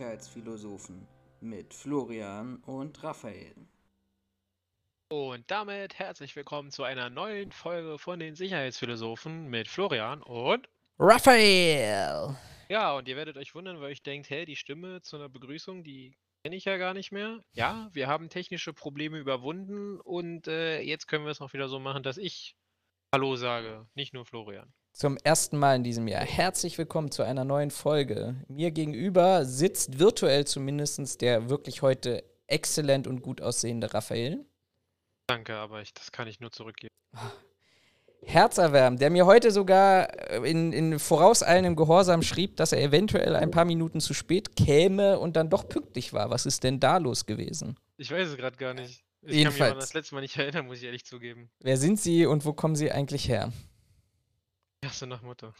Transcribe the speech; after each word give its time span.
Sicherheitsphilosophen 0.00 1.06
mit 1.42 1.74
Florian 1.74 2.56
und 2.64 3.04
Raphael. 3.04 3.54
Und 5.12 5.50
damit 5.50 5.98
herzlich 5.98 6.34
willkommen 6.36 6.70
zu 6.70 6.84
einer 6.84 7.10
neuen 7.10 7.52
Folge 7.52 7.98
von 7.98 8.18
den 8.18 8.34
Sicherheitsphilosophen 8.34 9.48
mit 9.48 9.68
Florian 9.68 10.22
und 10.22 10.70
Raphael. 10.98 12.34
Ja, 12.70 12.96
und 12.96 13.08
ihr 13.08 13.16
werdet 13.16 13.36
euch 13.36 13.54
wundern, 13.54 13.78
weil 13.78 13.90
euch 13.90 14.02
denkt, 14.02 14.30
hey, 14.30 14.46
die 14.46 14.56
Stimme 14.56 15.02
zu 15.02 15.16
einer 15.16 15.28
Begrüßung, 15.28 15.84
die 15.84 16.16
kenne 16.44 16.56
ich 16.56 16.64
ja 16.64 16.78
gar 16.78 16.94
nicht 16.94 17.12
mehr. 17.12 17.44
Ja, 17.52 17.90
wir 17.92 18.06
haben 18.06 18.30
technische 18.30 18.72
Probleme 18.72 19.18
überwunden 19.18 20.00
und 20.00 20.48
äh, 20.48 20.80
jetzt 20.80 21.08
können 21.08 21.26
wir 21.26 21.32
es 21.32 21.42
auch 21.42 21.52
wieder 21.52 21.68
so 21.68 21.78
machen, 21.78 22.02
dass 22.02 22.16
ich 22.16 22.56
Hallo 23.14 23.36
sage, 23.36 23.86
nicht 23.94 24.14
nur 24.14 24.24
Florian 24.24 24.72
zum 24.92 25.16
ersten 25.18 25.56
Mal 25.58 25.76
in 25.76 25.84
diesem 25.84 26.08
Jahr. 26.08 26.24
Herzlich 26.24 26.76
willkommen 26.78 27.10
zu 27.10 27.22
einer 27.22 27.44
neuen 27.44 27.70
Folge. 27.70 28.34
Mir 28.48 28.70
gegenüber 28.70 29.44
sitzt 29.44 29.98
virtuell 29.98 30.46
zumindest 30.46 31.20
der 31.20 31.48
wirklich 31.48 31.82
heute 31.82 32.24
exzellent 32.46 33.06
und 33.06 33.22
gut 33.22 33.40
aussehende 33.40 33.92
Raphael. 33.94 34.44
Danke, 35.26 35.56
aber 35.56 35.80
ich, 35.80 35.94
das 35.94 36.12
kann 36.12 36.26
ich 36.28 36.40
nur 36.40 36.50
zurückgeben. 36.50 36.92
Herzerwärmend, 38.22 39.00
der 39.00 39.10
mir 39.10 39.24
heute 39.24 39.50
sogar 39.50 40.44
in, 40.44 40.72
in 40.72 40.98
vorauseilendem 40.98 41.76
Gehorsam 41.76 42.22
schrieb, 42.22 42.56
dass 42.56 42.72
er 42.72 42.82
eventuell 42.82 43.34
ein 43.34 43.50
paar 43.50 43.64
Minuten 43.64 44.00
zu 44.00 44.12
spät 44.12 44.56
käme 44.56 45.18
und 45.18 45.36
dann 45.36 45.48
doch 45.48 45.68
pünktlich 45.68 46.12
war. 46.12 46.28
Was 46.28 46.44
ist 46.44 46.64
denn 46.64 46.80
da 46.80 46.98
los 46.98 47.24
gewesen? 47.24 47.78
Ich 47.96 48.10
weiß 48.10 48.28
es 48.28 48.36
gerade 48.36 48.56
gar 48.56 48.74
nicht. 48.74 49.02
Ich 49.22 49.36
Jedenfalls. 49.36 49.58
kann 49.58 49.66
mich 49.68 49.72
an 49.72 49.80
das 49.80 49.94
letzte 49.94 50.14
Mal 50.14 50.20
nicht 50.22 50.36
erinnern, 50.36 50.66
muss 50.66 50.78
ich 50.78 50.84
ehrlich 50.84 51.04
zugeben. 51.04 51.50
Wer 51.60 51.76
sind 51.76 52.00
Sie 52.00 52.26
und 52.26 52.44
wo 52.44 52.52
kommen 52.52 52.74
Sie 52.76 52.90
eigentlich 52.90 53.28
her? 53.28 53.52
Ja, 54.82 55.06
nach 55.06 55.20
Motto. 55.20 55.52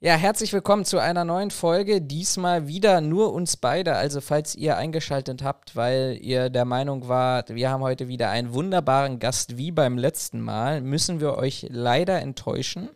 Ja, 0.00 0.16
herzlich 0.16 0.52
willkommen 0.52 0.84
zu 0.84 0.98
einer 0.98 1.24
neuen 1.24 1.52
Folge. 1.52 2.00
Diesmal 2.02 2.66
wieder 2.66 3.00
nur 3.00 3.32
uns 3.32 3.56
beide. 3.56 3.94
Also, 3.94 4.20
falls 4.20 4.56
ihr 4.56 4.76
eingeschaltet 4.76 5.44
habt, 5.44 5.76
weil 5.76 6.18
ihr 6.20 6.50
der 6.50 6.64
Meinung 6.64 7.06
wart, 7.06 7.54
wir 7.54 7.70
haben 7.70 7.82
heute 7.82 8.08
wieder 8.08 8.30
einen 8.30 8.52
wunderbaren 8.52 9.20
Gast 9.20 9.58
wie 9.58 9.70
beim 9.70 9.96
letzten 9.96 10.40
Mal, 10.40 10.80
müssen 10.80 11.20
wir 11.20 11.36
euch 11.36 11.68
leider 11.70 12.20
enttäuschen. 12.20 12.88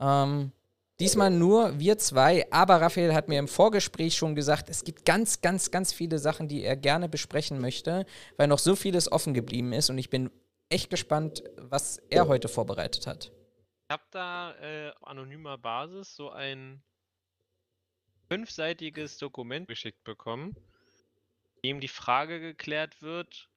Ähm, 0.00 0.52
diesmal 1.00 1.30
nur 1.30 1.78
wir 1.78 1.98
zwei. 1.98 2.50
Aber 2.50 2.80
Raphael 2.80 3.12
hat 3.12 3.28
mir 3.28 3.38
im 3.38 3.48
Vorgespräch 3.48 4.16
schon 4.16 4.34
gesagt, 4.34 4.70
es 4.70 4.84
gibt 4.84 5.04
ganz, 5.04 5.42
ganz, 5.42 5.70
ganz 5.70 5.92
viele 5.92 6.18
Sachen, 6.18 6.48
die 6.48 6.62
er 6.62 6.76
gerne 6.76 7.10
besprechen 7.10 7.60
möchte, 7.60 8.06
weil 8.38 8.48
noch 8.48 8.58
so 8.58 8.74
vieles 8.74 9.12
offen 9.12 9.34
geblieben 9.34 9.74
ist. 9.74 9.90
Und 9.90 9.98
ich 9.98 10.08
bin 10.08 10.30
echt 10.70 10.88
gespannt, 10.88 11.44
was 11.58 11.98
er 12.08 12.26
heute 12.26 12.48
vorbereitet 12.48 13.06
hat. 13.06 13.32
Ich 13.88 13.92
habe 13.92 14.04
da 14.10 14.54
äh, 14.56 14.92
anonymer 15.02 15.58
Basis 15.58 16.16
so 16.16 16.30
ein 16.30 16.82
fünfseitiges 18.28 19.18
Dokument 19.18 19.68
geschickt 19.68 20.02
bekommen, 20.02 20.56
in 21.62 21.76
dem 21.76 21.80
die 21.80 21.86
Frage 21.86 22.40
geklärt 22.40 23.00
wird, 23.00 23.48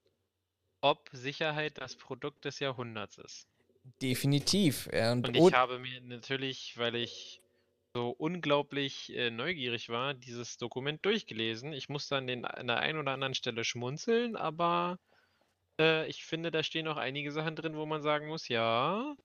ob 0.81 1.09
Sicherheit 1.11 1.79
das 1.79 1.95
Produkt 1.95 2.45
des 2.45 2.59
Jahrhunderts 2.59 3.17
ist. 3.17 3.47
Definitiv. 4.03 4.87
Und, 4.93 5.29
und 5.29 5.35
ich 5.35 5.53
habe 5.53 5.79
mir 5.79 5.99
natürlich, 6.01 6.77
weil 6.77 6.95
ich 6.95 7.41
so 7.95 8.11
unglaublich 8.11 9.11
äh, 9.15 9.31
neugierig 9.31 9.89
war, 9.89 10.13
dieses 10.13 10.59
Dokument 10.59 11.03
durchgelesen. 11.03 11.73
Ich 11.73 11.89
musste 11.89 12.17
an, 12.17 12.27
den, 12.27 12.45
an 12.45 12.67
der 12.67 12.77
einen 12.77 12.99
oder 12.99 13.13
anderen 13.13 13.33
Stelle 13.33 13.63
schmunzeln, 13.63 14.35
aber 14.35 14.99
äh, 15.79 16.07
ich 16.07 16.23
finde, 16.23 16.51
da 16.51 16.61
stehen 16.61 16.85
noch 16.85 16.97
einige 16.97 17.31
Sachen 17.31 17.55
drin, 17.55 17.75
wo 17.75 17.87
man 17.87 18.03
sagen 18.03 18.27
muss, 18.27 18.47
ja, 18.47 19.15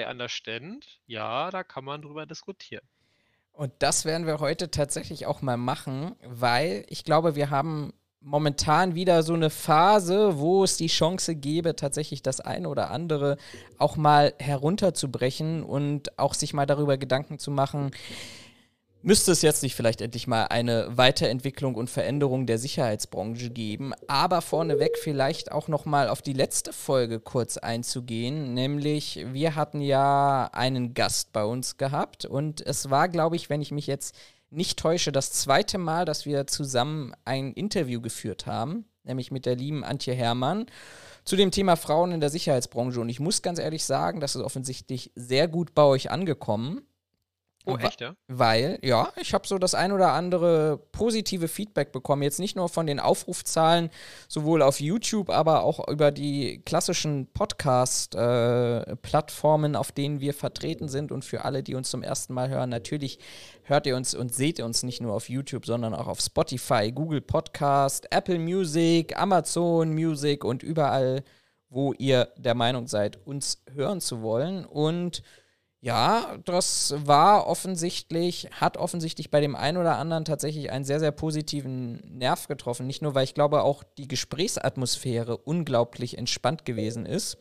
I 0.00 0.10
understand. 0.10 1.00
Ja, 1.06 1.50
da 1.50 1.64
kann 1.64 1.84
man 1.84 2.02
drüber 2.02 2.26
diskutieren. 2.26 2.84
Und 3.52 3.72
das 3.80 4.04
werden 4.04 4.26
wir 4.26 4.38
heute 4.38 4.70
tatsächlich 4.70 5.26
auch 5.26 5.42
mal 5.42 5.56
machen, 5.56 6.14
weil 6.24 6.84
ich 6.88 7.04
glaube, 7.04 7.34
wir 7.34 7.50
haben 7.50 7.92
momentan 8.20 8.94
wieder 8.94 9.22
so 9.22 9.34
eine 9.34 9.50
Phase, 9.50 10.38
wo 10.38 10.64
es 10.64 10.76
die 10.76 10.88
Chance 10.88 11.34
gäbe, 11.34 11.76
tatsächlich 11.76 12.22
das 12.22 12.40
eine 12.40 12.68
oder 12.68 12.90
andere 12.90 13.36
auch 13.78 13.96
mal 13.96 14.34
herunterzubrechen 14.38 15.62
und 15.62 16.18
auch 16.18 16.34
sich 16.34 16.52
mal 16.52 16.66
darüber 16.66 16.98
Gedanken 16.98 17.38
zu 17.38 17.50
machen, 17.50 17.90
müsste 19.02 19.32
es 19.32 19.42
jetzt 19.42 19.62
nicht 19.62 19.74
vielleicht 19.74 20.00
endlich 20.00 20.26
mal 20.26 20.44
eine 20.44 20.96
Weiterentwicklung 20.96 21.74
und 21.74 21.88
Veränderung 21.88 22.46
der 22.46 22.58
Sicherheitsbranche 22.58 23.50
geben, 23.50 23.92
aber 24.06 24.42
vorneweg 24.42 24.98
vielleicht 24.98 25.52
auch 25.52 25.68
noch 25.68 25.84
mal 25.84 26.08
auf 26.08 26.22
die 26.22 26.32
letzte 26.32 26.72
Folge 26.72 27.20
kurz 27.20 27.56
einzugehen, 27.58 28.54
nämlich 28.54 29.24
wir 29.32 29.54
hatten 29.54 29.80
ja 29.80 30.50
einen 30.52 30.94
Gast 30.94 31.32
bei 31.32 31.44
uns 31.44 31.76
gehabt 31.76 32.24
und 32.24 32.60
es 32.66 32.90
war, 32.90 33.08
glaube 33.08 33.36
ich, 33.36 33.50
wenn 33.50 33.62
ich 33.62 33.70
mich 33.70 33.86
jetzt 33.86 34.16
nicht 34.50 34.78
täusche, 34.78 35.12
das 35.12 35.32
zweite 35.32 35.78
Mal, 35.78 36.04
dass 36.04 36.24
wir 36.24 36.46
zusammen 36.46 37.12
ein 37.24 37.52
Interview 37.52 38.00
geführt 38.00 38.46
haben, 38.46 38.86
nämlich 39.04 39.30
mit 39.30 39.46
der 39.46 39.56
lieben 39.56 39.84
Antje 39.84 40.14
Herrmann 40.14 40.66
zu 41.24 41.36
dem 41.36 41.50
Thema 41.50 41.76
Frauen 41.76 42.12
in 42.12 42.20
der 42.20 42.30
Sicherheitsbranche 42.30 43.00
und 43.00 43.10
ich 43.10 43.20
muss 43.20 43.42
ganz 43.42 43.58
ehrlich 43.58 43.84
sagen, 43.84 44.20
das 44.20 44.34
ist 44.34 44.42
offensichtlich 44.42 45.12
sehr 45.14 45.46
gut 45.46 45.74
bei 45.74 45.82
euch 45.82 46.10
angekommen. 46.10 46.87
Oh, 47.66 47.76
echt, 47.76 48.00
ja? 48.00 48.14
Weil, 48.28 48.78
ja, 48.82 49.12
ich 49.16 49.34
habe 49.34 49.46
so 49.46 49.58
das 49.58 49.74
ein 49.74 49.92
oder 49.92 50.12
andere 50.12 50.78
positive 50.92 51.48
Feedback 51.48 51.92
bekommen. 51.92 52.22
Jetzt 52.22 52.40
nicht 52.40 52.56
nur 52.56 52.70
von 52.70 52.86
den 52.86 52.98
Aufrufzahlen, 52.98 53.90
sowohl 54.26 54.62
auf 54.62 54.80
YouTube, 54.80 55.28
aber 55.28 55.64
auch 55.64 55.86
über 55.88 56.10
die 56.10 56.62
klassischen 56.64 57.30
Podcast-Plattformen, 57.32 59.74
äh, 59.74 59.76
auf 59.76 59.92
denen 59.92 60.20
wir 60.20 60.32
vertreten 60.32 60.88
sind. 60.88 61.12
Und 61.12 61.26
für 61.26 61.44
alle, 61.44 61.62
die 61.62 61.74
uns 61.74 61.90
zum 61.90 62.02
ersten 62.02 62.32
Mal 62.32 62.48
hören, 62.48 62.70
natürlich 62.70 63.18
hört 63.64 63.86
ihr 63.86 63.96
uns 63.96 64.14
und 64.14 64.34
seht 64.34 64.58
ihr 64.58 64.64
uns 64.64 64.82
nicht 64.82 65.02
nur 65.02 65.12
auf 65.12 65.28
YouTube, 65.28 65.66
sondern 65.66 65.94
auch 65.94 66.08
auf 66.08 66.20
Spotify, 66.20 66.90
Google 66.90 67.20
Podcast, 67.20 68.10
Apple 68.10 68.38
Music, 68.38 69.14
Amazon 69.18 69.92
Music 69.92 70.42
und 70.42 70.62
überall, 70.62 71.22
wo 71.68 71.92
ihr 71.92 72.32
der 72.38 72.54
Meinung 72.54 72.86
seid, 72.86 73.18
uns 73.26 73.62
hören 73.74 74.00
zu 74.00 74.22
wollen. 74.22 74.64
Und 74.64 75.22
ja, 75.80 76.36
das 76.44 76.92
war 77.06 77.46
offensichtlich, 77.46 78.48
hat 78.50 78.76
offensichtlich 78.76 79.30
bei 79.30 79.40
dem 79.40 79.54
einen 79.54 79.76
oder 79.76 79.96
anderen 79.96 80.24
tatsächlich 80.24 80.72
einen 80.72 80.84
sehr, 80.84 80.98
sehr 80.98 81.12
positiven 81.12 82.00
Nerv 82.18 82.48
getroffen. 82.48 82.88
Nicht 82.88 83.00
nur, 83.00 83.14
weil 83.14 83.22
ich 83.22 83.34
glaube, 83.34 83.62
auch 83.62 83.84
die 83.96 84.08
Gesprächsatmosphäre 84.08 85.36
unglaublich 85.36 86.18
entspannt 86.18 86.64
gewesen 86.64 87.06
ist, 87.06 87.38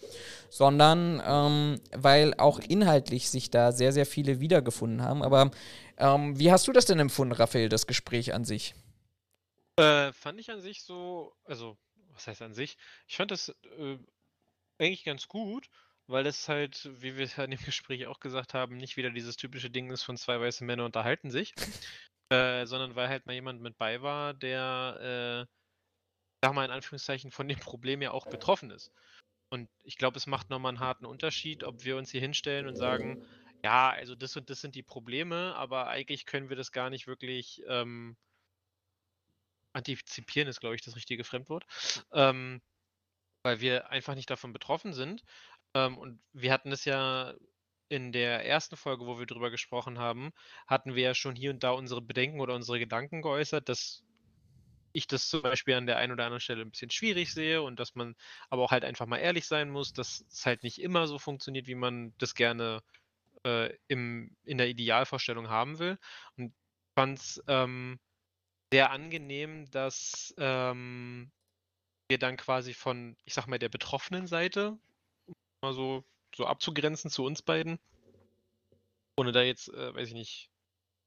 sondern 0.52 1.20
ähm, 1.26 1.82
weil 1.96 2.36
auch 2.36 2.60
inhaltlich 2.60 3.32
sich 3.32 3.50
da 3.50 3.72
sehr, 3.72 3.92
sehr 3.92 4.06
viele 4.06 4.40
wiedergefunden 4.40 5.02
haben. 5.02 5.24
Aber 5.24 5.50
ähm, 5.98 6.38
wie 6.38 6.52
hast 6.52 6.68
du 6.68 6.74
das 6.74 6.86
denn 6.86 7.00
empfunden, 7.00 7.34
Raphael, 7.34 7.70
das 7.70 7.88
Gespräch 7.88 8.36
an 8.36 8.46
sich? 8.46 8.76
Äh, 9.78 10.14
fand 10.14 10.40
ich 10.40 10.52
an 10.52 10.62
sich 10.62 10.84
so, 10.84 11.34
also, 11.44 11.76
was 12.14 12.28
heißt 12.28 12.44
an 12.44 12.54
sich? 12.54 12.78
Ich 13.08 13.18
fand 13.18 13.32
das 13.32 13.50
äh, 13.80 13.98
eigentlich 14.78 15.06
ganz 15.06 15.28
gut 15.28 15.70
weil 16.08 16.26
es 16.26 16.48
halt, 16.50 16.90
wie 17.02 17.18
wir 17.18 17.38
in 17.38 17.52
dem 17.52 17.60
Gespräch 17.66 18.08
auch 18.08 18.20
gesagt 18.20 18.54
haben, 18.54 18.78
nicht 18.78 18.98
wieder 18.98 19.12
dieses 19.12 19.38
typische 19.38 19.70
Ding 19.70 19.92
ist 19.92 20.04
von 20.04 20.18
zwei 20.18 20.40
weißen 20.40 20.66
Männern 20.66 20.86
unterhalten 20.86 21.32
sich, 21.32 21.54
äh, 22.30 22.66
sondern 22.66 22.96
weil 22.96 23.10
halt 23.10 23.26
mal 23.26 23.34
jemand 23.34 23.62
mit 23.62 23.78
bei 23.78 24.02
war, 24.02 24.34
der, 24.34 25.46
äh, 25.48 25.54
sag 26.44 26.54
mal 26.54 26.66
in 26.66 26.72
Anführungszeichen, 26.72 27.32
von 27.32 27.48
dem 27.48 27.60
Problem 27.60 28.02
ja 28.02 28.12
auch 28.12 28.28
betroffen 28.28 28.72
ist. 28.72 28.92
Und 29.50 29.70
ich 29.84 29.98
glaube, 29.98 30.18
es 30.18 30.28
macht 30.28 30.50
nochmal 30.50 30.72
einen 30.72 30.82
harten 30.82 31.06
Unterschied, 31.06 31.64
ob 31.64 31.86
wir 31.86 31.98
uns 31.98 32.12
hier 32.12 32.22
hinstellen 32.22 32.68
und 32.68 32.76
sagen, 32.76 33.26
ja, 33.64 33.90
also 33.90 34.14
das 34.16 34.36
und 34.36 34.50
das 34.50 34.62
sind 34.62 34.76
die 34.76 34.84
Probleme, 34.84 35.56
aber 35.56 35.88
eigentlich 35.88 36.26
können 36.26 36.50
wir 36.50 36.58
das 36.58 36.72
gar 36.72 36.90
nicht 36.90 37.08
wirklich 37.08 37.64
ähm, 37.68 38.18
antizipieren, 39.74 40.50
ist, 40.50 40.60
glaube 40.60 40.76
ich, 40.76 40.82
das 40.82 40.96
richtige 40.96 41.24
Fremdwort. 41.24 41.66
Ähm, 42.12 42.62
weil 43.44 43.62
wir 43.62 43.90
einfach 43.90 44.16
nicht 44.16 44.30
davon 44.30 44.52
betroffen 44.52 44.94
sind. 44.94 45.24
Ähm, 45.78 45.98
und 45.98 46.20
wir 46.34 46.52
hatten 46.52 46.72
es 46.72 46.86
ja 46.86 47.34
in 47.90 48.12
der 48.12 48.46
ersten 48.46 48.76
Folge, 48.76 49.06
wo 49.06 49.20
wir 49.20 49.26
drüber 49.26 49.50
gesprochen 49.50 50.00
haben, 50.00 50.32
hatten 50.68 50.96
wir 50.96 51.04
ja 51.04 51.14
schon 51.14 51.36
hier 51.36 51.52
und 51.52 51.64
da 51.64 51.72
unsere 51.72 52.02
Bedenken 52.02 52.40
oder 52.40 52.56
unsere 52.56 52.80
Gedanken 52.80 53.22
geäußert, 53.22 53.70
dass 53.70 54.04
ich 54.92 55.08
das 55.08 55.30
zum 55.30 55.44
Beispiel 55.44 55.76
an 55.76 55.86
der 55.86 55.98
einen 55.98 56.12
oder 56.12 56.26
anderen 56.26 56.42
Stelle 56.42 56.64
ein 56.64 56.72
bisschen 56.72 56.90
schwierig 56.90 57.34
sehe 57.34 57.62
und 57.62 57.80
dass 57.80 57.96
man 57.96 58.16
aber 58.50 58.64
auch 58.64 58.72
halt 58.72 58.84
einfach 58.84 59.06
mal 59.06 59.18
ehrlich 59.18 59.46
sein 59.46 59.70
muss, 59.70 59.94
dass 59.94 60.26
es 60.32 60.46
halt 60.46 60.64
nicht 60.64 60.82
immer 60.82 61.08
so 61.08 61.20
funktioniert, 61.20 61.68
wie 61.68 61.76
man 61.76 62.14
das 62.18 62.34
gerne 62.34 62.82
äh, 63.44 63.74
im, 63.88 64.36
in 64.44 64.58
der 64.58 64.70
Idealvorstellung 64.70 65.50
haben 65.50 65.80
will. 65.80 65.98
Und 66.36 66.54
fand 66.96 67.20
es 67.20 67.44
ähm, 67.48 68.00
sehr 68.74 68.92
angenehm, 68.92 69.70
dass 69.70 70.34
ähm, 70.40 71.32
wir 72.10 72.18
dann 72.18 72.38
quasi 72.38 72.74
von, 72.74 73.16
ich 73.26 73.34
sag 73.36 73.48
mal, 73.48 73.60
der 73.60 73.70
betroffenen 73.70 74.28
Seite 74.28 74.80
mal 75.62 75.74
so, 75.74 76.04
so 76.36 76.46
abzugrenzen 76.46 77.10
zu 77.10 77.24
uns 77.24 77.42
beiden. 77.42 77.80
Ohne 79.18 79.32
da 79.32 79.42
jetzt, 79.42 79.70
äh, 79.70 79.94
weiß 79.94 80.10
ich 80.10 80.14
nicht, 80.14 80.50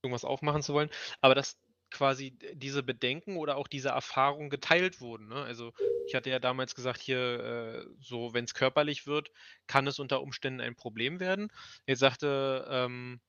irgendwas 0.02 0.25
aufmachen 0.25 0.62
zu 0.62 0.75
wollen. 0.75 0.91
Aber 1.20 1.35
dass 1.35 1.56
quasi 1.91 2.37
diese 2.55 2.82
Bedenken 2.82 3.37
oder 3.37 3.56
auch 3.56 3.67
diese 3.67 3.88
Erfahrungen 3.91 4.50
geteilt 4.50 5.00
wurden. 5.00 5.29
Ne? 5.29 5.43
Also 5.43 5.73
ich 6.06 6.14
hatte 6.14 6.31
ja 6.31 6.38
damals 6.38 6.75
gesagt, 6.75 7.00
hier, 7.00 7.19
äh, 7.19 7.87
so 8.00 8.32
wenn 8.32 8.44
es 8.44 8.55
körperlich 8.55 9.06
wird, 9.06 9.31
kann 9.67 9.87
es 9.87 9.99
unter 9.99 10.23
Umständen 10.23 10.61
ein 10.61 10.76
Problem 10.76 11.20
werden. 11.20 11.53
Jetzt 11.87 11.99
sagte 11.99 12.67
ähm, 12.70 13.20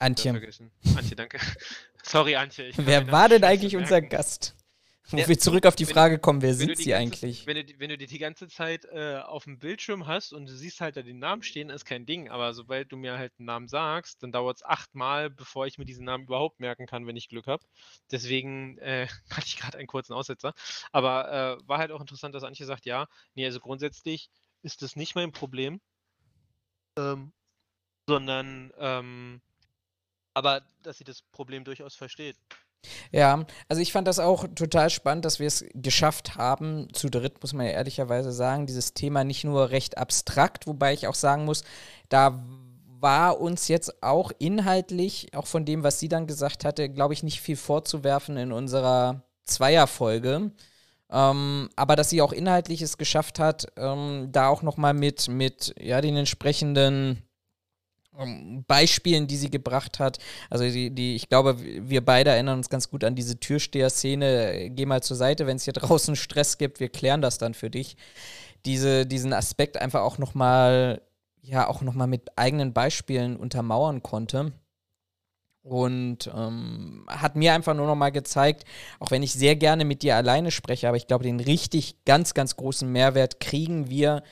Antje. 0.00 0.32
Vergessen. 0.32 0.72
Antje, 0.96 1.16
danke. 1.16 1.38
Sorry, 2.02 2.36
Antje. 2.36 2.72
Wer 2.76 3.10
war 3.10 3.28
denn 3.28 3.44
eigentlich 3.44 3.76
unser 3.76 4.02
Gast? 4.02 4.56
Wo 5.08 5.18
ja, 5.18 5.28
wir 5.28 5.38
zurück 5.38 5.66
auf 5.66 5.76
die 5.76 5.84
Frage 5.84 6.18
kommen, 6.18 6.40
wer 6.40 6.54
sind 6.54 6.78
sie 6.78 6.90
ganze, 6.90 6.96
eigentlich? 6.96 7.46
Wenn 7.46 7.66
du, 7.66 7.74
wenn 7.78 7.90
du 7.90 7.98
die 7.98 8.06
die 8.06 8.18
ganze 8.18 8.48
Zeit 8.48 8.86
äh, 8.86 9.18
auf 9.18 9.44
dem 9.44 9.58
Bildschirm 9.58 10.06
hast 10.06 10.32
und 10.32 10.46
du 10.46 10.56
siehst 10.56 10.80
halt 10.80 10.96
da 10.96 11.02
den 11.02 11.18
Namen 11.18 11.42
stehen, 11.42 11.68
ist 11.68 11.84
kein 11.84 12.06
Ding. 12.06 12.30
Aber 12.30 12.54
sobald 12.54 12.90
du 12.90 12.96
mir 12.96 13.18
halt 13.18 13.34
einen 13.38 13.44
Namen 13.44 13.68
sagst, 13.68 14.22
dann 14.22 14.32
dauert 14.32 14.56
es 14.56 14.64
achtmal, 14.64 15.28
bevor 15.28 15.66
ich 15.66 15.76
mir 15.76 15.84
diesen 15.84 16.06
Namen 16.06 16.24
überhaupt 16.24 16.58
merken 16.58 16.86
kann, 16.86 17.06
wenn 17.06 17.16
ich 17.16 17.28
Glück 17.28 17.46
habe. 17.46 17.62
Deswegen 18.10 18.78
äh, 18.78 19.06
hatte 19.30 19.46
ich 19.46 19.58
gerade 19.58 19.76
einen 19.76 19.88
kurzen 19.88 20.14
Aussetzer. 20.14 20.54
Aber 20.90 21.60
äh, 21.60 21.68
war 21.68 21.78
halt 21.78 21.90
auch 21.90 22.00
interessant, 22.00 22.34
dass 22.34 22.42
Antje 22.42 22.64
sagt, 22.64 22.86
ja, 22.86 23.06
nee, 23.34 23.44
also 23.44 23.60
grundsätzlich 23.60 24.30
ist 24.62 24.80
das 24.80 24.96
nicht 24.96 25.14
mein 25.14 25.32
Problem. 25.32 25.82
Ähm, 26.96 27.32
sondern 28.06 28.72
ähm, 28.78 29.42
aber 30.34 30.62
dass 30.82 30.98
sie 30.98 31.04
das 31.04 31.22
Problem 31.22 31.64
durchaus 31.64 31.94
versteht. 31.94 32.36
Ja, 33.12 33.44
also 33.68 33.82
ich 33.82 33.92
fand 33.92 34.08
das 34.08 34.18
auch 34.18 34.46
total 34.54 34.90
spannend, 34.90 35.24
dass 35.24 35.38
wir 35.38 35.46
es 35.46 35.64
geschafft 35.74 36.36
haben, 36.36 36.88
zu 36.92 37.08
dritt, 37.08 37.42
muss 37.42 37.52
man 37.52 37.66
ja 37.66 37.72
ehrlicherweise 37.72 38.32
sagen, 38.32 38.66
dieses 38.66 38.94
Thema 38.94 39.24
nicht 39.24 39.44
nur 39.44 39.70
recht 39.70 39.98
abstrakt, 39.98 40.66
wobei 40.66 40.92
ich 40.92 41.06
auch 41.06 41.14
sagen 41.14 41.44
muss, 41.44 41.64
da 42.08 42.42
war 43.00 43.40
uns 43.40 43.68
jetzt 43.68 44.02
auch 44.02 44.32
inhaltlich, 44.38 45.28
auch 45.34 45.46
von 45.46 45.64
dem, 45.64 45.82
was 45.82 46.00
sie 46.00 46.08
dann 46.08 46.26
gesagt 46.26 46.64
hatte, 46.64 46.88
glaube 46.88 47.12
ich, 47.12 47.22
nicht 47.22 47.40
viel 47.40 47.56
vorzuwerfen 47.56 48.36
in 48.36 48.50
unserer 48.50 49.22
Zweierfolge. 49.44 50.52
Ähm, 51.10 51.68
aber 51.76 51.96
dass 51.96 52.10
sie 52.10 52.22
auch 52.22 52.32
inhaltlich 52.32 52.80
es 52.80 52.96
geschafft 52.96 53.38
hat, 53.38 53.66
ähm, 53.76 54.30
da 54.32 54.48
auch 54.48 54.62
nochmal 54.62 54.94
mit, 54.94 55.28
mit 55.28 55.74
ja, 55.78 56.00
den 56.00 56.16
entsprechenden 56.16 57.22
Beispielen, 58.66 59.26
die 59.26 59.36
sie 59.36 59.50
gebracht 59.50 59.98
hat. 59.98 60.18
Also 60.48 60.64
die, 60.64 60.90
die, 60.90 61.16
ich 61.16 61.28
glaube, 61.28 61.56
wir 61.58 62.04
beide 62.04 62.30
erinnern 62.30 62.58
uns 62.58 62.68
ganz 62.68 62.88
gut 62.88 63.02
an 63.02 63.14
diese 63.14 63.38
Türsteher-Szene. 63.40 64.70
Geh 64.70 64.86
mal 64.86 65.02
zur 65.02 65.16
Seite, 65.16 65.46
wenn 65.46 65.56
es 65.56 65.64
hier 65.64 65.72
draußen 65.74 66.16
Stress 66.16 66.58
gibt, 66.58 66.80
wir 66.80 66.88
klären 66.88 67.22
das 67.22 67.38
dann 67.38 67.54
für 67.54 67.70
dich. 67.70 67.96
Diese, 68.64 69.04
diesen 69.04 69.32
Aspekt 69.32 69.76
einfach 69.76 70.02
auch 70.02 70.18
nochmal, 70.18 71.02
ja, 71.42 71.68
auch 71.68 71.82
nochmal 71.82 72.06
mit 72.06 72.38
eigenen 72.38 72.72
Beispielen 72.72 73.36
untermauern 73.36 74.02
konnte. 74.02 74.52
Und 75.62 76.30
ähm, 76.34 77.06
hat 77.08 77.36
mir 77.36 77.54
einfach 77.54 77.74
nur 77.74 77.86
nochmal 77.86 78.12
gezeigt, 78.12 78.64
auch 79.00 79.10
wenn 79.10 79.22
ich 79.22 79.32
sehr 79.32 79.56
gerne 79.56 79.86
mit 79.86 80.02
dir 80.02 80.14
alleine 80.14 80.50
spreche, 80.50 80.88
aber 80.88 80.98
ich 80.98 81.06
glaube, 81.06 81.24
den 81.24 81.40
richtig 81.40 82.04
ganz, 82.04 82.34
ganz 82.34 82.56
großen 82.56 82.90
Mehrwert 82.90 83.40
kriegen 83.40 83.88
wir, 83.88 84.22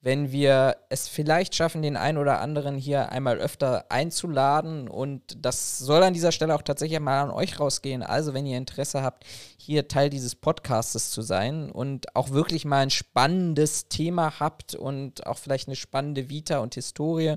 wenn 0.00 0.30
wir 0.30 0.76
es 0.90 1.08
vielleicht 1.08 1.54
schaffen, 1.54 1.82
den 1.82 1.96
einen 1.96 2.18
oder 2.18 2.40
anderen 2.40 2.76
hier 2.76 3.10
einmal 3.10 3.38
öfter 3.38 3.86
einzuladen. 3.90 4.88
Und 4.88 5.44
das 5.44 5.78
soll 5.78 6.02
an 6.02 6.14
dieser 6.14 6.30
Stelle 6.30 6.54
auch 6.54 6.62
tatsächlich 6.62 7.00
mal 7.00 7.22
an 7.22 7.30
euch 7.30 7.58
rausgehen. 7.58 8.02
Also, 8.02 8.32
wenn 8.32 8.46
ihr 8.46 8.58
Interesse 8.58 9.02
habt, 9.02 9.24
hier 9.56 9.88
Teil 9.88 10.08
dieses 10.08 10.36
Podcastes 10.36 11.10
zu 11.10 11.22
sein 11.22 11.70
und 11.70 12.14
auch 12.14 12.30
wirklich 12.30 12.64
mal 12.64 12.78
ein 12.78 12.90
spannendes 12.90 13.88
Thema 13.88 14.38
habt 14.38 14.74
und 14.76 15.26
auch 15.26 15.38
vielleicht 15.38 15.68
eine 15.68 15.76
spannende 15.76 16.28
Vita 16.28 16.58
und 16.58 16.74
Historie 16.74 17.34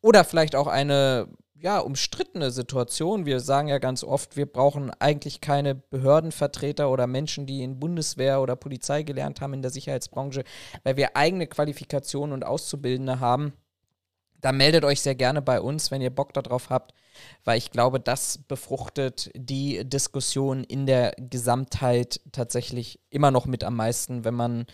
oder 0.00 0.24
vielleicht 0.24 0.56
auch 0.56 0.66
eine 0.66 1.28
ja, 1.60 1.80
umstrittene 1.80 2.50
Situation. 2.50 3.26
Wir 3.26 3.40
sagen 3.40 3.68
ja 3.68 3.78
ganz 3.78 4.04
oft, 4.04 4.36
wir 4.36 4.46
brauchen 4.46 4.90
eigentlich 5.00 5.40
keine 5.40 5.74
Behördenvertreter 5.74 6.90
oder 6.90 7.06
Menschen, 7.06 7.46
die 7.46 7.62
in 7.62 7.80
Bundeswehr 7.80 8.40
oder 8.40 8.54
Polizei 8.54 9.02
gelernt 9.02 9.40
haben 9.40 9.54
in 9.54 9.62
der 9.62 9.70
Sicherheitsbranche, 9.70 10.44
weil 10.84 10.96
wir 10.96 11.16
eigene 11.16 11.46
Qualifikationen 11.46 12.32
und 12.32 12.44
Auszubildende 12.44 13.20
haben. 13.20 13.52
Da 14.40 14.52
meldet 14.52 14.84
euch 14.84 15.00
sehr 15.00 15.16
gerne 15.16 15.42
bei 15.42 15.60
uns, 15.60 15.90
wenn 15.90 16.00
ihr 16.00 16.14
Bock 16.14 16.32
darauf 16.32 16.70
habt, 16.70 16.94
weil 17.44 17.58
ich 17.58 17.72
glaube, 17.72 17.98
das 17.98 18.38
befruchtet 18.38 19.30
die 19.34 19.84
Diskussion 19.84 20.62
in 20.62 20.86
der 20.86 21.12
Gesamtheit 21.18 22.20
tatsächlich 22.30 23.00
immer 23.10 23.32
noch 23.32 23.46
mit 23.46 23.64
am 23.64 23.74
meisten, 23.74 24.24
wenn 24.24 24.34
man 24.34 24.66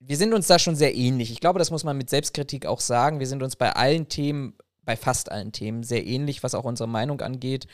wir 0.00 0.16
sind 0.16 0.32
uns 0.32 0.46
da 0.46 0.60
schon 0.60 0.76
sehr 0.76 0.94
ähnlich. 0.94 1.32
Ich 1.32 1.40
glaube, 1.40 1.58
das 1.58 1.72
muss 1.72 1.82
man 1.82 1.96
mit 1.96 2.08
Selbstkritik 2.08 2.66
auch 2.66 2.78
sagen. 2.78 3.18
Wir 3.18 3.26
sind 3.26 3.42
uns 3.42 3.56
bei 3.56 3.72
allen 3.72 4.08
Themen 4.08 4.56
bei 4.88 4.96
fast 4.96 5.30
allen 5.30 5.52
Themen 5.52 5.82
sehr 5.82 6.06
ähnlich, 6.06 6.42
was 6.42 6.54
auch 6.54 6.64
unsere 6.64 6.88
Meinung 6.88 7.20
angeht. 7.20 7.66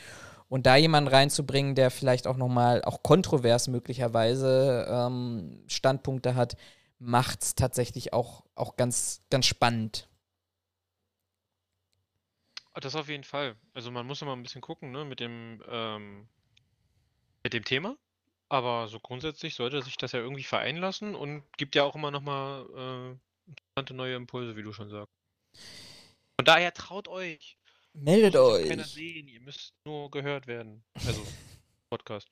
Und 0.49 0.65
da 0.65 0.75
jemanden 0.75 1.07
reinzubringen, 1.07 1.73
der 1.73 1.89
vielleicht 1.89 2.27
auch 2.27 2.35
nochmal, 2.35 2.83
auch 2.83 3.03
kontrovers 3.03 3.69
möglicherweise 3.69 4.85
ähm, 4.89 5.63
Standpunkte 5.67 6.35
hat, 6.35 6.57
macht 6.99 7.41
es 7.41 7.55
tatsächlich 7.55 8.11
auch, 8.11 8.43
auch 8.53 8.75
ganz, 8.75 9.23
ganz 9.29 9.45
spannend. 9.45 10.09
Ah, 12.73 12.81
das 12.81 12.97
auf 12.97 13.07
jeden 13.07 13.23
Fall. 13.23 13.55
Also 13.73 13.91
man 13.91 14.05
muss 14.05 14.21
immer 14.21 14.33
ein 14.33 14.43
bisschen 14.43 14.59
gucken, 14.59 14.91
ne, 14.91 15.05
mit 15.05 15.21
dem, 15.21 15.63
ähm, 15.69 16.27
mit 17.43 17.53
dem 17.53 17.63
Thema. 17.63 17.95
Aber 18.49 18.89
so 18.89 18.99
grundsätzlich 18.99 19.55
sollte 19.55 19.81
sich 19.81 19.95
das 19.95 20.11
ja 20.11 20.19
irgendwie 20.19 20.43
vereinen 20.43 20.79
lassen 20.79 21.15
und 21.15 21.43
gibt 21.55 21.75
ja 21.75 21.85
auch 21.85 21.95
immer 21.95 22.11
nochmal 22.11 22.65
äh, 22.75 23.49
interessante 23.49 23.93
neue 23.93 24.17
Impulse, 24.17 24.57
wie 24.57 24.63
du 24.63 24.73
schon 24.73 24.89
sagst. 24.89 25.15
Von 26.45 26.53
daher 26.53 26.75
traut 26.75 27.07
euch. 27.07 27.57
Meldet 27.93 28.35
euch. 28.35 28.69
Keiner 28.69 28.83
sehen, 28.83 29.27
ihr 29.27 29.41
müsst 29.41 29.73
nur 29.83 30.11
gehört 30.11 30.45
werden. 30.45 30.83
Also 30.93 31.23
Podcast. 31.89 32.27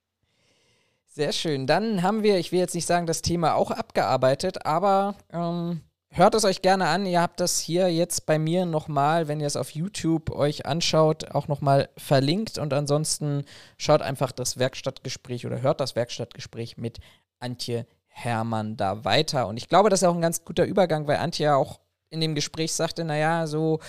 Sehr 1.07 1.31
schön. 1.31 1.65
Dann 1.65 2.03
haben 2.03 2.21
wir, 2.21 2.37
ich 2.37 2.51
will 2.51 2.59
jetzt 2.59 2.75
nicht 2.75 2.85
sagen, 2.85 3.07
das 3.07 3.23
Thema 3.23 3.55
auch 3.55 3.71
abgearbeitet, 3.71 4.67
aber 4.67 5.15
ähm, 5.31 5.81
hört 6.11 6.35
es 6.35 6.45
euch 6.45 6.61
gerne 6.61 6.89
an. 6.89 7.07
Ihr 7.07 7.21
habt 7.21 7.39
das 7.39 7.59
hier 7.59 7.91
jetzt 7.91 8.27
bei 8.27 8.37
mir 8.37 8.67
nochmal, 8.67 9.27
wenn 9.27 9.39
ihr 9.39 9.47
es 9.47 9.55
auf 9.55 9.71
YouTube 9.71 10.29
euch 10.29 10.67
anschaut, 10.67 11.31
auch 11.31 11.47
nochmal 11.47 11.89
verlinkt. 11.97 12.59
Und 12.59 12.71
ansonsten 12.71 13.45
schaut 13.79 14.03
einfach 14.03 14.31
das 14.31 14.59
Werkstattgespräch 14.59 15.47
oder 15.47 15.63
hört 15.63 15.81
das 15.81 15.95
Werkstattgespräch 15.95 16.77
mit 16.77 16.99
Antje 17.39 17.87
Hermann 18.05 18.77
da 18.77 19.05
weiter. 19.05 19.47
Und 19.47 19.57
ich 19.57 19.69
glaube, 19.69 19.89
das 19.89 20.03
ist 20.03 20.07
auch 20.07 20.13
ein 20.13 20.21
ganz 20.21 20.45
guter 20.45 20.65
Übergang, 20.65 21.07
weil 21.07 21.17
Antje 21.17 21.45
ja 21.45 21.55
auch 21.55 21.79
in 22.13 22.21
dem 22.21 22.35
Gespräch 22.35 22.73
sagte, 22.73 23.03
naja, 23.03 23.47
so 23.47 23.79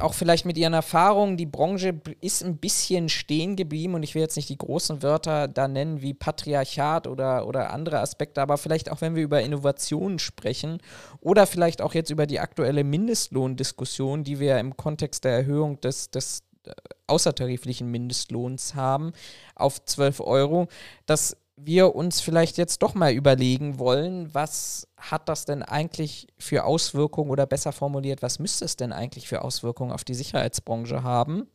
auch 0.00 0.14
vielleicht 0.14 0.46
mit 0.46 0.56
ihren 0.56 0.72
Erfahrungen, 0.72 1.36
die 1.36 1.46
Branche 1.46 2.00
ist 2.22 2.42
ein 2.42 2.56
bisschen 2.56 3.10
stehen 3.10 3.54
geblieben 3.54 3.94
und 3.94 4.02
ich 4.02 4.14
will 4.14 4.22
jetzt 4.22 4.36
nicht 4.36 4.48
die 4.48 4.56
großen 4.56 5.02
Wörter 5.02 5.46
da 5.46 5.68
nennen 5.68 6.00
wie 6.00 6.14
Patriarchat 6.14 7.06
oder, 7.06 7.46
oder 7.46 7.70
andere 7.70 8.00
Aspekte, 8.00 8.40
aber 8.40 8.56
vielleicht 8.56 8.90
auch 8.90 9.02
wenn 9.02 9.14
wir 9.14 9.22
über 9.22 9.42
Innovationen 9.42 10.18
sprechen 10.18 10.78
oder 11.20 11.46
vielleicht 11.46 11.82
auch 11.82 11.92
jetzt 11.92 12.10
über 12.10 12.26
die 12.26 12.40
aktuelle 12.40 12.82
Mindestlohndiskussion, 12.84 14.24
die 14.24 14.40
wir 14.40 14.58
im 14.58 14.76
Kontext 14.76 15.24
der 15.24 15.32
Erhöhung 15.32 15.80
des, 15.80 16.10
des 16.10 16.44
äh, 16.64 16.72
außertariflichen 17.06 17.90
Mindestlohns 17.90 18.74
haben 18.74 19.12
auf 19.54 19.84
12 19.84 20.20
Euro, 20.20 20.68
dass 21.04 21.36
wir 21.64 21.94
uns 21.94 22.20
vielleicht 22.20 22.58
jetzt 22.58 22.82
doch 22.82 22.94
mal 22.94 23.12
überlegen 23.12 23.78
wollen, 23.78 24.32
was 24.34 24.88
hat 24.96 25.28
das 25.28 25.44
denn 25.44 25.62
eigentlich 25.62 26.26
für 26.38 26.64
Auswirkungen 26.64 27.30
oder 27.30 27.46
besser 27.46 27.72
formuliert, 27.72 28.22
was 28.22 28.38
müsste 28.38 28.64
es 28.64 28.76
denn 28.76 28.92
eigentlich 28.92 29.28
für 29.28 29.42
Auswirkungen 29.42 29.92
auf 29.92 30.04
die 30.04 30.14
Sicherheitsbranche 30.14 31.02
haben? 31.02 31.48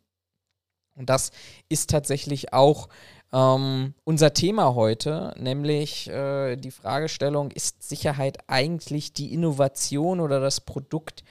Und 0.96 1.10
das 1.10 1.32
ist 1.70 1.90
tatsächlich 1.90 2.54
auch 2.54 2.90
ähm, 3.32 3.94
unser 4.04 4.34
Thema 4.34 4.74
heute, 4.74 5.34
nämlich 5.38 6.10
äh, 6.10 6.56
die 6.56 6.72
Fragestellung, 6.72 7.52
ist 7.52 7.88
Sicherheit 7.88 8.38
eigentlich 8.48 9.14
die 9.14 9.34
Innovation 9.34 10.20
oder 10.20 10.40
das 10.40 10.62
Produkt 10.62 11.24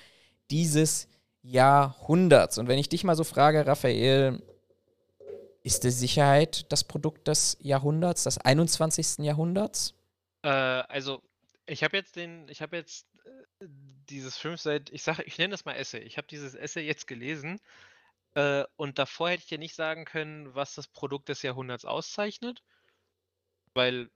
dieses 0.50 1.09
Jahrhunderts? 1.42 2.59
Und 2.59 2.68
wenn 2.68 2.78
ich 2.78 2.88
dich 2.88 3.02
mal 3.02 3.16
so 3.16 3.25
frage, 3.25 3.66
Raphael, 3.66 4.40
ist 5.66 5.82
die 5.82 5.90
Sicherheit 5.90 6.70
das 6.70 6.85
Produkt 6.85 7.26
des 7.26 7.56
Jahrhunderts, 7.61 8.23
des 8.23 8.38
21. 8.38 9.25
Jahrhunderts? 9.25 9.94
Äh, 10.42 10.49
also, 10.49 11.20
ich 11.66 11.82
habe 11.82 11.96
jetzt 11.96 12.14
den, 12.14 12.49
ich 12.49 12.62
habe 12.62 12.76
jetzt 12.76 13.08
äh, 13.25 13.66
dieses 14.08 14.37
Filmseit, 14.37 14.90
ich 14.90 15.02
sage, 15.02 15.25
ich 15.25 15.38
nenne 15.38 15.50
das 15.50 15.64
mal 15.64 15.73
Essay. 15.73 15.99
Ich 15.99 16.18
habe 16.18 16.28
dieses 16.28 16.54
Essay 16.54 16.87
jetzt 16.87 17.08
gelesen 17.08 17.58
äh, 18.35 18.62
und 18.76 19.00
davor 19.00 19.30
hätte 19.30 19.42
ich 19.42 19.49
dir 19.49 19.58
nicht 19.58 19.75
sagen 19.75 20.04
können, 20.04 20.54
was 20.54 20.76
das 20.76 20.87
Produkt 20.87 21.28
des 21.28 21.42
Jahrhunderts 21.42 21.85
auszeichnet, 21.85 22.62
weil 23.75 24.08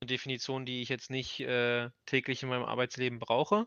eine 0.00 0.08
Definition, 0.08 0.66
die 0.66 0.82
ich 0.82 0.90
jetzt 0.90 1.08
nicht 1.08 1.40
äh, 1.40 1.88
täglich 2.04 2.42
in 2.42 2.50
meinem 2.50 2.64
Arbeitsleben 2.64 3.18
brauche. 3.18 3.66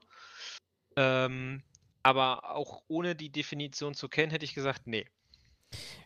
Ähm, 0.95 1.63
aber 2.03 2.51
auch 2.51 2.83
ohne 2.87 3.15
die 3.15 3.31
Definition 3.31 3.95
zu 3.95 4.07
kennen, 4.07 4.31
hätte 4.31 4.45
ich 4.45 4.53
gesagt, 4.53 4.85
nee. 4.85 5.07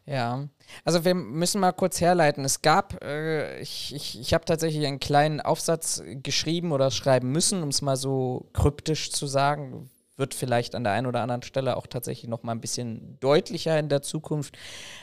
Ja, 0.06 0.48
also 0.84 1.04
wir 1.04 1.16
müssen 1.16 1.60
mal 1.60 1.72
kurz 1.72 2.00
herleiten. 2.00 2.46
Es 2.46 2.62
gab, 2.62 3.04
äh, 3.04 3.60
ich, 3.60 3.94
ich, 3.96 4.20
ich 4.20 4.34
habe 4.34 4.46
tatsächlich 4.46 4.86
einen 4.86 5.00
kleinen 5.00 5.42
Aufsatz 5.42 6.04
geschrieben 6.22 6.72
oder 6.72 6.92
schreiben 6.92 7.32
müssen, 7.32 7.64
um 7.64 7.70
es 7.70 7.82
mal 7.82 7.96
so 7.96 8.50
kryptisch 8.54 9.12
zu 9.12 9.26
sagen. 9.26 9.90
Wird 10.18 10.34
vielleicht 10.34 10.76
an 10.76 10.84
der 10.84 10.94
einen 10.94 11.08
oder 11.08 11.22
anderen 11.22 11.42
Stelle 11.42 11.76
auch 11.76 11.88
tatsächlich 11.88 12.30
noch 12.30 12.44
mal 12.44 12.54
ein 12.54 12.62
bisschen 12.62 13.18
deutlicher 13.20 13.78
in 13.80 13.90
der 13.90 14.02
Zukunft. 14.02 14.58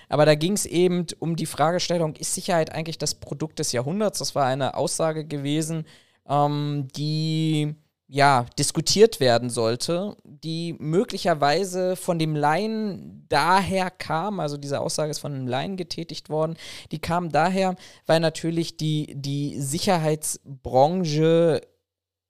Aber 0.08 0.24
da 0.24 0.36
ging 0.36 0.52
es 0.52 0.66
eben 0.66 1.06
um 1.18 1.36
die 1.36 1.46
Fragestellung, 1.46 2.14
ist 2.16 2.34
Sicherheit 2.34 2.72
eigentlich 2.72 2.96
das 2.98 3.16
Produkt 3.16 3.58
des 3.58 3.72
Jahrhunderts? 3.72 4.20
Das 4.20 4.34
war 4.34 4.46
eine 4.46 4.74
Aussage 4.74 5.26
gewesen, 5.26 5.84
ähm, 6.28 6.88
die 6.96 7.74
ja, 8.14 8.44
diskutiert 8.58 9.20
werden 9.20 9.48
sollte, 9.48 10.18
die 10.22 10.76
möglicherweise 10.78 11.96
von 11.96 12.18
dem 12.18 12.36
Laien 12.36 13.24
daher 13.30 13.90
kam, 13.90 14.38
also 14.38 14.58
diese 14.58 14.80
Aussage 14.80 15.10
ist 15.10 15.20
von 15.20 15.32
einem 15.32 15.46
Laien 15.46 15.78
getätigt 15.78 16.28
worden, 16.28 16.58
die 16.90 16.98
kam 16.98 17.32
daher, 17.32 17.74
weil 18.04 18.20
natürlich 18.20 18.76
die, 18.76 19.14
die 19.16 19.58
Sicherheitsbranche 19.58 21.62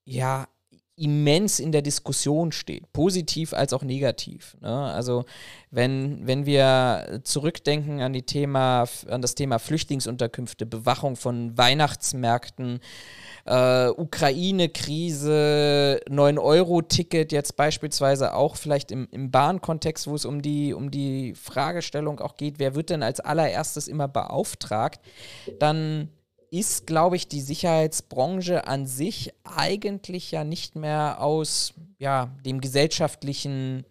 ja 0.05 0.47
immens 0.97 1.59
in 1.59 1.73
der 1.73 1.81
Diskussion 1.81 2.53
steht, 2.53 2.93
positiv 2.93 3.55
als 3.55 3.73
auch 3.73 3.83
negativ. 3.83 4.59
Ne? 4.61 4.69
Also 4.69 5.25
wenn, 5.71 6.27
wenn 6.27 6.45
wir 6.45 7.23
zurückdenken 7.25 8.03
an, 8.03 8.13
die 8.13 8.25
Thema, 8.25 8.85
an 9.09 9.23
das 9.23 9.35
Thema 9.35 9.59
Flüchtlingsunterkünfte, 9.59 10.67
Bewachung 10.67 11.17
von 11.17 11.57
Weihnachtsmärkten, 11.57 12.81
äh, 13.47 13.89
Ukraine-Krise, 13.89 16.03
9-Euro-Ticket 16.09 17.33
jetzt 17.33 17.57
beispielsweise 17.57 18.35
auch 18.35 18.57
vielleicht 18.57 18.91
im, 18.91 19.09
im 19.11 19.31
Bahnkontext, 19.31 20.07
wo 20.07 20.15
es 20.15 20.27
um 20.27 20.43
die, 20.43 20.75
um 20.75 20.91
die 20.91 21.33
Fragestellung 21.35 22.21
auch 22.21 22.37
geht, 22.37 22.59
wer 22.59 22.75
wird 22.75 22.91
denn 22.91 23.03
als 23.03 23.21
allererstes 23.21 23.89
immer 23.89 24.09
beauftragt, 24.09 25.01
dann 25.59 26.11
ist, 26.53 26.87
glaube 26.87 27.17
ich, 27.17 27.29
die 27.29 27.41
Sicherheitsbranche 27.41 28.67
an 28.67 28.87
sich 28.87 29.33
eigentlich 29.43 30.31
ja 30.31 30.45
nicht 30.45 30.77
mehr 30.77 31.23
aus 31.23 31.73
ja, 31.99 32.27
dem 32.45 32.61
gesellschaftlichen 32.61 33.87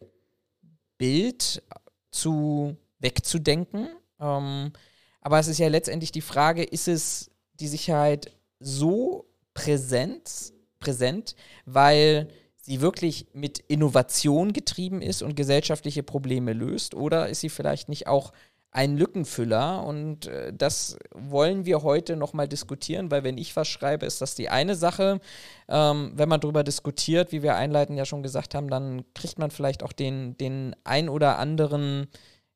Bild 1.00 1.63
zu 2.12 2.77
wegzudenken. 3.00 3.88
Ähm, 4.20 4.74
aber 5.22 5.39
es 5.39 5.48
ist 5.48 5.58
ja 5.58 5.70
letztendlich 5.70 6.12
die 6.12 6.22
Frage, 6.22 6.63
ist 6.63 6.88
es 6.88 7.32
die 7.60 7.68
Sicherheit 7.68 8.32
so 8.60 9.25
präsent, 9.56 10.53
präsent 10.80 11.36
weil 11.65 12.27
sie 12.58 12.80
wirklich 12.80 13.25
mit 13.34 13.58
Innovation 13.58 14.53
getrieben 14.53 15.01
ist 15.01 15.24
und 15.24 15.36
gesellschaftliche 15.36 16.03
Probleme 16.03 16.53
löst, 16.53 16.94
oder 16.94 17.27
ist 17.27 17.39
sie 17.39 17.50
vielleicht 17.50 17.89
nicht 17.89 18.06
auch 18.06 18.34
ein 18.71 18.97
Lückenfüller 18.97 19.83
und 19.85 20.27
äh, 20.27 20.53
das 20.53 20.97
wollen 21.13 21.65
wir 21.65 21.83
heute 21.83 22.15
nochmal 22.15 22.47
diskutieren, 22.47 23.11
weil 23.11 23.23
wenn 23.23 23.37
ich 23.37 23.55
was 23.57 23.67
schreibe, 23.67 24.05
ist 24.05 24.21
das 24.21 24.33
die 24.33 24.49
eine 24.49 24.75
Sache. 24.75 25.19
Ähm, 25.67 26.13
wenn 26.15 26.29
man 26.29 26.39
darüber 26.39 26.63
diskutiert, 26.63 27.33
wie 27.33 27.43
wir 27.43 27.55
einleitend 27.55 27.97
ja 27.97 28.05
schon 28.05 28.23
gesagt 28.23 28.55
haben, 28.55 28.69
dann 28.69 29.03
kriegt 29.13 29.39
man 29.39 29.51
vielleicht 29.51 29.83
auch 29.83 29.91
den, 29.91 30.37
den 30.37 30.73
ein 30.85 31.09
oder 31.09 31.37
anderen 31.37 32.07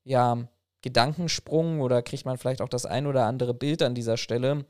ja, 0.06 0.48
Gedankensprung 0.82 1.82
oder 1.82 2.02
kriegt 2.02 2.26
man 2.26 2.38
vielleicht 2.38 2.62
auch 2.62 2.70
das 2.70 2.86
ein 2.86 3.08
oder 3.08 3.26
andere 3.26 3.54
Bild 3.54 3.84
an 3.84 3.94
dieser 3.94 4.16
Stelle, 4.16 4.66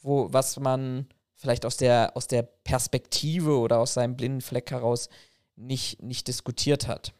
wo 0.00 0.32
was 0.32 0.58
man 0.58 1.06
vielleicht 1.36 1.64
aus 1.64 1.76
der, 1.76 2.16
aus 2.16 2.26
der 2.26 2.42
Perspektive 2.42 3.58
oder 3.58 3.78
aus 3.78 3.94
seinem 3.94 4.16
blinden 4.16 4.40
Fleck 4.40 4.72
heraus 4.72 5.08
nicht, 5.54 6.02
nicht 6.02 6.26
diskutiert 6.26 6.88
hat. 6.88 7.12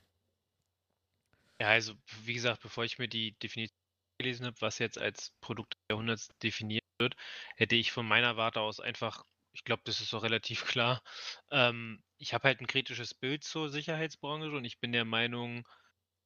Ja, 1.60 1.68
also 1.68 1.94
wie 2.24 2.34
gesagt, 2.34 2.62
bevor 2.62 2.84
ich 2.84 2.98
mir 2.98 3.08
die 3.08 3.32
Definition 3.38 3.76
gelesen 4.18 4.46
habe, 4.46 4.60
was 4.60 4.78
jetzt 4.78 4.98
als 4.98 5.32
Produkt 5.40 5.74
des 5.74 5.80
Jahrhunderts 5.90 6.28
definiert 6.42 6.84
wird, 6.98 7.16
hätte 7.56 7.76
ich 7.76 7.92
von 7.92 8.06
meiner 8.06 8.36
Warte 8.36 8.60
aus 8.60 8.80
einfach, 8.80 9.24
ich 9.52 9.64
glaube, 9.64 9.82
das 9.84 10.00
ist 10.00 10.10
so 10.10 10.18
relativ 10.18 10.64
klar, 10.66 11.02
ähm, 11.50 12.02
ich 12.18 12.34
habe 12.34 12.44
halt 12.48 12.60
ein 12.60 12.66
kritisches 12.66 13.14
Bild 13.14 13.44
zur 13.44 13.68
Sicherheitsbranche 13.70 14.50
und 14.50 14.64
ich 14.64 14.80
bin 14.80 14.92
der 14.92 15.04
Meinung, 15.04 15.66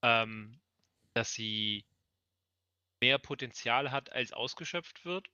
ähm, 0.02 0.60
dass 1.14 1.32
sie 1.34 1.86
mehr 3.02 3.18
Potenzial 3.18 3.90
hat, 3.90 4.10
als 4.12 4.32
ausgeschöpft 4.32 5.04
wird 5.04 5.28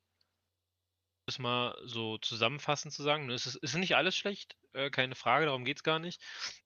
das 1.28 1.38
mal 1.38 1.76
so 1.84 2.18
zusammenfassend 2.18 2.92
zu 2.94 3.02
sagen. 3.02 3.26
Ne? 3.26 3.34
Es 3.34 3.46
ist, 3.46 3.56
ist 3.56 3.74
nicht 3.74 3.94
alles 3.96 4.16
schlecht, 4.16 4.56
äh, 4.78 4.90
keine 4.90 5.14
Frage, 5.14 5.46
darum 5.46 5.64
geht 5.64 5.78
es 5.78 5.82
gar 5.82 5.98
nicht. 5.98 6.22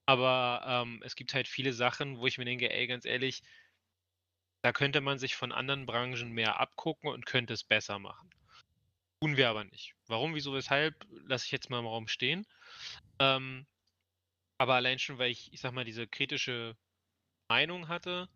Aber 0.06 0.62
ähm, 0.66 1.02
es 1.04 1.16
gibt 1.16 1.34
halt 1.34 1.48
viele 1.48 1.72
Sachen, 1.72 2.18
wo 2.18 2.26
ich 2.26 2.38
mir 2.38 2.44
denke, 2.44 2.70
ey, 2.70 2.86
ganz 2.86 3.04
ehrlich, 3.04 3.42
da 4.62 4.72
könnte 4.72 5.00
man 5.00 5.18
sich 5.18 5.34
von 5.34 5.52
anderen 5.52 5.86
Branchen 5.86 6.30
mehr 6.30 6.60
abgucken 6.60 7.10
und 7.10 7.26
könnte 7.26 7.54
es 7.54 7.64
besser 7.64 7.98
machen. 7.98 8.30
Tun 9.20 9.36
wir 9.36 9.48
aber 9.48 9.64
nicht. 9.64 9.94
Warum, 10.06 10.34
wieso, 10.34 10.52
weshalb, 10.54 10.94
lasse 11.26 11.46
ich 11.46 11.52
jetzt 11.52 11.70
mal 11.70 11.80
im 11.80 11.86
Raum 11.86 12.08
stehen. 12.08 12.46
Ähm, 13.18 13.66
aber 14.58 14.74
allein 14.74 14.98
schon, 14.98 15.18
weil 15.18 15.30
ich, 15.30 15.52
ich 15.52 15.60
sag 15.60 15.72
mal, 15.72 15.84
diese 15.84 16.06
kritische 16.06 16.76
Meinung 17.48 17.88
hatte, 17.88 18.28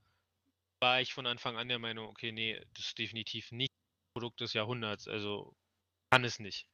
war 0.80 1.00
ich 1.00 1.14
von 1.14 1.26
Anfang 1.26 1.56
an 1.56 1.68
der 1.68 1.78
Meinung, 1.78 2.08
okay, 2.08 2.32
nee, 2.32 2.60
das 2.74 2.86
ist 2.86 2.98
definitiv 2.98 3.52
nicht 3.52 3.72
Produkt 4.14 4.40
des 4.40 4.52
Jahrhunderts. 4.52 5.08
Also 5.08 5.54
kann 6.10 6.24
es 6.24 6.38
nicht. 6.38 6.68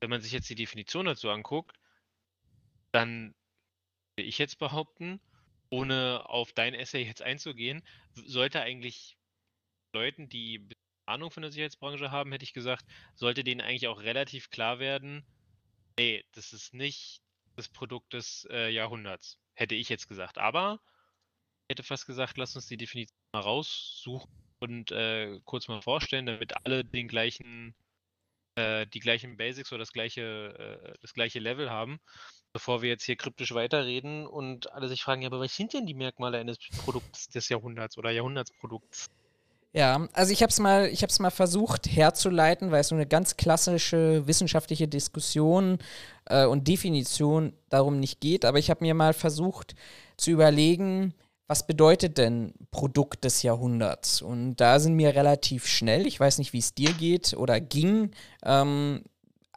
Wenn 0.00 0.10
man 0.10 0.20
sich 0.20 0.32
jetzt 0.32 0.50
die 0.50 0.54
Definition 0.54 1.06
dazu 1.06 1.30
anguckt, 1.30 1.76
dann 2.96 3.34
würde 4.16 4.26
ich 4.26 4.38
jetzt 4.38 4.58
behaupten, 4.58 5.20
ohne 5.68 6.22
auf 6.24 6.54
dein 6.54 6.72
Essay 6.72 7.02
jetzt 7.02 7.20
einzugehen, 7.20 7.82
sollte 8.14 8.62
eigentlich 8.62 9.18
Leuten, 9.92 10.30
die 10.30 10.66
Ahnung 11.04 11.30
von 11.30 11.42
der 11.42 11.52
Sicherheitsbranche 11.52 12.10
haben, 12.10 12.32
hätte 12.32 12.44
ich 12.44 12.54
gesagt, 12.54 12.86
sollte 13.14 13.44
denen 13.44 13.60
eigentlich 13.60 13.86
auch 13.88 14.00
relativ 14.00 14.48
klar 14.48 14.78
werden, 14.78 15.26
nee, 15.98 16.24
das 16.32 16.54
ist 16.54 16.72
nicht 16.72 17.20
das 17.56 17.68
Produkt 17.68 18.14
des 18.14 18.48
äh, 18.50 18.70
Jahrhunderts, 18.70 19.38
hätte 19.54 19.74
ich 19.74 19.90
jetzt 19.90 20.08
gesagt. 20.08 20.38
Aber 20.38 20.80
ich 21.68 21.74
hätte 21.74 21.82
fast 21.82 22.06
gesagt, 22.06 22.38
lass 22.38 22.56
uns 22.56 22.66
die 22.66 22.78
Definition 22.78 23.18
mal 23.34 23.40
raussuchen 23.40 24.30
und 24.60 24.90
äh, 24.92 25.38
kurz 25.44 25.68
mal 25.68 25.82
vorstellen, 25.82 26.24
damit 26.24 26.54
alle 26.64 26.82
den 26.82 27.08
gleichen 27.08 27.74
äh, 28.56 28.86
die 28.86 29.00
gleichen 29.00 29.36
Basics 29.36 29.72
oder 29.72 29.80
das 29.80 29.92
gleiche, 29.92 30.22
äh, 30.22 30.94
das 31.00 31.12
gleiche 31.12 31.38
Level 31.38 31.70
haben, 31.70 32.00
bevor 32.52 32.82
wir 32.82 32.88
jetzt 32.88 33.04
hier 33.04 33.16
kryptisch 33.16 33.54
weiterreden 33.54 34.26
und 34.26 34.72
alle 34.72 34.88
sich 34.88 35.02
fragen, 35.02 35.22
ja, 35.22 35.28
aber 35.28 35.40
was 35.40 35.54
sind 35.54 35.74
denn 35.74 35.86
die 35.86 35.94
Merkmale 35.94 36.38
eines 36.38 36.58
Produkts 36.84 37.28
des 37.28 37.48
Jahrhunderts 37.48 37.98
oder 37.98 38.10
Jahrhundertsprodukts? 38.10 39.10
Ja, 39.72 40.08
also 40.14 40.32
ich 40.32 40.42
habe 40.42 40.50
es 40.50 40.58
mal, 40.58 40.90
mal 41.18 41.30
versucht 41.30 41.86
herzuleiten, 41.86 42.70
weil 42.70 42.80
es 42.80 42.88
so 42.88 42.94
eine 42.94 43.06
ganz 43.06 43.36
klassische 43.36 44.26
wissenschaftliche 44.26 44.88
Diskussion 44.88 45.78
äh, 46.24 46.46
und 46.46 46.66
Definition 46.66 47.52
darum 47.68 48.00
nicht 48.00 48.20
geht. 48.20 48.46
Aber 48.46 48.58
ich 48.58 48.70
habe 48.70 48.82
mir 48.82 48.94
mal 48.94 49.12
versucht 49.12 49.74
zu 50.16 50.30
überlegen, 50.30 51.12
was 51.46 51.66
bedeutet 51.66 52.18
denn 52.18 52.54
Produkt 52.70 53.24
des 53.24 53.42
Jahrhunderts? 53.42 54.22
Und 54.22 54.56
da 54.56 54.80
sind 54.80 54.94
mir 54.94 55.14
relativ 55.14 55.66
schnell, 55.66 56.06
ich 56.06 56.18
weiß 56.18 56.38
nicht, 56.38 56.52
wie 56.52 56.58
es 56.58 56.74
dir 56.74 56.92
geht 56.92 57.34
oder 57.34 57.60
ging, 57.60 58.10
ähm, 58.44 59.04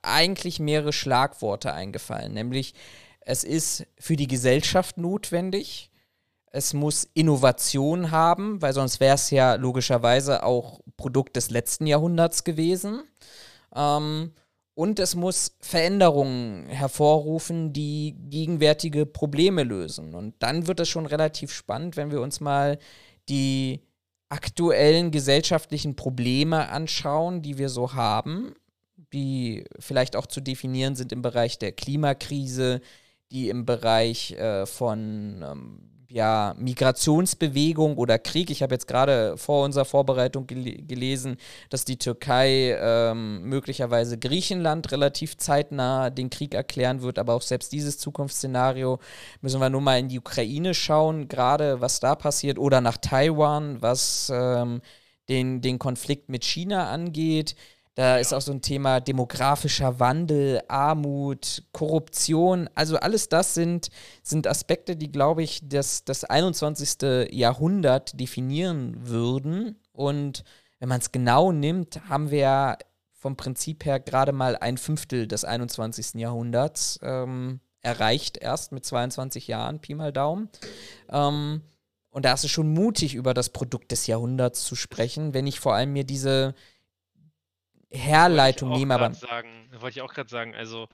eigentlich 0.01 0.59
mehrere 0.59 0.93
Schlagworte 0.93 1.73
eingefallen. 1.73 2.33
Nämlich, 2.33 2.73
es 3.21 3.43
ist 3.43 3.85
für 3.97 4.15
die 4.15 4.27
Gesellschaft 4.27 4.97
notwendig, 4.97 5.89
es 6.51 6.73
muss 6.73 7.07
Innovation 7.13 8.11
haben, 8.11 8.61
weil 8.61 8.73
sonst 8.73 8.99
wäre 8.99 9.15
es 9.15 9.29
ja 9.29 9.55
logischerweise 9.55 10.43
auch 10.43 10.81
Produkt 10.97 11.35
des 11.35 11.51
letzten 11.51 11.85
Jahrhunderts 11.85 12.43
gewesen. 12.43 13.03
Ähm, 13.75 14.33
und 14.79 14.97
es 14.97 15.13
muss 15.13 15.57
Veränderungen 15.59 16.67
hervorrufen, 16.67 17.73
die 17.73 18.15
gegenwärtige 18.29 19.05
Probleme 19.05 19.63
lösen. 19.63 20.15
Und 20.15 20.35
dann 20.39 20.67
wird 20.67 20.79
es 20.79 20.87
schon 20.87 21.05
relativ 21.05 21.51
spannend, 21.51 21.97
wenn 21.97 22.11
wir 22.11 22.21
uns 22.21 22.39
mal 22.39 22.79
die 23.27 23.81
aktuellen 24.29 25.11
gesellschaftlichen 25.11 25.97
Probleme 25.97 26.69
anschauen, 26.69 27.41
die 27.41 27.57
wir 27.57 27.67
so 27.67 27.93
haben, 27.93 28.53
die 29.11 29.65
vielleicht 29.79 30.15
auch 30.15 30.27
zu 30.27 30.39
definieren 30.39 30.95
sind 30.95 31.11
im 31.11 31.23
Bereich 31.23 31.59
der 31.59 31.73
Klimakrise, 31.73 32.79
die 33.33 33.49
im 33.49 33.65
Bereich 33.65 34.31
äh, 34.31 34.65
von 34.65 35.43
ähm, 35.45 35.98
ja, 36.11 36.55
Migrationsbewegung 36.57 37.97
oder 37.97 38.17
Krieg. 38.17 38.49
Ich 38.49 38.63
habe 38.63 38.73
jetzt 38.73 38.87
gerade 38.87 39.37
vor 39.37 39.63
unserer 39.63 39.85
Vorbereitung 39.85 40.47
gel 40.47 40.81
gelesen, 40.81 41.37
dass 41.69 41.85
die 41.85 41.97
Türkei 41.97 42.75
ähm, 42.79 43.43
möglicherweise 43.43 44.17
Griechenland 44.17 44.91
relativ 44.91 45.37
zeitnah 45.37 46.09
den 46.09 46.31
Krieg 46.31 46.55
erklären 46.55 47.01
wird. 47.03 47.19
Aber 47.19 47.35
auch 47.35 47.43
selbst 47.43 47.71
dieses 47.71 47.99
Zukunftsszenario 47.99 48.99
müssen 49.41 49.61
wir 49.61 49.69
nur 49.69 49.81
mal 49.81 49.99
in 49.99 50.09
die 50.09 50.19
Ukraine 50.19 50.73
schauen, 50.73 51.27
gerade 51.27 51.79
was 51.79 51.99
da 51.99 52.15
passiert, 52.15 52.57
oder 52.57 52.81
nach 52.81 52.97
Taiwan, 52.97 53.81
was 53.81 54.31
ähm, 54.33 54.81
den, 55.29 55.61
den 55.61 55.77
Konflikt 55.77 56.27
mit 56.29 56.43
China 56.43 56.89
angeht. 56.89 57.55
Da 57.99 58.15
ist 58.15 58.31
auch 58.31 58.39
so 58.39 58.53
ein 58.53 58.61
Thema 58.61 59.01
demografischer 59.01 59.99
Wandel, 59.99 60.61
Armut, 60.69 61.63
Korruption. 61.73 62.69
Also 62.73 62.95
alles 62.95 63.27
das 63.27 63.53
sind, 63.53 63.89
sind 64.23 64.47
Aspekte, 64.47 64.95
die, 64.95 65.11
glaube 65.11 65.43
ich, 65.43 65.67
das, 65.67 66.05
das 66.05 66.23
21. 66.23 67.29
Jahrhundert 67.31 68.17
definieren 68.17 68.95
würden. 69.05 69.75
Und 69.91 70.45
wenn 70.79 70.87
man 70.87 71.01
es 71.01 71.11
genau 71.11 71.51
nimmt, 71.51 71.99
haben 72.07 72.31
wir 72.31 72.39
ja 72.39 72.77
vom 73.11 73.35
Prinzip 73.35 73.83
her 73.83 73.99
gerade 73.99 74.31
mal 74.31 74.55
ein 74.55 74.77
Fünftel 74.77 75.27
des 75.27 75.43
21. 75.43 76.21
Jahrhunderts 76.21 77.01
ähm, 77.03 77.59
erreicht, 77.81 78.37
erst 78.37 78.71
mit 78.71 78.85
22 78.85 79.49
Jahren, 79.49 79.81
Pi 79.81 79.93
mal 79.93 80.13
Daumen. 80.13 80.47
Ähm, 81.09 81.63
und 82.11 82.23
da 82.23 82.31
ist 82.31 82.45
es 82.45 82.51
schon 82.51 82.73
mutig, 82.73 83.15
über 83.15 83.33
das 83.33 83.49
Produkt 83.49 83.91
des 83.91 84.07
Jahrhunderts 84.07 84.63
zu 84.63 84.77
sprechen, 84.77 85.33
wenn 85.33 85.47
ich 85.47 85.59
vor 85.59 85.75
allem 85.75 85.91
mir 85.91 86.05
diese 86.05 86.55
Herleitung 87.91 88.69
nehmen, 88.69 88.91
aber. 88.91 89.13
Sagen, 89.13 89.69
wollte 89.73 89.99
ich 89.99 90.01
auch 90.01 90.13
gerade 90.13 90.29
sagen, 90.29 90.55
also 90.55 90.87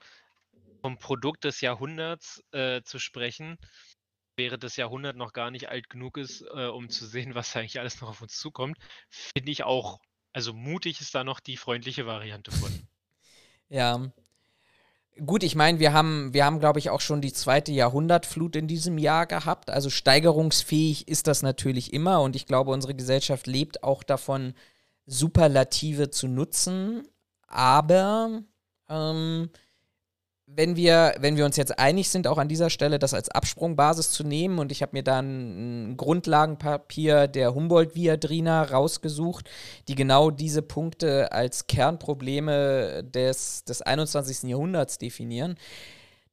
vom 0.80 0.98
Produkt 0.98 1.44
des 1.44 1.60
Jahrhunderts 1.60 2.42
äh, 2.52 2.82
zu 2.82 2.98
sprechen, 2.98 3.58
während 4.36 4.62
das 4.62 4.76
Jahrhundert 4.76 5.16
noch 5.16 5.32
gar 5.32 5.50
nicht 5.50 5.68
alt 5.68 5.88
genug 5.88 6.16
ist, 6.16 6.42
äh, 6.42 6.66
um 6.66 6.88
zu 6.88 7.06
sehen, 7.06 7.34
was 7.34 7.56
eigentlich 7.56 7.80
alles 7.80 8.00
noch 8.00 8.10
auf 8.10 8.22
uns 8.22 8.36
zukommt, 8.36 8.78
finde 9.10 9.50
ich 9.50 9.64
auch, 9.64 9.98
also 10.32 10.52
mutig 10.52 11.00
ist 11.00 11.14
da 11.14 11.24
noch 11.24 11.40
die 11.40 11.56
freundliche 11.56 12.06
Variante 12.06 12.50
von. 12.52 12.70
Ja. 13.68 14.12
Gut, 15.24 15.42
ich 15.42 15.54
meine, 15.54 15.78
wir 15.78 15.94
haben, 15.94 16.34
wir 16.34 16.44
haben, 16.44 16.60
glaube 16.60 16.78
ich, 16.78 16.90
auch 16.90 17.00
schon 17.00 17.22
die 17.22 17.32
zweite 17.32 17.72
Jahrhundertflut 17.72 18.54
in 18.54 18.68
diesem 18.68 18.98
Jahr 18.98 19.26
gehabt. 19.26 19.70
Also 19.70 19.88
steigerungsfähig 19.88 21.08
ist 21.08 21.26
das 21.26 21.42
natürlich 21.42 21.94
immer 21.94 22.20
und 22.20 22.36
ich 22.36 22.46
glaube, 22.46 22.70
unsere 22.70 22.94
Gesellschaft 22.94 23.46
lebt 23.46 23.82
auch 23.82 24.02
davon, 24.02 24.54
Superlative 25.06 26.10
zu 26.10 26.28
nutzen. 26.28 27.06
Aber 27.48 28.42
ähm, 28.88 29.50
wenn 30.46 30.76
wir, 30.76 31.14
wenn 31.18 31.36
wir 31.36 31.44
uns 31.44 31.56
jetzt 31.56 31.78
einig 31.78 32.08
sind, 32.08 32.28
auch 32.28 32.38
an 32.38 32.48
dieser 32.48 32.70
Stelle 32.70 32.98
das 33.00 33.14
als 33.14 33.28
Absprungbasis 33.28 34.10
zu 34.10 34.22
nehmen, 34.22 34.58
und 34.58 34.70
ich 34.70 34.80
habe 34.80 34.96
mir 34.96 35.02
dann 35.02 35.90
ein 35.90 35.96
Grundlagenpapier 35.96 37.26
der 37.26 37.54
Humboldt-Viadrina 37.54 38.62
rausgesucht, 38.62 39.50
die 39.88 39.96
genau 39.96 40.30
diese 40.30 40.62
Punkte 40.62 41.32
als 41.32 41.66
Kernprobleme 41.66 43.02
des, 43.02 43.64
des 43.64 43.82
21. 43.82 44.44
Jahrhunderts 44.44 44.98
definieren, 44.98 45.56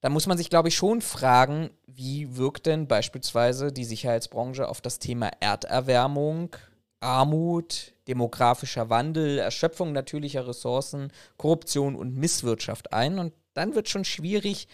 da 0.01 0.10
muss 0.10 0.27
man 0.27 0.38
sich, 0.38 0.50
glaube 0.50 0.68
ich, 0.68 0.75
schon 0.75 1.01
fragen, 1.01 1.72
wie 1.88 2.36
wirkt 2.36 2.65
denn 2.65 2.88
beispielsweise 2.88 3.72
die 3.72 3.86
Sicherheitsbranche 3.86 4.68
auf 4.68 4.82
das 4.82 5.00
Thema 5.00 5.32
Erderwärmung, 5.39 6.56
Armut, 7.00 7.92
demografischer 8.07 8.89
Wandel, 8.89 9.39
Erschöpfung 9.39 9.93
natürlicher 9.93 10.48
Ressourcen, 10.48 11.12
Korruption 11.38 11.95
und 11.95 12.15
Misswirtschaft 12.15 12.93
ein. 12.93 13.19
Und 13.19 13.33
dann 13.53 13.75
wird 13.75 13.88
es 13.88 13.91
schon 13.91 14.05
schwierig, 14.05 14.67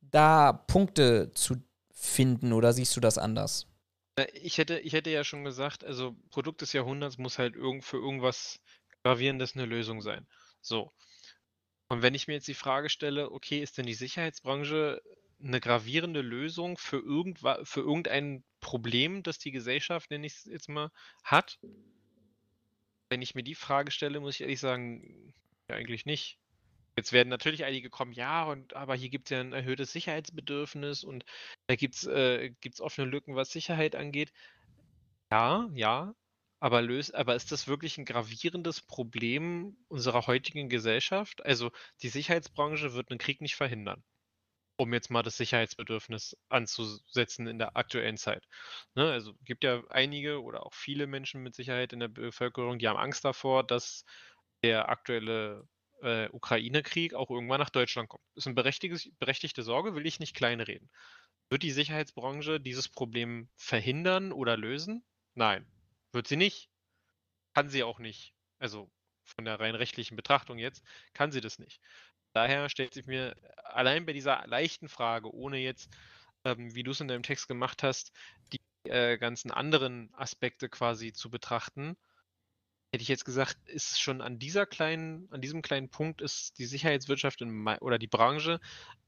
da 0.00 0.52
Punkte 0.52 1.32
zu 1.32 1.56
finden. 1.92 2.52
Oder 2.52 2.72
siehst 2.72 2.96
du 2.96 3.00
das 3.00 3.18
anders? 3.18 3.66
Äh, 4.16 4.26
ich 4.34 4.58
hätte, 4.58 4.78
ich 4.78 4.92
hätte 4.92 5.10
ja 5.10 5.24
schon 5.24 5.44
gesagt, 5.44 5.84
also 5.84 6.16
Produkt 6.30 6.62
des 6.62 6.72
Jahrhunderts 6.72 7.18
muss 7.18 7.38
halt 7.38 7.54
irgend, 7.54 7.84
für 7.84 7.98
irgendwas 7.98 8.60
Gravierendes 9.02 9.54
eine 9.54 9.66
Lösung 9.66 10.02
sein. 10.02 10.26
So. 10.60 10.92
Und 11.88 12.02
wenn 12.02 12.14
ich 12.14 12.28
mir 12.28 12.34
jetzt 12.34 12.48
die 12.48 12.54
Frage 12.54 12.88
stelle, 12.88 13.32
okay, 13.32 13.60
ist 13.60 13.78
denn 13.78 13.86
die 13.86 13.94
Sicherheitsbranche 13.94 15.02
eine 15.42 15.60
gravierende 15.60 16.20
Lösung 16.20 16.76
für, 16.76 16.98
irgendwa, 16.98 17.58
für 17.64 17.80
irgendein 17.80 18.44
Problem, 18.60 19.22
das 19.22 19.38
die 19.38 19.50
Gesellschaft, 19.50 20.10
nenne 20.10 20.26
ich 20.26 20.34
es 20.34 20.44
jetzt 20.44 20.68
mal, 20.68 20.90
hat? 21.24 21.58
Wenn 23.10 23.22
ich 23.22 23.34
mir 23.34 23.42
die 23.42 23.54
Frage 23.54 23.90
stelle, 23.90 24.20
muss 24.20 24.36
ich 24.36 24.40
ehrlich 24.42 24.60
sagen, 24.60 25.34
ja, 25.68 25.76
eigentlich 25.76 26.06
nicht. 26.06 26.38
Jetzt 26.96 27.12
werden 27.12 27.28
natürlich 27.28 27.64
einige 27.64 27.90
kommen, 27.90 28.12
ja, 28.12 28.44
und 28.44 28.74
aber 28.74 28.94
hier 28.94 29.10
gibt 29.10 29.26
es 29.26 29.30
ja 29.30 29.40
ein 29.40 29.52
erhöhtes 29.52 29.92
Sicherheitsbedürfnis 29.92 31.04
und 31.04 31.24
da 31.66 31.76
gibt 31.76 31.94
es 31.96 32.06
äh, 32.06 32.52
offene 32.80 33.08
Lücken, 33.08 33.36
was 33.36 33.50
Sicherheit 33.50 33.96
angeht. 33.96 34.32
Ja, 35.32 35.68
ja, 35.74 36.14
aber 36.60 36.82
löst, 36.82 37.14
aber 37.14 37.34
ist 37.36 37.52
das 37.52 37.68
wirklich 37.68 37.98
ein 37.98 38.04
gravierendes 38.04 38.82
Problem 38.82 39.76
unserer 39.88 40.26
heutigen 40.26 40.68
Gesellschaft? 40.68 41.44
Also 41.44 41.70
die 42.02 42.08
Sicherheitsbranche 42.08 42.92
wird 42.92 43.10
einen 43.10 43.18
Krieg 43.18 43.40
nicht 43.40 43.56
verhindern, 43.56 44.04
um 44.80 44.94
jetzt 44.94 45.10
mal 45.10 45.22
das 45.22 45.36
Sicherheitsbedürfnis 45.36 46.36
anzusetzen 46.48 47.46
in 47.46 47.58
der 47.58 47.76
aktuellen 47.76 48.16
Zeit. 48.16 48.46
Ne? 48.94 49.10
Also 49.10 49.34
gibt 49.44 49.62
ja 49.64 49.82
einige 49.90 50.42
oder 50.42 50.64
auch 50.64 50.74
viele 50.74 51.06
Menschen 51.06 51.42
mit 51.42 51.54
Sicherheit 51.54 51.92
in 51.92 52.00
der 52.00 52.08
Bevölkerung, 52.08 52.78
die 52.78 52.88
haben 52.88 52.98
Angst 52.98 53.24
davor, 53.24 53.64
dass 53.64 54.04
der 54.62 54.88
aktuelle 54.88 55.68
äh, 56.02 56.28
Ukraine-Krieg 56.30 57.14
auch 57.14 57.30
irgendwann 57.30 57.60
nach 57.60 57.70
Deutschland 57.70 58.08
kommt. 58.08 58.24
Das 58.34 58.46
ist 58.46 58.46
eine 58.46 58.54
berechtigte 58.54 59.62
Sorge, 59.62 59.94
will 59.94 60.06
ich 60.06 60.18
nicht 60.18 60.34
kleinreden. 60.34 60.90
Wird 61.50 61.62
die 61.62 61.72
Sicherheitsbranche 61.72 62.58
dieses 62.60 62.88
Problem 62.88 63.50
verhindern 63.56 64.32
oder 64.32 64.56
lösen? 64.56 65.04
Nein, 65.34 65.66
wird 66.12 66.26
sie 66.26 66.36
nicht. 66.36 66.70
Kann 67.54 67.68
sie 67.68 67.82
auch 67.82 67.98
nicht. 67.98 68.34
Also 68.58 68.90
von 69.24 69.44
der 69.44 69.60
rein 69.60 69.74
rechtlichen 69.74 70.16
Betrachtung 70.16 70.58
jetzt, 70.58 70.82
kann 71.12 71.32
sie 71.32 71.40
das 71.40 71.58
nicht. 71.58 71.80
Daher 72.32 72.68
stellt 72.68 72.94
sich 72.94 73.06
mir 73.06 73.34
allein 73.64 74.06
bei 74.06 74.12
dieser 74.12 74.46
leichten 74.46 74.88
Frage, 74.88 75.32
ohne 75.34 75.58
jetzt, 75.58 75.90
ähm, 76.44 76.74
wie 76.74 76.82
du 76.82 76.92
es 76.92 77.00
in 77.00 77.08
deinem 77.08 77.22
Text 77.22 77.48
gemacht 77.48 77.82
hast, 77.82 78.12
die 78.52 78.58
äh, 78.90 79.18
ganzen 79.18 79.50
anderen 79.50 80.12
Aspekte 80.14 80.68
quasi 80.68 81.12
zu 81.12 81.30
betrachten, 81.30 81.96
Hätte 82.92 83.02
ich 83.02 83.08
jetzt 83.08 83.24
gesagt, 83.24 83.56
ist 83.66 84.00
schon 84.00 84.20
an 84.20 84.40
dieser 84.40 84.66
kleinen, 84.66 85.28
an 85.30 85.40
diesem 85.40 85.62
kleinen 85.62 85.90
Punkt 85.90 86.20
ist 86.20 86.58
die 86.58 86.64
Sicherheitswirtschaft 86.64 87.40
oder 87.80 87.98
die 87.98 88.08
Branche 88.08 88.58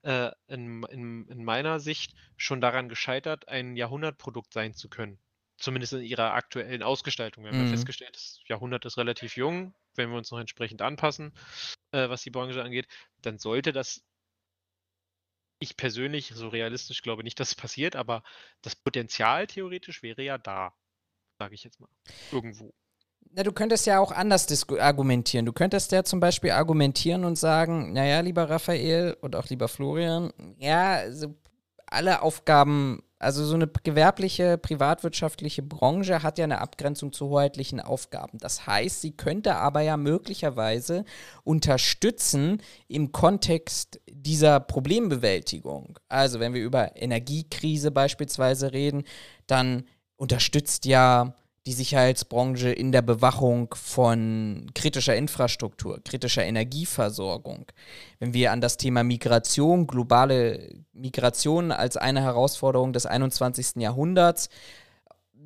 äh, 0.02 0.30
in, 0.46 0.84
in, 0.84 1.26
in 1.26 1.44
meiner 1.44 1.80
Sicht 1.80 2.14
schon 2.36 2.60
daran 2.60 2.88
gescheitert, 2.88 3.48
ein 3.48 3.74
Jahrhundertprodukt 3.74 4.52
sein 4.52 4.74
zu 4.74 4.88
können. 4.88 5.18
Zumindest 5.58 5.94
in 5.94 6.02
ihrer 6.02 6.32
aktuellen 6.34 6.84
Ausgestaltung. 6.84 7.42
Wir 7.42 7.50
haben 7.50 7.58
ja 7.58 7.64
Mhm. 7.64 7.66
festgestellt, 7.66 8.14
das 8.14 8.38
Jahrhundert 8.46 8.84
ist 8.84 8.98
relativ 8.98 9.36
jung. 9.36 9.74
Wenn 9.96 10.10
wir 10.10 10.16
uns 10.16 10.30
noch 10.30 10.38
entsprechend 10.38 10.80
anpassen, 10.80 11.32
äh, 11.92 12.08
was 12.08 12.22
die 12.22 12.30
Branche 12.30 12.62
angeht, 12.62 12.88
dann 13.22 13.38
sollte 13.38 13.72
das 13.72 14.02
ich 15.62 15.76
persönlich, 15.76 16.32
so 16.34 16.48
realistisch 16.48 17.02
glaube 17.02 17.22
nicht, 17.22 17.38
dass 17.38 17.50
es 17.50 17.54
passiert, 17.54 17.94
aber 17.94 18.22
das 18.62 18.74
Potenzial 18.74 19.46
theoretisch 19.46 20.02
wäre 20.02 20.22
ja 20.22 20.36
da, 20.36 20.74
sage 21.38 21.54
ich 21.54 21.62
jetzt 21.62 21.80
mal. 21.80 21.88
Irgendwo. 22.32 22.74
Na, 23.30 23.44
du 23.44 23.52
könntest 23.52 23.86
ja 23.86 24.00
auch 24.00 24.10
anders 24.10 24.46
argumentieren. 24.72 25.46
Du 25.46 25.52
könntest 25.52 25.92
ja 25.92 26.02
zum 26.02 26.20
Beispiel 26.20 26.50
argumentieren 26.50 27.24
und 27.24 27.36
sagen, 27.36 27.92
naja, 27.92 28.20
lieber 28.20 28.50
Raphael 28.50 29.16
und 29.20 29.36
auch 29.36 29.48
lieber 29.48 29.68
Florian, 29.68 30.32
ja, 30.58 31.10
so 31.12 31.34
alle 31.86 32.22
Aufgaben, 32.22 33.02
also 33.22 33.44
so 33.44 33.54
eine 33.54 33.68
gewerbliche, 33.68 34.58
privatwirtschaftliche 34.58 35.62
Branche 35.62 36.22
hat 36.22 36.38
ja 36.38 36.44
eine 36.44 36.60
Abgrenzung 36.60 37.12
zu 37.12 37.28
hoheitlichen 37.28 37.80
Aufgaben. 37.80 38.38
Das 38.38 38.66
heißt, 38.66 39.00
sie 39.00 39.12
könnte 39.12 39.54
aber 39.56 39.80
ja 39.80 39.96
möglicherweise 39.96 41.04
unterstützen 41.44 42.60
im 42.88 43.12
Kontext 43.12 44.00
dieser 44.10 44.60
Problembewältigung. 44.60 45.98
Also 46.08 46.40
wenn 46.40 46.54
wir 46.54 46.62
über 46.62 46.96
Energiekrise 46.96 47.90
beispielsweise 47.90 48.72
reden, 48.72 49.04
dann 49.46 49.84
unterstützt 50.16 50.84
ja 50.84 51.34
die 51.66 51.72
Sicherheitsbranche 51.72 52.70
in 52.70 52.90
der 52.90 53.02
Bewachung 53.02 53.72
von 53.74 54.66
kritischer 54.74 55.14
Infrastruktur, 55.14 56.00
kritischer 56.02 56.44
Energieversorgung. 56.44 57.66
Wenn 58.18 58.34
wir 58.34 58.50
an 58.50 58.60
das 58.60 58.78
Thema 58.78 59.04
Migration, 59.04 59.86
globale 59.86 60.70
Migration 60.92 61.70
als 61.70 61.96
eine 61.96 62.22
Herausforderung 62.22 62.92
des 62.92 63.06
21. 63.06 63.76
Jahrhunderts 63.76 64.48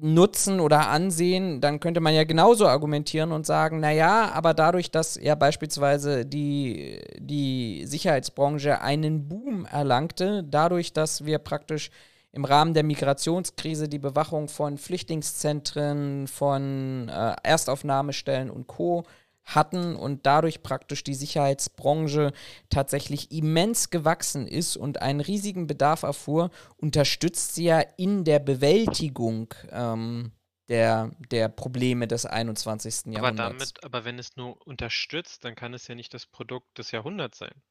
nutzen 0.00 0.60
oder 0.60 0.88
ansehen, 0.88 1.60
dann 1.60 1.80
könnte 1.80 2.00
man 2.00 2.14
ja 2.14 2.24
genauso 2.24 2.66
argumentieren 2.66 3.32
und 3.32 3.46
sagen, 3.46 3.80
naja, 3.80 4.30
aber 4.32 4.54
dadurch, 4.54 4.90
dass 4.90 5.18
ja 5.20 5.34
beispielsweise 5.34 6.26
die, 6.26 7.00
die 7.18 7.84
Sicherheitsbranche 7.86 8.80
einen 8.80 9.28
Boom 9.28 9.66
erlangte, 9.66 10.44
dadurch, 10.44 10.92
dass 10.92 11.24
wir 11.24 11.38
praktisch 11.38 11.90
im 12.36 12.44
Rahmen 12.44 12.74
der 12.74 12.84
Migrationskrise 12.84 13.88
die 13.88 13.98
Bewachung 13.98 14.48
von 14.48 14.76
Flüchtlingszentren, 14.76 16.28
von 16.28 17.08
äh, 17.08 17.34
Erstaufnahmestellen 17.42 18.50
und 18.50 18.66
Co. 18.66 19.04
hatten 19.44 19.96
und 19.96 20.26
dadurch 20.26 20.62
praktisch 20.62 21.02
die 21.02 21.14
Sicherheitsbranche 21.14 22.32
tatsächlich 22.68 23.32
immens 23.32 23.88
gewachsen 23.88 24.46
ist 24.46 24.76
und 24.76 25.00
einen 25.00 25.20
riesigen 25.20 25.66
Bedarf 25.66 26.02
erfuhr, 26.02 26.50
unterstützt 26.76 27.54
sie 27.54 27.64
ja 27.64 27.80
in 27.96 28.24
der 28.24 28.38
Bewältigung 28.38 29.54
ähm, 29.70 30.32
der, 30.68 31.12
der 31.30 31.48
Probleme 31.48 32.06
des 32.06 32.26
21. 32.26 33.14
Aber 33.16 33.28
Jahrhunderts. 33.28 33.72
damit, 33.72 33.84
aber 33.84 34.04
wenn 34.04 34.18
es 34.18 34.36
nur 34.36 34.60
unterstützt, 34.66 35.42
dann 35.44 35.54
kann 35.54 35.72
es 35.72 35.88
ja 35.88 35.94
nicht 35.94 36.12
das 36.12 36.26
Produkt 36.26 36.76
des 36.76 36.90
Jahrhunderts 36.90 37.38
sein. 37.38 37.62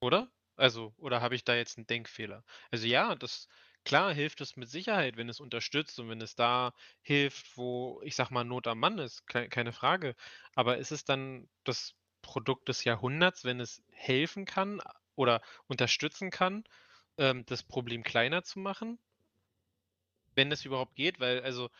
Oder? 0.00 0.28
Also, 0.62 0.94
oder 0.98 1.20
habe 1.20 1.34
ich 1.34 1.42
da 1.42 1.56
jetzt 1.56 1.76
einen 1.76 1.88
Denkfehler? 1.88 2.44
Also 2.70 2.86
ja, 2.86 3.16
das 3.16 3.48
klar 3.84 4.14
hilft 4.14 4.40
es 4.40 4.56
mit 4.56 4.70
Sicherheit, 4.70 5.16
wenn 5.16 5.28
es 5.28 5.40
unterstützt 5.40 5.98
und 5.98 6.08
wenn 6.08 6.20
es 6.20 6.36
da 6.36 6.72
hilft, 7.02 7.56
wo, 7.56 8.00
ich 8.04 8.14
sag 8.14 8.30
mal, 8.30 8.44
Not 8.44 8.68
am 8.68 8.78
Mann 8.78 9.00
ist, 9.00 9.26
kei 9.26 9.48
keine 9.48 9.72
Frage. 9.72 10.14
Aber 10.54 10.78
ist 10.78 10.92
es 10.92 11.04
dann 11.04 11.48
das 11.64 11.96
Produkt 12.22 12.68
des 12.68 12.84
Jahrhunderts, 12.84 13.42
wenn 13.44 13.58
es 13.58 13.82
helfen 13.90 14.44
kann 14.44 14.80
oder 15.16 15.42
unterstützen 15.66 16.30
kann, 16.30 16.62
ähm, 17.18 17.44
das 17.46 17.64
Problem 17.64 18.04
kleiner 18.04 18.44
zu 18.44 18.60
machen? 18.60 19.00
Wenn 20.36 20.48
das 20.48 20.64
überhaupt 20.64 20.94
geht, 20.94 21.18
weil 21.18 21.42
also 21.42 21.70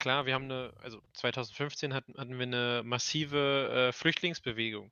klar, 0.00 0.26
wir 0.26 0.34
haben 0.34 0.46
eine, 0.46 0.74
also 0.82 1.00
2015 1.14 1.94
hatten, 1.94 2.18
hatten 2.18 2.38
wir 2.38 2.42
eine 2.42 2.82
massive 2.84 3.90
äh, 3.90 3.92
Flüchtlingsbewegung. 3.92 4.90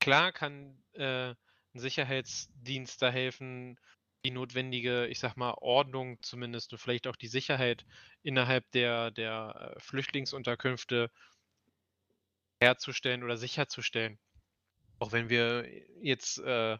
Klar 0.00 0.32
kann 0.32 0.82
äh, 0.94 1.34
ein 1.74 1.80
Sicherheitsdienst 1.80 3.02
da 3.02 3.10
helfen, 3.10 3.78
die 4.24 4.30
notwendige, 4.30 5.06
ich 5.06 5.18
sag 5.18 5.36
mal, 5.36 5.54
Ordnung 5.60 6.22
zumindest 6.22 6.72
und 6.72 6.78
vielleicht 6.78 7.06
auch 7.06 7.16
die 7.16 7.28
Sicherheit 7.28 7.84
innerhalb 8.22 8.70
der, 8.70 9.10
der 9.10 9.74
äh, 9.76 9.80
Flüchtlingsunterkünfte 9.80 11.10
herzustellen 12.60 13.22
oder 13.22 13.36
sicherzustellen. 13.36 14.18
Auch 14.98 15.12
wenn 15.12 15.28
wir 15.28 15.68
jetzt 16.00 16.38
äh, 16.38 16.78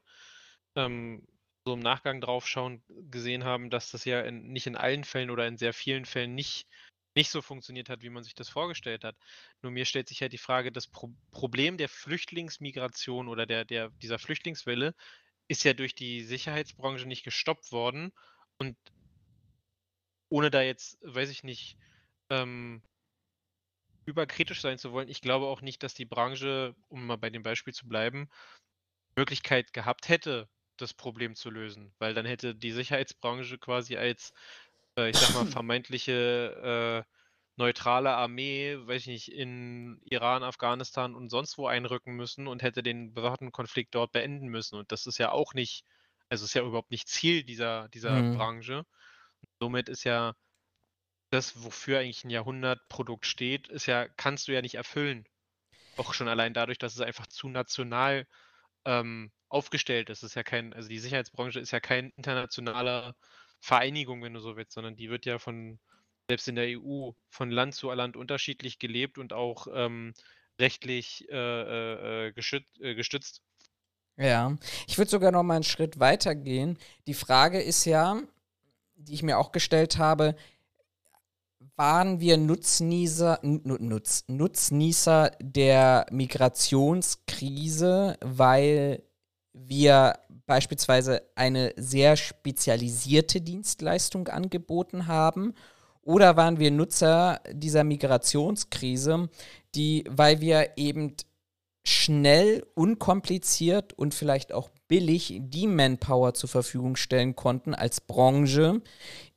ähm, 0.77 1.27
so 1.67 1.75
im 1.75 1.81
Nachgang 1.81 2.21
drauf 2.21 2.47
schauen, 2.47 2.83
gesehen 3.11 3.45
haben, 3.45 3.71
dass 3.71 3.91
das 3.91 4.05
ja 4.05 4.21
in, 4.23 4.53
nicht 4.53 4.67
in 4.67 4.77
allen 4.77 5.05
Fällen 5.05 5.31
oder 5.31 5.47
in 5.47 5.59
sehr 5.59 5.75
vielen 5.75 6.05
Fällen 6.05 6.35
nicht, 6.35 6.67
nicht 7.15 7.31
so 7.31 7.43
funktioniert 7.43 7.89
hat, 7.89 8.03
wie 8.03 8.11
man 8.11 8.25
sich 8.25 8.35
das 8.35 8.49
vorgestellt 8.49 9.05
hat. 9.05 9.17
Nur 9.63 9.73
mir 9.73 9.85
stellt 9.85 10.09
sich 10.09 10.21
halt 10.21 10.33
die 10.33 10.39
Frage, 10.39 10.73
das 10.73 10.89
Pro 10.89 11.15
Problem 11.31 11.77
der 11.77 11.89
Flüchtlingsmigration 11.89 13.29
oder 13.29 13.47
der, 13.47 13.65
der, 13.65 13.91
dieser 13.91 14.19
Flüchtlingswelle 14.19 14.95
ist 15.49 15.65
ja 15.65 15.75
durch 15.75 15.95
die 15.95 16.23
Sicherheitsbranche 16.23 17.07
nicht 17.07 17.25
gestoppt 17.25 17.73
worden. 17.73 18.13
Und 18.59 18.77
ohne 20.29 20.51
da 20.51 20.63
jetzt, 20.63 20.99
weiß 21.03 21.31
ich 21.31 21.45
nicht, 21.45 21.77
ähm, 22.31 22.83
überkritisch 24.07 24.61
sein 24.61 24.79
zu 24.79 24.93
wollen, 24.93 25.09
ich 25.09 25.21
glaube 25.21 25.47
auch 25.47 25.61
nicht, 25.61 25.83
dass 25.83 25.95
die 25.95 26.05
Branche, 26.05 26.75
um 26.89 27.07
mal 27.07 27.17
bei 27.17 27.31
dem 27.31 27.43
Beispiel 27.43 27.73
zu 27.75 27.89
bleiben, 27.89 28.29
Möglichkeit 29.17 29.73
gehabt 29.73 30.09
hätte, 30.09 30.49
das 30.77 30.93
Problem 30.93 31.35
zu 31.35 31.51
lösen. 31.51 31.95
Weil 31.99 32.15
dann 32.15 32.27
hätte 32.27 32.55
die 32.55 32.73
Sicherheitsbranche 32.73 33.59
quasi 33.59 33.97
als, 33.97 34.33
äh, 34.99 35.11
ich 35.11 35.19
sag 35.19 35.31
mal, 35.31 35.47
vermeintliche 35.47 37.05
äh, 37.07 37.11
neutrale 37.57 38.11
Armee, 38.17 38.77
weiß 38.87 39.03
ich 39.03 39.07
nicht, 39.09 39.33
in 39.33 40.01
Iran, 40.05 40.43
Afghanistan 40.43 41.15
und 41.15 41.31
sonst 41.31 41.59
wo 41.59 41.67
einrücken 41.67 42.15
müssen 42.17 42.47
und 42.49 42.63
hätte 42.63 42.83
den 42.83 43.15
bewaffneten 43.15 43.53
Konflikt 43.53 43.95
dort 43.95 44.13
beenden 44.13 44.49
müssen. 44.49 44.79
Und 44.79 44.93
das 44.93 45.07
ist 45.07 45.19
ja 45.19 45.31
auch 45.33 45.55
nicht, 45.55 45.85
also 46.29 46.45
ist 46.45 46.55
ja 46.55 46.63
überhaupt 46.63 46.91
nicht 46.91 47.09
Ziel 47.09 47.45
dieser, 47.45 47.89
dieser 47.91 48.23
Mhm. 48.23 48.31
Branche. 48.31 48.85
somit 49.61 49.89
ist 49.89 50.05
ja 50.05 50.35
das, 51.31 51.63
wofür 51.65 51.99
eigentlich 52.01 52.25
ein 52.25 52.31
Jahrhundertprodukt 52.31 53.27
steht, 53.27 53.69
ist 53.69 53.87
ja, 53.87 54.09
kannst 54.09 54.49
du 54.49 54.53
ja 54.53 54.63
nicht 54.63 54.75
erfüllen. 54.77 55.25
Auch 55.97 56.15
schon 56.15 56.29
allein 56.29 56.55
dadurch, 56.55 56.79
dass 56.79 56.95
es 56.95 57.01
einfach 57.01 57.27
zu 57.29 57.49
national 57.49 58.27
ähm, 58.87 59.33
aufgestellt 59.49 60.11
ist. 60.11 60.19
Es 60.25 60.31
ist 60.31 60.37
ja 60.37 60.45
kein, 60.45 60.73
also 60.75 60.89
die 60.89 60.99
Sicherheitsbranche 60.99 61.61
ist 61.61 61.73
ja 61.73 61.81
kein 61.81 62.11
internationaler 62.17 63.17
Vereinigung, 63.65 64.23
wenn 64.23 64.35
du 64.35 64.41
so 64.41 64.57
willst, 64.57 64.73
sondern 64.73 64.95
die 64.95 65.09
wird 65.09 65.25
ja 65.25 65.39
von, 65.39 65.79
selbst 66.29 66.49
in 66.49 66.57
der 66.57 66.79
EU, 66.79 67.13
von 67.31 67.51
Land 67.51 67.75
zu 67.75 67.91
Land 67.91 68.15
unterschiedlich 68.15 68.79
gelebt 68.79 69.17
und 69.17 69.33
auch 69.33 69.67
ähm, 69.73 70.13
rechtlich 70.61 71.27
äh, 71.31 71.35
äh, 71.35 72.29
äh 72.29 72.33
äh, 72.81 72.95
gestützt. 72.95 73.41
Ja, 74.17 74.55
ich 74.87 74.99
würde 74.99 75.11
sogar 75.11 75.33
noch 75.33 75.43
mal 75.43 75.55
einen 75.55 75.65
Schritt 75.65 75.99
weiter 75.99 76.35
gehen. 76.35 76.77
Die 77.07 77.15
Frage 77.15 77.59
ist 77.61 77.87
ja, 77.87 78.21
die 78.97 79.15
ich 79.15 79.23
mir 79.23 79.39
auch 79.39 79.51
gestellt 79.51 79.97
habe, 79.97 80.37
waren 81.75 82.21
wir 82.21 82.37
Nutznießer, 82.37 83.39
Nutz, 83.43 84.25
Nutznießer 84.29 85.31
der 85.41 86.05
Migrationskrise, 86.11 88.19
weil 88.21 89.03
wir 89.55 90.19
beispielsweise 90.47 91.23
eine 91.37 91.73
sehr 91.77 92.17
spezialisierte 92.17 93.41
Dienstleistung 93.41 94.29
angeboten 94.29 95.07
haben? 95.07 95.55
Oder 96.03 96.37
waren 96.37 96.59
wir 96.59 96.71
Nutzer 96.71 97.41
dieser 97.51 97.83
Migrationskrise, 97.83 99.31
die, 99.75 100.05
weil 100.11 100.41
wir 100.41 100.77
eben 100.77 101.15
schnell, 101.87 102.67
unkompliziert 102.75 103.93
und 103.93 104.15
vielleicht 104.15 104.53
auch 104.53 104.71
billig 104.89 105.39
die 105.41 105.67
Manpower 105.67 106.35
zur 106.35 106.49
Verfügung 106.49 106.97
stellen 106.97 107.37
konnten 107.37 107.75
als 107.75 108.01
Branche, 108.01 108.81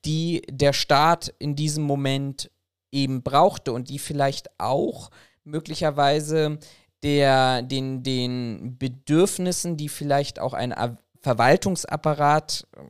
die 0.06 0.42
der 0.50 0.74
Staat 0.74 1.34
in 1.40 1.56
diesem 1.56 1.84
Moment 1.84 2.50
eben 2.92 3.22
brauchte 3.22 3.74
und 3.74 3.90
die 3.90 4.00
vielleicht 4.00 4.60
auch 4.60 5.10
möglicherweise 5.44 6.60
der, 7.04 7.62
den, 7.62 8.04
den 8.04 8.78
Bedürfnissen, 8.78 9.78
die 9.78 9.90
vielleicht 9.90 10.40
auch 10.40 10.54
ein 10.54 10.74
Verwaltungsapparat 11.22 12.68
äh, 12.76 12.82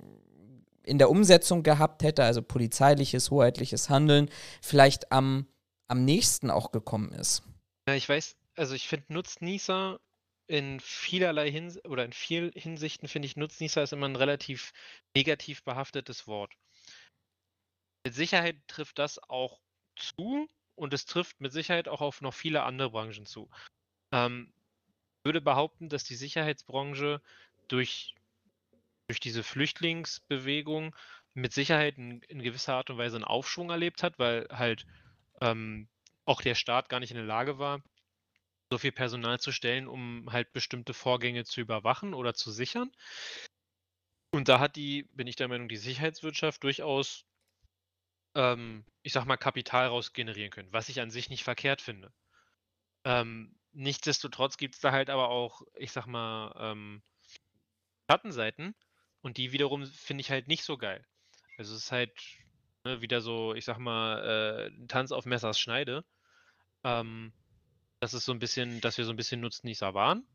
in 0.83 0.97
der 0.97 1.09
Umsetzung 1.09 1.63
gehabt 1.63 2.01
hätte, 2.03 2.23
also 2.23 2.41
polizeiliches, 2.41 3.29
hoheitliches 3.29 3.89
Handeln, 3.89 4.29
vielleicht 4.61 5.11
am, 5.11 5.47
am 5.89 6.05
nächsten 6.05 6.49
auch 6.49 6.71
gekommen 6.71 7.11
ist. 7.11 7.43
Ja, 7.89 7.95
ich 7.95 8.07
weiß, 8.07 8.37
also 8.55 8.73
ich 8.73 8.87
finde 8.87 9.13
Nutznießer 9.13 9.99
in 10.47 10.79
vielerlei 10.79 11.51
Hinsicht 11.51 11.85
oder 11.87 12.05
in 12.05 12.13
vielen 12.13 12.53
Hinsichten 12.53 13.09
finde 13.09 13.25
ich 13.25 13.35
Nutznießer 13.35 13.83
ist 13.83 13.91
immer 13.91 14.07
ein 14.07 14.15
relativ 14.15 14.71
negativ 15.13 15.63
behaftetes 15.63 16.25
Wort. 16.25 16.53
Mit 18.05 18.15
Sicherheit 18.15 18.55
trifft 18.67 18.97
das 18.97 19.19
auch 19.27 19.59
zu 19.97 20.47
und 20.75 20.93
es 20.93 21.05
trifft 21.05 21.41
mit 21.41 21.51
Sicherheit 21.51 21.89
auch 21.89 21.99
auf 21.99 22.21
noch 22.21 22.33
viele 22.33 22.63
andere 22.63 22.91
Branchen 22.91 23.25
zu. 23.25 23.49
Ähm, 24.11 24.53
würde 25.23 25.41
behaupten, 25.41 25.89
dass 25.89 26.03
die 26.05 26.15
Sicherheitsbranche 26.15 27.21
durch, 27.67 28.15
durch 29.07 29.19
diese 29.19 29.43
Flüchtlingsbewegung 29.43 30.95
mit 31.33 31.53
Sicherheit 31.53 31.97
in, 31.97 32.21
in 32.23 32.41
gewisser 32.41 32.75
Art 32.75 32.89
und 32.89 32.97
Weise 32.97 33.17
einen 33.17 33.25
Aufschwung 33.25 33.69
erlebt 33.69 34.03
hat, 34.03 34.19
weil 34.19 34.47
halt 34.51 34.85
ähm, 35.41 35.87
auch 36.25 36.41
der 36.41 36.55
Staat 36.55 36.89
gar 36.89 36.99
nicht 36.99 37.11
in 37.11 37.17
der 37.17 37.25
Lage 37.25 37.59
war, 37.59 37.81
so 38.71 38.77
viel 38.77 38.91
Personal 38.91 39.39
zu 39.39 39.51
stellen, 39.51 39.87
um 39.87 40.31
halt 40.31 40.51
bestimmte 40.53 40.93
Vorgänge 40.93 41.45
zu 41.45 41.61
überwachen 41.61 42.13
oder 42.13 42.33
zu 42.33 42.51
sichern. 42.51 42.91
Und 44.31 44.49
da 44.49 44.59
hat 44.59 44.75
die, 44.75 45.03
bin 45.13 45.27
ich 45.27 45.35
der 45.35 45.47
Meinung, 45.47 45.69
die 45.69 45.77
Sicherheitswirtschaft 45.77 46.63
durchaus, 46.63 47.25
ähm, 48.35 48.85
ich 49.03 49.13
sag 49.13 49.25
mal, 49.25 49.37
Kapital 49.37 49.87
raus 49.87 50.13
generieren 50.13 50.51
können, 50.51 50.73
was 50.73 50.89
ich 50.89 50.99
an 51.01 51.11
sich 51.11 51.29
nicht 51.29 51.43
verkehrt 51.43 51.81
finde. 51.81 52.11
Ähm, 53.05 53.56
nichtsdestotrotz 53.77 54.57
gibt 54.57 54.75
es 54.75 54.81
da 54.81 54.91
halt 54.91 55.09
aber 55.09 55.29
auch, 55.29 55.61
ich 55.75 55.91
sag 55.91 56.07
mal, 56.07 56.53
ähm, 56.59 57.03
Schattenseiten 58.09 58.75
und 59.21 59.37
die 59.37 59.51
wiederum 59.51 59.85
finde 59.85 60.21
ich 60.21 60.31
halt 60.31 60.47
nicht 60.47 60.63
so 60.63 60.77
geil. 60.77 61.05
Also 61.57 61.75
es 61.75 61.83
ist 61.85 61.91
halt 61.91 62.11
ne, 62.85 63.01
wieder 63.01 63.21
so, 63.21 63.53
ich 63.53 63.65
sag 63.65 63.77
mal, 63.79 64.69
äh, 64.69 64.75
ein 64.75 64.87
Tanz 64.87 65.11
auf 65.11 65.25
Messers 65.25 65.59
Schneide. 65.59 66.05
Ähm, 66.83 67.33
das 68.01 68.13
ist 68.13 68.25
so 68.25 68.33
ein 68.33 68.39
bisschen, 68.39 68.81
dass 68.81 68.97
wir 68.97 69.05
so 69.05 69.11
ein 69.11 69.17
bisschen 69.17 69.41
Nutznießer 69.41 69.93
waren. 69.93 70.27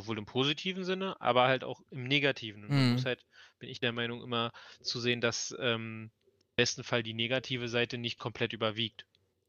Sowohl 0.00 0.18
im 0.18 0.26
positiven 0.26 0.84
Sinne, 0.84 1.20
aber 1.20 1.48
halt 1.48 1.64
auch 1.64 1.82
im 1.90 2.04
negativen. 2.04 2.64
Und 2.64 2.74
man 2.74 2.86
Mhm. 2.86 2.92
muss 2.92 3.06
halt, 3.06 3.26
bin 3.58 3.68
ich 3.70 3.80
der 3.80 3.92
Meinung, 3.92 4.22
immer 4.22 4.52
zu 4.82 5.00
sehen, 5.00 5.20
dass 5.20 5.54
ähm, 5.60 6.12
im 6.24 6.54
besten 6.56 6.84
Fall 6.84 7.02
die 7.02 7.14
negative 7.14 7.68
Seite 7.68 7.98
nicht 7.98 8.18
komplett 8.18 8.52
überwiegt. 8.52 9.06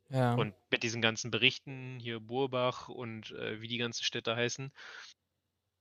Ja. 0.09 0.33
Und 0.33 0.53
mit 0.71 0.83
diesen 0.83 1.01
ganzen 1.01 1.31
Berichten, 1.31 1.99
hier 1.99 2.19
Burbach 2.19 2.89
und 2.89 3.31
äh, 3.31 3.61
wie 3.61 3.67
die 3.67 3.77
ganzen 3.77 4.03
Städte 4.03 4.35
heißen, 4.35 4.71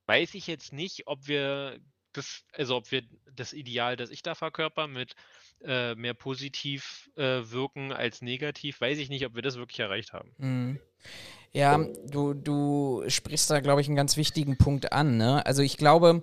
weiß 0.07 0.35
ich 0.35 0.47
jetzt 0.47 0.73
nicht, 0.73 1.07
ob 1.07 1.27
wir 1.29 1.79
das, 2.13 2.45
also 2.53 2.77
ob 2.77 2.91
wir 2.91 3.03
das 3.35 3.53
Ideal, 3.53 3.97
das 3.97 4.11
ich 4.11 4.23
da 4.23 4.35
verkörper, 4.35 4.87
mit 4.87 5.15
äh, 5.65 5.95
mehr 5.95 6.15
positiv 6.15 7.11
äh, 7.17 7.51
wirken 7.51 7.93
als 7.93 8.23
negativ, 8.23 8.81
weiß 8.81 8.99
ich 8.99 9.09
nicht, 9.09 9.25
ob 9.27 9.35
wir 9.35 9.43
das 9.43 9.57
wirklich 9.57 9.81
erreicht 9.81 10.13
haben. 10.13 10.35
Mhm. 10.39 10.81
Ja, 11.53 11.79
du, 12.07 12.35
du 12.35 13.05
sprichst 13.09 13.51
da, 13.51 13.61
glaube 13.61 13.81
ich, 13.81 13.87
einen 13.87 13.97
ganz 13.97 14.17
wichtigen 14.17 14.59
Punkt 14.59 14.93
an. 14.93 15.17
Ne? 15.17 15.45
Also 15.47 15.63
ich 15.63 15.79
glaube, 15.79 16.23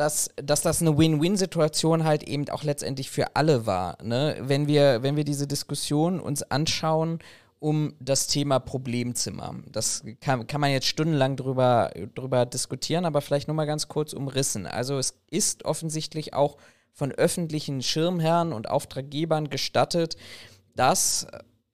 dass, 0.00 0.30
dass 0.36 0.62
das 0.62 0.80
eine 0.80 0.96
Win-Win-Situation 0.96 2.04
halt 2.04 2.22
eben 2.22 2.48
auch 2.48 2.62
letztendlich 2.62 3.10
für 3.10 3.36
alle 3.36 3.66
war. 3.66 4.02
Ne? 4.02 4.34
Wenn, 4.40 4.66
wir, 4.66 5.02
wenn 5.02 5.14
wir 5.14 5.24
diese 5.24 5.46
Diskussion 5.46 6.20
uns 6.20 6.42
anschauen 6.42 7.18
um 7.58 7.92
das 8.00 8.26
Thema 8.26 8.58
Problemzimmer. 8.58 9.54
Das 9.70 10.02
kann, 10.22 10.46
kann 10.46 10.62
man 10.62 10.70
jetzt 10.70 10.86
stundenlang 10.86 11.36
drüber, 11.36 11.90
drüber 12.14 12.46
diskutieren, 12.46 13.04
aber 13.04 13.20
vielleicht 13.20 13.48
nur 13.48 13.54
mal 13.54 13.66
ganz 13.66 13.88
kurz 13.88 14.14
umrissen. 14.14 14.66
Also 14.66 14.96
es 14.96 15.20
ist 15.30 15.66
offensichtlich 15.66 16.32
auch 16.32 16.56
von 16.94 17.12
öffentlichen 17.12 17.82
Schirmherren 17.82 18.54
und 18.54 18.70
Auftraggebern 18.70 19.50
gestattet, 19.50 20.16
dass 20.74 21.26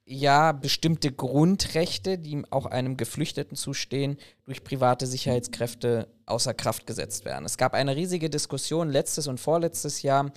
ja 0.06 0.52
bestimmte 0.52 1.12
Grundrechte, 1.12 2.16
die 2.16 2.42
auch 2.50 2.66
einem 2.66 2.96
Geflüchteten 2.96 3.56
zustehen, 3.56 4.16
durch 4.44 4.62
private 4.62 5.06
Sicherheitskräfte 5.06 6.08
außer 6.26 6.54
Kraft 6.54 6.86
gesetzt 6.86 7.24
werden. 7.24 7.44
Es 7.44 7.58
gab 7.58 7.74
eine 7.74 7.96
riesige 7.96 8.30
Diskussion 8.30 8.88
letztes 8.88 9.26
und 9.26 9.40
vorletztes 9.40 10.02
Jahr, 10.02 10.30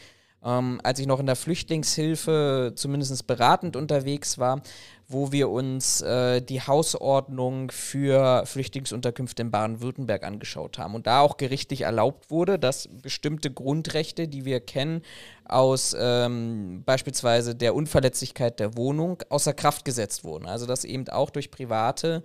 ähm, 0.44 0.80
als 0.84 1.00
ich 1.00 1.08
noch 1.08 1.20
in 1.20 1.26
der 1.26 1.36
Flüchtlingshilfe 1.36 2.74
zumindest 2.76 3.28
beratend 3.28 3.76
unterwegs 3.76 4.38
war, 4.38 4.62
wo 5.08 5.32
wir 5.32 5.50
uns 5.50 6.02
äh, 6.02 6.42
die 6.42 6.62
Hausordnung 6.62 7.72
für 7.72 8.46
Flüchtlingsunterkünfte 8.46 9.42
in 9.42 9.52
Baden-Württemberg 9.52 10.24
angeschaut 10.24 10.78
haben. 10.78 10.94
Und 10.94 11.08
da 11.08 11.22
auch 11.22 11.38
gerichtlich 11.38 11.82
erlaubt 11.82 12.30
wurde, 12.30 12.60
dass 12.60 12.88
bestimmte 13.02 13.52
Grundrechte, 13.52 14.28
die 14.28 14.46
wir 14.46 14.60
kennen, 14.60 15.02
aus 15.46 15.96
ähm, 16.00 16.84
beispielsweise 16.86 17.56
der 17.56 17.74
Unverletzlichkeit 17.74 18.60
der 18.60 18.78
Wohnung 18.78 19.24
außer 19.30 19.54
Kraft 19.54 19.84
gesetzt 19.84 20.24
wurden. 20.24 20.46
Also 20.46 20.68
dass 20.68 20.86
eben 20.86 21.10
auch 21.10 21.32
durch 21.32 21.50
private 21.50 22.24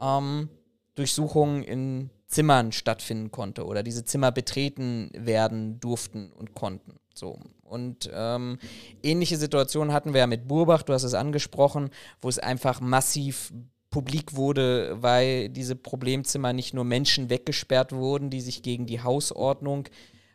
ähm, 0.00 0.48
Durchsuchungen 0.94 1.64
in 1.64 2.10
Zimmern 2.30 2.70
stattfinden 2.70 3.30
konnte 3.32 3.66
oder 3.66 3.82
diese 3.82 4.04
Zimmer 4.04 4.30
betreten 4.30 5.10
werden 5.14 5.80
durften 5.80 6.30
und 6.30 6.54
konnten. 6.54 6.94
So. 7.12 7.40
Und 7.64 8.08
ähm, 8.12 8.58
ähnliche 9.02 9.36
Situationen 9.36 9.92
hatten 9.92 10.14
wir 10.14 10.20
ja 10.20 10.26
mit 10.28 10.46
Burbach, 10.46 10.82
du 10.82 10.92
hast 10.92 11.02
es 11.02 11.14
angesprochen, 11.14 11.90
wo 12.20 12.28
es 12.28 12.38
einfach 12.38 12.80
massiv 12.80 13.52
publik 13.90 14.36
wurde, 14.36 15.02
weil 15.02 15.48
diese 15.48 15.74
Problemzimmer 15.74 16.52
nicht 16.52 16.72
nur 16.72 16.84
Menschen 16.84 17.28
weggesperrt 17.30 17.92
wurden, 17.92 18.30
die 18.30 18.40
sich 18.40 18.62
gegen 18.62 18.86
die 18.86 19.02
Hausordnung 19.02 19.88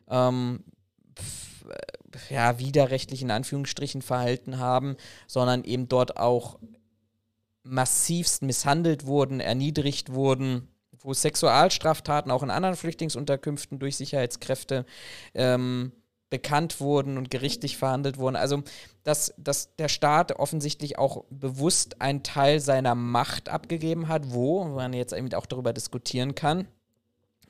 ähm, 0.10 0.66
ja, 2.30 2.60
widerrechtlich 2.60 3.22
in 3.22 3.32
Anführungsstrichen 3.32 4.02
verhalten 4.02 4.60
haben, 4.60 4.98
sondern 5.28 5.64
eben 5.64 5.88
dort 5.88 6.18
auch 6.18 6.60
massivst 7.64 8.44
misshandelt 8.44 9.06
wurden, 9.06 9.40
erniedrigt 9.40 10.14
wurden, 10.14 10.68
wo 11.06 11.13
Sexualstraftaten 11.13 12.32
auch 12.32 12.44
in 12.44 12.50
anderen 12.50 12.76
Flüchtlingsunterkünften 12.76 13.80
durch 13.80 13.96
Sicherheitskräfte 13.96 14.86
ähm, 15.34 15.91
bekannt 16.30 16.82
wurden 16.82 17.18
und 17.18 17.30
gerichtlich 17.30 17.78
verhandelt 17.78 18.18
wurden. 18.18 18.36
Also, 18.36 18.63
dass, 19.04 19.34
dass 19.38 19.76
der 19.76 19.88
Staat 19.88 20.34
offensichtlich 20.34 20.98
auch 20.98 21.24
bewusst 21.30 22.02
einen 22.02 22.24
Teil 22.24 22.60
seiner 22.60 22.96
Macht 22.96 23.50
abgegeben 23.50 24.08
hat, 24.08 24.34
wo 24.34 24.65
man 24.65 24.94
jetzt 24.94 25.13
eben 25.13 25.32
auch 25.34 25.46
darüber 25.46 25.72
diskutieren 25.72 26.34
kann, 26.34 26.68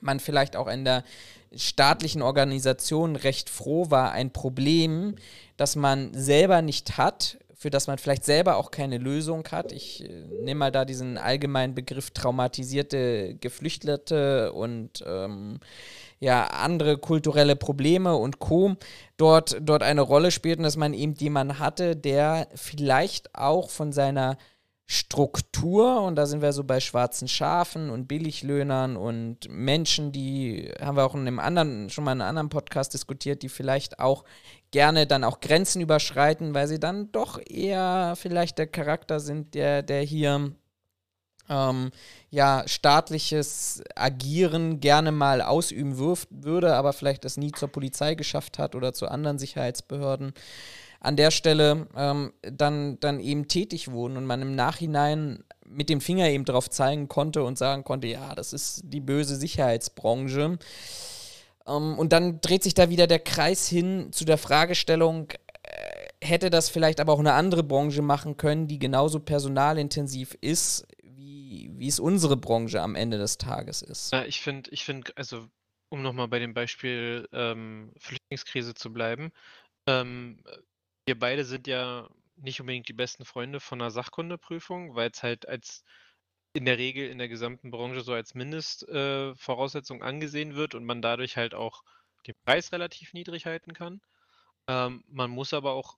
man 0.02 0.20
vielleicht 0.20 0.56
auch 0.56 0.68
in 0.68 0.84
der 0.84 1.04
staatlichen 1.56 2.22
Organisation 2.22 3.15
recht 3.15 3.50
froh 3.50 3.89
war, 3.89 4.12
ein 4.12 4.32
Problem, 4.32 5.15
das 5.56 5.76
man 5.78 6.13
selber 6.13 6.62
nicht 6.62 6.98
hat, 6.98 7.39
für 7.65 7.71
das 7.71 7.88
man 7.88 7.97
vielleicht 7.97 8.25
selber 8.25 8.58
auch 8.58 8.69
keine 8.69 8.99
Lösung 8.99 9.43
hat. 9.51 9.71
Ich 9.71 10.04
äh, 10.04 10.08
nehme 10.43 10.60
mal 10.60 10.71
da 10.71 10.86
diesen 10.86 11.17
allgemeinen 11.17 11.73
Begriff 11.73 12.12
traumatisierte 12.12 13.38
Geflüchtete 13.41 14.54
und 14.54 15.04
ähm, 15.04 15.60
ja, 16.19 16.45
andere 16.45 16.99
kulturelle 16.99 17.56
Probleme 17.56 18.17
und 18.17 18.38
Co. 18.38 18.75
dort, 19.17 19.58
dort 19.62 19.82
eine 19.82 20.01
Rolle 20.01 20.30
spielten, 20.30 20.62
dass 20.62 20.78
man 20.78 20.93
eben 20.93 21.15
jemanden 21.15 21.58
hatte, 21.58 21.95
der 21.95 22.49
vielleicht 22.54 23.34
auch 23.34 23.71
von 23.71 23.91
seiner 23.91 24.38
Struktur, 24.86 26.04
und 26.04 26.15
da 26.17 26.28
sind 26.28 26.43
wir 26.43 26.54
so 26.54 26.63
bei 26.63 26.80
schwarzen 26.80 27.28
Schafen 27.28 27.89
und 27.89 28.08
Billiglöhnern 28.08 28.95
und 28.95 29.49
Menschen, 29.49 30.12
die 30.12 30.71
haben 30.80 30.97
wir 30.97 31.04
auch 31.04 31.15
in 31.15 31.21
einem 31.21 31.39
anderen, 31.39 31.89
schon 31.89 32.04
mal 32.04 32.12
in 32.12 32.21
einem 32.21 32.30
anderen 32.30 32.49
Podcast 32.49 32.93
diskutiert, 32.93 33.41
die 33.41 33.49
vielleicht 33.49 33.97
auch 33.97 34.23
gerne 34.76 35.08
dann 35.08 35.24
auch 35.24 35.40
Grenzen 35.40 35.80
überschreiten, 35.80 36.54
weil 36.54 36.68
sie 36.68 36.82
dann 36.82 37.10
doch 37.14 37.40
eher 37.50 38.16
vielleicht 38.18 38.58
der 38.58 38.68
Charakter 38.68 39.22
sind, 39.22 39.54
der, 39.54 39.84
der 39.84 40.02
hier 40.02 40.52
ähm, 41.48 41.92
ja, 42.30 42.64
staatliches 42.66 43.82
Agieren 43.96 44.82
gerne 44.82 45.14
mal 45.14 45.42
ausüben 45.42 45.98
wirft, 45.98 46.28
würde, 46.30 46.76
aber 46.76 46.92
vielleicht 46.92 47.24
es 47.24 47.38
nie 47.38 47.54
zur 47.54 47.70
Polizei 47.70 48.16
geschafft 48.16 48.60
hat 48.60 48.76
oder 48.76 48.92
zu 48.92 49.08
anderen 49.08 49.40
Sicherheitsbehörden, 49.40 50.34
an 51.00 51.16
der 51.16 51.32
Stelle 51.32 51.88
ähm, 51.96 52.34
dann, 52.42 53.00
dann 53.00 53.22
eben 53.22 53.48
tätig 53.48 53.92
wurden 53.92 54.18
und 54.18 54.26
man 54.26 54.42
im 54.42 54.56
Nachhinein 54.56 55.46
mit 55.66 55.88
dem 55.88 56.02
Finger 56.02 56.28
eben 56.28 56.44
drauf 56.44 56.70
zeigen 56.70 57.08
konnte 57.08 57.46
und 57.46 57.58
sagen 57.58 57.86
konnte, 57.86 58.08
ja, 58.08 58.36
das 58.36 58.52
ist 58.52 58.82
die 58.84 59.00
böse 59.00 59.38
Sicherheitsbranche. 59.38 60.60
Ähm, 61.67 61.97
und 61.97 62.13
dann 62.13 62.41
dreht 62.41 62.63
sich 62.63 62.73
da 62.73 62.89
wieder 62.89 63.08
der 63.08 63.19
Kreis 63.19 63.67
hin 63.67 64.12
zu 64.12 64.25
der 64.25 64.38
Fragestellung, 64.38 65.30
äh, 65.63 66.08
hätte 66.21 66.49
das 66.49 66.69
vielleicht 66.69 66.99
aber 66.99 67.13
auch 67.13 67.19
eine 67.19 67.34
andere 67.34 67.63
Branche 67.63 68.01
machen 68.01 68.38
können, 68.38 68.67
die 68.67 68.80
genauso 68.80 69.19
personalintensiv 69.19 70.38
ist, 70.41 70.88
wie 71.78 71.88
es 71.88 71.99
unsere 71.99 72.38
Branche 72.38 72.82
am 72.82 72.95
Ende 72.95 73.17
des 73.17 73.38
Tages 73.38 73.82
ist. 73.82 74.12
Ja, 74.12 74.25
ich 74.25 74.41
finde, 74.41 74.69
ich 74.71 74.86
finde, 74.86 75.12
also 75.15 75.47
um 75.89 76.01
nochmal 76.01 76.28
bei 76.28 76.39
dem 76.39 76.54
Beispiel 76.54 77.28
ähm, 77.32 77.91
Flüchtlingskrise 77.99 78.73
zu 78.73 78.91
bleiben, 78.91 79.32
ähm, 79.88 80.41
wir 81.06 81.19
beide 81.19 81.45
sind 81.45 81.67
ja 81.67 82.10
nicht 82.38 82.60
unbedingt 82.60 82.88
die 82.88 82.93
besten 82.93 83.25
Freunde 83.25 83.60
von 83.60 83.82
einer 83.82 83.91
Sachkundeprüfung, 83.91 84.95
weil 84.95 85.10
es 85.12 85.23
halt 85.23 85.47
als 85.47 85.84
in 86.56 86.63
der 86.63 86.78
Regel 86.78 87.10
in 87.10 87.18
der 87.18 87.28
gesamten 87.28 87.70
Branche 87.70 88.00
so 88.00 88.13
als 88.13 88.34
Mindestvoraussetzung 88.34 90.00
äh, 90.00 90.04
angesehen 90.06 90.56
wird 90.56 90.74
und 90.74 90.86
man 90.86 91.02
dadurch 91.02 91.36
halt 91.36 91.54
auch 91.54 91.84
den 92.26 92.34
Preis 92.46 92.72
relativ 92.72 93.13
niedrig 93.13 93.46
halten 93.46 93.74
kann. 93.74 94.00
Ähm, 94.68 95.04
man 95.10 95.30
muss 95.30 95.54
aber 95.54 95.74
auch 95.74 95.98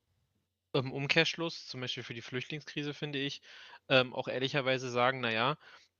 im 0.73 0.91
Umkehrschluss, 0.91 1.67
zum 1.67 1.81
Beispiel 1.81 2.01
für 2.01 2.15
die 2.15 2.23
Flüchtlingskrise, 2.23 2.95
finde 2.95 3.19
ich, 3.19 3.41
ähm, 3.87 4.15
auch 4.15 4.27
ehrlicherweise 4.27 4.89
sagen, 4.89 5.19
naja, 5.19 5.57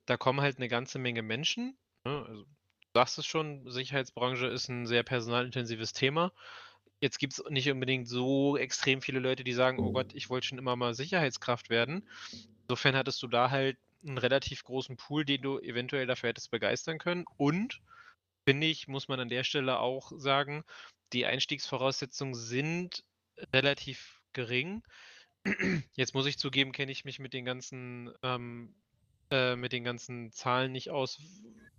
da 0.08 0.18
kommen 0.18 0.42
halt 0.42 0.58
eine 0.58 0.68
ganze 0.68 0.98
Menge 0.98 1.22
Menschen. 1.22 1.78
Ne? 2.04 2.26
Also, 2.28 2.44
du 2.44 2.48
sagst 2.96 3.20
es 3.20 3.28
schon, 3.28 3.70
Sicherheitsbranche 3.70 4.48
ist 4.48 4.70
ein 4.70 4.88
sehr 4.88 5.04
personalintensives 5.04 5.94
Thema. 5.94 6.34
Jetzt 7.00 7.20
gibt 7.20 7.34
es 7.34 7.44
nicht 7.50 7.70
unbedingt 7.70 8.08
so 8.08 8.58
extrem 8.58 9.04
viele 9.04 9.20
Leute, 9.20 9.44
die 9.44 9.54
sagen, 9.54 9.78
oh 9.80 9.92
Gott, 9.92 10.16
ich 10.16 10.32
wollte 10.32 10.48
schon 10.48 10.58
immer 10.58 10.76
mal 10.76 10.96
Sicherheitskraft 10.96 11.70
werden. 11.70 12.10
Insofern 12.64 12.96
hattest 12.96 13.22
du 13.22 13.28
da 13.28 13.52
halt 13.52 13.78
einen 14.06 14.18
relativ 14.18 14.64
großen 14.64 14.98
Pool, 14.98 15.26
den 15.26 15.42
du 15.42 15.60
eventuell 15.60 16.08
dafür 16.08 16.30
hättest 16.30 16.52
begeistern 16.52 16.98
können. 16.98 17.26
Und, 17.38 17.82
finde 18.46 18.68
ich, 18.68 18.88
muss 18.88 19.08
man 19.08 19.20
an 19.20 19.30
der 19.30 19.44
Stelle 19.44 19.80
auch 19.80 20.12
sagen, 20.16 20.64
die 21.14 21.26
Einstiegsvoraussetzungen 21.26 22.36
sind 22.36 23.04
relativ 23.54 24.22
gering. 24.34 24.84
Jetzt 25.96 26.14
muss 26.14 26.26
ich 26.26 26.38
zugeben, 26.38 26.72
kenne 26.72 26.92
ich 26.92 27.06
mich 27.06 27.20
mit 27.20 27.34
den 27.34 27.46
ganzen 27.46 28.12
ähm, 28.24 28.76
äh, 29.30 29.56
mit 29.56 29.74
den 29.74 29.84
ganzen 29.84 30.32
Zahlen 30.32 30.72
nicht 30.72 30.90
aus. 30.90 31.20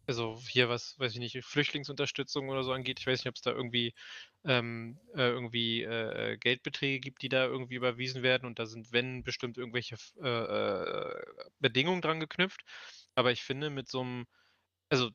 Also 0.07 0.39
hier 0.49 0.69
was, 0.69 0.99
weiß 0.99 1.13
ich 1.13 1.19
nicht, 1.19 1.45
Flüchtlingsunterstützung 1.45 2.49
oder 2.49 2.63
so 2.63 2.73
angeht. 2.73 3.01
Ich 3.01 3.07
weiß 3.07 3.21
nicht, 3.21 3.29
ob 3.29 3.37
es 3.37 3.43
da 3.43 3.53
irgendwie 3.53 3.95
ähm, 4.49 4.99
äh, 5.15 5.29
irgendwie 5.29 5.83
äh, 5.83 6.33
äh, 6.33 6.37
Geldbeträge 6.39 7.01
gibt, 7.01 7.21
die 7.23 7.29
da 7.29 7.45
irgendwie 7.45 7.75
überwiesen 7.75 8.23
werden 8.23 8.47
und 8.47 8.59
da 8.59 8.65
sind, 8.65 8.93
wenn, 8.93 9.23
bestimmt 9.23 9.59
irgendwelche 9.59 9.97
äh, 10.23 10.27
äh, 10.27 11.23
Bedingungen 11.61 12.01
dran 12.01 12.19
geknüpft. 12.19 12.65
Aber 13.15 13.31
ich 13.31 13.43
finde, 13.43 13.69
mit 13.69 13.89
so 13.89 14.01
einem, 14.01 14.27
also 14.89 15.11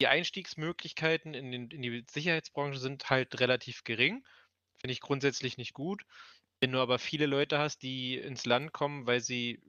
die 0.00 0.06
Einstiegsmöglichkeiten 0.06 1.32
in, 1.32 1.50
den, 1.50 1.70
in 1.70 1.80
die 1.80 2.04
Sicherheitsbranche 2.10 2.78
sind 2.78 3.08
halt 3.08 3.40
relativ 3.40 3.84
gering. 3.84 4.22
Finde 4.80 4.92
ich 4.92 5.00
grundsätzlich 5.00 5.56
nicht 5.56 5.72
gut. 5.72 6.04
Wenn 6.60 6.72
du 6.72 6.80
aber 6.80 6.98
viele 6.98 7.26
Leute 7.26 7.58
hast, 7.58 7.82
die 7.82 8.18
ins 8.18 8.44
Land 8.44 8.72
kommen, 8.72 9.06
weil 9.06 9.20
sie 9.20 9.62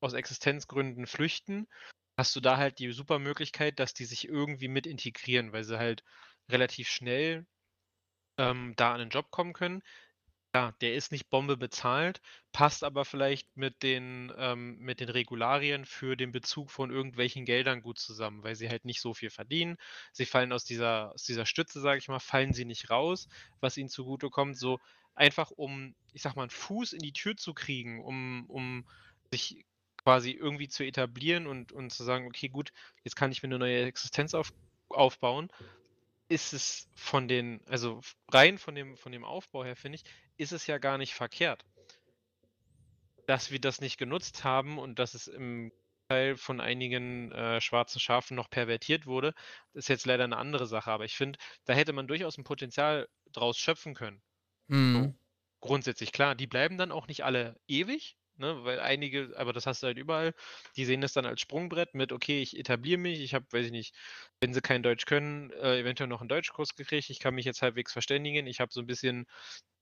aus 0.00 0.14
Existenzgründen 0.14 1.06
flüchten, 1.06 1.68
hast 2.16 2.34
du 2.34 2.40
da 2.40 2.56
halt 2.56 2.80
die 2.80 2.90
super 2.90 3.20
Möglichkeit, 3.20 3.78
dass 3.78 3.94
die 3.94 4.04
sich 4.04 4.26
irgendwie 4.26 4.68
mit 4.68 4.86
integrieren, 4.86 5.52
weil 5.52 5.62
sie 5.62 5.78
halt 5.78 6.02
relativ 6.48 6.88
schnell 6.88 7.46
ähm, 8.38 8.74
da 8.76 8.92
an 8.92 9.00
den 9.00 9.10
Job 9.10 9.30
kommen 9.30 9.52
können. 9.52 9.82
Ja, 10.54 10.72
der 10.80 10.94
ist 10.94 11.12
nicht 11.12 11.28
Bombe 11.28 11.58
bezahlt, 11.58 12.22
passt 12.52 12.82
aber 12.82 13.04
vielleicht 13.04 13.58
mit 13.58 13.82
den, 13.82 14.32
ähm, 14.38 14.78
mit 14.78 15.00
den 15.00 15.10
Regularien 15.10 15.84
für 15.84 16.16
den 16.16 16.32
Bezug 16.32 16.70
von 16.70 16.90
irgendwelchen 16.90 17.44
Geldern 17.44 17.82
gut 17.82 17.98
zusammen, 17.98 18.42
weil 18.42 18.56
sie 18.56 18.70
halt 18.70 18.86
nicht 18.86 19.02
so 19.02 19.12
viel 19.12 19.28
verdienen. 19.28 19.76
Sie 20.12 20.24
fallen 20.24 20.54
aus 20.54 20.64
dieser, 20.64 21.12
aus 21.12 21.24
dieser 21.24 21.44
Stütze, 21.44 21.80
sage 21.80 21.98
ich 21.98 22.08
mal, 22.08 22.20
fallen 22.20 22.54
sie 22.54 22.64
nicht 22.64 22.88
raus, 22.88 23.28
was 23.60 23.76
ihnen 23.76 23.90
zugutekommt. 23.90 24.56
So 24.56 24.80
einfach 25.14 25.50
um, 25.50 25.94
ich 26.14 26.22
sag 26.22 26.36
mal, 26.36 26.42
einen 26.44 26.50
Fuß 26.50 26.94
in 26.94 27.00
die 27.00 27.12
Tür 27.12 27.36
zu 27.36 27.52
kriegen, 27.52 28.02
um, 28.02 28.46
um 28.48 28.86
sich 29.30 29.66
quasi 30.06 30.30
irgendwie 30.30 30.68
zu 30.68 30.84
etablieren 30.84 31.46
und, 31.46 31.72
und 31.72 31.90
zu 31.90 32.04
sagen, 32.04 32.26
okay, 32.28 32.48
gut, 32.48 32.72
jetzt 33.02 33.16
kann 33.16 33.32
ich 33.32 33.42
mir 33.42 33.48
eine 33.48 33.58
neue 33.58 33.84
Existenz 33.84 34.32
auf, 34.32 34.52
aufbauen, 34.88 35.50
ist 36.28 36.52
es 36.52 36.88
von 36.94 37.28
den, 37.28 37.60
also 37.68 38.00
rein 38.32 38.58
von 38.58 38.74
dem, 38.74 38.96
von 38.96 39.12
dem 39.12 39.24
Aufbau 39.24 39.64
her, 39.64 39.76
finde 39.76 39.96
ich, 39.96 40.04
ist 40.36 40.52
es 40.52 40.66
ja 40.66 40.78
gar 40.78 40.98
nicht 40.98 41.14
verkehrt. 41.14 41.64
Dass 43.26 43.50
wir 43.50 43.60
das 43.60 43.80
nicht 43.80 43.98
genutzt 43.98 44.44
haben 44.44 44.78
und 44.78 44.98
dass 44.98 45.14
es 45.14 45.26
im 45.26 45.72
Teil 46.08 46.36
von 46.36 46.60
einigen 46.60 47.32
äh, 47.32 47.60
schwarzen 47.60 48.00
Schafen 48.00 48.36
noch 48.36 48.48
pervertiert 48.50 49.06
wurde, 49.06 49.34
ist 49.72 49.88
jetzt 49.88 50.06
leider 50.06 50.24
eine 50.24 50.36
andere 50.36 50.66
Sache. 50.66 50.90
Aber 50.90 51.04
ich 51.04 51.16
finde, 51.16 51.38
da 51.64 51.74
hätte 51.74 51.92
man 51.92 52.06
durchaus 52.06 52.38
ein 52.38 52.44
Potenzial 52.44 53.08
draus 53.32 53.58
schöpfen 53.58 53.94
können. 53.94 54.22
Mhm. 54.68 54.94
So, 54.94 55.14
grundsätzlich 55.60 56.12
klar, 56.12 56.34
die 56.34 56.46
bleiben 56.46 56.78
dann 56.78 56.92
auch 56.92 57.08
nicht 57.08 57.24
alle 57.24 57.58
ewig, 57.66 58.16
Ne, 58.38 58.64
weil 58.64 58.80
einige, 58.80 59.32
aber 59.38 59.54
das 59.54 59.66
hast 59.66 59.82
du 59.82 59.86
halt 59.86 59.96
überall, 59.96 60.34
die 60.76 60.84
sehen 60.84 61.00
das 61.00 61.14
dann 61.14 61.24
als 61.24 61.40
Sprungbrett 61.40 61.94
mit, 61.94 62.12
okay, 62.12 62.42
ich 62.42 62.58
etabliere 62.58 62.98
mich, 62.98 63.20
ich 63.20 63.32
habe, 63.32 63.46
weiß 63.50 63.64
ich 63.66 63.72
nicht, 63.72 63.94
wenn 64.40 64.52
sie 64.52 64.60
kein 64.60 64.82
Deutsch 64.82 65.06
können, 65.06 65.50
äh, 65.52 65.78
eventuell 65.80 66.08
noch 66.08 66.20
einen 66.20 66.28
Deutschkurs 66.28 66.76
gekriegt, 66.76 67.08
ich 67.08 67.18
kann 67.18 67.34
mich 67.34 67.46
jetzt 67.46 67.62
halbwegs 67.62 67.92
verständigen, 67.92 68.46
ich 68.46 68.60
habe 68.60 68.70
so 68.74 68.80
ein 68.80 68.86
bisschen, 68.86 69.26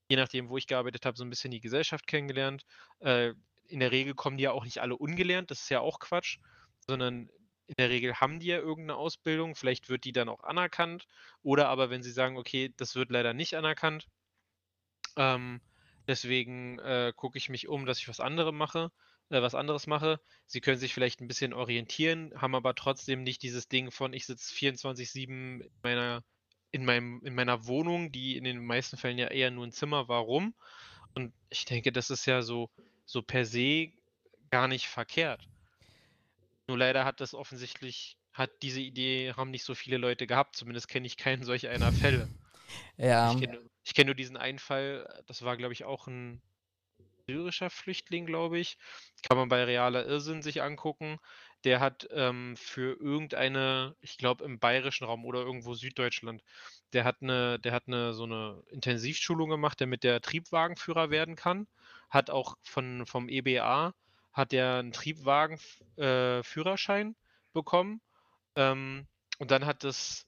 je 0.08 0.16
nachdem, 0.16 0.48
wo 0.50 0.56
ich 0.56 0.68
gearbeitet 0.68 1.04
habe, 1.04 1.16
so 1.16 1.24
ein 1.24 1.30
bisschen 1.30 1.50
die 1.50 1.60
Gesellschaft 1.60 2.06
kennengelernt. 2.06 2.64
Äh, 3.00 3.34
in 3.66 3.80
der 3.80 3.90
Regel 3.90 4.14
kommen 4.14 4.36
die 4.36 4.44
ja 4.44 4.52
auch 4.52 4.64
nicht 4.64 4.78
alle 4.80 4.96
ungelernt, 4.96 5.50
das 5.50 5.62
ist 5.62 5.70
ja 5.70 5.80
auch 5.80 5.98
Quatsch, 5.98 6.38
sondern 6.86 7.30
in 7.66 7.74
der 7.78 7.90
Regel 7.90 8.14
haben 8.20 8.38
die 8.38 8.46
ja 8.48 8.58
irgendeine 8.58 8.98
Ausbildung, 8.98 9.56
vielleicht 9.56 9.88
wird 9.88 10.04
die 10.04 10.12
dann 10.12 10.28
auch 10.28 10.44
anerkannt, 10.44 11.08
oder 11.42 11.68
aber 11.68 11.90
wenn 11.90 12.04
sie 12.04 12.12
sagen, 12.12 12.36
okay, 12.36 12.72
das 12.76 12.94
wird 12.94 13.10
leider 13.10 13.34
nicht 13.34 13.54
anerkannt, 13.56 14.06
ähm, 15.16 15.60
Deswegen 16.06 16.78
äh, 16.80 17.12
gucke 17.16 17.38
ich 17.38 17.48
mich 17.48 17.68
um, 17.68 17.86
dass 17.86 17.98
ich 17.98 18.08
was 18.08 18.20
andere 18.20 18.52
mache, 18.52 18.90
äh, 19.30 19.40
was 19.40 19.54
anderes 19.54 19.86
mache. 19.86 20.20
Sie 20.46 20.60
können 20.60 20.78
sich 20.78 20.92
vielleicht 20.92 21.20
ein 21.20 21.28
bisschen 21.28 21.54
orientieren, 21.54 22.32
haben 22.36 22.54
aber 22.54 22.74
trotzdem 22.74 23.22
nicht 23.22 23.42
dieses 23.42 23.68
Ding 23.68 23.90
von, 23.90 24.12
ich 24.12 24.26
sitze 24.26 24.54
24-7 24.54 25.60
in 25.60 25.70
meiner, 25.82 26.22
in, 26.70 26.84
meinem, 26.84 27.22
in 27.24 27.34
meiner 27.34 27.66
Wohnung, 27.66 28.12
die 28.12 28.36
in 28.36 28.44
den 28.44 28.64
meisten 28.64 28.96
Fällen 28.96 29.18
ja 29.18 29.28
eher 29.28 29.50
nur 29.50 29.66
ein 29.66 29.72
Zimmer 29.72 30.08
war, 30.08 30.20
rum. 30.20 30.54
Und 31.14 31.32
ich 31.48 31.64
denke, 31.64 31.92
das 31.92 32.10
ist 32.10 32.26
ja 32.26 32.42
so, 32.42 32.70
so 33.06 33.22
per 33.22 33.46
se 33.46 33.92
gar 34.50 34.68
nicht 34.68 34.88
verkehrt. 34.88 35.48
Nur 36.66 36.78
leider 36.78 37.04
hat 37.04 37.20
das 37.20 37.34
offensichtlich, 37.34 38.18
hat 38.32 38.50
diese 38.62 38.80
Idee, 38.80 39.32
haben 39.36 39.50
nicht 39.50 39.64
so 39.64 39.74
viele 39.74 39.96
Leute 39.96 40.26
gehabt. 40.26 40.56
Zumindest 40.56 40.88
kenne 40.88 41.06
ich 41.06 41.16
keinen 41.16 41.44
solch 41.44 41.68
einer 41.68 41.92
Fälle. 41.92 42.28
Ja. 42.96 43.32
Ich 43.32 43.40
kenne 43.40 43.58
kenn 43.92 44.06
nur 44.06 44.14
diesen 44.14 44.38
einen 44.38 44.58
Fall, 44.58 45.22
das 45.26 45.42
war, 45.42 45.58
glaube 45.58 45.74
ich, 45.74 45.84
auch 45.84 46.06
ein 46.06 46.40
syrischer 47.26 47.70
Flüchtling, 47.70 48.26
glaube 48.26 48.58
ich. 48.58 48.78
Kann 49.22 49.36
man 49.36 49.48
bei 49.48 49.64
Realer 49.64 50.06
Irrsinn 50.06 50.42
sich 50.42 50.62
angucken. 50.62 51.18
Der 51.64 51.80
hat 51.80 52.08
ähm, 52.12 52.56
für 52.56 52.98
irgendeine, 53.00 53.96
ich 54.00 54.18
glaube 54.18 54.44
im 54.44 54.58
bayerischen 54.58 55.04
Raum 55.04 55.24
oder 55.24 55.40
irgendwo 55.40 55.74
Süddeutschland, 55.74 56.42
der 56.92 57.04
hat 57.04 57.22
eine, 57.22 57.58
der 57.58 57.72
hat 57.72 57.84
eine 57.86 58.12
so 58.14 58.24
eine 58.24 58.62
Intensivschulung 58.70 59.50
gemacht, 59.50 59.80
damit 59.80 60.04
der 60.04 60.20
Triebwagenführer 60.20 61.10
werden 61.10 61.36
kann. 61.36 61.66
Hat 62.10 62.30
auch 62.30 62.56
von, 62.62 63.06
vom 63.06 63.28
EBA 63.28 63.94
hat 64.32 64.52
er 64.52 64.78
einen 64.78 64.92
Triebwagenführerschein 64.92 67.10
äh, 67.10 67.14
bekommen. 67.52 68.00
Ähm, 68.56 69.06
und 69.38 69.50
dann 69.50 69.64
hat 69.64 69.84
das 69.84 70.26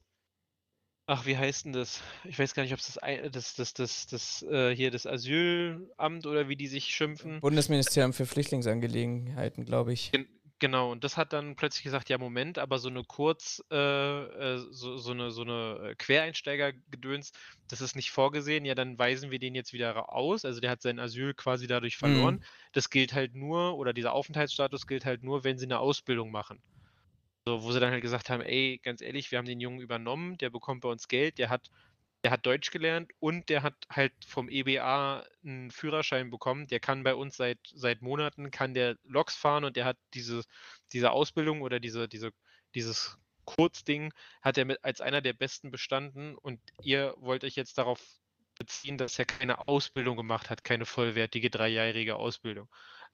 Ach, 1.08 1.24
wie 1.24 1.36
heißt 1.36 1.66
denn 1.66 1.72
das? 1.72 2.02
Ich 2.24 2.36
weiß 2.36 2.54
gar 2.54 2.64
nicht, 2.64 2.72
ob 2.72 2.80
es 2.80 2.98
das, 2.98 3.30
das, 3.30 3.54
das, 3.54 3.74
das, 3.74 4.06
das 4.08 4.42
äh, 4.42 4.74
hier 4.74 4.90
das 4.90 5.06
Asylamt 5.06 6.26
oder 6.26 6.48
wie 6.48 6.56
die 6.56 6.66
sich 6.66 6.86
schimpfen. 6.86 7.40
Bundesministerium 7.40 8.12
für 8.12 8.26
Flüchtlingsangelegenheiten, 8.26 9.64
glaube 9.64 9.92
ich. 9.92 10.10
Gen 10.10 10.26
genau, 10.58 10.90
und 10.90 11.04
das 11.04 11.16
hat 11.16 11.32
dann 11.32 11.54
plötzlich 11.54 11.84
gesagt, 11.84 12.08
ja, 12.08 12.18
Moment, 12.18 12.58
aber 12.58 12.78
so 12.78 12.88
eine 12.88 13.04
Kurz, 13.04 13.62
äh, 13.70 13.76
äh, 13.76 14.58
so, 14.70 14.96
so 14.96 15.12
eine, 15.12 15.30
so 15.30 15.42
eine 15.42 15.94
Quereinsteiger-Gedöns, 15.96 17.30
das 17.68 17.80
ist 17.80 17.94
nicht 17.94 18.10
vorgesehen, 18.10 18.64
ja, 18.64 18.74
dann 18.74 18.98
weisen 18.98 19.30
wir 19.30 19.38
den 19.38 19.54
jetzt 19.54 19.72
wieder 19.72 20.12
aus. 20.12 20.44
Also 20.44 20.58
der 20.60 20.70
hat 20.70 20.82
sein 20.82 20.98
Asyl 20.98 21.34
quasi 21.34 21.68
dadurch 21.68 21.98
verloren. 21.98 22.36
Mhm. 22.36 22.44
Das 22.72 22.90
gilt 22.90 23.12
halt 23.12 23.36
nur, 23.36 23.76
oder 23.78 23.92
dieser 23.92 24.12
Aufenthaltsstatus 24.12 24.88
gilt 24.88 25.04
halt 25.04 25.22
nur, 25.22 25.44
wenn 25.44 25.56
sie 25.56 25.66
eine 25.66 25.78
Ausbildung 25.78 26.32
machen. 26.32 26.60
So, 27.46 27.62
wo 27.62 27.70
sie 27.72 27.78
dann 27.80 27.92
halt 27.92 28.02
gesagt 28.02 28.28
haben, 28.28 28.42
ey, 28.42 28.80
ganz 28.82 29.00
ehrlich, 29.00 29.30
wir 29.30 29.38
haben 29.38 29.46
den 29.46 29.60
Jungen 29.60 29.80
übernommen, 29.80 30.36
der 30.38 30.50
bekommt 30.50 30.80
bei 30.80 30.88
uns 30.88 31.06
Geld, 31.06 31.38
der 31.38 31.48
hat, 31.48 31.70
der 32.24 32.32
hat 32.32 32.44
Deutsch 32.44 32.72
gelernt 32.72 33.12
und 33.20 33.48
der 33.48 33.62
hat 33.62 33.74
halt 33.88 34.12
vom 34.26 34.48
EBA 34.48 35.24
einen 35.44 35.70
Führerschein 35.70 36.30
bekommen. 36.30 36.66
Der 36.66 36.80
kann 36.80 37.04
bei 37.04 37.14
uns 37.14 37.36
seit, 37.36 37.60
seit 37.72 38.02
Monaten, 38.02 38.50
kann 38.50 38.74
der 38.74 38.96
Loks 39.04 39.36
fahren 39.36 39.64
und 39.64 39.76
der 39.76 39.84
hat 39.84 39.96
diese, 40.12 40.42
diese 40.92 41.12
Ausbildung 41.12 41.62
oder 41.62 41.78
diese, 41.78 42.08
diese, 42.08 42.32
dieses 42.74 43.16
Kurzding 43.44 44.12
hat 44.42 44.58
er 44.58 44.64
mit 44.64 44.82
als 44.84 45.00
einer 45.00 45.20
der 45.22 45.32
besten 45.32 45.70
bestanden 45.70 46.36
und 46.36 46.60
ihr 46.82 47.14
wollt 47.18 47.44
euch 47.44 47.54
jetzt 47.54 47.78
darauf 47.78 48.02
beziehen, 48.58 48.98
dass 48.98 49.18
er 49.20 49.24
keine 49.26 49.68
Ausbildung 49.68 50.16
gemacht 50.16 50.50
hat, 50.50 50.64
keine 50.64 50.84
vollwertige 50.86 51.50
dreijährige 51.50 52.16
Ausbildung. 52.16 52.68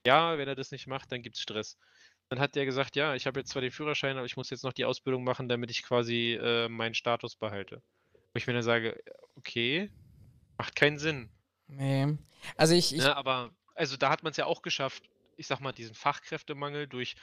Ja, 0.05 0.37
wenn 0.39 0.47
er 0.47 0.55
das 0.55 0.71
nicht 0.71 0.87
macht, 0.87 1.11
dann 1.11 1.21
gibt 1.21 1.35
es 1.35 1.41
Stress. 1.43 1.77
Dann 2.33 2.41
hat 2.41 2.55
der 2.55 2.65
gesagt, 2.65 2.95
ja, 2.95 3.13
ich 3.13 3.27
habe 3.27 3.39
jetzt 3.39 3.51
zwar 3.51 3.61
den 3.61 3.69
Führerschein, 3.69 4.17
aber 4.17 4.25
ich 4.25 4.37
muss 4.37 4.49
jetzt 4.49 4.63
noch 4.63 4.73
die 4.73 4.85
Ausbildung 4.85 5.23
machen, 5.23 5.47
damit 5.47 5.69
ich 5.69 5.83
quasi 5.83 6.33
äh, 6.33 6.67
meinen 6.67 6.95
Status 6.95 7.35
behalte. 7.35 7.83
Wo 8.11 8.37
ich 8.37 8.47
mir 8.47 8.53
dann 8.53 8.63
sage, 8.63 8.99
okay, 9.35 9.91
macht 10.57 10.75
keinen 10.75 10.97
Sinn. 10.97 11.29
Nee. 11.67 12.17
Also 12.57 12.73
ich. 12.73 12.91
ich 12.91 13.03
ja, 13.03 13.09
ne, 13.09 13.17
aber, 13.17 13.51
also 13.75 13.97
da 13.97 14.09
hat 14.09 14.23
man 14.23 14.31
es 14.31 14.37
ja 14.37 14.47
auch 14.47 14.63
geschafft, 14.63 15.03
ich 15.37 15.45
sag 15.45 15.59
mal, 15.59 15.73
diesen 15.73 15.93
Fachkräftemangel 15.93 16.87
durch, 16.87 17.13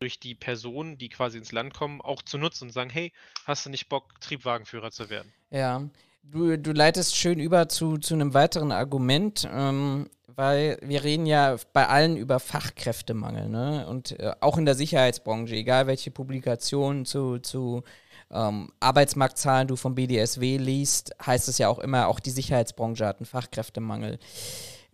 durch 0.00 0.18
die 0.18 0.34
Personen, 0.34 0.98
die 0.98 1.08
quasi 1.08 1.38
ins 1.38 1.52
Land 1.52 1.72
kommen, 1.72 2.00
auch 2.00 2.20
zu 2.20 2.36
nutzen 2.36 2.64
und 2.64 2.70
sagen, 2.72 2.90
hey, 2.90 3.12
hast 3.44 3.64
du 3.64 3.70
nicht 3.70 3.88
Bock, 3.88 4.20
Triebwagenführer 4.20 4.90
zu 4.90 5.08
werden? 5.08 5.32
Ja. 5.50 5.88
Du, 6.22 6.56
du 6.56 6.72
leitest 6.72 7.16
schön 7.16 7.40
über 7.40 7.68
zu, 7.68 7.98
zu 7.98 8.14
einem 8.14 8.32
weiteren 8.32 8.72
Argument, 8.72 9.48
ähm, 9.52 10.08
weil 10.28 10.78
wir 10.80 11.02
reden 11.02 11.26
ja 11.26 11.56
bei 11.72 11.88
allen 11.88 12.16
über 12.16 12.38
Fachkräftemangel, 12.38 13.48
ne? 13.48 13.86
Und 13.88 14.18
äh, 14.18 14.32
auch 14.40 14.56
in 14.56 14.64
der 14.64 14.74
Sicherheitsbranche, 14.76 15.54
egal 15.56 15.88
welche 15.88 16.10
Publikationen 16.10 17.04
zu, 17.04 17.38
zu 17.38 17.82
ähm, 18.30 18.72
Arbeitsmarktzahlen 18.80 19.68
du 19.68 19.76
vom 19.76 19.94
BDSW 19.94 20.56
liest, 20.56 21.14
heißt 21.24 21.48
es 21.48 21.58
ja 21.58 21.68
auch 21.68 21.80
immer, 21.80 22.06
auch 22.06 22.20
die 22.20 22.30
Sicherheitsbranche 22.30 23.04
hat 23.04 23.18
einen 23.18 23.26
Fachkräftemangel. 23.26 24.18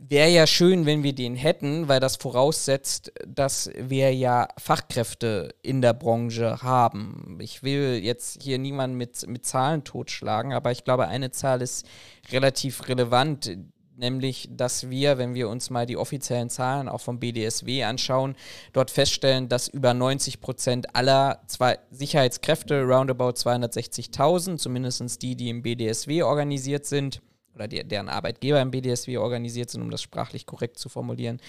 Wäre 0.01 0.31
ja 0.31 0.47
schön, 0.47 0.87
wenn 0.87 1.03
wir 1.03 1.13
den 1.13 1.35
hätten, 1.35 1.89
weil 1.89 1.99
das 1.99 2.15
voraussetzt, 2.15 3.11
dass 3.27 3.69
wir 3.77 4.15
ja 4.15 4.47
Fachkräfte 4.57 5.57
in 5.61 5.83
der 5.83 5.93
Branche 5.93 6.63
haben. 6.63 7.37
Ich 7.41 7.65
will 7.65 7.99
jetzt 8.01 8.41
hier 8.41 8.59
niemanden 8.59 8.97
mit, 8.97 9.27
mit 9.27 9.45
Zahlen 9.45 9.83
totschlagen, 9.83 10.53
aber 10.53 10.71
ich 10.71 10.85
glaube, 10.85 11.09
eine 11.09 11.33
Zahl 11.33 11.63
ist 11.63 11.85
relativ 12.31 12.87
relevant, 12.87 13.59
nämlich 13.97 14.49
dass 14.53 14.89
wir, 14.89 15.19
wenn 15.19 15.35
wir 15.35 15.49
uns 15.49 15.69
mal 15.69 15.85
die 15.85 15.97
offiziellen 15.97 16.49
Zahlen 16.49 16.89
auch 16.89 17.01
vom 17.01 17.19
BDSW 17.19 17.83
anschauen, 17.83 18.37
dort 18.73 18.93
feststellen, 18.93 19.49
dass 19.49 19.67
über 19.67 19.95
90 19.95 20.41
Prozent 20.41 20.95
aller 20.95 21.43
zwei 21.49 21.77
Sicherheitskräfte, 21.91 22.85
roundabout 22.85 23.31
260.000, 23.31 24.59
zumindest 24.59 25.23
die, 25.23 25.35
die 25.35 25.49
im 25.49 25.63
BDSW 25.63 26.23
organisiert 26.23 26.87
sind, 26.87 27.21
oder 27.59 27.69
die, 27.69 27.83
deren 27.83 28.09
Arbeitgeber 28.09 28.61
im 28.61 28.71
BDSW 28.71 29.19
organisiert 29.19 29.71
sind, 29.71 29.83
um 29.83 29.91
das 29.91 30.01
sprachlich 30.01 30.47
korrekt 30.47 30.79
zu 30.79 30.89
formulieren, 30.89 31.41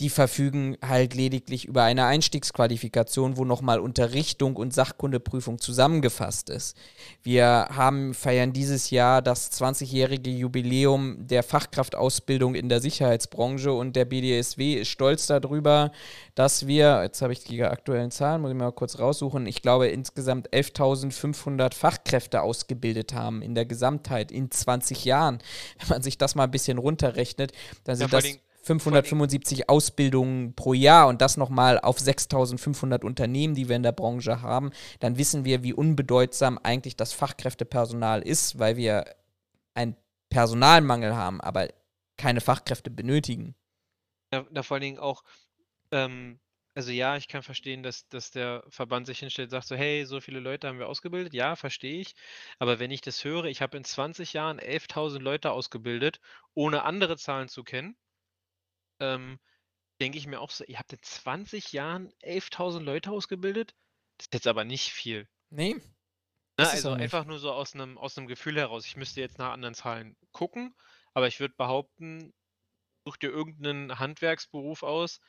die 0.00 0.08
verfügen 0.08 0.78
halt 0.82 1.14
lediglich 1.14 1.66
über 1.66 1.82
eine 1.82 2.06
Einstiegsqualifikation, 2.06 3.36
wo 3.36 3.44
nochmal 3.44 3.80
Unterrichtung 3.80 4.56
und 4.56 4.72
Sachkundeprüfung 4.72 5.58
zusammengefasst 5.58 6.48
ist. 6.48 6.74
Wir 7.22 7.68
haben, 7.70 8.14
feiern 8.14 8.54
dieses 8.54 8.88
Jahr 8.88 9.20
das 9.20 9.52
20-jährige 9.52 10.30
Jubiläum 10.30 11.26
der 11.26 11.42
Fachkraftausbildung 11.42 12.54
in 12.54 12.70
der 12.70 12.80
Sicherheitsbranche 12.80 13.72
und 13.72 13.94
der 13.94 14.06
BDSW 14.06 14.74
ist 14.74 14.88
stolz 14.88 15.26
darüber, 15.26 15.92
dass 16.34 16.66
wir, 16.66 17.02
jetzt 17.02 17.20
habe 17.20 17.34
ich 17.34 17.44
die 17.44 17.62
aktuellen 17.62 18.10
Zahlen, 18.10 18.40
muss 18.40 18.52
ich 18.52 18.56
mal 18.56 18.72
kurz 18.72 18.98
raussuchen, 18.98 19.46
ich 19.46 19.60
glaube 19.60 19.88
insgesamt 19.88 20.50
11.500 20.50 21.74
Fachkräfte 21.74 22.40
ausgebildet 22.40 23.12
haben 23.12 23.42
in 23.42 23.54
der 23.54 23.66
Gesamtheit 23.66 24.32
in 24.32 24.50
20 24.50 25.04
Jahren. 25.04 25.40
Wenn 25.78 25.88
man 25.88 26.02
sich 26.02 26.16
das 26.16 26.34
mal 26.34 26.44
ein 26.44 26.50
bisschen 26.50 26.78
runterrechnet, 26.78 27.52
dann 27.84 27.96
sind 27.96 28.10
ja, 28.10 28.18
das 28.18 28.38
575 28.62 29.68
Ausbildungen 29.68 30.54
pro 30.54 30.74
Jahr 30.74 31.08
und 31.08 31.20
das 31.20 31.36
nochmal 31.36 31.78
auf 31.78 31.98
6500 31.98 33.04
Unternehmen, 33.04 33.54
die 33.54 33.68
wir 33.68 33.76
in 33.76 33.82
der 33.82 33.92
Branche 33.92 34.42
haben, 34.42 34.70
dann 35.00 35.16
wissen 35.18 35.44
wir, 35.44 35.62
wie 35.62 35.72
unbedeutsam 35.72 36.58
eigentlich 36.62 36.96
das 36.96 37.12
Fachkräftepersonal 37.12 38.22
ist, 38.22 38.58
weil 38.58 38.76
wir 38.76 39.04
einen 39.74 39.96
Personalmangel 40.28 41.16
haben, 41.16 41.40
aber 41.40 41.68
keine 42.16 42.40
Fachkräfte 42.40 42.90
benötigen. 42.90 43.54
Ja, 44.32 44.46
da 44.50 44.62
vor 44.62 44.76
allen 44.76 44.82
Dingen 44.82 44.98
auch, 44.98 45.24
ähm, 45.90 46.38
also 46.74 46.92
ja, 46.92 47.16
ich 47.16 47.28
kann 47.28 47.42
verstehen, 47.42 47.82
dass, 47.82 48.08
dass 48.08 48.30
der 48.30 48.62
Verband 48.68 49.06
sich 49.06 49.18
hinstellt 49.18 49.46
und 49.46 49.50
sagt 49.50 49.66
so, 49.66 49.74
hey, 49.74 50.04
so 50.04 50.20
viele 50.20 50.38
Leute 50.38 50.68
haben 50.68 50.78
wir 50.78 50.88
ausgebildet. 50.88 51.34
Ja, 51.34 51.56
verstehe 51.56 52.00
ich. 52.00 52.14
Aber 52.58 52.78
wenn 52.78 52.90
ich 52.90 53.00
das 53.00 53.24
höre, 53.24 53.46
ich 53.46 53.60
habe 53.60 53.76
in 53.76 53.84
20 53.84 54.34
Jahren 54.34 54.60
11.000 54.60 55.18
Leute 55.18 55.50
ausgebildet, 55.50 56.20
ohne 56.54 56.84
andere 56.84 57.16
Zahlen 57.16 57.48
zu 57.48 57.64
kennen, 57.64 57.96
ähm, 59.00 59.38
denke 60.00 60.18
ich 60.18 60.26
mir 60.26 60.40
auch 60.40 60.50
so, 60.50 60.64
ihr 60.64 60.78
habt 60.78 60.92
in 60.92 61.02
20 61.02 61.72
Jahren 61.72 62.12
11.000 62.22 62.80
Leute 62.80 63.10
ausgebildet? 63.10 63.74
Das 64.18 64.26
ist 64.26 64.34
jetzt 64.34 64.46
aber 64.46 64.64
nicht 64.64 64.92
viel. 64.92 65.28
Nee. 65.50 65.74
Ne, 66.58 66.68
also 66.68 66.90
einfach 66.90 67.24
nur 67.24 67.38
so 67.38 67.52
aus 67.52 67.74
einem 67.74 67.96
aus 67.96 68.14
Gefühl 68.16 68.56
heraus. 68.56 68.86
Ich 68.86 68.96
müsste 68.96 69.20
jetzt 69.20 69.38
nach 69.38 69.52
anderen 69.52 69.74
Zahlen 69.74 70.16
gucken, 70.32 70.74
aber 71.14 71.26
ich 71.26 71.40
würde 71.40 71.54
behaupten, 71.56 72.34
such 73.04 73.16
dir 73.16 73.30
irgendeinen 73.30 73.98
Handwerksberuf 73.98 74.82
aus, 74.82 75.20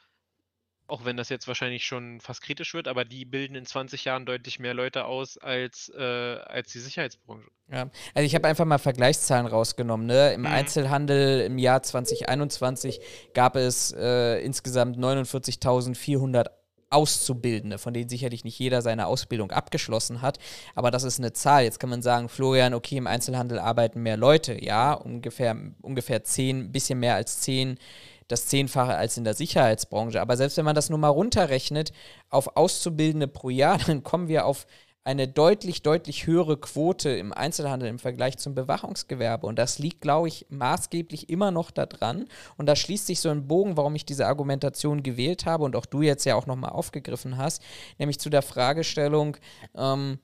auch 0.92 1.06
wenn 1.06 1.16
das 1.16 1.30
jetzt 1.30 1.48
wahrscheinlich 1.48 1.86
schon 1.86 2.20
fast 2.20 2.42
kritisch 2.42 2.74
wird, 2.74 2.88
aber 2.88 3.06
die 3.06 3.24
bilden 3.24 3.56
in 3.56 3.66
20 3.66 4.04
Jahren 4.06 4.26
deutlich 4.26 4.60
mehr 4.60 4.74
Leute 4.74 5.06
aus 5.06 5.38
als, 5.38 5.90
äh, 5.98 6.02
als 6.02 6.72
die 6.74 6.80
Sicherheitsbranche. 6.80 7.48
Ja, 7.72 7.90
also 8.14 8.26
ich 8.26 8.36
habe 8.36 8.48
einfach 8.48 8.66
mal 8.66 8.78
Vergleichszahlen 8.78 9.48
rausgenommen. 9.48 10.06
Ne? 10.06 10.34
Im 10.34 10.42
mhm. 10.42 10.48
Einzelhandel 10.48 11.42
im 11.42 11.58
Jahr 11.58 11.82
2021 11.82 13.00
gab 13.34 13.56
es 13.56 13.94
äh, 13.94 14.40
insgesamt 14.44 14.98
49.400 14.98 16.48
Auszubildende, 16.90 17.78
von 17.78 17.94
denen 17.94 18.10
sicherlich 18.10 18.44
nicht 18.44 18.60
jeder 18.60 18.82
seine 18.82 19.08
Ausbildung 19.08 19.52
abgeschlossen 19.52 20.22
hat. 20.22 20.40
Aber 20.76 20.92
das 20.92 21.04
ist 21.04 21.20
eine 21.20 21.32
Zahl. 21.32 21.64
Jetzt 21.64 21.80
kann 21.80 21.90
man 21.90 22.02
sagen, 22.02 22.28
Florian, 22.28 22.74
okay, 22.74 22.98
im 22.98 23.08
Einzelhandel 23.08 23.60
arbeiten 23.60 24.04
mehr 24.04 24.18
Leute. 24.18 24.62
Ja, 24.62 24.92
ungefähr, 24.92 25.56
ungefähr 25.82 26.26
zehn, 26.26 26.74
bisschen 26.74 27.00
mehr 27.00 27.16
als 27.16 27.40
zehn 27.40 27.80
das 28.28 28.48
Zehnfache 28.48 28.96
als 28.96 29.18
in 29.18 29.24
der 29.24 29.34
Sicherheitsbranche. 29.34 30.22
Aber 30.22 30.38
selbst 30.38 30.58
wenn 30.58 30.66
man 30.66 30.76
das 30.76 30.90
nur 30.90 31.00
mal 31.00 31.10
runterrechnet 31.10 31.92
auf 32.30 32.56
Auszubildende 32.56 33.28
pro 33.28 33.50
Jahr, 33.50 33.78
dann 33.88 34.04
kommen 34.04 34.28
wir 34.28 34.46
auf 34.46 34.66
eine 35.04 35.28
deutlich, 35.28 35.82
deutlich 35.82 36.28
höhere 36.28 36.58
Quote 36.58 37.10
im 37.10 37.34
Einzelhandel 37.34 37.90
im 37.90 37.98
Vergleich 37.98 38.38
zum 38.38 38.54
Bewachungsgewerbe. 38.54 39.48
Und 39.48 39.58
das 39.58 39.80
liegt, 39.80 40.02
glaube 40.02 40.28
ich, 40.28 40.46
maßgeblich 40.50 41.30
immer 41.30 41.50
noch 41.50 41.72
daran. 41.72 42.28
Und 42.58 42.68
da 42.68 42.76
schließt 42.76 43.08
sich 43.08 43.20
so 43.20 43.30
ein 43.30 43.48
Bogen, 43.48 43.78
warum 43.78 43.96
ich 43.96 44.06
diese 44.06 44.28
Argumentation 44.28 45.02
gewählt 45.02 45.46
habe 45.46 45.64
und 45.64 45.76
auch 45.76 45.88
du 45.88 46.04
jetzt 46.04 46.26
ja 46.26 46.36
auch 46.36 46.46
nochmal 46.46 46.72
aufgegriffen 46.72 47.38
hast, 47.38 47.64
nämlich 47.98 48.20
zu 48.20 48.30
der 48.30 48.44
Fragestellung, 48.44 49.38
ähm, 49.76 50.20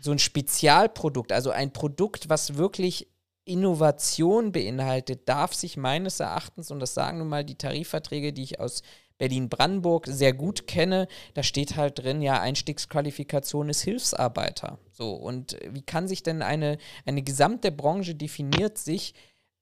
so 0.00 0.10
ein 0.10 0.18
Spezialprodukt, 0.18 1.32
also 1.32 1.50
ein 1.50 1.72
Produkt, 1.72 2.28
was 2.28 2.56
wirklich 2.56 3.08
Innovation 3.46 4.52
beinhaltet, 4.52 5.28
darf 5.28 5.54
sich 5.54 5.76
meines 5.76 6.20
Erachtens, 6.20 6.70
und 6.70 6.80
das 6.80 6.94
sagen 6.94 7.18
nun 7.18 7.28
mal 7.28 7.44
die 7.44 7.54
Tarifverträge, 7.54 8.32
die 8.32 8.42
ich 8.42 8.60
aus 8.60 8.82
Berlin-Brandenburg 9.18 10.06
sehr 10.08 10.34
gut 10.34 10.66
kenne, 10.66 11.08
da 11.34 11.42
steht 11.42 11.76
halt 11.76 11.98
drin, 11.98 12.20
ja, 12.20 12.40
Einstiegsqualifikation 12.40 13.70
ist 13.70 13.82
Hilfsarbeiter. 13.82 14.78
So, 14.92 15.12
und 15.14 15.56
wie 15.70 15.82
kann 15.82 16.08
sich 16.08 16.22
denn 16.22 16.42
eine, 16.42 16.76
eine 17.06 17.22
gesamte 17.22 17.72
Branche 17.72 18.14
definiert 18.14 18.76
sich, 18.76 19.14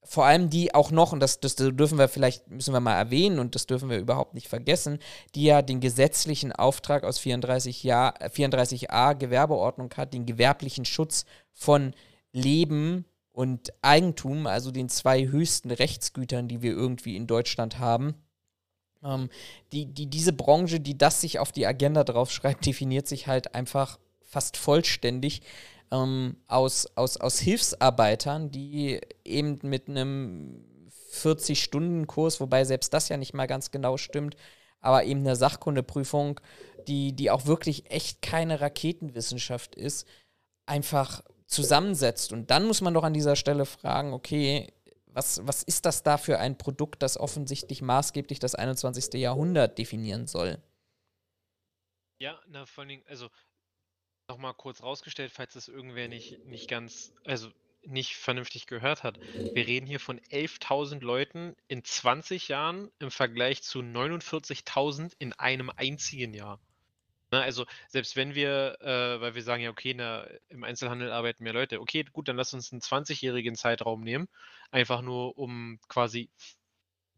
vor 0.03 0.25
allem 0.25 0.49
die 0.49 0.75
auch 0.75 0.91
noch, 0.91 1.13
und 1.13 1.19
das, 1.19 1.39
das 1.39 1.55
dürfen 1.55 1.97
wir 1.97 2.07
vielleicht, 2.07 2.49
müssen 2.49 2.73
wir 2.73 2.79
mal 2.79 2.95
erwähnen 2.95 3.39
und 3.39 3.55
das 3.55 3.65
dürfen 3.65 3.89
wir 3.89 3.97
überhaupt 3.97 4.35
nicht 4.35 4.47
vergessen, 4.47 4.99
die 5.33 5.45
ja 5.45 5.61
den 5.61 5.79
gesetzlichen 5.79 6.51
Auftrag 6.51 7.03
aus 7.03 7.17
34 7.17 7.83
Jahr, 7.83 8.15
34a 8.21 9.15
Gewerbeordnung 9.15 9.91
hat, 9.97 10.13
den 10.13 10.25
gewerblichen 10.25 10.85
Schutz 10.85 11.25
von 11.53 11.93
Leben 12.31 13.05
und 13.35 13.73
Eigentum, 13.81 14.47
also 14.47 14.71
den 14.71 14.87
zwei 14.87 15.27
höchsten 15.27 15.69
Rechtsgütern, 15.69 16.47
die 16.47 16.61
wir 16.61 16.71
irgendwie 16.71 17.17
in 17.17 17.27
Deutschland 17.27 17.79
haben. 17.79 18.15
Ähm, 19.03 19.29
die, 19.73 19.87
die, 19.87 20.07
diese 20.07 20.31
Branche, 20.31 20.79
die 20.79 20.97
das 20.97 21.19
sich 21.19 21.37
auf 21.37 21.51
die 21.51 21.67
Agenda 21.67 22.05
draufschreibt, 22.05 22.65
definiert 22.65 23.09
sich 23.09 23.27
halt 23.27 23.53
einfach 23.53 23.99
fast 24.21 24.55
vollständig 24.55 25.41
ähm, 25.91 26.37
aus, 26.47 26.87
aus, 26.95 27.17
aus 27.17 27.37
Hilfsarbeitern, 27.39 28.51
die 28.51 29.01
eben 29.25 29.59
mit 29.63 29.89
einem 29.89 30.89
40-Stunden-Kurs, 31.11 32.39
wobei 32.39 32.63
selbst 32.63 32.93
das 32.93 33.09
ja 33.09 33.17
nicht 33.17 33.33
mal 33.33 33.47
ganz 33.47 33.69
genau 33.69 33.97
stimmt, 33.97 34.37
aber 34.79 35.03
eben 35.03 35.19
eine 35.19 35.35
Sachkundeprüfung, 35.35 36.39
die, 36.87 37.11
die 37.13 37.31
auch 37.31 37.47
wirklich 37.47 37.91
echt 37.91 38.21
keine 38.21 38.61
Raketenwissenschaft 38.61 39.75
ist, 39.75 40.07
einfach 40.65 41.21
zusammensetzt. 41.47 42.33
Und 42.33 42.51
dann 42.51 42.65
muss 42.65 42.81
man 42.81 42.93
doch 42.93 43.03
an 43.03 43.13
dieser 43.13 43.35
Stelle 43.35 43.65
fragen, 43.65 44.13
okay, 44.13 44.71
was, 45.07 45.45
was 45.47 45.63
ist 45.63 45.85
das 45.85 46.03
da 46.03 46.17
für 46.17 46.39
ein 46.39 46.57
Produkt, 46.57 47.01
das 47.01 47.17
offensichtlich 47.17 47.81
maßgeblich 47.81 48.39
das 48.39 48.55
21. 48.55 49.13
Jahrhundert 49.13 49.77
definieren 49.77 50.27
soll? 50.27 50.61
Ja, 52.19 52.39
na 52.47 52.65
vor 52.65 52.81
allen 52.81 52.89
Dingen, 52.89 53.03
also 53.07 53.29
nochmal 54.27 54.53
kurz 54.53 54.81
rausgestellt, 54.81 55.31
falls 55.31 55.55
es 55.55 55.67
irgendwer 55.67 56.07
nicht, 56.07 56.45
nicht 56.45 56.69
ganz, 56.69 57.13
also 57.23 57.49
nicht 57.83 58.15
vernünftig 58.15 58.67
gehört 58.67 59.03
hat. 59.03 59.19
Wir 59.53 59.67
reden 59.67 59.85
hier 59.85 59.99
von 59.99 60.19
11.000 60.19 61.01
Leuten 61.01 61.55
in 61.67 61.83
20 61.83 62.47
Jahren 62.47 62.91
im 62.99 63.11
Vergleich 63.11 63.61
zu 63.63 63.79
49.000 63.79 65.13
in 65.19 65.33
einem 65.33 65.69
einzigen 65.69 66.33
Jahr. 66.33 66.59
Na, 67.35 67.41
also 67.41 67.65
selbst 67.89 68.15
wenn 68.15 68.33
wir, 68.33 68.77
äh, 68.81 69.19
weil 69.21 69.35
wir 69.35 69.43
sagen 69.43 69.61
ja, 69.61 69.69
okay, 69.69 69.93
na, 69.93 70.25
im 70.47 70.63
Einzelhandel 70.63 71.11
arbeiten 71.11 71.43
mehr 71.43 71.53
Leute, 71.53 71.81
okay, 71.81 72.03
gut, 72.13 72.27
dann 72.29 72.37
lass 72.37 72.53
uns 72.53 72.71
einen 72.71 72.81
20-jährigen 72.81 73.55
Zeitraum 73.55 74.01
nehmen, 74.01 74.29
einfach 74.71 75.01
nur 75.01 75.37
um 75.37 75.79
quasi 75.89 76.31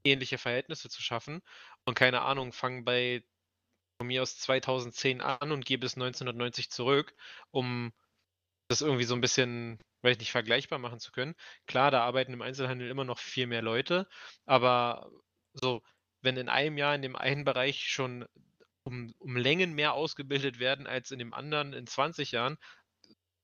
ähnliche 0.04 0.38
Verhältnisse 0.38 0.90
zu 0.90 1.02
schaffen 1.04 1.42
und 1.86 1.96
keine 1.96 2.22
Ahnung, 2.24 2.54
fangen 2.54 2.84
bei 2.86 3.24
von 4.00 4.08
mir 4.08 4.22
aus 4.24 4.38
2010 4.40 5.22
an 5.22 5.52
und 5.52 5.66
gehe 5.66 5.78
bis 5.78 5.96
1990 5.96 6.70
zurück, 6.72 7.16
um 7.52 7.94
das 8.70 8.82
irgendwie 8.82 9.06
so 9.06 9.16
ein 9.16 9.22
bisschen, 9.22 9.80
weiß 10.04 10.14
ich 10.14 10.20
nicht, 10.20 10.32
vergleichbar 10.32 10.80
machen 10.80 11.00
zu 11.00 11.12
können. 11.12 11.36
Klar, 11.68 11.92
da 11.92 12.04
arbeiten 12.04 12.34
im 12.34 12.42
Einzelhandel 12.42 12.90
immer 12.90 13.06
noch 13.06 13.20
viel 13.20 13.48
mehr 13.48 13.62
Leute, 13.62 14.08
aber 14.46 15.10
so, 15.54 15.84
wenn 16.22 16.38
in 16.38 16.50
einem 16.50 16.78
Jahr 16.78 16.96
in 16.96 17.02
dem 17.04 17.16
einen 17.16 17.46
Bereich 17.46 17.90
schon 17.90 18.26
um, 18.88 19.14
um 19.20 19.36
Längen 19.36 19.74
mehr 19.74 19.94
ausgebildet 19.94 20.60
werden 20.60 20.88
als 20.88 21.12
in 21.12 21.20
dem 21.20 21.34
anderen 21.34 21.74
in 21.74 21.88
20 21.88 22.32
Jahren, 22.32 22.58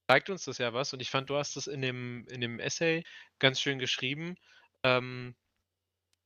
zeigt 0.10 0.30
uns 0.30 0.46
das 0.46 0.58
ja 0.58 0.74
was. 0.74 0.94
Und 0.94 1.02
ich 1.02 1.10
fand, 1.10 1.30
du 1.30 1.36
hast 1.36 1.56
das 1.56 1.68
in 1.68 1.82
dem, 1.82 2.26
in 2.30 2.42
dem 2.42 2.60
Essay 2.60 3.04
ganz 3.40 3.60
schön 3.60 3.80
geschrieben. 3.80 4.36
Ähm, 4.84 5.36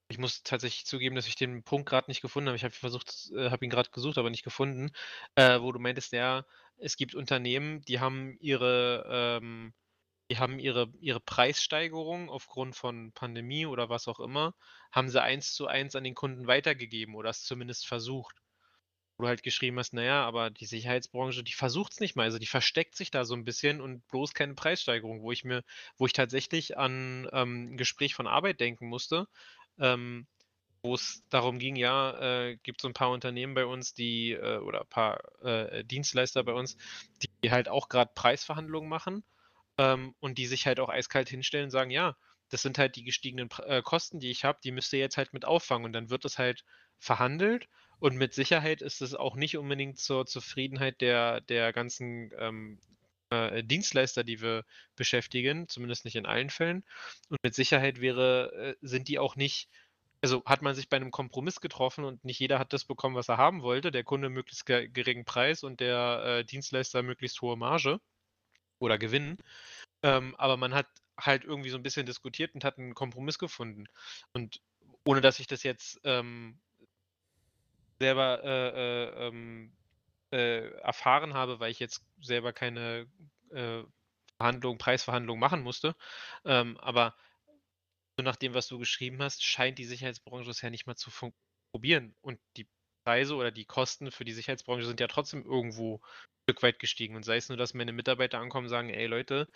ich 0.09 0.17
muss 0.19 0.43
tatsächlich 0.43 0.85
zugeben, 0.85 1.15
dass 1.15 1.27
ich 1.27 1.35
den 1.35 1.63
Punkt 1.63 1.89
gerade 1.89 2.09
nicht 2.09 2.21
gefunden 2.21 2.47
habe. 2.49 2.57
Ich 2.57 2.63
habe 2.63 2.75
äh, 2.75 3.49
habe 3.49 3.65
ihn 3.65 3.71
gerade 3.71 3.89
gesucht, 3.91 4.17
aber 4.17 4.29
nicht 4.29 4.43
gefunden, 4.43 4.91
äh, 5.35 5.59
wo 5.61 5.71
du 5.71 5.79
meintest, 5.79 6.13
ja, 6.13 6.45
es 6.77 6.95
gibt 6.95 7.15
Unternehmen, 7.15 7.81
die 7.81 7.99
haben 7.99 8.37
ihre, 8.39 9.39
ähm, 9.41 9.73
die 10.31 10.37
haben 10.39 10.59
ihre, 10.59 10.93
ihre 10.99 11.19
Preissteigerung 11.19 12.29
aufgrund 12.29 12.75
von 12.75 13.11
Pandemie 13.13 13.65
oder 13.65 13.89
was 13.89 14.07
auch 14.07 14.19
immer, 14.19 14.55
haben 14.91 15.09
sie 15.09 15.21
eins 15.21 15.53
zu 15.53 15.67
eins 15.67 15.95
an 15.95 16.03
den 16.03 16.15
Kunden 16.15 16.47
weitergegeben 16.47 17.15
oder 17.15 17.29
es 17.31 17.43
zumindest 17.43 17.87
versucht. 17.87 18.35
Wo 19.17 19.23
du 19.23 19.29
halt 19.29 19.41
geschrieben 19.41 19.79
hast, 19.79 19.93
naja, 19.93 20.25
aber 20.25 20.51
die 20.51 20.67
Sicherheitsbranche, 20.67 21.43
die 21.43 21.53
versucht 21.53 21.93
es 21.93 21.99
nicht 21.99 22.15
mal, 22.15 22.23
also 22.23 22.37
die 22.37 22.45
versteckt 22.45 22.95
sich 22.95 23.09
da 23.09 23.25
so 23.25 23.33
ein 23.33 23.45
bisschen 23.45 23.81
und 23.81 24.07
bloß 24.09 24.33
keine 24.35 24.53
Preissteigerung, 24.53 25.23
wo 25.23 25.31
ich 25.31 25.43
mir, 25.43 25.63
wo 25.97 26.05
ich 26.05 26.13
tatsächlich 26.13 26.77
an 26.77 27.27
ähm, 27.33 27.73
ein 27.73 27.77
Gespräch 27.77 28.13
von 28.13 28.27
Arbeit 28.27 28.59
denken 28.59 28.87
musste, 28.87 29.27
ähm, 29.79 30.27
wo 30.83 30.93
es 30.95 31.23
darum 31.29 31.57
ging, 31.59 31.75
ja, 31.75 32.45
äh, 32.47 32.57
gibt 32.57 32.81
so 32.81 32.87
ein 32.87 32.93
paar 32.93 33.09
Unternehmen 33.11 33.55
bei 33.55 33.65
uns, 33.65 33.93
die, 33.95 34.33
äh, 34.33 34.57
oder 34.59 34.81
ein 34.81 34.89
paar 34.89 35.19
äh, 35.43 35.83
Dienstleister 35.83 36.43
bei 36.43 36.53
uns, 36.53 36.77
die 37.43 37.51
halt 37.51 37.69
auch 37.69 37.89
gerade 37.89 38.11
Preisverhandlungen 38.13 38.89
machen 38.89 39.23
ähm, 39.77 40.15
und 40.19 40.37
die 40.37 40.45
sich 40.47 40.67
halt 40.67 40.79
auch 40.79 40.89
eiskalt 40.89 41.29
hinstellen 41.29 41.65
und 41.65 41.71
sagen, 41.71 41.91
ja, 41.91 42.15
das 42.49 42.61
sind 42.61 42.77
halt 42.77 42.95
die 42.95 43.03
gestiegenen 43.03 43.49
äh, 43.65 43.81
Kosten, 43.81 44.19
die 44.19 44.31
ich 44.31 44.45
habe, 44.45 44.59
die 44.63 44.71
müsst 44.71 44.93
ihr 44.93 44.99
jetzt 44.99 45.17
halt 45.17 45.33
mit 45.33 45.45
auffangen. 45.45 45.85
Und 45.85 45.93
dann 45.93 46.09
wird 46.09 46.25
es 46.25 46.37
halt 46.37 46.63
verhandelt 46.99 47.67
und 47.99 48.17
mit 48.17 48.33
Sicherheit 48.33 48.81
ist 48.81 49.01
es 49.01 49.15
auch 49.15 49.35
nicht 49.35 49.57
unbedingt 49.57 49.97
zur 49.99 50.25
Zufriedenheit 50.25 51.01
der, 51.01 51.41
der 51.41 51.73
ganzen 51.73 52.31
ähm, 52.37 52.79
äh, 53.29 53.63
Dienstleister, 53.63 54.23
die 54.23 54.41
wir 54.41 54.65
beschäftigen, 54.95 55.67
zumindest 55.67 56.05
nicht 56.05 56.15
in 56.15 56.25
allen 56.25 56.49
Fällen. 56.49 56.83
Und 57.29 57.43
mit 57.43 57.55
Sicherheit 57.55 57.99
wäre, 57.99 58.53
äh, 58.53 58.75
sind 58.81 59.07
die 59.07 59.19
auch 59.19 59.35
nicht, 59.35 59.69
also 60.21 60.43
hat 60.45 60.61
man 60.61 60.75
sich 60.75 60.89
bei 60.89 60.97
einem 60.97 61.11
Kompromiss 61.11 61.59
getroffen 61.59 62.05
und 62.05 62.23
nicht 62.23 62.39
jeder 62.39 62.59
hat 62.59 62.73
das 62.73 62.85
bekommen, 62.85 63.15
was 63.15 63.29
er 63.29 63.37
haben 63.37 63.61
wollte, 63.63 63.91
der 63.91 64.03
Kunde 64.03 64.29
möglichst 64.29 64.65
ge 64.65 64.87
geringen 64.87 65.25
Preis 65.25 65.63
und 65.63 65.79
der 65.79 66.23
äh, 66.23 66.45
Dienstleister 66.45 67.03
möglichst 67.03 67.41
hohe 67.41 67.57
Marge 67.57 67.99
oder 68.79 68.97
Gewinn. 68.97 69.37
Ähm, 70.03 70.35
aber 70.37 70.57
man 70.57 70.73
hat 70.73 70.87
halt 71.19 71.43
irgendwie 71.43 71.69
so 71.69 71.77
ein 71.77 71.83
bisschen 71.83 72.05
diskutiert 72.05 72.53
und 72.53 72.63
hat 72.63 72.77
einen 72.77 72.93
Kompromiss 72.93 73.39
gefunden. 73.39 73.87
Und 74.33 74.61
ohne 75.03 75.21
dass 75.21 75.39
ich 75.39 75.47
das 75.47 75.63
jetzt 75.63 75.99
ähm, 76.03 76.59
selber 77.99 78.43
äh, 78.43 78.69
äh, 78.69 79.27
ähm, 79.27 79.71
äh, 80.31 80.69
erfahren 80.81 81.33
habe, 81.33 81.59
weil 81.59 81.71
ich 81.71 81.79
jetzt 81.79 82.03
selber 82.21 82.53
keine 82.53 83.07
äh, 83.51 83.83
Verhandlungen, 84.37 84.77
Preisverhandlungen 84.77 85.39
machen 85.39 85.63
musste. 85.63 85.95
Ähm, 86.45 86.77
aber 86.77 87.15
so 88.17 88.23
nach 88.23 88.35
dem, 88.35 88.53
was 88.53 88.67
du 88.67 88.79
geschrieben 88.79 89.21
hast, 89.21 89.43
scheint 89.43 89.77
die 89.77 89.85
Sicherheitsbranche 89.85 90.49
es 90.49 90.61
ja 90.61 90.69
nicht 90.69 90.87
mal 90.87 90.95
zu 90.95 91.11
probieren. 91.71 92.15
Und 92.21 92.39
die 92.55 92.67
Preise 93.05 93.35
oder 93.35 93.51
die 93.51 93.65
Kosten 93.65 94.11
für 94.11 94.25
die 94.25 94.33
Sicherheitsbranche 94.33 94.85
sind 94.85 94.99
ja 94.99 95.07
trotzdem 95.07 95.45
irgendwo 95.45 95.95
ein 95.95 96.49
Stück 96.49 96.63
weit 96.63 96.79
gestiegen. 96.79 97.15
Und 97.15 97.23
sei 97.23 97.37
es 97.37 97.49
nur, 97.49 97.57
dass 97.57 97.73
meine 97.73 97.93
Mitarbeiter 97.93 98.39
ankommen 98.39 98.65
und 98.65 98.69
sagen, 98.69 98.89
ey 98.89 99.07
Leute, 99.07 99.47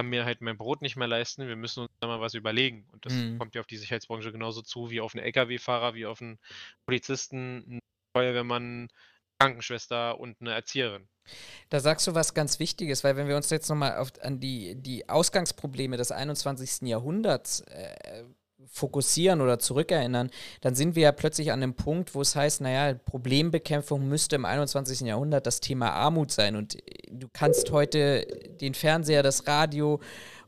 kann 0.00 0.08
mir 0.08 0.24
halt 0.24 0.40
mein 0.40 0.56
Brot 0.56 0.80
nicht 0.80 0.96
mehr 0.96 1.06
leisten, 1.06 1.46
wir 1.46 1.56
müssen 1.56 1.80
uns 1.82 1.90
da 2.00 2.06
mal 2.06 2.22
was 2.22 2.32
überlegen. 2.32 2.86
Und 2.90 3.04
das 3.04 3.12
mhm. 3.12 3.38
kommt 3.38 3.54
ja 3.54 3.60
auf 3.60 3.66
die 3.66 3.76
Sicherheitsbranche 3.76 4.32
genauso 4.32 4.62
zu 4.62 4.90
wie 4.90 5.02
auf 5.02 5.14
einen 5.14 5.22
Lkw-Fahrer, 5.26 5.92
wie 5.94 6.06
auf 6.06 6.22
einen 6.22 6.38
Polizisten, 6.86 7.64
einen 7.68 7.80
Feuerwehrmann, 8.16 8.88
Krankenschwester 9.38 10.18
und 10.18 10.40
eine 10.40 10.52
Erzieherin. 10.52 11.06
Da 11.68 11.80
sagst 11.80 12.06
du 12.06 12.14
was 12.14 12.32
ganz 12.32 12.58
Wichtiges, 12.60 13.04
weil 13.04 13.16
wenn 13.16 13.28
wir 13.28 13.36
uns 13.36 13.50
jetzt 13.50 13.68
nochmal 13.68 14.06
an 14.22 14.40
die, 14.40 14.74
die 14.74 15.06
Ausgangsprobleme 15.06 15.98
des 15.98 16.12
21. 16.12 16.88
Jahrhunderts 16.88 17.60
äh, 17.60 18.24
fokussieren 18.66 19.40
oder 19.40 19.58
zurückerinnern, 19.58 20.30
dann 20.60 20.74
sind 20.74 20.94
wir 20.94 21.02
ja 21.04 21.12
plötzlich 21.12 21.52
an 21.52 21.60
dem 21.60 21.74
Punkt, 21.74 22.14
wo 22.14 22.20
es 22.20 22.36
heißt, 22.36 22.60
naja, 22.60 22.94
Problembekämpfung 22.94 24.08
müsste 24.08 24.36
im 24.36 24.44
21. 24.44 25.00
Jahrhundert 25.00 25.46
das 25.46 25.60
Thema 25.60 25.92
Armut 25.92 26.30
sein. 26.30 26.56
Und 26.56 26.78
du 27.10 27.28
kannst 27.32 27.70
heute 27.72 28.26
den 28.60 28.74
Fernseher, 28.74 29.22
das 29.22 29.46
Radio, 29.46 30.00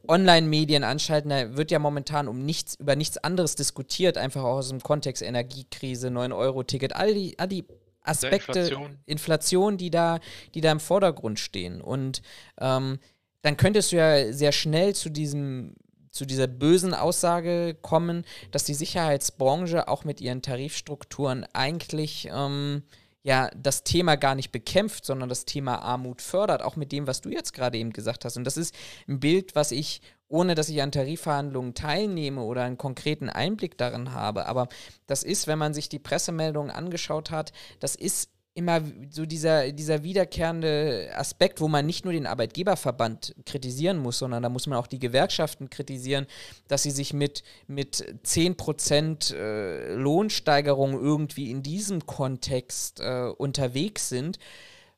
Online-Medien 0.08 0.82
anschalten, 0.82 1.30
da 1.30 1.56
wird 1.56 1.70
ja 1.70 1.78
momentan 1.78 2.26
um 2.26 2.44
nichts, 2.44 2.74
über 2.74 2.96
nichts 2.96 3.18
anderes 3.18 3.54
diskutiert, 3.54 4.18
einfach 4.18 4.42
auch 4.42 4.56
aus 4.56 4.68
dem 4.68 4.80
Kontext 4.80 5.22
Energiekrise, 5.22 6.08
9-Euro-Ticket, 6.08 6.96
all 6.96 7.14
die, 7.14 7.38
all 7.38 7.48
die 7.48 7.64
Aspekte, 8.02 8.58
Inflation. 8.58 8.98
Inflation, 9.06 9.76
die 9.76 9.90
da, 9.90 10.18
die 10.54 10.60
da 10.60 10.72
im 10.72 10.80
Vordergrund 10.80 11.38
stehen. 11.38 11.80
Und 11.80 12.22
ähm, 12.60 12.98
dann 13.42 13.56
könntest 13.56 13.92
du 13.92 13.96
ja 13.96 14.32
sehr 14.32 14.52
schnell 14.52 14.94
zu 14.94 15.08
diesem 15.08 15.74
zu 16.12 16.26
dieser 16.26 16.46
bösen 16.46 16.94
Aussage 16.94 17.74
kommen, 17.80 18.24
dass 18.50 18.64
die 18.64 18.74
Sicherheitsbranche 18.74 19.88
auch 19.88 20.04
mit 20.04 20.20
ihren 20.20 20.42
Tarifstrukturen 20.42 21.46
eigentlich 21.54 22.28
ähm, 22.32 22.82
ja 23.22 23.50
das 23.56 23.82
Thema 23.82 24.16
gar 24.16 24.34
nicht 24.34 24.52
bekämpft, 24.52 25.04
sondern 25.06 25.28
das 25.28 25.46
Thema 25.46 25.76
Armut 25.76 26.22
fördert, 26.22 26.62
auch 26.62 26.76
mit 26.76 26.92
dem, 26.92 27.06
was 27.06 27.22
du 27.22 27.30
jetzt 27.30 27.54
gerade 27.54 27.78
eben 27.78 27.92
gesagt 27.92 28.24
hast. 28.24 28.36
Und 28.36 28.44
das 28.44 28.56
ist 28.56 28.74
ein 29.08 29.20
Bild, 29.20 29.56
was 29.56 29.72
ich 29.72 30.02
ohne 30.32 30.54
dass 30.54 30.70
ich 30.70 30.80
an 30.80 30.90
Tarifverhandlungen 30.90 31.74
teilnehme 31.74 32.42
oder 32.42 32.62
einen 32.62 32.78
konkreten 32.78 33.28
Einblick 33.28 33.76
darin 33.76 34.14
habe. 34.14 34.46
Aber 34.46 34.68
das 35.06 35.24
ist, 35.24 35.46
wenn 35.46 35.58
man 35.58 35.74
sich 35.74 35.90
die 35.90 35.98
Pressemeldungen 35.98 36.70
angeschaut 36.70 37.30
hat, 37.30 37.52
das 37.80 37.94
ist 37.94 38.30
immer 38.54 38.82
so 39.10 39.24
dieser, 39.24 39.72
dieser 39.72 40.02
wiederkehrende 40.02 41.10
Aspekt, 41.14 41.60
wo 41.60 41.68
man 41.68 41.86
nicht 41.86 42.04
nur 42.04 42.12
den 42.12 42.26
Arbeitgeberverband 42.26 43.34
kritisieren 43.46 43.98
muss, 43.98 44.18
sondern 44.18 44.42
da 44.42 44.48
muss 44.48 44.66
man 44.66 44.78
auch 44.78 44.86
die 44.86 44.98
Gewerkschaften 44.98 45.70
kritisieren, 45.70 46.26
dass 46.68 46.82
sie 46.82 46.90
sich 46.90 47.14
mit, 47.14 47.42
mit 47.66 48.04
10% 48.24 49.34
äh, 49.34 49.94
Lohnsteigerung 49.94 50.92
irgendwie 51.00 51.50
in 51.50 51.62
diesem 51.62 52.04
Kontext 52.04 53.00
äh, 53.00 53.32
unterwegs 53.36 54.10
sind 54.10 54.38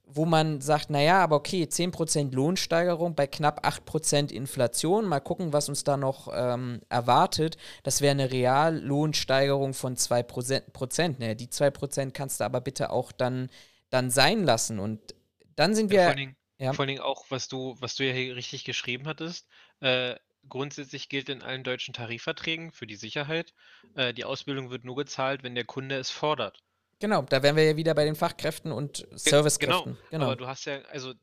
wo 0.07 0.25
man 0.25 0.61
sagt, 0.61 0.91
naja, 0.91 1.23
aber 1.23 1.37
okay, 1.37 1.65
10% 1.65 2.33
Lohnsteigerung 2.33 3.15
bei 3.15 3.27
knapp 3.27 3.67
8% 3.67 4.31
Inflation, 4.31 5.07
mal 5.07 5.21
gucken, 5.21 5.53
was 5.53 5.69
uns 5.69 5.83
da 5.83 5.97
noch 5.97 6.29
ähm, 6.33 6.81
erwartet. 6.89 7.57
Das 7.83 8.01
wäre 8.01 8.13
eine 8.13 8.31
Reallohnsteigerung 8.31 9.75
von 9.75 9.97
2%. 9.97 11.17
Naja, 11.19 11.35
die 11.35 11.49
2% 11.49 12.13
kannst 12.13 12.41
du 12.41 12.45
aber 12.45 12.61
bitte 12.61 12.91
auch 12.91 13.13
dann, 13.13 13.51
dann 13.91 14.11
sein 14.11 14.45
lassen. 14.45 14.79
Und 14.79 15.01
dann 15.57 15.75
sind 15.75 15.91
wir. 15.91 16.01
vor, 16.01 16.09
allen 16.09 16.17
Dingen, 16.17 16.37
ja. 16.59 16.73
vor 16.73 16.83
allen 16.83 16.89
Dingen 16.89 17.01
auch, 17.01 17.25
was 17.31 17.49
du, 17.49 17.77
was 17.81 17.97
du 17.97 18.07
ja 18.07 18.13
hier 18.13 18.37
richtig 18.37 18.65
geschrieben 18.65 19.07
hattest, 19.07 19.49
äh, 19.81 20.15
grundsätzlich 20.49 21.09
gilt 21.09 21.29
in 21.29 21.43
allen 21.43 21.65
deutschen 21.65 21.95
Tarifverträgen 21.95 22.71
für 22.73 22.87
die 22.87 22.97
Sicherheit, 22.97 23.55
äh, 23.95 24.13
die 24.13 24.25
Ausbildung 24.25 24.71
wird 24.71 24.85
nur 24.85 24.97
gezahlt, 24.97 25.43
wenn 25.43 25.55
der 25.55 25.65
Kunde 25.65 25.97
es 25.97 26.11
fordert. 26.11 26.63
Genau, 27.01 27.23
da 27.23 27.43
wären 27.43 27.57
wir 27.57 27.65
ja 27.65 27.77
wieder 27.77 27.95
bei 27.95 28.05
den 28.05 28.17
Fachkräften 28.17 28.73
und 28.73 29.07
Servicekräften. 29.13 29.95
Genau, 29.95 30.09
genau. 30.11 30.25
aber 30.27 30.37
du 30.37 30.47
hast 30.47 30.65
ja, 30.65 30.81
also 30.91 31.15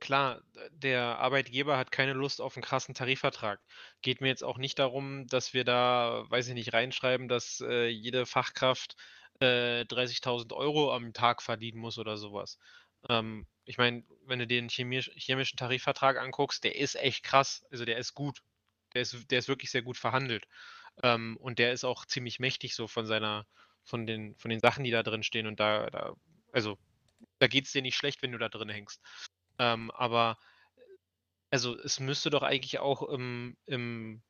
klar, 0.00 0.42
der 0.70 1.18
Arbeitgeber 1.18 1.76
hat 1.76 1.90
keine 1.90 2.12
Lust 2.12 2.40
auf 2.40 2.56
einen 2.56 2.64
krassen 2.64 2.94
Tarifvertrag. 2.94 3.60
Geht 4.02 4.20
mir 4.20 4.28
jetzt 4.28 4.44
auch 4.44 4.58
nicht 4.58 4.78
darum, 4.78 5.26
dass 5.26 5.54
wir 5.54 5.64
da, 5.64 6.24
weiß 6.28 6.48
ich 6.48 6.54
nicht, 6.54 6.72
reinschreiben, 6.72 7.28
dass 7.28 7.60
äh, 7.60 7.88
jede 7.88 8.26
Fachkraft 8.26 8.96
äh, 9.40 9.82
30.000 9.82 10.52
Euro 10.54 10.94
am 10.94 11.12
Tag 11.12 11.42
verdienen 11.42 11.78
muss 11.78 11.98
oder 11.98 12.16
sowas. 12.16 12.58
Ähm, 13.08 13.46
ich 13.64 13.78
meine, 13.78 14.04
wenn 14.24 14.38
du 14.38 14.46
den 14.46 14.68
chemisch, 14.68 15.10
chemischen 15.16 15.56
Tarifvertrag 15.56 16.18
anguckst, 16.18 16.64
der 16.64 16.76
ist 16.76 16.96
echt 16.96 17.24
krass. 17.24 17.64
Also 17.70 17.84
der 17.84 17.98
ist 17.98 18.14
gut. 18.14 18.42
Der 18.94 19.02
ist, 19.02 19.30
der 19.30 19.38
ist 19.38 19.48
wirklich 19.48 19.70
sehr 19.70 19.82
gut 19.82 19.96
verhandelt. 19.96 20.46
Ähm, 21.02 21.36
und 21.38 21.58
der 21.58 21.72
ist 21.72 21.84
auch 21.84 22.06
ziemlich 22.06 22.38
mächtig 22.38 22.74
so 22.74 22.86
von 22.86 23.06
seiner, 23.06 23.46
von 23.86 24.06
den, 24.06 24.34
von 24.36 24.50
den 24.50 24.60
Sachen, 24.60 24.84
die 24.84 24.90
da 24.90 25.02
drin 25.02 25.22
stehen. 25.22 25.46
Und 25.46 25.58
da, 25.58 25.88
da 25.90 26.14
also, 26.52 26.76
da 27.38 27.46
geht 27.46 27.66
es 27.66 27.72
dir 27.72 27.82
nicht 27.82 27.96
schlecht, 27.96 28.22
wenn 28.22 28.32
du 28.32 28.38
da 28.38 28.48
drin 28.48 28.68
hängst. 28.68 29.00
Ähm, 29.58 29.90
aber, 29.92 30.38
also, 31.50 31.78
es 31.78 32.00
müsste 32.00 32.28
doch 32.28 32.42
eigentlich 32.42 32.78
auch 32.78 33.02
im, 33.02 33.56
im 33.64 34.22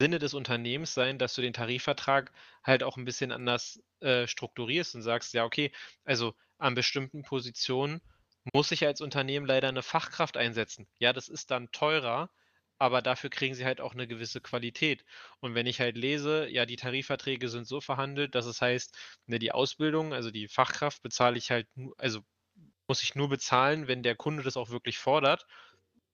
Sinne 0.00 0.18
des 0.18 0.32
Unternehmens 0.32 0.94
sein, 0.94 1.18
dass 1.18 1.34
du 1.34 1.42
den 1.42 1.52
Tarifvertrag 1.52 2.32
halt 2.62 2.82
auch 2.82 2.96
ein 2.96 3.04
bisschen 3.04 3.32
anders 3.32 3.82
äh, 4.00 4.26
strukturierst 4.28 4.94
und 4.94 5.02
sagst, 5.02 5.34
ja, 5.34 5.44
okay, 5.44 5.72
also 6.04 6.34
an 6.56 6.74
bestimmten 6.74 7.22
Positionen 7.22 8.00
muss 8.52 8.70
ich 8.70 8.86
als 8.86 9.00
Unternehmen 9.00 9.46
leider 9.46 9.68
eine 9.68 9.82
Fachkraft 9.82 10.36
einsetzen. 10.36 10.86
Ja, 10.98 11.12
das 11.12 11.28
ist 11.28 11.50
dann 11.50 11.70
teurer, 11.72 12.30
aber 12.78 13.02
dafür 13.02 13.30
kriegen 13.30 13.54
sie 13.54 13.64
halt 13.64 13.80
auch 13.80 13.92
eine 13.92 14.06
gewisse 14.06 14.40
Qualität. 14.40 15.04
Und 15.40 15.54
wenn 15.54 15.66
ich 15.66 15.80
halt 15.80 15.96
lese, 15.96 16.48
ja, 16.48 16.66
die 16.66 16.76
Tarifverträge 16.76 17.48
sind 17.48 17.66
so 17.66 17.80
verhandelt, 17.80 18.34
dass 18.34 18.46
es 18.46 18.60
heißt, 18.60 18.96
ne, 19.26 19.38
die 19.38 19.52
Ausbildung, 19.52 20.14
also 20.14 20.30
die 20.30 20.48
Fachkraft 20.48 21.02
bezahle 21.02 21.38
ich 21.38 21.50
halt, 21.50 21.68
also 21.98 22.20
muss 22.86 23.02
ich 23.02 23.14
nur 23.14 23.28
bezahlen, 23.28 23.88
wenn 23.88 24.02
der 24.02 24.16
Kunde 24.16 24.42
das 24.42 24.56
auch 24.56 24.70
wirklich 24.70 24.98
fordert. 24.98 25.46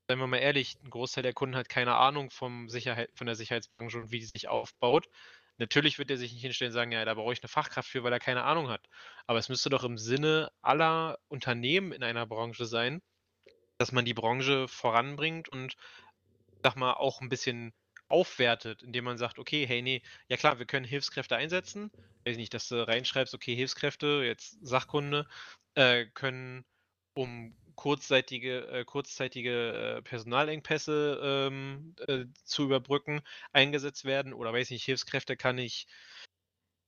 Seien 0.09 0.19
wir 0.19 0.27
mal 0.27 0.39
ehrlich, 0.39 0.77
ein 0.83 0.91
Großteil 0.91 1.23
der 1.23 1.33
Kunden 1.33 1.57
hat 1.57 1.69
keine 1.69 1.97
Ahnung 1.97 2.31
vom 2.31 2.69
Sicherheit, 2.69 3.11
von 3.15 3.27
der 3.27 3.37
Sicherheitsbranche 3.37 3.99
und 3.99 4.11
wie 4.11 4.19
die 4.21 4.27
sich 4.27 4.49
aufbaut. 4.49 5.09
Natürlich 5.59 5.99
wird 5.99 6.11
er 6.11 6.19
sich 6.19 6.33
nicht 6.33 6.43
hinstellen 6.43 6.73
und 6.73 6.75
sagen, 6.75 6.93
ja, 6.93 7.05
da 7.05 7.15
brauche 7.15 7.33
ich 7.33 7.43
eine 7.43 7.49
Fachkraft 7.49 7.89
für, 7.89 8.03
weil 8.03 8.13
er 8.13 8.19
keine 8.19 8.43
Ahnung 8.43 8.69
hat. 8.69 8.89
Aber 9.27 9.39
es 9.39 9.49
müsste 9.49 9.71
doch 9.71 9.85
im 9.85 9.99
Sinne 9.99 10.51
aller 10.63 11.19
Unternehmen 11.29 11.93
in 11.93 12.03
einer 12.03 12.27
Branche 12.27 12.67
sein, 12.67 13.03
dass 13.79 13.93
man 13.93 14.05
die 14.05 14.15
Branche 14.15 14.69
voranbringt 14.69 15.49
und 15.49 15.77
sag 16.65 16.77
mal, 16.77 16.95
auch 16.95 17.21
ein 17.21 17.29
bisschen 17.29 17.75
aufwertet, 18.09 18.83
indem 18.83 19.05
man 19.05 19.19
sagt, 19.19 19.39
okay, 19.39 19.67
hey, 19.67 19.83
nee, 19.83 20.03
ja 20.29 20.37
klar, 20.39 20.59
wir 20.59 20.67
können 20.67 20.87
Hilfskräfte 20.87 21.37
einsetzen. 21.37 21.91
Weiß 22.27 22.37
nicht, 22.39 22.55
dass 22.55 22.69
du 22.69 22.87
reinschreibst, 22.87 23.35
okay, 23.35 23.55
Hilfskräfte, 23.55 24.23
jetzt 24.25 24.59
Sachkunde, 24.67 25.29
äh, 25.75 26.07
können 26.07 26.65
um 27.15 27.55
kurzzeitige, 27.77 28.67
äh, 28.69 28.85
kurzzeitige 28.85 29.97
äh, 29.99 30.03
Personalengpässe 30.03 31.21
ähm, 31.23 31.95
äh, 32.09 32.25
zu 32.45 32.65
überbrücken, 32.65 33.21
eingesetzt 33.53 34.05
werden. 34.07 34.33
Oder 34.33 34.53
weiß 34.53 34.71
nicht, 34.71 34.85
Hilfskräfte 34.85 35.37
kann 35.37 35.59
ich 35.59 35.87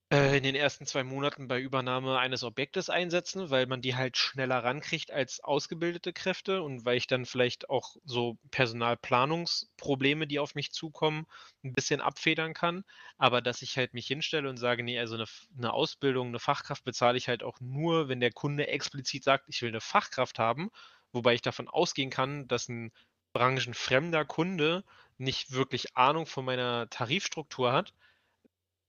in 0.09 0.45
den 0.45 0.55
ersten 0.55 0.87
zwei 0.87 1.03
Monaten 1.03 1.49
bei 1.49 1.59
Übernahme 1.61 2.19
eines 2.19 2.45
Objektes 2.45 2.91
einsetzen, 2.91 3.51
weil 3.51 3.67
man 3.67 3.83
die 3.83 3.97
halt 3.97 4.17
schneller 4.17 4.63
rankriegt 4.63 5.11
als 5.11 5.41
ausgebildete 5.41 6.13
Kräfte 6.13 6.63
und 6.63 6.85
weil 6.85 6.97
ich 6.97 7.09
dann 7.09 7.27
vielleicht 7.27 7.71
auch 7.71 7.97
so 8.05 8.39
Personalplanungsprobleme, 8.53 10.29
die 10.29 10.39
auf 10.39 10.55
mich 10.55 10.71
zukommen, 10.71 11.27
ein 11.65 11.73
bisschen 11.73 12.01
abfedern 12.01 12.55
kann. 12.55 12.85
Aber 13.19 13.43
dass 13.43 13.63
ich 13.63 13.77
halt 13.77 13.95
mich 13.95 14.07
hinstelle 14.07 14.49
und 14.49 14.59
sage, 14.59 14.85
nee, 14.85 14.97
also 14.97 15.17
eine, 15.17 15.25
eine 15.59 15.73
Ausbildung, 15.73 16.29
eine 16.29 16.39
Fachkraft 16.39 16.85
bezahle 16.85 17.19
ich 17.19 17.27
halt 17.27 17.43
auch 17.43 17.59
nur, 17.61 18.09
wenn 18.09 18.21
der 18.21 18.33
Kunde 18.33 18.69
explizit 18.69 19.25
sagt, 19.25 19.47
ich 19.49 19.61
will 19.63 19.71
eine 19.71 19.81
Fachkraft 19.81 20.39
haben, 20.39 20.71
wobei 21.11 21.35
ich 21.35 21.43
davon 21.43 21.67
ausgehen 21.67 22.11
kann, 22.11 22.47
dass 22.47 22.69
ein 22.69 22.93
branchenfremder 23.33 24.25
Kunde 24.25 24.85
nicht 25.19 25.51
wirklich 25.51 25.97
Ahnung 25.97 26.27
von 26.27 26.45
meiner 26.45 26.89
Tarifstruktur 26.91 27.73
hat 27.73 27.93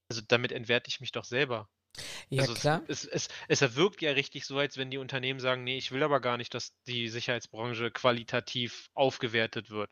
also 0.10 0.22
damit 0.28 0.52
entwerte 0.52 0.90
ich 0.90 1.00
mich 1.00 1.12
doch 1.12 1.24
selber. 1.24 1.70
Ja, 2.30 2.44
also 2.44 2.54
klar. 2.54 2.82
Es, 2.88 3.06
es, 3.06 3.30
es, 3.48 3.62
es 3.62 3.76
wirkt 3.76 4.02
ja 4.02 4.12
richtig 4.12 4.46
so, 4.46 4.58
als 4.58 4.78
wenn 4.78 4.92
die 4.92 4.98
Unternehmen 4.98 5.40
sagen, 5.40 5.64
nee, 5.64 5.78
ich 5.78 5.92
will 5.92 6.04
aber 6.04 6.20
gar 6.20 6.38
nicht, 6.38 6.54
dass 6.54 6.74
die 6.86 7.10
Sicherheitsbranche 7.10 7.92
qualitativ 7.92 8.90
aufgewertet 8.94 9.70
wird. 9.70 9.90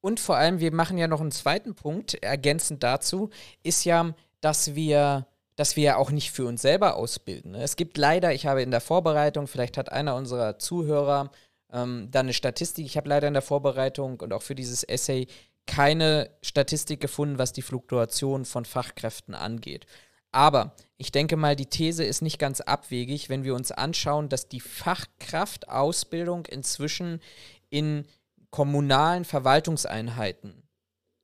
Und 0.00 0.18
vor 0.18 0.36
allem, 0.36 0.60
wir 0.60 0.72
machen 0.72 0.98
ja 0.98 1.06
noch 1.06 1.20
einen 1.20 1.30
zweiten 1.30 1.74
Punkt, 1.74 2.14
ergänzend 2.14 2.82
dazu, 2.82 3.30
ist 3.62 3.84
ja, 3.84 4.14
dass 4.40 4.74
wir 4.74 5.26
dass 5.60 5.76
wir 5.76 5.84
ja 5.84 5.96
auch 5.96 6.10
nicht 6.10 6.30
für 6.30 6.46
uns 6.46 6.62
selber 6.62 6.96
ausbilden. 6.96 7.50
Ne? 7.50 7.62
Es 7.62 7.76
gibt 7.76 7.98
leider, 7.98 8.32
ich 8.32 8.46
habe 8.46 8.62
in 8.62 8.70
der 8.70 8.80
Vorbereitung, 8.80 9.46
vielleicht 9.46 9.76
hat 9.76 9.92
einer 9.92 10.14
unserer 10.14 10.58
Zuhörer 10.58 11.30
ähm, 11.70 12.08
da 12.10 12.20
eine 12.20 12.32
Statistik, 12.32 12.86
ich 12.86 12.96
habe 12.96 13.10
leider 13.10 13.28
in 13.28 13.34
der 13.34 13.42
Vorbereitung 13.42 14.20
und 14.20 14.32
auch 14.32 14.40
für 14.40 14.54
dieses 14.54 14.84
Essay 14.84 15.26
keine 15.70 16.30
Statistik 16.42 17.00
gefunden, 17.00 17.38
was 17.38 17.52
die 17.52 17.62
Fluktuation 17.62 18.44
von 18.44 18.64
Fachkräften 18.64 19.36
angeht. 19.36 19.86
Aber 20.32 20.74
ich 20.96 21.12
denke 21.12 21.36
mal, 21.36 21.54
die 21.54 21.66
These 21.66 22.02
ist 22.02 22.22
nicht 22.22 22.40
ganz 22.40 22.60
abwegig, 22.60 23.28
wenn 23.28 23.44
wir 23.44 23.54
uns 23.54 23.70
anschauen, 23.70 24.28
dass 24.28 24.48
die 24.48 24.58
Fachkraftausbildung 24.58 26.46
inzwischen 26.46 27.20
in 27.68 28.04
kommunalen 28.50 29.24
Verwaltungseinheiten 29.24 30.60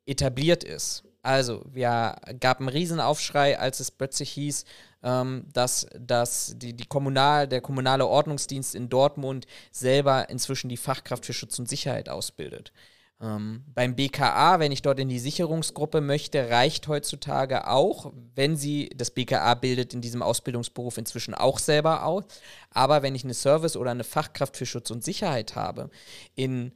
etabliert 0.06 0.62
ist. 0.62 1.02
Also, 1.22 1.64
wir 1.72 2.14
gab 2.38 2.60
einen 2.60 2.68
Riesenaufschrei, 2.68 3.58
als 3.58 3.80
es 3.80 3.90
plötzlich 3.90 4.30
hieß, 4.30 4.64
ähm, 5.02 5.46
dass, 5.52 5.88
dass 5.98 6.54
die, 6.56 6.72
die 6.72 6.86
Kommunal, 6.86 7.48
der 7.48 7.60
kommunale 7.60 8.06
Ordnungsdienst 8.06 8.76
in 8.76 8.88
Dortmund 8.88 9.48
selber 9.72 10.30
inzwischen 10.30 10.68
die 10.68 10.76
Fachkraft 10.76 11.26
für 11.26 11.32
Schutz 11.32 11.58
und 11.58 11.68
Sicherheit 11.68 12.08
ausbildet. 12.08 12.72
Ähm, 13.18 13.64
beim 13.74 13.96
BKA, 13.96 14.58
wenn 14.58 14.72
ich 14.72 14.82
dort 14.82 15.00
in 15.00 15.08
die 15.08 15.18
Sicherungsgruppe 15.18 16.02
möchte, 16.02 16.50
reicht 16.50 16.86
heutzutage 16.86 17.66
auch, 17.66 18.12
wenn 18.34 18.56
sie, 18.56 18.90
das 18.94 19.10
BKA 19.10 19.54
bildet 19.54 19.94
in 19.94 20.02
diesem 20.02 20.22
Ausbildungsberuf 20.22 20.98
inzwischen 20.98 21.32
auch 21.32 21.58
selber 21.58 22.04
aus, 22.04 22.24
aber 22.70 23.02
wenn 23.02 23.14
ich 23.14 23.24
eine 23.24 23.32
Service 23.32 23.76
oder 23.76 23.90
eine 23.90 24.04
Fachkraft 24.04 24.56
für 24.56 24.66
Schutz 24.66 24.90
und 24.90 25.02
Sicherheit 25.02 25.56
habe, 25.56 25.88
in 26.34 26.72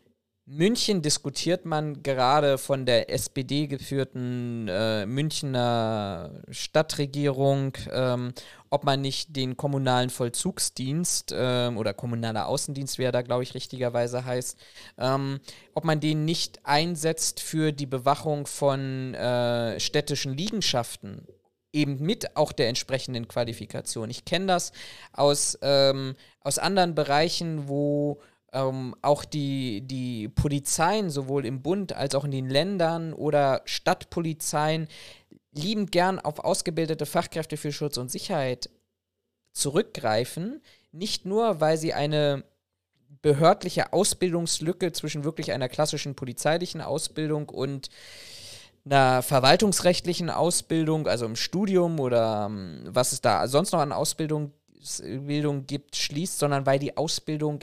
München 0.53 1.01
diskutiert 1.01 1.65
man 1.65 2.03
gerade 2.03 2.59
von 2.59 2.85
der 2.85 3.09
SPD 3.09 3.69
geführten 3.69 4.67
äh, 4.67 5.07
Münchner 5.07 6.43
Stadtregierung, 6.51 7.79
ähm, 7.93 8.33
ob 8.69 8.83
man 8.83 9.01
nicht 9.01 9.37
den 9.37 9.57
kommunalen 9.57 10.11
Vollzugsdienst 10.11 11.33
ähm, 11.37 11.79
oder 11.79 11.95
kommunaler 11.95 12.49
Außendienst, 12.49 12.99
wie 12.99 13.05
er 13.05 13.13
da, 13.13 13.23
glaube 13.23 13.45
ich, 13.45 13.55
richtigerweise 13.55 14.25
heißt, 14.25 14.59
ähm, 14.99 15.39
ob 15.75 15.85
man 15.85 16.01
den 16.01 16.25
nicht 16.25 16.59
einsetzt 16.65 17.39
für 17.39 17.71
die 17.71 17.87
Bewachung 17.87 18.49
von 18.49 19.15
äh, 19.15 19.79
städtischen 19.79 20.37
Liegenschaften 20.37 21.29
eben 21.73 22.01
mit 22.01 22.37
auch 22.37 22.51
der 22.51 22.69
entsprechenden 22.69 23.29
Qualifikation. 23.29 24.11
Ich 24.11 24.25
kenne 24.25 24.47
das 24.47 24.73
aus, 25.13 25.57
ähm, 25.63 26.17
aus 26.41 26.59
anderen 26.59 26.97
Bereichen, 26.97 27.69
wo 27.69 28.21
ähm, 28.53 28.95
auch 29.03 29.25
die, 29.25 29.83
die 29.83 30.29
Polizeien, 30.29 31.11
sowohl 31.11 31.47
im 31.47 31.63
Bund 31.63 31.93
als 31.93 32.15
auch 32.15 32.25
in 32.25 32.31
den 32.31 32.49
Ländern 32.49 33.13
oder 33.13 33.63
Stadtpolizeien, 33.65 34.89
liebend 35.53 35.93
gern 35.93 36.19
auf 36.19 36.39
ausgebildete 36.39 37.07
Fachkräfte 37.07 37.57
für 37.57 37.73
Schutz 37.73 37.97
und 37.97 38.11
Sicherheit 38.11 38.71
zurückgreifen. 39.53 40.63
Nicht 40.93 41.27
nur, 41.27 41.61
weil 41.61 41.77
sie 41.77 41.93
eine 41.93 42.45
behördliche 43.23 43.93
Ausbildungslücke 43.93 44.93
zwischen 44.93 45.25
wirklich 45.25 45.53
einer 45.53 45.69
klassischen 45.69 46.15
polizeilichen 46.15 46.81
Ausbildung 46.81 47.49
und 47.49 47.91
einer 48.85 49.23
verwaltungsrechtlichen 49.23 50.31
Ausbildung, 50.31 51.07
also 51.07 51.27
im 51.27 51.37
Studium 51.37 52.01
oder 52.01 52.47
ähm, 52.49 52.83
was 52.87 53.13
es 53.13 53.21
da 53.21 53.47
sonst 53.47 53.73
noch 53.73 53.81
an 53.81 53.93
Ausbildung 53.93 54.53
Ausbildung 54.81 55.67
gibt, 55.67 55.97
schließt, 55.97 56.39
sondern 56.39 56.67
weil 56.67 56.79
die 56.79 56.97
Ausbildung 56.97 57.61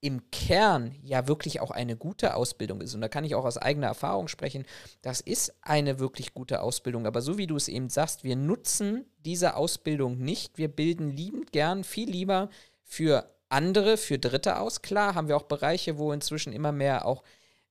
im 0.00 0.30
Kern 0.30 0.94
ja 1.02 1.26
wirklich 1.26 1.60
auch 1.60 1.70
eine 1.70 1.96
gute 1.96 2.34
Ausbildung 2.34 2.80
ist. 2.80 2.94
Und 2.94 3.00
da 3.00 3.08
kann 3.08 3.24
ich 3.24 3.34
auch 3.34 3.44
aus 3.44 3.56
eigener 3.56 3.88
Erfahrung 3.88 4.28
sprechen. 4.28 4.64
Das 5.02 5.20
ist 5.20 5.54
eine 5.62 5.98
wirklich 5.98 6.34
gute 6.34 6.60
Ausbildung. 6.60 7.06
Aber 7.06 7.22
so 7.22 7.38
wie 7.38 7.46
du 7.46 7.56
es 7.56 7.68
eben 7.68 7.88
sagst, 7.88 8.22
wir 8.22 8.36
nutzen 8.36 9.06
diese 9.24 9.56
Ausbildung 9.56 10.18
nicht. 10.18 10.58
Wir 10.58 10.68
bilden 10.68 11.10
liebend 11.10 11.52
gern, 11.52 11.82
viel 11.82 12.10
lieber 12.10 12.50
für 12.82 13.28
andere, 13.48 13.96
für 13.96 14.18
Dritte 14.18 14.58
aus. 14.58 14.82
Klar 14.82 15.14
haben 15.14 15.28
wir 15.28 15.36
auch 15.36 15.44
Bereiche, 15.44 15.98
wo 15.98 16.12
inzwischen 16.12 16.52
immer 16.52 16.72
mehr 16.72 17.06
auch 17.06 17.22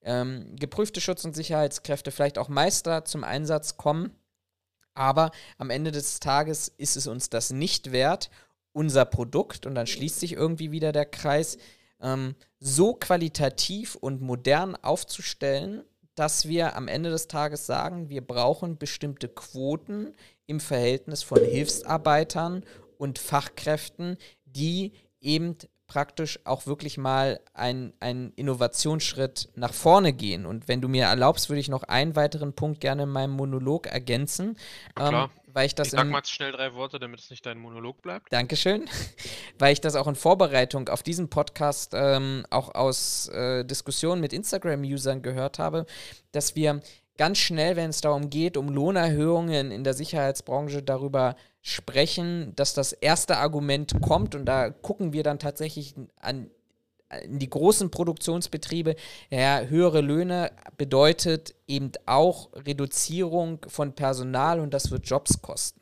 ähm, 0.01 0.55
geprüfte 0.57 1.01
Schutz- 1.01 1.25
und 1.25 1.35
Sicherheitskräfte, 1.35 2.11
vielleicht 2.11 2.37
auch 2.37 2.49
Meister 2.49 3.05
zum 3.05 3.23
Einsatz 3.23 3.77
kommen. 3.77 4.15
Aber 4.93 5.31
am 5.57 5.69
Ende 5.69 5.91
des 5.91 6.19
Tages 6.19 6.69
ist 6.69 6.95
es 6.95 7.07
uns 7.07 7.29
das 7.29 7.51
nicht 7.51 7.91
wert, 7.91 8.29
unser 8.71 9.05
Produkt, 9.05 9.65
und 9.65 9.75
dann 9.75 9.87
schließt 9.87 10.19
sich 10.19 10.33
irgendwie 10.33 10.71
wieder 10.71 10.91
der 10.91 11.05
Kreis, 11.05 11.57
ähm, 12.01 12.35
so 12.59 12.93
qualitativ 12.93 13.95
und 13.95 14.21
modern 14.21 14.75
aufzustellen, 14.75 15.83
dass 16.15 16.47
wir 16.47 16.75
am 16.75 16.87
Ende 16.87 17.09
des 17.09 17.27
Tages 17.27 17.65
sagen, 17.65 18.09
wir 18.09 18.25
brauchen 18.25 18.77
bestimmte 18.77 19.27
Quoten 19.27 20.13
im 20.47 20.59
Verhältnis 20.59 21.23
von 21.23 21.39
Hilfsarbeitern 21.39 22.63
und 22.97 23.19
Fachkräften, 23.19 24.17
die 24.45 24.93
eben 25.19 25.57
praktisch 25.87 26.39
auch 26.45 26.65
wirklich 26.65 26.97
mal 26.97 27.39
einen 27.53 28.33
Innovationsschritt 28.35 29.49
nach 29.55 29.73
vorne 29.73 30.13
gehen. 30.13 30.45
Und 30.45 30.67
wenn 30.67 30.81
du 30.81 30.87
mir 30.87 31.05
erlaubst, 31.05 31.49
würde 31.49 31.59
ich 31.59 31.69
noch 31.69 31.83
einen 31.83 32.15
weiteren 32.15 32.53
Punkt 32.53 32.79
gerne 32.79 33.03
in 33.03 33.09
meinem 33.09 33.31
Monolog 33.31 33.87
ergänzen. 33.87 34.57
Ähm, 34.99 35.29
weil 35.55 35.67
ich 35.67 35.73
das 35.73 35.87
ich 35.87 35.91
sag 35.93 36.07
mal 36.07 36.23
schnell 36.25 36.51
drei 36.51 36.73
Worte, 36.73 36.99
damit 36.99 37.21
es 37.21 37.29
nicht 37.29 37.45
dein 37.45 37.57
Monolog 37.57 38.01
bleibt. 38.01 38.31
Dankeschön. 38.31 38.89
weil 39.57 39.71
ich 39.71 39.79
das 39.79 39.95
auch 39.95 40.05
in 40.05 40.15
Vorbereitung 40.15 40.89
auf 40.89 41.01
diesen 41.01 41.29
Podcast 41.29 41.93
ähm, 41.95 42.45
auch 42.49 42.75
aus 42.75 43.29
äh, 43.29 43.63
Diskussionen 43.63 44.19
mit 44.19 44.33
Instagram-Usern 44.33 45.21
gehört 45.21 45.57
habe, 45.57 45.85
dass 46.33 46.57
wir 46.57 46.81
ganz 47.17 47.37
schnell, 47.37 47.77
wenn 47.77 47.89
es 47.89 48.01
darum 48.01 48.29
geht, 48.29 48.57
um 48.57 48.67
Lohnerhöhungen 48.67 49.71
in 49.71 49.85
der 49.85 49.93
Sicherheitsbranche, 49.93 50.83
darüber 50.83 51.37
sprechen, 51.61 52.53
dass 52.57 52.73
das 52.73 52.91
erste 52.91 53.37
Argument 53.37 53.93
kommt 54.01 54.35
und 54.35 54.45
da 54.45 54.69
gucken 54.69 55.13
wir 55.13 55.23
dann 55.23 55.39
tatsächlich 55.39 55.95
an 56.19 56.51
die 57.25 57.49
großen 57.49 57.91
Produktionsbetriebe, 57.91 58.95
ja, 59.29 59.61
höhere 59.61 60.01
Löhne 60.01 60.51
bedeutet 60.77 61.55
eben 61.67 61.91
auch 62.05 62.49
Reduzierung 62.53 63.65
von 63.67 63.93
Personal 63.93 64.59
und 64.59 64.73
das 64.73 64.91
wird 64.91 65.07
Jobs 65.07 65.41
kosten. 65.41 65.81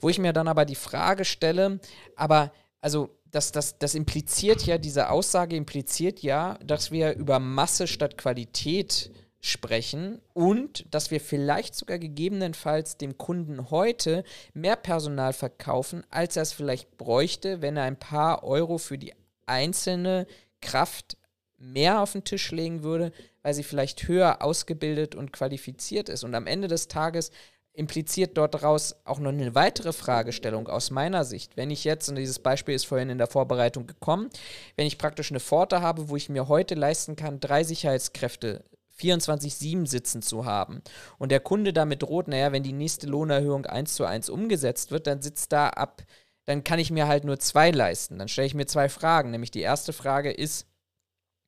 Wo 0.00 0.08
ich 0.08 0.18
mir 0.18 0.32
dann 0.32 0.48
aber 0.48 0.64
die 0.64 0.74
Frage 0.74 1.24
stelle, 1.24 1.80
aber 2.16 2.52
also 2.80 3.10
das, 3.30 3.50
das, 3.50 3.78
das 3.78 3.94
impliziert 3.94 4.64
ja, 4.64 4.78
diese 4.78 5.10
Aussage 5.10 5.56
impliziert 5.56 6.20
ja, 6.20 6.58
dass 6.64 6.92
wir 6.92 7.14
über 7.16 7.40
Masse 7.40 7.86
statt 7.86 8.16
Qualität 8.16 9.10
sprechen 9.40 10.22
und 10.32 10.86
dass 10.94 11.10
wir 11.10 11.20
vielleicht 11.20 11.74
sogar 11.74 11.98
gegebenenfalls 11.98 12.96
dem 12.96 13.18
Kunden 13.18 13.70
heute 13.70 14.24
mehr 14.54 14.76
Personal 14.76 15.34
verkaufen, 15.34 16.02
als 16.08 16.36
er 16.36 16.44
es 16.44 16.52
vielleicht 16.52 16.96
bräuchte, 16.96 17.60
wenn 17.60 17.76
er 17.76 17.82
ein 17.82 17.98
paar 17.98 18.42
Euro 18.44 18.78
für 18.78 18.96
die 18.96 19.12
einzelne 19.44 20.26
Kraft 20.64 21.16
mehr 21.58 22.00
auf 22.00 22.12
den 22.12 22.24
Tisch 22.24 22.50
legen 22.50 22.82
würde, 22.82 23.12
weil 23.42 23.54
sie 23.54 23.62
vielleicht 23.62 24.08
höher 24.08 24.42
ausgebildet 24.42 25.14
und 25.14 25.32
qualifiziert 25.32 26.08
ist. 26.08 26.24
Und 26.24 26.34
am 26.34 26.46
Ende 26.46 26.68
des 26.68 26.88
Tages 26.88 27.30
impliziert 27.72 28.36
dort 28.38 28.54
daraus 28.54 28.96
auch 29.04 29.18
noch 29.18 29.30
eine 29.30 29.54
weitere 29.54 29.92
Fragestellung 29.92 30.68
aus 30.68 30.90
meiner 30.90 31.24
Sicht. 31.24 31.56
Wenn 31.56 31.70
ich 31.70 31.84
jetzt, 31.84 32.08
und 32.08 32.14
dieses 32.16 32.38
Beispiel 32.38 32.74
ist 32.74 32.86
vorhin 32.86 33.10
in 33.10 33.18
der 33.18 33.26
Vorbereitung 33.26 33.86
gekommen, 33.86 34.30
wenn 34.76 34.86
ich 34.86 34.98
praktisch 34.98 35.30
eine 35.30 35.40
Pforte 35.40 35.80
habe, 35.80 36.08
wo 36.08 36.16
ich 36.16 36.28
mir 36.28 36.48
heute 36.48 36.74
leisten 36.74 37.16
kann, 37.16 37.40
drei 37.40 37.64
Sicherheitskräfte 37.64 38.64
24-7 39.00 39.88
sitzen 39.88 40.22
zu 40.22 40.44
haben 40.44 40.82
und 41.18 41.32
der 41.32 41.40
Kunde 41.40 41.72
damit 41.72 42.02
droht, 42.02 42.28
naja, 42.28 42.52
wenn 42.52 42.62
die 42.62 42.72
nächste 42.72 43.08
Lohnerhöhung 43.08 43.66
eins 43.66 43.94
zu 43.94 44.04
eins 44.04 44.30
umgesetzt 44.30 44.92
wird, 44.92 45.08
dann 45.08 45.20
sitzt 45.20 45.52
da 45.52 45.68
ab, 45.70 46.02
dann 46.46 46.64
kann 46.64 46.78
ich 46.78 46.90
mir 46.90 47.08
halt 47.08 47.24
nur 47.24 47.38
zwei 47.38 47.70
leisten. 47.70 48.18
Dann 48.18 48.28
stelle 48.28 48.46
ich 48.46 48.54
mir 48.54 48.66
zwei 48.66 48.88
Fragen. 48.88 49.30
Nämlich 49.30 49.50
die 49.50 49.60
erste 49.60 49.92
Frage 49.92 50.30
ist, 50.30 50.66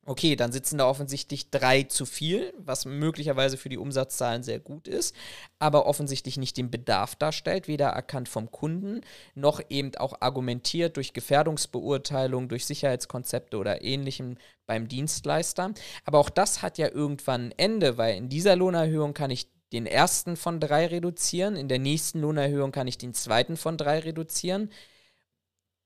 Okay, 0.09 0.37
dann 0.37 0.53
sitzen 0.53 0.77
da 0.77 0.87
offensichtlich 0.87 1.49
drei 1.51 1.83
zu 1.83 2.05
viel, 2.05 2.53
was 2.57 2.85
möglicherweise 2.85 3.57
für 3.57 3.67
die 3.67 3.77
Umsatzzahlen 3.77 4.41
sehr 4.41 4.57
gut 4.57 4.87
ist, 4.87 5.13
aber 5.59 5.85
offensichtlich 5.85 6.37
nicht 6.37 6.55
den 6.55 6.71
Bedarf 6.71 7.17
darstellt, 7.17 7.67
weder 7.67 7.87
erkannt 7.87 8.29
vom 8.29 8.49
Kunden, 8.49 9.01
noch 9.35 9.59
eben 9.67 9.93
auch 9.97 10.21
argumentiert 10.21 10.95
durch 10.95 11.11
Gefährdungsbeurteilung, 11.11 12.47
durch 12.47 12.65
Sicherheitskonzepte 12.65 13.57
oder 13.57 13.81
ähnlichem 13.81 14.37
beim 14.65 14.87
Dienstleister. 14.87 15.73
Aber 16.05 16.19
auch 16.19 16.29
das 16.29 16.61
hat 16.61 16.77
ja 16.77 16.87
irgendwann 16.87 17.47
ein 17.47 17.53
Ende, 17.57 17.97
weil 17.97 18.15
in 18.15 18.29
dieser 18.29 18.55
Lohnerhöhung 18.55 19.13
kann 19.13 19.29
ich 19.29 19.49
den 19.73 19.85
ersten 19.85 20.37
von 20.37 20.59
drei 20.59 20.87
reduzieren, 20.87 21.55
in 21.55 21.67
der 21.67 21.79
nächsten 21.79 22.21
Lohnerhöhung 22.21 22.71
kann 22.71 22.87
ich 22.87 22.97
den 22.97 23.13
zweiten 23.13 23.57
von 23.57 23.77
drei 23.77 23.99
reduzieren. 23.99 24.71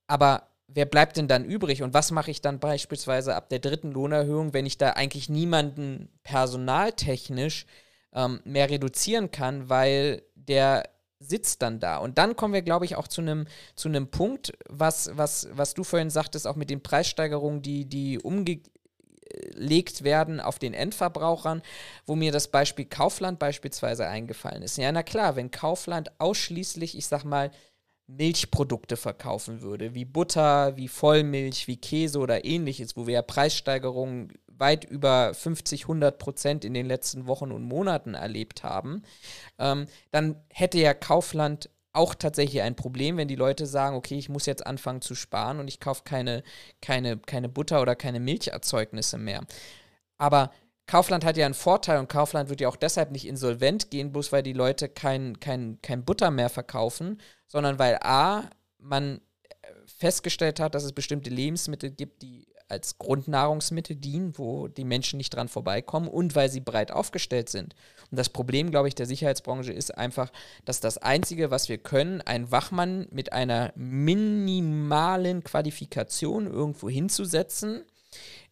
Aber 0.07 0.47
wer 0.67 0.85
bleibt 0.85 1.17
denn 1.17 1.27
dann 1.27 1.45
übrig 1.45 1.83
und 1.83 1.93
was 1.93 2.11
mache 2.11 2.31
ich 2.31 2.41
dann 2.41 2.59
beispielsweise 2.59 3.35
ab 3.35 3.49
der 3.49 3.59
dritten 3.59 3.91
Lohnerhöhung, 3.91 4.53
wenn 4.53 4.65
ich 4.65 4.77
da 4.77 4.91
eigentlich 4.91 5.29
niemanden 5.29 6.09
personaltechnisch 6.23 7.65
ähm, 8.13 8.41
mehr 8.43 8.69
reduzieren 8.69 9.31
kann, 9.31 9.69
weil 9.69 10.23
der 10.35 10.83
sitzt 11.19 11.61
dann 11.61 11.79
da. 11.79 11.97
Und 11.97 12.17
dann 12.17 12.35
kommen 12.35 12.53
wir, 12.53 12.63
glaube 12.63 12.85
ich, 12.85 12.95
auch 12.95 13.07
zu 13.07 13.21
einem 13.21 13.45
zu 13.75 13.89
Punkt, 14.07 14.53
was, 14.67 15.11
was, 15.13 15.49
was 15.53 15.73
du 15.73 15.83
vorhin 15.83 16.09
sagtest, 16.09 16.47
auch 16.47 16.55
mit 16.55 16.69
den 16.69 16.81
Preissteigerungen, 16.81 17.61
die, 17.61 17.85
die 17.85 18.17
umgelegt 19.61 20.03
werden 20.03 20.39
auf 20.39 20.59
den 20.59 20.73
Endverbrauchern, 20.73 21.61
wo 22.05 22.15
mir 22.15 22.31
das 22.31 22.49
Beispiel 22.49 22.85
Kaufland 22.85 23.39
beispielsweise 23.39 24.07
eingefallen 24.07 24.63
ist. 24.63 24.77
Ja, 24.77 24.91
na 24.91 25.03
klar, 25.03 25.35
wenn 25.35 25.51
Kaufland 25.51 26.11
ausschließlich, 26.19 26.97
ich 26.97 27.07
sag 27.07 27.23
mal, 27.23 27.51
Milchprodukte 28.07 28.97
verkaufen 28.97 29.61
würde, 29.61 29.93
wie 29.93 30.03
Butter, 30.03 30.75
wie 30.75 30.89
Vollmilch, 30.89 31.67
wie 31.67 31.77
Käse 31.77 32.19
oder 32.19 32.43
ähnliches, 32.43 32.97
wo 32.97 33.07
wir 33.07 33.13
ja 33.13 33.21
Preissteigerungen 33.21 34.33
weit 34.47 34.83
über 34.83 35.33
50, 35.33 35.83
100 35.83 36.19
Prozent 36.19 36.65
in 36.65 36.73
den 36.73 36.87
letzten 36.87 37.25
Wochen 37.25 37.51
und 37.51 37.63
Monaten 37.63 38.13
erlebt 38.13 38.63
haben, 38.63 39.03
ähm, 39.59 39.85
dann 40.11 40.35
hätte 40.49 40.77
ja 40.77 40.93
Kaufland 40.93 41.69
auch 41.93 42.15
tatsächlich 42.15 42.61
ein 42.61 42.75
Problem, 42.75 43.17
wenn 43.17 43.27
die 43.27 43.35
Leute 43.35 43.65
sagen, 43.65 43.95
okay, 43.95 44.17
ich 44.17 44.29
muss 44.29 44.45
jetzt 44.45 44.65
anfangen 44.65 45.01
zu 45.01 45.15
sparen 45.15 45.59
und 45.59 45.67
ich 45.67 45.79
kaufe 45.79 46.03
keine, 46.05 46.43
keine, 46.81 47.17
keine 47.17 47.49
Butter 47.49 47.81
oder 47.81 47.95
keine 47.95 48.19
Milcherzeugnisse 48.19 49.17
mehr. 49.17 49.41
Aber 50.17 50.51
Kaufland 50.87 51.25
hat 51.25 51.37
ja 51.37 51.45
einen 51.45 51.53
Vorteil 51.53 51.99
und 51.99 52.09
Kaufland 52.09 52.49
wird 52.49 52.61
ja 52.61 52.69
auch 52.69 52.75
deshalb 52.75 53.11
nicht 53.11 53.27
insolvent 53.27 53.91
gehen, 53.91 54.11
bloß 54.11 54.31
weil 54.31 54.43
die 54.43 54.53
Leute 54.53 54.89
kein, 54.89 55.39
kein, 55.39 55.79
kein 55.81 56.05
Butter 56.05 56.31
mehr 56.31 56.49
verkaufen, 56.49 57.21
sondern 57.47 57.79
weil 57.79 57.97
A, 58.01 58.49
man 58.77 59.21
festgestellt 59.85 60.59
hat, 60.59 60.75
dass 60.75 60.83
es 60.83 60.93
bestimmte 60.93 61.29
Lebensmittel 61.29 61.91
gibt, 61.91 62.21
die 62.21 62.47
als 62.71 62.97
Grundnahrungsmittel 62.97 63.95
dienen, 63.95 64.37
wo 64.37 64.67
die 64.67 64.85
Menschen 64.85 65.17
nicht 65.17 65.35
dran 65.35 65.49
vorbeikommen 65.49 66.07
und 66.07 66.35
weil 66.35 66.49
sie 66.49 66.61
breit 66.61 66.91
aufgestellt 66.91 67.49
sind. 67.49 67.75
Und 68.09 68.17
das 68.17 68.29
Problem, 68.29 68.71
glaube 68.71 68.87
ich, 68.87 68.95
der 68.95 69.05
Sicherheitsbranche 69.05 69.73
ist 69.73 69.97
einfach, 69.97 70.31
dass 70.65 70.79
das 70.79 70.97
Einzige, 70.97 71.51
was 71.51 71.69
wir 71.69 71.77
können, 71.77 72.21
ein 72.21 72.51
Wachmann 72.51 73.07
mit 73.11 73.33
einer 73.33 73.73
minimalen 73.75 75.43
Qualifikation 75.43 76.47
irgendwo 76.47 76.89
hinzusetzen, 76.89 77.83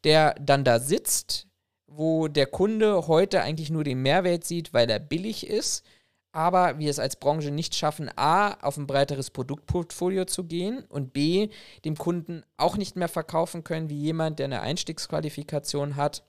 der 0.03 0.35
dann 0.35 0.63
da 0.63 0.79
sitzt, 0.79 1.47
wo 1.87 2.27
der 2.27 2.45
Kunde 2.45 3.07
heute 3.07 3.41
eigentlich 3.41 3.71
nur 3.71 3.83
den 3.83 4.01
Mehrwert 4.01 4.43
sieht, 4.43 4.73
weil 4.73 4.89
er 4.89 4.99
billig 4.99 5.47
ist, 5.47 5.83
aber 6.31 6.79
wir 6.79 6.89
es 6.89 6.99
als 6.99 7.15
Branche 7.15 7.51
nicht 7.51 7.75
schaffen, 7.75 8.09
a, 8.15 8.53
auf 8.61 8.77
ein 8.77 8.87
breiteres 8.87 9.31
Produktportfolio 9.31 10.25
zu 10.25 10.43
gehen 10.43 10.83
und 10.89 11.13
b, 11.13 11.49
dem 11.85 11.97
Kunden 11.97 12.43
auch 12.57 12.77
nicht 12.77 12.95
mehr 12.95 13.07
verkaufen 13.07 13.63
können, 13.63 13.89
wie 13.89 13.99
jemand, 13.99 14.39
der 14.39 14.45
eine 14.45 14.61
Einstiegsqualifikation 14.61 15.95
hat, 15.95 16.23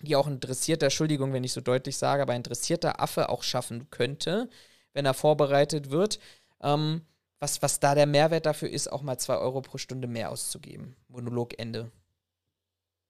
die 0.00 0.16
auch 0.16 0.26
ein 0.26 0.34
interessierter, 0.34 0.86
Entschuldigung, 0.86 1.32
wenn 1.32 1.44
ich 1.44 1.52
so 1.52 1.60
deutlich 1.60 1.96
sage, 1.96 2.22
aber 2.22 2.32
ein 2.32 2.40
interessierter 2.40 3.00
Affe 3.00 3.28
auch 3.28 3.42
schaffen 3.42 3.90
könnte, 3.90 4.48
wenn 4.92 5.06
er 5.06 5.14
vorbereitet 5.14 5.90
wird. 5.90 6.18
Ähm, 6.60 7.02
was, 7.40 7.62
was 7.62 7.78
da 7.78 7.94
der 7.94 8.06
Mehrwert 8.06 8.46
dafür 8.46 8.68
ist, 8.68 8.90
auch 8.90 9.02
mal 9.02 9.18
zwei 9.18 9.36
Euro 9.36 9.60
pro 9.60 9.78
Stunde 9.78 10.08
mehr 10.08 10.30
auszugeben. 10.30 10.96
Monolog 11.08 11.58
Ende. 11.58 11.90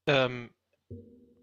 Ähm, 0.07 0.51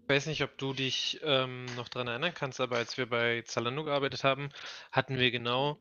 ich 0.06 0.14
weiß 0.14 0.26
nicht, 0.26 0.44
ob 0.44 0.56
du 0.56 0.72
dich 0.72 1.18
ähm, 1.24 1.64
noch 1.74 1.88
daran 1.88 2.06
erinnern 2.06 2.32
kannst, 2.32 2.60
aber 2.60 2.76
als 2.76 2.96
wir 2.96 3.10
bei 3.10 3.42
Zalando 3.42 3.82
gearbeitet 3.82 4.22
haben, 4.22 4.50
hatten 4.92 5.18
wir 5.18 5.32
genau, 5.32 5.80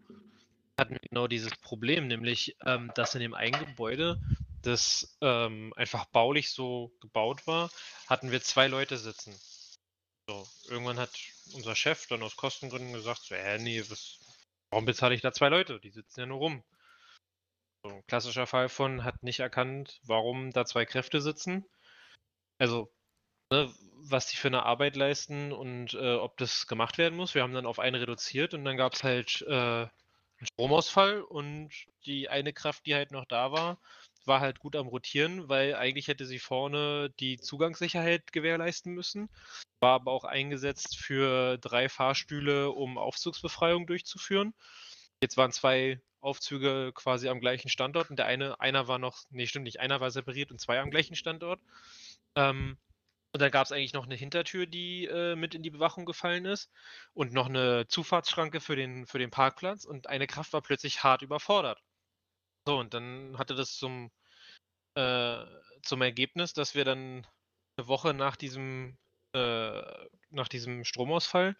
hatten 0.79 0.93
wir 0.95 0.99
genau 1.07 1.27
dieses 1.27 1.55
Problem, 1.57 2.07
nämlich, 2.07 2.57
ähm, 2.65 2.91
dass 2.95 3.13
in 3.13 3.21
dem 3.21 3.35
einen 3.35 3.59
Gebäude, 3.63 4.19
das 4.63 5.15
ähm, 5.21 5.73
einfach 5.75 6.05
baulich 6.05 6.49
so 6.49 6.91
gebaut 7.01 7.45
war, 7.45 7.69
hatten 8.07 8.31
wir 8.31 8.41
zwei 8.41 8.65
Leute 8.65 8.97
sitzen. 8.97 9.39
So, 10.27 10.47
irgendwann 10.69 10.97
hat 10.97 11.11
unser 11.53 11.75
Chef 11.75 12.07
dann 12.07 12.23
aus 12.23 12.35
Kostengründen 12.35 12.93
gesagt, 12.93 13.21
so, 13.21 13.35
äh, 13.35 13.59
nee, 13.59 13.83
was, 13.89 14.17
warum 14.71 14.85
bezahle 14.85 15.13
ich 15.13 15.21
da 15.21 15.33
zwei 15.33 15.49
Leute? 15.49 15.79
Die 15.79 15.91
sitzen 15.91 16.21
ja 16.21 16.25
nur 16.25 16.39
rum. 16.39 16.63
So 17.83 17.91
ein 17.91 18.07
klassischer 18.07 18.47
Fall 18.47 18.69
von 18.69 19.03
hat 19.03 19.21
nicht 19.21 19.39
erkannt, 19.39 20.01
warum 20.01 20.49
da 20.49 20.65
zwei 20.65 20.85
Kräfte 20.85 21.21
sitzen. 21.21 21.63
Also, 22.57 22.91
ne, 23.51 23.71
was 24.07 24.27
die 24.27 24.37
für 24.37 24.47
eine 24.47 24.63
Arbeit 24.63 24.95
leisten 24.95 25.51
und 25.51 25.93
äh, 25.93 26.15
ob 26.15 26.37
das 26.37 26.67
gemacht 26.67 26.97
werden 26.97 27.15
muss. 27.15 27.35
Wir 27.35 27.41
haben 27.41 27.53
dann 27.53 27.65
auf 27.65 27.79
eine 27.79 28.01
reduziert 28.01 28.53
und 28.53 28.65
dann 28.65 28.77
gab 28.77 28.93
es 28.93 29.03
halt 29.03 29.43
äh, 29.47 29.51
einen 29.51 30.47
Stromausfall 30.53 31.21
und 31.21 31.71
die 32.05 32.29
eine 32.29 32.53
Kraft, 32.53 32.85
die 32.85 32.93
halt 32.95 33.11
noch 33.11 33.25
da 33.25 33.51
war, 33.51 33.79
war 34.25 34.41
halt 34.41 34.59
gut 34.59 34.75
am 34.75 34.87
Rotieren, 34.87 35.49
weil 35.49 35.75
eigentlich 35.75 36.07
hätte 36.07 36.25
sie 36.25 36.39
vorne 36.39 37.11
die 37.19 37.37
Zugangssicherheit 37.37 38.31
gewährleisten 38.31 38.93
müssen, 38.93 39.29
war 39.79 39.93
aber 39.93 40.11
auch 40.11 40.23
eingesetzt 40.23 40.97
für 40.97 41.57
drei 41.57 41.89
Fahrstühle, 41.89 42.71
um 42.71 42.97
Aufzugsbefreiung 42.97 43.87
durchzuführen. 43.87 44.53
Jetzt 45.21 45.37
waren 45.37 45.51
zwei 45.51 46.01
Aufzüge 46.21 46.91
quasi 46.93 47.29
am 47.29 47.39
gleichen 47.39 47.69
Standort 47.69 48.09
und 48.09 48.17
der 48.17 48.25
eine, 48.25 48.59
einer 48.59 48.87
war 48.87 48.97
noch, 48.97 49.23
nee, 49.29 49.45
stimmt 49.45 49.65
nicht, 49.65 49.79
einer 49.79 49.99
war 50.01 50.11
separiert 50.11 50.51
und 50.51 50.59
zwei 50.59 50.79
am 50.79 50.89
gleichen 50.89 51.15
Standort. 51.15 51.61
Ähm, 52.35 52.77
und 53.35 53.41
dann 53.41 53.51
gab 53.51 53.65
es 53.65 53.73
eigentlich 53.73 53.91
noch 53.91 54.05
eine 54.05 54.15
Hintertür, 54.15 54.65
die 54.65 55.07
äh, 55.07 55.35
mit 55.35 55.55
in 55.55 55.61
die 55.61 55.69
Bewachung 55.69 56.05
gefallen 56.05 56.45
ist 56.45 56.71
und 57.13 57.33
noch 57.33 57.47
eine 57.47 57.85
Zufahrtsschranke 57.85 58.61
für 58.61 58.77
den, 58.77 59.05
für 59.07 59.19
den 59.19 59.29
Parkplatz 59.29 59.83
und 59.83 60.07
eine 60.07 60.25
Kraft 60.25 60.53
war 60.53 60.61
plötzlich 60.61 61.03
hart 61.03 61.21
überfordert. 61.21 61.83
So, 62.65 62.77
und 62.79 62.93
dann 62.93 63.37
hatte 63.37 63.53
das 63.53 63.75
zum, 63.75 64.09
äh, 64.93 65.43
zum 65.81 66.01
Ergebnis, 66.01 66.53
dass 66.53 66.75
wir 66.75 66.85
dann 66.85 67.27
eine 67.75 67.89
Woche 67.89 68.13
nach 68.13 68.37
diesem, 68.37 68.97
äh, 69.33 69.81
nach 70.29 70.47
diesem 70.47 70.85
Stromausfall 70.85 71.57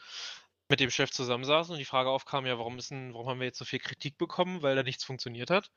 mit 0.69 0.79
dem 0.79 0.91
Chef 0.91 1.11
zusammensaßen 1.11 1.73
und 1.73 1.79
die 1.79 1.83
Frage 1.83 2.09
aufkam, 2.09 2.45
ja, 2.45 2.57
warum, 2.57 2.77
ist 2.77 2.91
denn, 2.91 3.13
warum 3.13 3.27
haben 3.27 3.39
wir 3.41 3.47
jetzt 3.47 3.59
so 3.59 3.65
viel 3.65 3.79
Kritik 3.79 4.17
bekommen, 4.17 4.61
weil 4.61 4.77
da 4.77 4.83
nichts 4.83 5.03
funktioniert 5.03 5.49
hat? 5.49 5.71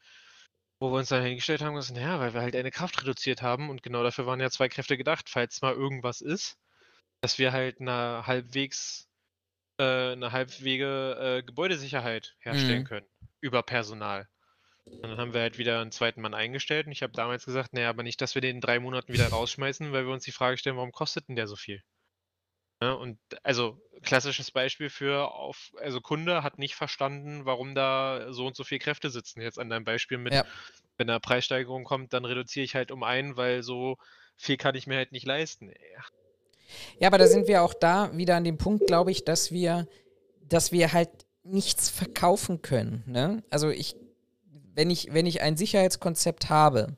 Wo 0.81 0.91
wir 0.93 0.99
uns 0.99 1.09
dann 1.09 1.23
hingestellt 1.25 1.63
haben, 1.63 1.75
gesagt, 1.77 1.97
naja, 1.99 2.19
weil 2.21 2.35
wir 2.35 2.41
halt 2.41 2.57
eine 2.57 2.71
Kraft 2.73 3.01
reduziert 3.03 3.43
haben 3.43 3.71
und 3.71 3.83
genau 3.83 4.03
dafür 4.03 4.27
waren 4.27 4.41
ja 4.41 4.51
zwei 4.51 4.69
Kräfte 4.69 4.97
gedacht, 4.97 5.29
falls 5.29 5.61
mal 5.63 5.75
irgendwas 5.75 6.21
ist, 6.21 6.59
dass 7.21 7.39
wir 7.39 7.53
halt 7.53 7.81
eine 7.81 8.27
halbwegs, 8.27 9.09
äh, 9.79 10.13
eine 10.13 10.33
halbwege 10.33 11.39
äh, 11.41 11.45
Gebäudesicherheit 11.45 12.37
herstellen 12.41 12.83
Mhm. 12.83 12.85
können 12.85 13.07
über 13.41 13.63
Personal. 13.65 14.29
Und 15.03 15.11
dann 15.11 15.19
haben 15.21 15.35
wir 15.35 15.43
halt 15.43 15.59
wieder 15.59 15.81
einen 15.81 15.93
zweiten 15.93 16.21
Mann 16.23 16.35
eingestellt 16.35 16.87
und 16.87 16.93
ich 16.93 17.03
habe 17.03 17.15
damals 17.15 17.45
gesagt, 17.47 17.75
naja, 17.75 17.91
aber 17.91 18.03
nicht, 18.05 18.21
dass 18.23 18.35
wir 18.37 18.43
den 18.43 18.57
in 18.57 18.61
drei 18.63 18.81
Monaten 18.81 19.13
wieder 19.13 19.29
rausschmeißen, 19.29 19.93
weil 19.93 20.07
wir 20.07 20.15
uns 20.15 20.25
die 20.25 20.33
Frage 20.33 20.59
stellen, 20.59 20.77
warum 20.77 20.93
kostet 20.93 21.29
denn 21.29 21.37
der 21.37 21.49
so 21.49 21.57
viel? 21.57 21.83
Ja, 22.81 22.93
und 22.93 23.19
also 23.43 23.81
klassisches 24.03 24.51
Beispiel 24.53 24.89
für 24.91 25.33
auf, 25.35 25.73
also 25.81 26.01
Kunde 26.01 26.43
hat 26.45 26.59
nicht 26.59 26.77
verstanden, 26.77 27.45
warum 27.45 27.75
da 27.75 28.33
so 28.33 28.47
und 28.47 28.55
so 28.55 28.63
viel 28.63 28.79
Kräfte 28.79 29.11
sitzen. 29.11 29.41
Jetzt 29.41 29.59
an 29.59 29.69
deinem 29.69 29.85
Beispiel 29.85 30.19
mit, 30.19 30.33
Ja. 30.33 30.45
wenn 30.97 31.11
eine 31.11 31.19
Preissteigerung 31.21 31.85
kommt, 31.85 32.13
dann 32.13 32.25
reduziere 32.25 32.65
ich 32.65 32.75
halt 32.77 32.91
um 32.93 33.03
einen, 33.03 33.37
weil 33.37 33.63
so 33.65 33.97
viel 34.37 34.57
kann 34.57 34.77
ich 34.77 34.87
mir 34.87 34.97
halt 34.97 35.11
nicht 35.11 35.27
leisten. 35.27 35.69
Ja, 35.71 36.05
Ja, 37.01 37.09
aber 37.09 37.19
da 37.19 37.27
sind 37.27 37.49
wir 37.49 37.63
auch 37.63 37.75
da 37.75 38.17
wieder 38.17 38.37
an 38.37 38.45
dem 38.45 38.59
Punkt, 38.59 38.87
glaube 38.87 39.11
ich, 39.11 39.25
dass 39.25 39.51
wir, 39.51 39.89
dass 40.43 40.71
wir 40.71 40.93
halt 40.93 41.11
nichts 41.43 41.89
verkaufen 41.91 42.63
können. 42.63 43.03
Ne? 43.07 43.43
Also 43.51 43.71
ich, 43.71 43.97
wenn 44.75 44.91
ich, 44.91 45.13
wenn 45.13 45.27
ich 45.27 45.41
ein 45.41 45.57
Sicherheitskonzept 45.57 46.51
habe, 46.51 46.97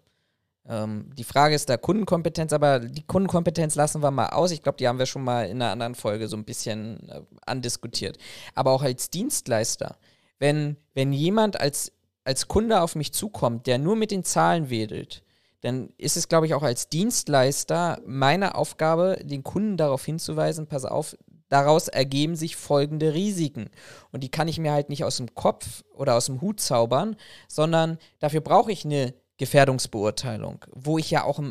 ähm, 0.69 1.11
die 1.17 1.25
Frage 1.25 1.55
ist 1.55 1.69
da 1.69 1.77
Kundenkompetenz, 1.77 2.53
aber 2.53 2.81
die 2.81 3.03
Kundenkompetenz 3.03 3.75
lassen 3.75 4.03
wir 4.03 4.11
mal 4.11 4.29
aus. 4.29 4.51
Ich 4.51 4.63
glaube, 4.63 4.79
die 4.79 4.87
haben 4.87 4.99
wir 4.99 5.07
schon 5.07 5.25
mal 5.25 5.47
in 5.47 5.61
einer 5.61 5.73
anderen 5.73 5.95
Folge 5.95 6.29
so 6.29 6.37
ein 6.37 6.45
bisschen 6.45 7.09
äh, 7.09 7.23
andiskutiert. 7.47 8.19
Aber 8.55 8.73
auch 8.73 8.83
als 8.83 9.11
Dienstleister, 9.11 9.97
wenn, 10.39 10.77
wenn 10.95 11.13
jemand 11.13 11.61
als, 11.61 11.93
als 12.25 12.49
Kunde 12.49 12.83
auf 12.83 12.95
mich 12.95 13.13
zukommt, 13.13 13.67
der 13.67 13.79
nur 13.79 13.97
mit 13.97 14.11
den 14.11 14.25
Zahlen 14.25 14.71
wedelt, 14.71 15.23
dann 15.63 15.91
ist 15.99 16.17
es, 16.17 16.29
glaube 16.29 16.47
ich, 16.47 16.55
auch 16.55 16.63
als 16.63 16.89
Dienstleister 16.89 18.01
meine 18.07 18.55
Aufgabe, 18.55 19.19
den 19.23 19.43
Kunden 19.43 19.77
darauf 19.77 20.05
hinzuweisen, 20.05 20.67
pass 20.67 20.85
auf, 20.85 21.17
daraus 21.49 21.89
ergeben 21.89 22.37
sich 22.37 22.57
folgende 22.57 23.13
Risiken. 23.13 23.69
Und 24.13 24.23
die 24.23 24.31
kann 24.31 24.49
ich 24.49 24.59
mir 24.59 24.73
halt 24.73 24.89
nicht 24.89 25.05
aus 25.05 25.19
dem 25.19 25.35
Kopf 25.35 25.83
oder 25.93 26.15
aus 26.15 26.27
dem 26.27 26.41
Hut 26.41 26.61
zaubern, 26.61 27.17
sondern 27.49 27.99
dafür 28.21 28.41
brauche 28.41 28.73
ich 28.73 28.85
eine 28.85 29.15
Gefährdungsbeurteilung, 29.41 30.67
wo 30.71 30.99
ich 30.99 31.11
ja 31.11 31.25
auch, 31.25 31.43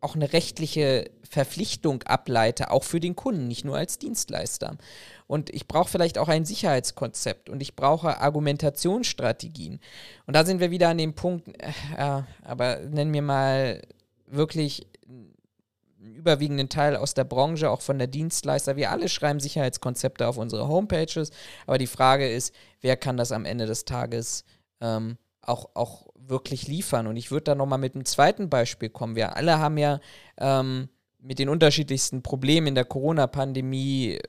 auch 0.00 0.14
eine 0.14 0.32
rechtliche 0.32 1.10
Verpflichtung 1.28 2.02
ableite, 2.04 2.70
auch 2.70 2.82
für 2.82 2.98
den 2.98 3.14
Kunden, 3.14 3.46
nicht 3.46 3.62
nur 3.62 3.76
als 3.76 3.98
Dienstleister. 3.98 4.78
Und 5.26 5.50
ich 5.50 5.68
brauche 5.68 5.90
vielleicht 5.90 6.16
auch 6.16 6.28
ein 6.28 6.46
Sicherheitskonzept 6.46 7.50
und 7.50 7.60
ich 7.60 7.76
brauche 7.76 8.22
Argumentationsstrategien. 8.22 9.80
Und 10.26 10.34
da 10.34 10.46
sind 10.46 10.60
wir 10.60 10.70
wieder 10.70 10.88
an 10.88 10.96
dem 10.96 11.12
Punkt, 11.12 11.48
äh, 11.48 12.22
aber 12.42 12.78
nenn 12.88 13.10
mir 13.10 13.20
mal 13.20 13.82
wirklich 14.26 14.86
einen 15.06 16.14
überwiegenden 16.14 16.70
Teil 16.70 16.96
aus 16.96 17.12
der 17.12 17.24
Branche, 17.24 17.70
auch 17.70 17.82
von 17.82 17.98
der 17.98 18.08
Dienstleister. 18.08 18.76
Wir 18.76 18.90
alle 18.90 19.10
schreiben 19.10 19.40
Sicherheitskonzepte 19.40 20.26
auf 20.26 20.38
unsere 20.38 20.68
Homepages, 20.68 21.32
aber 21.66 21.76
die 21.76 21.86
Frage 21.86 22.32
ist, 22.32 22.54
wer 22.80 22.96
kann 22.96 23.18
das 23.18 23.30
am 23.30 23.44
Ende 23.44 23.66
des 23.66 23.84
Tages 23.84 24.46
ähm, 24.80 25.18
auch, 25.42 25.68
auch 25.74 26.05
wirklich 26.28 26.68
liefern? 26.68 27.06
Und 27.06 27.16
ich 27.16 27.30
würde 27.30 27.44
da 27.44 27.54
nochmal 27.54 27.78
mit 27.78 27.94
einem 27.94 28.04
zweiten 28.04 28.48
Beispiel 28.48 28.88
kommen. 28.88 29.16
Wir 29.16 29.36
alle 29.36 29.58
haben 29.58 29.78
ja 29.78 30.00
ähm, 30.38 30.88
mit 31.18 31.38
den 31.38 31.48
unterschiedlichsten 31.48 32.22
Problemen 32.22 32.68
in 32.68 32.74
der 32.74 32.84
Corona-Pandemie, 32.84 34.12
äh, 34.12 34.20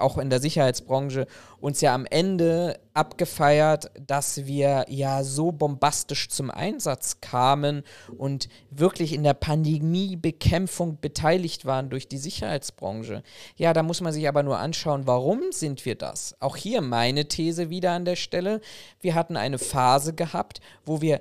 auch 0.00 0.18
in 0.18 0.30
der 0.30 0.40
Sicherheitsbranche, 0.40 1.26
uns 1.60 1.80
ja 1.80 1.94
am 1.94 2.06
Ende 2.06 2.78
abgefeiert, 2.94 3.90
dass 4.06 4.46
wir 4.46 4.86
ja 4.88 5.22
so 5.22 5.52
bombastisch 5.52 6.28
zum 6.28 6.50
Einsatz 6.50 7.20
kamen 7.20 7.82
und 8.16 8.48
wirklich 8.70 9.12
in 9.12 9.22
der 9.22 9.34
Pandemiebekämpfung 9.34 10.98
beteiligt 11.00 11.64
waren 11.66 11.90
durch 11.90 12.08
die 12.08 12.18
Sicherheitsbranche. 12.18 13.22
Ja, 13.56 13.72
da 13.72 13.82
muss 13.82 14.00
man 14.00 14.12
sich 14.12 14.28
aber 14.28 14.42
nur 14.42 14.58
anschauen, 14.58 15.06
warum 15.06 15.52
sind 15.52 15.84
wir 15.84 15.94
das? 15.94 16.36
Auch 16.40 16.56
hier 16.56 16.80
meine 16.80 17.26
These 17.26 17.70
wieder 17.70 17.92
an 17.92 18.04
der 18.04 18.16
Stelle. 18.16 18.60
Wir 19.00 19.14
hatten 19.14 19.36
eine 19.36 19.58
Phase 19.58 20.14
gehabt, 20.14 20.60
wo 20.84 21.00
wir 21.00 21.20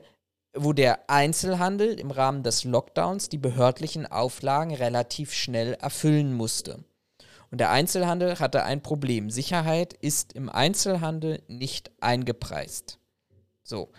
wo 0.58 0.74
der 0.74 1.10
Einzelhandel 1.10 2.00
im 2.00 2.12
Rahmen 2.12 2.44
des 2.44 2.64
Lockdowns 2.64 3.30
die 3.30 3.38
behördlichen 3.38 4.06
Auflagen 4.06 4.74
relativ 4.74 5.34
schnell 5.34 5.74
erfüllen 5.74 6.34
musste. 6.34 6.84
Und 7.52 7.60
der 7.60 7.72
Einzelhandel 7.72 8.40
hatte 8.40 8.64
ein 8.64 8.82
Problem. 8.82 9.30
Sicherheit 9.30 9.94
ist 9.94 10.34
im 10.34 10.50
Einzelhandel 10.50 11.42
nicht 11.48 11.92
eingepreist. 12.02 13.00
So. 13.64 13.92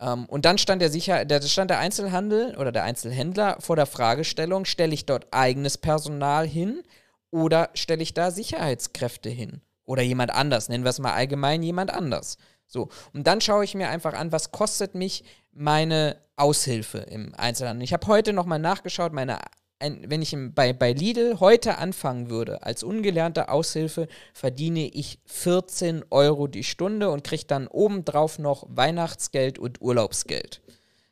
Ähm, 0.00 0.26
und 0.26 0.44
dann 0.44 0.58
stand 0.58 0.82
der, 0.82 0.90
Sicher 0.90 1.24
der, 1.24 1.40
stand 1.42 1.70
der 1.70 1.78
Einzelhandel 1.78 2.56
oder 2.56 2.72
der 2.72 2.84
Einzelhändler 2.84 3.56
vor 3.60 3.76
der 3.76 3.86
Fragestellung, 3.86 4.64
stelle 4.64 4.94
ich 4.94 5.06
dort 5.06 5.28
eigenes 5.32 5.78
Personal 5.78 6.46
hin 6.46 6.82
oder 7.30 7.70
stelle 7.74 8.02
ich 8.02 8.14
da 8.14 8.30
Sicherheitskräfte 8.30 9.28
hin? 9.28 9.60
Oder 9.84 10.02
jemand 10.02 10.32
anders, 10.32 10.68
nennen 10.68 10.84
wir 10.84 10.90
es 10.90 10.98
mal 10.98 11.12
allgemein 11.12 11.62
jemand 11.62 11.92
anders. 11.92 12.38
So, 12.66 12.88
und 13.12 13.26
dann 13.26 13.40
schaue 13.40 13.64
ich 13.64 13.74
mir 13.74 13.88
einfach 13.88 14.14
an, 14.14 14.32
was 14.32 14.50
kostet 14.50 14.94
mich 14.94 15.24
meine 15.52 16.16
Aushilfe 16.36 16.98
im 16.98 17.34
Einzelhandel. 17.36 17.84
Ich 17.84 17.92
habe 17.92 18.06
heute 18.08 18.32
nochmal 18.32 18.58
nachgeschaut, 18.58 19.12
meine, 19.12 19.38
ein, 19.78 20.04
wenn 20.08 20.22
ich 20.22 20.32
im, 20.32 20.54
bei, 20.54 20.72
bei 20.72 20.92
Lidl 20.92 21.40
heute 21.40 21.78
anfangen 21.78 22.30
würde, 22.30 22.62
als 22.62 22.82
ungelernte 22.82 23.48
Aushilfe, 23.48 24.08
verdiene 24.32 24.88
ich 24.88 25.18
14 25.26 26.04
Euro 26.10 26.46
die 26.46 26.64
Stunde 26.64 27.10
und 27.10 27.24
kriege 27.24 27.44
dann 27.46 27.66
obendrauf 27.66 28.38
noch 28.38 28.66
Weihnachtsgeld 28.68 29.58
und 29.58 29.80
Urlaubsgeld. 29.80 30.62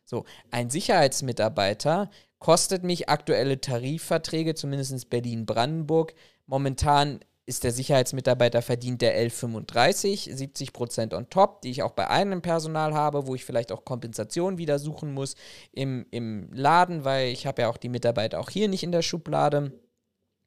So, 0.04 0.24
ein 0.50 0.70
Sicherheitsmitarbeiter 0.70 2.10
kostet 2.38 2.84
mich 2.84 3.08
aktuelle 3.08 3.60
Tarifverträge, 3.60 4.54
zumindest 4.54 5.08
Berlin-Brandenburg, 5.10 6.14
momentan 6.46 7.20
ist 7.46 7.64
der 7.64 7.72
Sicherheitsmitarbeiter 7.72 8.62
verdient 8.62 9.02
der 9.02 9.18
L35, 9.28 10.34
70 10.34 10.72
Prozent 10.72 11.12
on 11.12 11.28
top, 11.28 11.60
die 11.62 11.70
ich 11.70 11.82
auch 11.82 11.92
bei 11.92 12.08
einem 12.08 12.40
Personal 12.40 12.94
habe, 12.94 13.26
wo 13.26 13.34
ich 13.34 13.44
vielleicht 13.44 13.70
auch 13.70 13.84
Kompensation 13.84 14.56
wieder 14.56 14.78
suchen 14.78 15.12
muss 15.12 15.34
im, 15.72 16.06
im 16.10 16.48
Laden, 16.52 17.04
weil 17.04 17.28
ich 17.28 17.46
habe 17.46 17.62
ja 17.62 17.68
auch 17.68 17.76
die 17.76 17.90
Mitarbeiter 17.90 18.40
auch 18.40 18.50
hier 18.50 18.68
nicht 18.68 18.82
in 18.82 18.92
der 18.92 19.02
Schublade. 19.02 19.72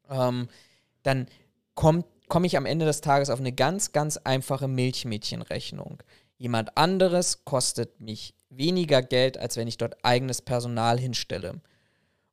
Ähm, 0.09 0.47
dann 1.03 1.27
komme 1.75 2.03
komm 2.27 2.43
ich 2.43 2.57
am 2.57 2.65
Ende 2.65 2.85
des 2.85 3.01
Tages 3.01 3.29
auf 3.29 3.39
eine 3.39 3.53
ganz, 3.53 3.91
ganz 3.91 4.17
einfache 4.17 4.67
Milchmädchenrechnung. 4.67 6.03
Jemand 6.37 6.77
anderes 6.77 7.45
kostet 7.45 7.99
mich 7.99 8.35
weniger 8.49 9.01
Geld, 9.01 9.37
als 9.37 9.57
wenn 9.57 9.67
ich 9.67 9.77
dort 9.77 10.03
eigenes 10.03 10.41
Personal 10.41 10.99
hinstelle. 10.99 11.61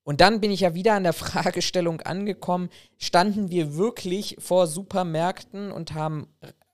Und 0.05 0.21
dann 0.21 0.41
bin 0.41 0.51
ich 0.51 0.61
ja 0.61 0.75
wieder 0.75 0.95
an 0.95 1.03
der 1.03 1.13
Fragestellung 1.25 2.01
angekommen, 2.03 2.71
standen 2.99 3.51
wir 3.51 3.77
wirklich 3.77 4.37
vor 4.39 4.67
Supermärkten 4.67 5.73
und 5.73 5.95
haben 5.95 6.29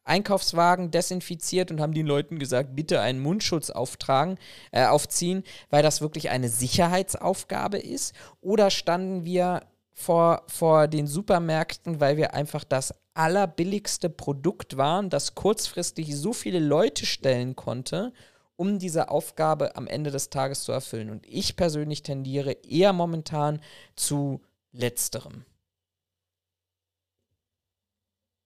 Einkaufswagen 0.04 0.90
desinfiziert 0.90 1.70
und 1.70 1.80
haben 1.80 1.94
den 1.94 2.06
Leuten 2.06 2.38
gesagt, 2.38 2.74
bitte 2.74 3.00
einen 3.00 3.20
Mundschutz 3.20 3.70
auftragen, 3.70 4.38
äh, 4.72 4.84
aufziehen, 4.86 5.44
weil 5.70 5.82
das 5.82 6.00
wirklich 6.00 6.30
eine 6.30 6.48
Sicherheitsaufgabe 6.48 7.78
ist? 7.78 8.14
Oder 8.40 8.70
standen 8.70 9.24
wir 9.24 9.62
vor, 9.92 10.42
vor 10.48 10.88
den 10.88 11.06
Supermärkten, 11.06 12.00
weil 12.00 12.16
wir 12.16 12.34
einfach 12.34 12.64
das 12.64 12.94
allerbilligste 13.14 14.08
Produkt 14.10 14.76
waren, 14.76 15.10
das 15.10 15.34
kurzfristig 15.34 16.16
so 16.16 16.32
viele 16.32 16.58
Leute 16.58 17.06
stellen 17.06 17.54
konnte 17.54 18.12
um 18.60 18.78
diese 18.78 19.08
Aufgabe 19.08 19.74
am 19.74 19.86
Ende 19.86 20.10
des 20.10 20.28
Tages 20.28 20.64
zu 20.64 20.70
erfüllen. 20.70 21.08
Und 21.08 21.26
ich 21.26 21.56
persönlich 21.56 22.02
tendiere 22.02 22.52
eher 22.52 22.92
momentan 22.92 23.64
zu 23.96 24.44
letzterem. 24.72 25.46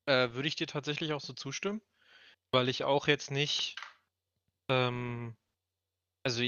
Äh, 0.07 0.33
würde 0.33 0.47
ich 0.47 0.55
dir 0.55 0.69
tatsächlich 0.69 1.15
auch 1.15 1.21
so 1.21 1.33
zustimmen, 1.33 1.83
weil 2.53 2.69
ich 2.69 2.85
auch 2.85 3.09
jetzt 3.09 3.33
nicht, 3.33 3.75
ähm, 4.71 5.35
also 6.25 6.45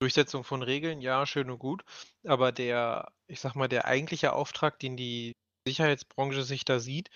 Durchsetzung 0.00 0.44
von 0.44 0.62
Regeln, 0.62 1.00
ja, 1.00 1.26
schön 1.26 1.50
und 1.50 1.58
gut, 1.58 1.82
aber 2.24 2.52
der, 2.52 3.12
ich 3.26 3.40
sag 3.40 3.56
mal, 3.56 3.66
der 3.66 3.86
eigentliche 3.86 4.32
Auftrag, 4.32 4.78
den 4.78 4.96
die 4.96 5.32
Sicherheitsbranche 5.66 6.44
sich 6.44 6.64
da 6.64 6.78
sieht, 6.78 7.10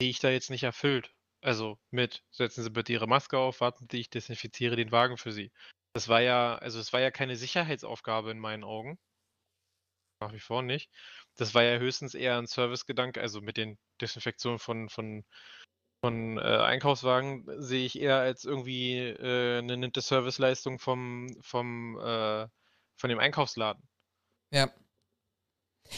sehe 0.00 0.10
ich 0.10 0.18
da 0.18 0.30
jetzt 0.30 0.50
nicht 0.50 0.64
erfüllt. 0.64 1.14
Also 1.42 1.76
mit, 1.90 2.24
setzen 2.30 2.62
Sie 2.62 2.70
bitte 2.70 2.92
Ihre 2.92 3.08
Maske 3.08 3.36
auf, 3.36 3.60
warten 3.60 3.86
Sie, 3.90 4.00
ich 4.00 4.10
desinfiziere 4.10 4.76
den 4.76 4.92
Wagen 4.92 5.18
für 5.18 5.32
Sie. 5.32 5.50
Das 5.92 6.08
war 6.08 6.20
ja, 6.20 6.54
also 6.56 6.78
es 6.78 6.92
war 6.92 7.00
ja 7.00 7.10
keine 7.10 7.36
Sicherheitsaufgabe 7.36 8.30
in 8.30 8.38
meinen 8.38 8.64
Augen. 8.64 8.98
Nach 10.20 10.32
wie 10.32 10.40
vor 10.40 10.62
nicht. 10.62 10.88
Das 11.36 11.52
war 11.54 11.64
ja 11.64 11.78
höchstens 11.78 12.14
eher 12.14 12.38
ein 12.38 12.46
Servicegedanke, 12.46 13.20
also 13.20 13.40
mit 13.40 13.56
den 13.56 13.76
Desinfektionen 14.00 14.60
von, 14.60 14.88
von, 14.88 15.24
von 16.04 16.38
äh, 16.38 16.42
Einkaufswagen 16.42 17.44
sehe 17.60 17.84
ich 17.84 17.98
eher 17.98 18.18
als 18.18 18.44
irgendwie 18.44 18.98
äh, 18.98 19.58
eine 19.58 19.76
nette 19.76 20.00
Serviceleistung 20.00 20.78
vom, 20.78 21.28
vom, 21.40 21.98
äh, 21.98 22.46
von 22.96 23.10
dem 23.10 23.18
Einkaufsladen. 23.18 23.82
Ja. 24.52 24.72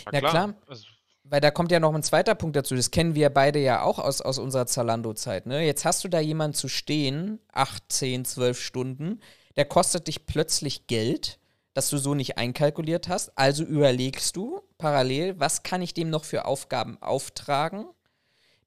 Na 0.07 0.20
klar. 0.20 0.30
klar. 0.30 0.62
Also, 0.66 0.86
weil 1.24 1.40
da 1.40 1.50
kommt 1.50 1.72
ja 1.72 1.80
noch 1.80 1.94
ein 1.94 2.02
zweiter 2.02 2.34
Punkt 2.34 2.54
dazu. 2.54 2.76
Das 2.76 2.90
kennen 2.90 3.14
wir 3.14 3.30
beide 3.30 3.58
ja 3.58 3.82
auch 3.82 3.98
aus, 3.98 4.20
aus 4.20 4.38
unserer 4.38 4.66
Zalando-Zeit. 4.66 5.46
Ne? 5.46 5.64
Jetzt 5.64 5.84
hast 5.84 6.04
du 6.04 6.08
da 6.08 6.20
jemanden 6.20 6.54
zu 6.54 6.68
stehen, 6.68 7.40
8, 7.52 7.82
10, 7.88 8.24
12 8.26 8.60
Stunden. 8.60 9.20
Der 9.56 9.64
kostet 9.64 10.06
dich 10.06 10.26
plötzlich 10.26 10.86
Geld, 10.86 11.38
das 11.72 11.88
du 11.88 11.96
so 11.96 12.14
nicht 12.14 12.36
einkalkuliert 12.36 13.08
hast. 13.08 13.36
Also 13.38 13.64
überlegst 13.64 14.36
du 14.36 14.60
parallel, 14.76 15.40
was 15.40 15.62
kann 15.62 15.80
ich 15.80 15.94
dem 15.94 16.10
noch 16.10 16.24
für 16.24 16.44
Aufgaben 16.44 17.00
auftragen, 17.00 17.86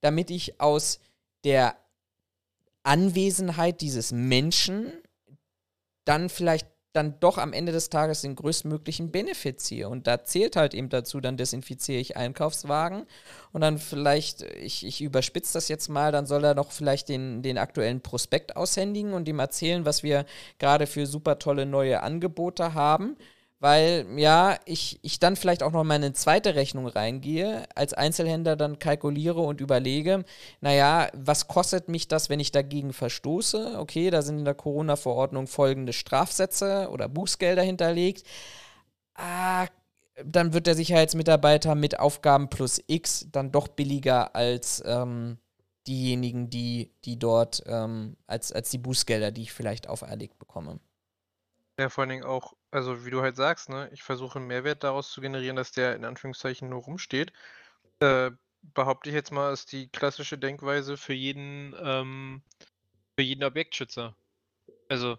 damit 0.02 0.32
ich 0.32 0.60
aus 0.60 1.00
der 1.44 1.76
Anwesenheit 2.82 3.82
dieses 3.82 4.12
Menschen 4.12 4.92
dann 6.06 6.30
vielleicht 6.30 6.68
dann 6.98 7.20
doch 7.20 7.38
am 7.38 7.54
Ende 7.54 7.72
des 7.72 7.90
Tages 7.90 8.22
den 8.22 8.36
größtmöglichen 8.36 9.12
Benefit 9.12 9.62
ziehe. 9.62 9.88
Und 9.88 10.08
da 10.08 10.26
zählt 10.26 10.56
halt 10.56 10.74
eben 10.74 10.90
dazu, 10.90 11.22
dann 11.22 11.38
desinfiziere 11.38 12.00
ich 12.00 12.18
Einkaufswagen 12.18 13.06
und 13.54 13.62
dann 13.62 13.78
vielleicht, 13.78 14.42
ich, 14.42 14.86
ich 14.86 15.02
überspitze 15.02 15.54
das 15.54 15.70
jetzt 15.70 15.88
mal, 15.88 16.12
dann 16.12 16.26
soll 16.26 16.44
er 16.44 16.56
noch 16.56 16.72
vielleicht 16.72 17.08
den, 17.08 17.44
den 17.44 17.58
aktuellen 17.58 18.02
Prospekt 18.02 18.58
aushändigen 18.58 19.14
und 19.14 19.28
ihm 19.28 19.40
erzählen, 19.40 19.86
was 19.86 20.04
wir 20.04 20.26
gerade 20.60 20.88
für 20.88 21.06
super 21.06 21.40
tolle 21.40 21.66
neue 21.66 22.02
Angebote 22.04 22.74
haben 22.74 23.16
weil 23.60 24.06
ja, 24.18 24.58
ich, 24.66 25.00
ich 25.02 25.20
dann 25.20 25.36
vielleicht 25.36 25.64
auch 25.64 25.72
noch 25.72 25.84
mal 25.84 25.96
in 25.96 26.04
eine 26.04 26.14
zweite 26.14 26.56
Rechnung 26.56 26.88
reingehe, 26.88 27.66
als 27.76 27.94
Einzelhändler 27.94 28.56
dann 28.56 28.80
kalkuliere 28.80 29.42
und 29.42 29.62
überlege, 29.62 30.26
naja, 30.62 31.10
was 31.14 31.48
kostet 31.48 31.90
mich 31.90 32.08
das, 32.08 32.30
wenn 32.30 32.40
ich 32.40 32.52
dagegen 32.52 32.94
verstoße? 32.94 33.78
Okay, 33.80 34.10
da 34.12 34.22
sind 34.22 34.40
in 34.40 34.46
der 34.46 34.54
Corona-Verordnung 34.54 35.48
folgende 35.48 35.94
Strafsätze 35.94 36.90
oder 36.92 37.10
Bußgelder 37.10 37.64
hinterlegt. 37.64 38.24
Ah, 39.16 39.68
dann 40.24 40.54
wird 40.54 40.68
der 40.68 40.76
Sicherheitsmitarbeiter 40.76 41.76
mit 41.76 42.00
Aufgaben 42.00 42.50
plus 42.50 42.82
X 42.88 43.28
dann 43.32 43.52
doch 43.52 43.68
billiger 43.68 44.36
als 44.36 44.84
ähm, 44.86 45.38
diejenigen, 45.88 46.50
die, 46.50 46.92
die 47.06 47.18
dort, 47.18 47.64
ähm, 47.66 48.18
als, 48.28 48.52
als 48.52 48.70
die 48.70 48.78
Bußgelder, 48.78 49.32
die 49.32 49.44
ich 49.44 49.54
vielleicht 49.54 49.88
auferlegt 49.90 50.38
bekomme. 50.38 50.80
Ja, 51.80 51.90
vor 51.90 52.04
allen 52.04 52.10
Dingen 52.10 52.24
auch, 52.24 52.54
also 52.72 53.06
wie 53.06 53.12
du 53.12 53.22
halt 53.22 53.36
sagst, 53.36 53.70
ne, 53.70 53.90
ich 53.94 54.04
versuche 54.04 54.40
einen 54.40 54.48
Mehrwert 54.48 54.84
daraus 54.84 55.12
zu 55.12 55.22
generieren, 55.22 55.56
dass 55.56 55.72
der 55.72 55.96
in 55.96 56.06
Anführungszeichen 56.06 56.70
nur 56.70 56.82
rumsteht. 56.84 57.34
Äh, 58.00 58.32
behaupte 58.62 59.10
ich 59.10 59.16
jetzt 59.16 59.32
mal, 59.32 59.54
ist 59.54 59.72
die 59.72 59.90
klassische 59.90 60.38
Denkweise 60.38 60.98
für 60.98 61.14
jeden, 61.14 61.76
ähm, 61.82 62.44
für 63.18 63.24
jeden 63.24 63.44
Objektschützer. 63.44 64.18
Also 64.90 65.18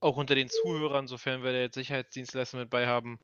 auch 0.00 0.16
unter 0.16 0.34
den 0.34 0.48
Zuhörern, 0.50 1.06
sofern 1.08 1.42
wir 1.42 1.52
da 1.52 1.58
jetzt 1.58 1.74
Sicherheitsdienstleister 1.74 2.58
mit 2.58 2.70
bei 2.70 2.86
haben, 2.86 3.20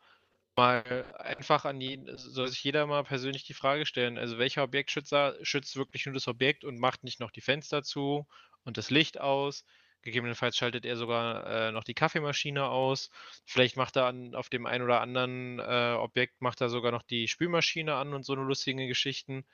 mal 0.56 1.06
einfach 1.18 1.64
an 1.64 1.80
jeden, 1.80 2.16
soll 2.18 2.48
sich 2.48 2.64
jeder 2.64 2.86
mal 2.86 3.04
persönlich 3.04 3.44
die 3.44 3.54
Frage 3.54 3.86
stellen, 3.86 4.18
also 4.18 4.38
welcher 4.38 4.64
Objektschützer 4.64 5.36
schützt 5.42 5.76
wirklich 5.76 6.06
nur 6.06 6.14
das 6.14 6.28
Objekt 6.28 6.64
und 6.64 6.78
macht 6.78 7.04
nicht 7.04 7.20
noch 7.20 7.30
die 7.30 7.40
Fenster 7.42 7.82
zu 7.82 8.26
und 8.64 8.76
das 8.78 8.90
Licht 8.90 9.20
aus? 9.20 9.64
Gegebenenfalls 10.08 10.56
schaltet 10.56 10.86
er 10.86 10.96
sogar 10.96 11.46
äh, 11.46 11.72
noch 11.72 11.84
die 11.84 11.92
Kaffeemaschine 11.92 12.64
aus. 12.64 13.10
Vielleicht 13.44 13.76
macht 13.76 13.96
er 13.96 14.06
an, 14.06 14.34
auf 14.34 14.48
dem 14.48 14.64
einen 14.64 14.82
oder 14.84 15.02
anderen 15.02 15.58
äh, 15.58 15.96
Objekt 15.98 16.40
macht 16.40 16.62
er 16.62 16.70
sogar 16.70 16.92
noch 16.92 17.02
die 17.02 17.28
Spülmaschine 17.28 17.94
an 17.94 18.14
und 18.14 18.24
so 18.24 18.32
eine 18.32 18.42
lustige 18.42 18.86
Geschichten. 18.86 19.44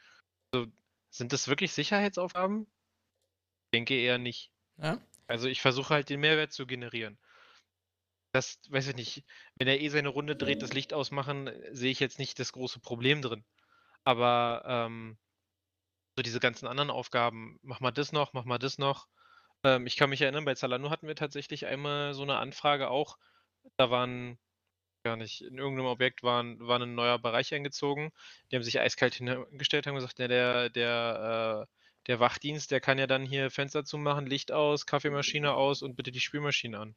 Also, 0.52 0.68
sind 1.10 1.32
das 1.32 1.48
wirklich 1.48 1.72
Sicherheitsaufgaben? 1.72 2.62
Ich 2.62 3.70
denke 3.78 3.94
eher 3.94 4.18
nicht. 4.18 4.52
Ja. 4.78 5.00
Also 5.26 5.48
ich 5.48 5.60
versuche 5.60 5.92
halt 5.92 6.08
den 6.08 6.20
Mehrwert 6.20 6.52
zu 6.52 6.66
generieren. 6.66 7.18
Das, 8.32 8.60
weiß 8.68 8.88
ich 8.88 8.96
nicht, 8.96 9.24
wenn 9.56 9.66
er 9.66 9.80
eh 9.80 9.88
seine 9.88 10.08
Runde 10.08 10.36
dreht, 10.36 10.62
das 10.62 10.72
Licht 10.72 10.92
ausmachen, 10.92 11.50
sehe 11.72 11.90
ich 11.90 12.00
jetzt 12.00 12.20
nicht 12.20 12.38
das 12.38 12.52
große 12.52 12.78
Problem 12.78 13.22
drin. 13.22 13.44
Aber 14.04 14.62
ähm, 14.66 15.18
so 16.16 16.22
diese 16.22 16.40
ganzen 16.40 16.68
anderen 16.68 16.90
Aufgaben, 16.90 17.58
mach 17.62 17.80
mal 17.80 17.90
das 17.90 18.12
noch, 18.12 18.32
mach 18.32 18.44
mal 18.44 18.58
das 18.58 18.78
noch, 18.78 19.08
ähm, 19.64 19.86
ich 19.86 19.96
kann 19.96 20.10
mich 20.10 20.20
erinnern, 20.20 20.44
bei 20.44 20.54
Zalando 20.54 20.90
hatten 20.90 21.08
wir 21.08 21.16
tatsächlich 21.16 21.66
einmal 21.66 22.14
so 22.14 22.22
eine 22.22 22.36
Anfrage 22.36 22.88
auch. 22.90 23.18
Da 23.76 23.90
waren 23.90 24.38
gar 25.04 25.16
nicht, 25.16 25.42
in 25.42 25.58
irgendeinem 25.58 25.86
Objekt 25.86 26.22
waren, 26.22 26.58
war 26.60 26.80
ein 26.80 26.94
neuer 26.94 27.18
Bereich 27.18 27.52
eingezogen. 27.54 28.10
Die 28.50 28.56
haben 28.56 28.62
sich 28.62 28.80
eiskalt 28.80 29.14
hingestellt, 29.14 29.86
haben 29.86 29.94
gesagt, 29.94 30.18
ja, 30.18 30.28
der, 30.28 30.70
der, 30.70 31.66
äh, 31.68 31.74
der 32.06 32.20
Wachdienst, 32.20 32.70
der 32.70 32.80
kann 32.80 32.98
ja 32.98 33.06
dann 33.06 33.24
hier 33.24 33.50
Fenster 33.50 33.84
zumachen, 33.84 34.26
Licht 34.26 34.52
aus, 34.52 34.86
Kaffeemaschine 34.86 35.52
aus 35.54 35.82
und 35.82 35.96
bitte 35.96 36.10
die 36.10 36.20
Spülmaschine 36.20 36.78
an. 36.78 36.94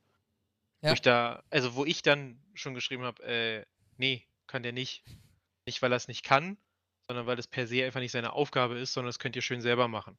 Ja. 0.81 0.89
Wo 0.89 0.93
ich 0.93 1.01
da, 1.01 1.43
also 1.49 1.75
wo 1.75 1.85
ich 1.85 2.01
dann 2.01 2.41
schon 2.53 2.73
geschrieben 2.73 3.03
habe, 3.03 3.23
äh, 3.23 3.65
nee, 3.97 4.25
kann 4.47 4.63
der 4.63 4.73
nicht. 4.73 5.03
Nicht, 5.65 5.81
weil 5.81 5.91
er 5.91 5.97
es 5.97 6.07
nicht 6.07 6.23
kann, 6.23 6.57
sondern 7.07 7.25
weil 7.25 7.37
es 7.37 7.47
per 7.47 7.67
se 7.67 7.83
einfach 7.83 7.99
nicht 7.99 8.13
seine 8.13 8.31
Aufgabe 8.33 8.77
ist, 8.79 8.93
sondern 8.93 9.09
das 9.09 9.19
könnt 9.19 9.35
ihr 9.35 9.41
schön 9.41 9.61
selber 9.61 9.89
machen. 9.89 10.17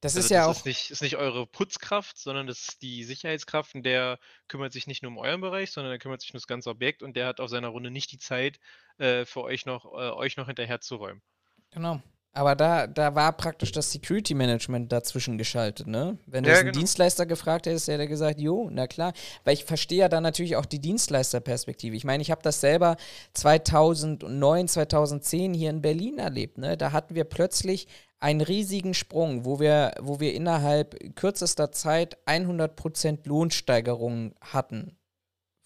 Das 0.00 0.16
also 0.16 0.24
ist 0.24 0.30
ja 0.30 0.46
das 0.46 0.48
auch. 0.48 0.60
Ist 0.60 0.66
nicht, 0.66 0.90
ist 0.90 1.02
nicht 1.02 1.16
eure 1.16 1.46
Putzkraft, 1.46 2.18
sondern 2.18 2.46
das 2.46 2.60
ist 2.60 2.82
die 2.82 3.04
Sicherheitskraft 3.04 3.74
und 3.74 3.82
der 3.82 4.18
kümmert 4.48 4.72
sich 4.72 4.86
nicht 4.86 5.02
nur 5.02 5.12
um 5.12 5.18
euren 5.18 5.40
Bereich, 5.40 5.72
sondern 5.72 5.90
der 5.90 5.98
kümmert 5.98 6.22
sich 6.22 6.32
um 6.32 6.38
das 6.38 6.46
ganze 6.46 6.70
Objekt 6.70 7.02
und 7.02 7.16
der 7.16 7.26
hat 7.26 7.40
auf 7.40 7.50
seiner 7.50 7.68
Runde 7.68 7.90
nicht 7.90 8.10
die 8.12 8.18
Zeit, 8.18 8.58
äh, 8.98 9.24
für 9.24 9.42
euch 9.42 9.66
noch, 9.66 9.84
äh, 9.84 10.10
euch 10.10 10.36
noch 10.36 10.46
hinterher 10.46 10.80
zu 10.80 10.96
räumen. 10.96 11.22
Genau. 11.70 12.02
Aber 12.32 12.54
da, 12.54 12.86
da 12.86 13.16
war 13.16 13.32
praktisch 13.32 13.72
das 13.72 13.90
Security 13.90 14.34
Management 14.34 14.92
dazwischen 14.92 15.36
geschaltet, 15.36 15.88
ne? 15.88 16.16
Wenn 16.26 16.44
du 16.44 16.50
ja, 16.50 16.56
einen 16.56 16.66
genau. 16.66 16.78
Dienstleister 16.78 17.26
gefragt 17.26 17.66
hättest, 17.66 17.88
hätte 17.88 18.02
er 18.02 18.06
gesagt, 18.06 18.40
jo, 18.40 18.68
na 18.70 18.86
klar. 18.86 19.12
Weil 19.42 19.54
ich 19.54 19.64
verstehe 19.64 19.98
ja 19.98 20.08
dann 20.08 20.22
natürlich 20.22 20.54
auch 20.54 20.66
die 20.66 20.78
Dienstleisterperspektive. 20.78 21.96
Ich 21.96 22.04
meine, 22.04 22.22
ich 22.22 22.30
habe 22.30 22.40
das 22.42 22.60
selber 22.60 22.96
2009, 23.34 24.68
2010 24.68 25.54
hier 25.54 25.70
in 25.70 25.82
Berlin 25.82 26.18
erlebt, 26.18 26.56
ne? 26.56 26.76
Da 26.76 26.92
hatten 26.92 27.16
wir 27.16 27.24
plötzlich 27.24 27.88
einen 28.20 28.42
riesigen 28.42 28.94
Sprung, 28.94 29.44
wo 29.44 29.58
wir, 29.60 29.92
wo 30.00 30.20
wir 30.20 30.34
innerhalb 30.34 31.16
kürzester 31.16 31.72
Zeit 31.72 32.18
100% 32.26 33.26
Lohnsteigerungen 33.26 34.34
hatten. 34.40 34.96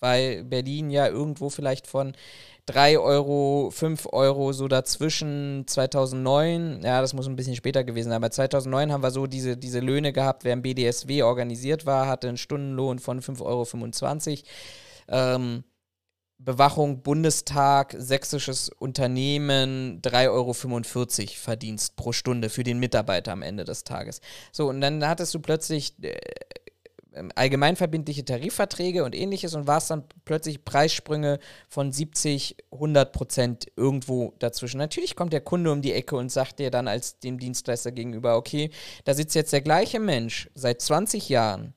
Weil 0.00 0.44
Berlin 0.44 0.90
ja 0.90 1.08
irgendwo 1.08 1.50
vielleicht 1.50 1.86
von 1.86 2.14
3 2.66 2.98
Euro, 2.98 3.70
5 3.70 4.08
Euro 4.12 4.52
so 4.52 4.68
dazwischen 4.68 5.64
2009, 5.66 6.80
ja, 6.82 7.00
das 7.00 7.12
muss 7.12 7.26
ein 7.26 7.36
bisschen 7.36 7.56
später 7.56 7.84
gewesen 7.84 8.08
sein, 8.08 8.16
aber 8.16 8.30
2009 8.30 8.92
haben 8.92 9.02
wir 9.02 9.10
so 9.10 9.26
diese, 9.26 9.56
diese 9.56 9.80
Löhne 9.80 10.12
gehabt, 10.12 10.44
wer 10.44 10.52
im 10.52 10.62
BDSW 10.62 11.22
organisiert 11.22 11.86
war, 11.86 12.06
hatte 12.06 12.28
einen 12.28 12.36
Stundenlohn 12.36 12.98
von 12.98 13.20
5,25 13.20 13.42
Euro. 13.42 15.36
Ähm, 15.36 15.64
Bewachung, 16.38 17.02
Bundestag, 17.02 17.94
sächsisches 17.96 18.68
Unternehmen, 18.68 20.02
3,45 20.02 20.30
Euro 20.30 21.32
Verdienst 21.34 21.96
pro 21.96 22.12
Stunde 22.12 22.50
für 22.50 22.64
den 22.64 22.78
Mitarbeiter 22.78 23.32
am 23.32 23.42
Ende 23.42 23.64
des 23.64 23.84
Tages. 23.84 24.20
So, 24.52 24.68
und 24.68 24.80
dann 24.80 25.06
hattest 25.06 25.34
du 25.34 25.40
plötzlich 25.40 25.94
äh, 26.02 26.18
ähm, 27.14 27.30
allgemeinverbindliche 27.34 28.24
Tarifverträge 28.24 29.04
und 29.04 29.14
ähnliches 29.14 29.54
und 29.54 29.66
warst 29.66 29.90
dann 29.90 30.04
plötzlich 30.24 30.64
Preissprünge 30.64 31.38
von 31.68 31.92
70, 31.92 32.56
100 32.72 33.12
Prozent 33.12 33.66
irgendwo 33.76 34.34
dazwischen. 34.40 34.78
Natürlich 34.78 35.14
kommt 35.14 35.32
der 35.32 35.40
Kunde 35.40 35.70
um 35.70 35.80
die 35.80 35.92
Ecke 35.92 36.16
und 36.16 36.32
sagt 36.32 36.58
dir 36.58 36.70
dann 36.70 36.88
als 36.88 37.20
dem 37.20 37.38
Dienstleister 37.38 37.92
gegenüber, 37.92 38.36
okay, 38.36 38.70
da 39.04 39.14
sitzt 39.14 39.34
jetzt 39.36 39.52
der 39.52 39.60
gleiche 39.60 40.00
Mensch 40.00 40.50
seit 40.54 40.80
20 40.82 41.28
Jahren 41.28 41.74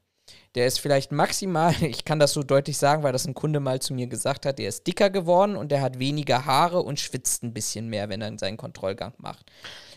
der 0.57 0.65
ist 0.65 0.79
vielleicht 0.79 1.11
maximal, 1.11 1.71
ich 1.83 2.03
kann 2.03 2.19
das 2.19 2.33
so 2.33 2.41
deutlich 2.41 2.77
sagen, 2.77 3.03
weil 3.03 3.13
das 3.13 3.27
ein 3.27 3.35
Kunde 3.35 3.59
mal 3.59 3.79
zu 3.79 3.93
mir 3.93 4.07
gesagt 4.07 4.45
hat, 4.45 4.57
der 4.57 4.69
ist 4.69 4.87
dicker 4.87 5.11
geworden 5.11 5.55
und 5.55 5.71
der 5.71 5.81
hat 5.81 5.99
weniger 5.99 6.45
Haare 6.45 6.81
und 6.81 6.99
schwitzt 6.99 7.43
ein 7.43 7.53
bisschen 7.53 7.87
mehr, 7.89 8.09
wenn 8.09 8.21
er 8.21 8.37
seinen 8.39 8.57
Kontrollgang 8.57 9.13
macht. 9.17 9.51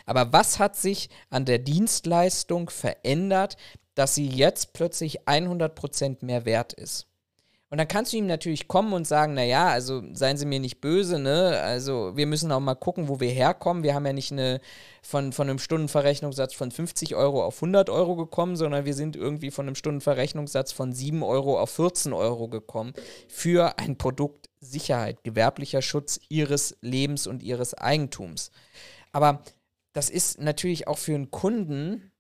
Aber 0.05 0.35
was 0.35 0.59
hat 0.59 0.77
sich 0.77 1.09
an 1.31 1.47
der 1.47 1.59
Dienstleistung 1.59 2.69
verändert, 2.69 3.57
dass 3.95 4.15
sie 4.15 4.27
jetzt 4.27 4.75
plötzlich 4.75 5.23
100% 5.23 6.25
mehr 6.25 6.45
wert 6.45 6.75
ist? 6.75 7.07
Und 7.73 7.79
dann 7.79 7.87
kannst 7.87 8.13
du 8.13 8.17
ihm 8.17 8.27
natürlich 8.27 8.67
kommen 8.67 8.93
und 8.93 9.07
sagen, 9.07 9.35
naja, 9.35 9.69
also 9.69 10.03
seien 10.13 10.37
Sie 10.37 10.45
mir 10.45 10.59
nicht 10.59 10.81
böse, 10.81 11.21
ne? 11.21 11.61
Also 11.61 12.17
wir 12.17 12.27
müssen 12.27 12.51
auch 12.51 12.59
mal 12.59 12.75
gucken, 12.75 13.09
wo 13.09 13.21
wir 13.21 13.31
herkommen. 13.31 13.85
Wir 13.85 13.95
haben 13.95 14.05
ja 14.05 14.13
nicht 14.13 14.33
eine 14.33 14.61
von, 15.03 15.33
von 15.33 15.49
einem 15.49 15.61
Stundenverrechnungssatz 15.61 16.53
von 16.53 16.73
50 16.73 17.15
Euro 17.15 17.45
auf 17.45 17.59
100 17.59 17.89
Euro 17.89 18.17
gekommen, 18.17 18.57
sondern 18.57 18.87
wir 18.87 18.95
sind 18.95 19.15
irgendwie 19.15 19.53
von 19.53 19.69
einem 19.69 19.77
Stundenverrechnungssatz 19.77 20.73
von 20.73 20.93
7 20.93 21.23
Euro 21.23 21.61
auf 21.61 21.71
14 21.71 22.13
Euro 22.13 22.49
gekommen 22.49 22.93
für 23.29 23.79
ein 23.79 23.97
Produkt 23.97 24.51
Sicherheit, 24.59 25.23
gewerblicher 25.23 25.81
Schutz 25.81 26.19
Ihres 26.29 26.77
Lebens 26.81 27.29
und 27.29 27.41
Ihres 27.41 27.75
Eigentums. 27.75 28.51
Aber 29.13 29.45
das 29.93 30.11
ist 30.11 30.41
natürlich 30.41 30.89
auch 30.89 30.99
für 30.99 31.15
einen 31.15 31.31
Kunden 31.31 32.11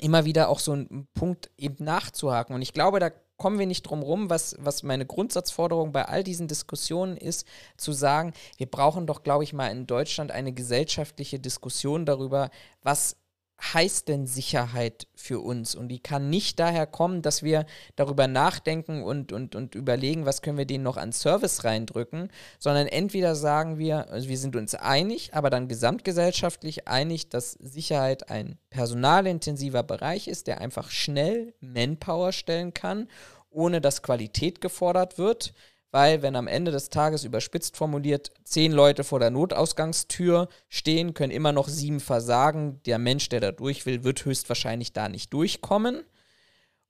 immer 0.00 0.24
wieder 0.24 0.48
auch 0.48 0.58
so 0.58 0.72
ein 0.72 1.06
Punkt 1.12 1.50
eben 1.58 1.84
nachzuhaken. 1.84 2.54
Und 2.54 2.62
ich 2.62 2.72
glaube, 2.72 2.98
da 2.98 3.10
kommen 3.40 3.58
wir 3.58 3.66
nicht 3.66 3.84
drum 3.84 4.02
rum, 4.02 4.28
was, 4.28 4.54
was 4.58 4.82
meine 4.82 5.06
Grundsatzforderung 5.06 5.92
bei 5.92 6.04
all 6.04 6.22
diesen 6.22 6.46
Diskussionen 6.46 7.16
ist, 7.16 7.46
zu 7.78 7.92
sagen, 7.92 8.34
wir 8.58 8.66
brauchen 8.66 9.06
doch, 9.06 9.22
glaube 9.22 9.44
ich, 9.44 9.54
mal 9.54 9.68
in 9.68 9.86
Deutschland 9.86 10.30
eine 10.30 10.52
gesellschaftliche 10.52 11.38
Diskussion 11.38 12.04
darüber, 12.04 12.50
was 12.82 13.16
heißt 13.60 14.08
denn 14.08 14.26
Sicherheit 14.26 15.06
für 15.14 15.40
uns? 15.40 15.74
Und 15.74 15.88
die 15.88 16.00
kann 16.00 16.30
nicht 16.30 16.58
daher 16.58 16.86
kommen, 16.86 17.22
dass 17.22 17.42
wir 17.42 17.66
darüber 17.96 18.26
nachdenken 18.26 19.02
und, 19.02 19.32
und, 19.32 19.54
und 19.54 19.74
überlegen, 19.74 20.26
was 20.26 20.42
können 20.42 20.58
wir 20.58 20.64
denen 20.64 20.84
noch 20.84 20.96
an 20.96 21.12
Service 21.12 21.64
reindrücken, 21.64 22.30
sondern 22.58 22.86
entweder 22.86 23.34
sagen 23.34 23.78
wir, 23.78 24.10
also 24.10 24.28
wir 24.28 24.38
sind 24.38 24.56
uns 24.56 24.74
einig, 24.74 25.34
aber 25.34 25.50
dann 25.50 25.68
gesamtgesellschaftlich 25.68 26.88
einig, 26.88 27.28
dass 27.28 27.52
Sicherheit 27.52 28.30
ein 28.30 28.58
personalintensiver 28.70 29.82
Bereich 29.82 30.28
ist, 30.28 30.46
der 30.46 30.60
einfach 30.60 30.90
schnell 30.90 31.54
Manpower 31.60 32.32
stellen 32.32 32.74
kann, 32.74 33.08
ohne 33.50 33.80
dass 33.80 34.02
Qualität 34.02 34.60
gefordert 34.60 35.18
wird 35.18 35.54
weil 35.90 36.22
wenn 36.22 36.36
am 36.36 36.46
Ende 36.46 36.70
des 36.70 36.90
Tages 36.90 37.24
überspitzt 37.24 37.76
formuliert 37.76 38.30
zehn 38.44 38.72
Leute 38.72 39.04
vor 39.04 39.18
der 39.18 39.30
Notausgangstür 39.30 40.48
stehen, 40.68 41.14
können 41.14 41.32
immer 41.32 41.52
noch 41.52 41.68
sieben 41.68 42.00
versagen. 42.00 42.80
Der 42.86 42.98
Mensch, 42.98 43.28
der 43.28 43.40
da 43.40 43.52
durch 43.52 43.86
will, 43.86 44.04
wird 44.04 44.24
höchstwahrscheinlich 44.24 44.92
da 44.92 45.08
nicht 45.08 45.32
durchkommen. 45.32 46.02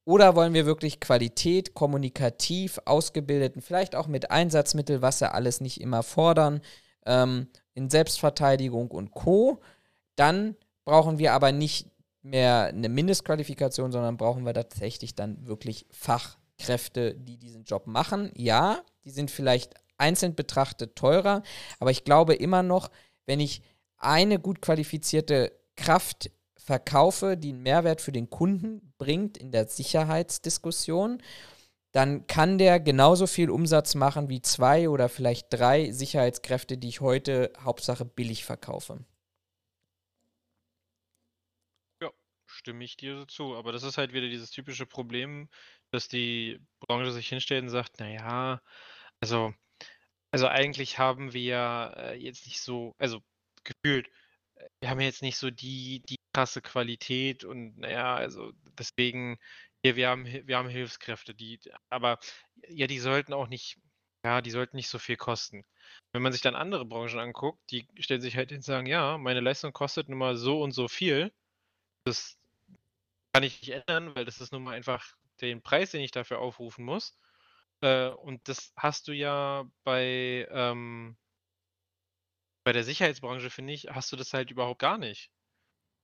Oder 0.04 0.34
wollen 0.34 0.54
wir 0.54 0.66
wirklich 0.66 1.00
Qualität, 1.00 1.74
kommunikativ, 1.74 2.80
ausgebildeten, 2.84 3.62
vielleicht 3.62 3.94
auch 3.94 4.06
mit 4.06 4.30
Einsatzmittel, 4.30 5.02
was 5.02 5.20
ja 5.20 5.32
alles 5.32 5.60
nicht 5.60 5.80
immer 5.80 6.02
fordern, 6.02 6.60
ähm, 7.06 7.48
in 7.74 7.90
Selbstverteidigung 7.90 8.90
und 8.90 9.12
Co. 9.12 9.60
Dann 10.16 10.56
brauchen 10.84 11.18
wir 11.18 11.32
aber 11.32 11.52
nicht 11.52 11.86
mehr 12.22 12.66
eine 12.66 12.88
Mindestqualifikation, 12.88 13.92
sondern 13.92 14.16
brauchen 14.16 14.44
wir 14.44 14.52
tatsächlich 14.52 15.14
dann 15.14 15.46
wirklich 15.46 15.86
Fachkräfte, 16.60 17.14
die 17.14 17.38
diesen 17.38 17.64
Job 17.64 17.86
machen. 17.86 18.30
Ja, 18.36 18.82
die 19.04 19.10
sind 19.10 19.30
vielleicht 19.30 19.74
einzeln 19.98 20.34
betrachtet 20.34 20.96
teurer, 20.96 21.42
aber 21.78 21.90
ich 21.90 22.04
glaube 22.04 22.34
immer 22.34 22.62
noch, 22.62 22.90
wenn 23.26 23.40
ich 23.40 23.62
eine 23.96 24.38
gut 24.38 24.62
qualifizierte 24.62 25.52
Kraft 25.76 26.30
verkaufe, 26.56 27.36
die 27.36 27.50
einen 27.50 27.62
Mehrwert 27.62 28.00
für 28.00 28.12
den 28.12 28.30
Kunden 28.30 28.92
bringt 28.98 29.36
in 29.36 29.52
der 29.52 29.66
Sicherheitsdiskussion, 29.66 31.22
dann 31.92 32.26
kann 32.26 32.58
der 32.58 32.78
genauso 32.78 33.26
viel 33.26 33.50
Umsatz 33.50 33.94
machen 33.94 34.28
wie 34.28 34.42
zwei 34.42 34.88
oder 34.88 35.08
vielleicht 35.08 35.46
drei 35.50 35.90
Sicherheitskräfte, 35.90 36.78
die 36.78 36.88
ich 36.88 37.00
heute 37.00 37.52
Hauptsache 37.58 38.04
billig 38.04 38.44
verkaufe. 38.44 39.04
Ja, 42.00 42.10
stimme 42.46 42.84
ich 42.84 42.96
dir 42.96 43.16
so 43.16 43.24
zu. 43.24 43.56
Aber 43.56 43.72
das 43.72 43.82
ist 43.82 43.98
halt 43.98 44.12
wieder 44.12 44.28
dieses 44.28 44.50
typische 44.50 44.86
Problem, 44.86 45.48
dass 45.92 46.08
die 46.08 46.60
Branche 46.80 47.12
sich 47.12 47.28
hinstellt 47.28 47.62
und 47.64 47.70
sagt, 47.70 48.00
naja, 48.00 48.62
also 49.20 49.54
also 50.32 50.46
eigentlich 50.48 50.98
haben 50.98 51.32
wir 51.32 51.94
äh, 51.96 52.14
jetzt 52.16 52.46
nicht 52.46 52.60
so 52.62 52.94
also 52.98 53.20
gefühlt, 53.64 54.08
äh, 54.56 54.68
wir 54.80 54.90
haben 54.90 55.00
jetzt 55.00 55.22
nicht 55.22 55.36
so 55.38 55.50
die 55.50 56.02
die 56.08 56.16
krasse 56.34 56.62
Qualität 56.62 57.44
und 57.44 57.78
naja, 57.78 58.14
also 58.16 58.52
deswegen 58.78 59.38
hier, 59.84 59.96
wir 59.96 60.08
haben 60.08 60.26
wir 60.26 60.56
haben 60.58 60.68
Hilfskräfte, 60.68 61.34
die 61.34 61.60
aber 61.90 62.18
ja, 62.68 62.86
die 62.86 62.98
sollten 63.00 63.32
auch 63.34 63.48
nicht 63.48 63.78
ja, 64.24 64.42
die 64.42 64.50
sollten 64.50 64.76
nicht 64.76 64.88
so 64.88 64.98
viel 64.98 65.16
kosten. 65.16 65.64
Wenn 66.12 66.22
man 66.22 66.32
sich 66.32 66.42
dann 66.42 66.54
andere 66.56 66.84
Branchen 66.86 67.18
anguckt, 67.20 67.60
die 67.70 67.86
stellen 68.00 68.20
sich 68.20 68.36
halt 68.36 68.50
hin 68.50 68.58
und 68.58 68.62
sagen: 68.64 68.86
„Ja, 68.86 69.16
meine 69.18 69.40
Leistung 69.40 69.72
kostet 69.72 70.08
nun 70.10 70.18
mal 70.18 70.36
so 70.36 70.62
und 70.62 70.72
so 70.72 70.88
viel. 70.88 71.32
Das 72.04 72.38
kann 73.32 73.42
ich 73.44 73.60
nicht 73.62 73.70
ändern, 73.70 74.14
weil 74.16 74.24
das 74.24 74.40
ist 74.40 74.52
nun 74.52 74.62
mal 74.64 74.74
einfach 74.74 75.16
den 75.42 75.62
Preis, 75.62 75.90
den 75.92 76.02
ich 76.02 76.12
dafür 76.12 76.40
aufrufen 76.40 76.84
muss.“ 76.84 77.18
äh, 77.82 78.08
und 78.08 78.48
das 78.48 78.72
hast 78.76 79.08
du 79.08 79.12
ja 79.12 79.64
bei, 79.84 80.46
ähm 80.50 81.16
bei 82.64 82.72
der 82.72 82.84
Sicherheitsbranche, 82.84 83.50
finde 83.50 83.72
ich, 83.72 83.88
hast 83.90 84.12
du 84.12 84.16
das 84.16 84.32
halt 84.34 84.50
überhaupt 84.50 84.80
gar 84.80 84.98
nicht. 84.98 85.30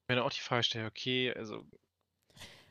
Wenn 0.08 0.16
du 0.16 0.24
auch 0.24 0.32
die 0.32 0.40
Frage 0.40 0.64
stellst, 0.64 0.88
okay, 0.88 1.34
also 1.34 1.64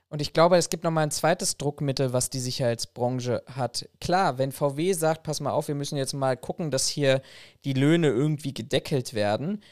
und 0.08 0.22
ich 0.22 0.34
glaube, 0.34 0.56
es 0.56 0.70
gibt 0.70 0.84
noch 0.84 0.92
mal 0.92 1.02
ein 1.02 1.12
zweites 1.12 1.58
Druckmittel, 1.58 2.14
was 2.14 2.30
die 2.30 2.40
Sicherheitsbranche 2.40 3.44
hat. 3.48 3.90
Klar, 4.00 4.38
wenn 4.38 4.52
VW 4.52 4.94
sagt, 4.94 5.24
pass 5.24 5.42
mal 5.42 5.52
auf, 5.52 5.68
wir 5.68 5.76
müssen 5.76 5.98
jetzt 5.98 6.14
mal 6.14 6.38
gucken, 6.38 6.72
dass 6.72 6.88
hier 6.88 7.22
die 7.66 7.74
Löhne 7.74 8.08
irgendwie 8.08 8.54
gedeckelt 8.54 9.14
werden, 9.14 9.64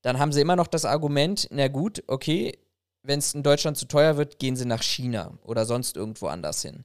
dann 0.00 0.18
haben 0.18 0.32
sie 0.32 0.40
immer 0.40 0.56
noch 0.56 0.66
das 0.66 0.84
Argument, 0.86 1.46
na 1.50 1.68
gut, 1.68 2.02
okay, 2.08 2.58
wenn 3.02 3.18
es 3.18 3.34
in 3.34 3.42
Deutschland 3.42 3.76
zu 3.76 3.86
teuer 3.86 4.16
wird, 4.16 4.38
gehen 4.38 4.56
sie 4.56 4.64
nach 4.64 4.82
China 4.82 5.38
oder 5.42 5.64
sonst 5.64 5.96
irgendwo 5.96 6.26
anders 6.26 6.62
hin. 6.62 6.84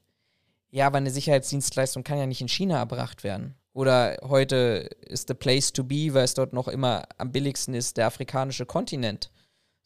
Ja, 0.69 0.87
aber 0.87 0.97
eine 0.97 1.11
Sicherheitsdienstleistung 1.11 2.03
kann 2.03 2.17
ja 2.17 2.25
nicht 2.25 2.41
in 2.41 2.49
China 2.49 2.77
erbracht 2.77 3.23
werden. 3.23 3.55
Oder 3.73 4.17
heute 4.23 4.89
ist 5.01 5.27
the 5.27 5.33
place 5.33 5.71
to 5.71 5.83
be, 5.83 6.13
weil 6.13 6.23
es 6.23 6.33
dort 6.33 6.51
noch 6.51 6.67
immer 6.67 7.03
am 7.17 7.31
billigsten 7.31 7.73
ist, 7.73 7.97
der 7.97 8.07
afrikanische 8.07 8.65
Kontinent. 8.65 9.31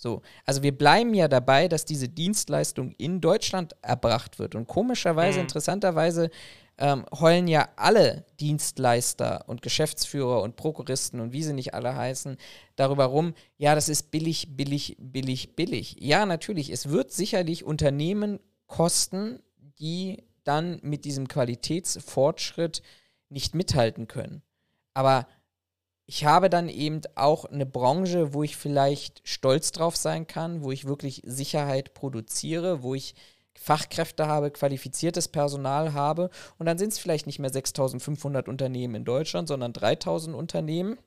So, 0.01 0.23
also 0.45 0.63
wir 0.63 0.75
bleiben 0.75 1.13
ja 1.13 1.27
dabei, 1.27 1.67
dass 1.67 1.85
diese 1.85 2.09
Dienstleistung 2.09 2.91
in 2.97 3.21
Deutschland 3.21 3.75
erbracht 3.83 4.39
wird. 4.39 4.55
Und 4.55 4.67
komischerweise, 4.67 5.37
mhm. 5.37 5.43
interessanterweise, 5.43 6.31
ähm, 6.79 7.05
heulen 7.19 7.47
ja 7.47 7.69
alle 7.75 8.25
Dienstleister 8.39 9.43
und 9.47 9.61
Geschäftsführer 9.61 10.41
und 10.41 10.55
Prokuristen 10.55 11.19
und 11.19 11.33
wie 11.33 11.43
sie 11.43 11.53
nicht 11.53 11.75
alle 11.75 11.95
heißen, 11.95 12.37
darüber 12.75 13.05
rum, 13.05 13.35
ja, 13.59 13.75
das 13.75 13.89
ist 13.89 14.09
billig, 14.09 14.47
billig, 14.57 14.97
billig, 14.97 15.55
billig. 15.55 15.97
Ja, 15.99 16.25
natürlich, 16.25 16.71
es 16.71 16.89
wird 16.89 17.11
sicherlich 17.11 17.63
Unternehmen 17.63 18.39
kosten, 18.65 19.39
die 19.77 20.23
dann 20.43 20.79
mit 20.81 21.05
diesem 21.05 21.27
Qualitätsfortschritt 21.27 22.81
nicht 23.29 23.53
mithalten 23.53 24.07
können. 24.07 24.41
Aber 24.95 25.27
ich 26.13 26.25
habe 26.25 26.49
dann 26.49 26.67
eben 26.67 26.99
auch 27.15 27.45
eine 27.45 27.65
Branche, 27.65 28.33
wo 28.33 28.43
ich 28.43 28.57
vielleicht 28.57 29.21
stolz 29.23 29.71
drauf 29.71 29.95
sein 29.95 30.27
kann, 30.27 30.61
wo 30.61 30.69
ich 30.69 30.83
wirklich 30.83 31.21
Sicherheit 31.25 31.93
produziere, 31.93 32.83
wo 32.83 32.95
ich 32.95 33.15
Fachkräfte 33.57 34.27
habe, 34.27 34.51
qualifiziertes 34.51 35.29
Personal 35.29 35.93
habe. 35.93 36.29
Und 36.57 36.65
dann 36.65 36.77
sind 36.77 36.91
es 36.91 36.99
vielleicht 36.99 37.27
nicht 37.27 37.39
mehr 37.39 37.49
6500 37.49 38.49
Unternehmen 38.49 38.95
in 38.95 39.05
Deutschland, 39.05 39.47
sondern 39.47 39.71
3000 39.71 40.35
Unternehmen. 40.35 40.97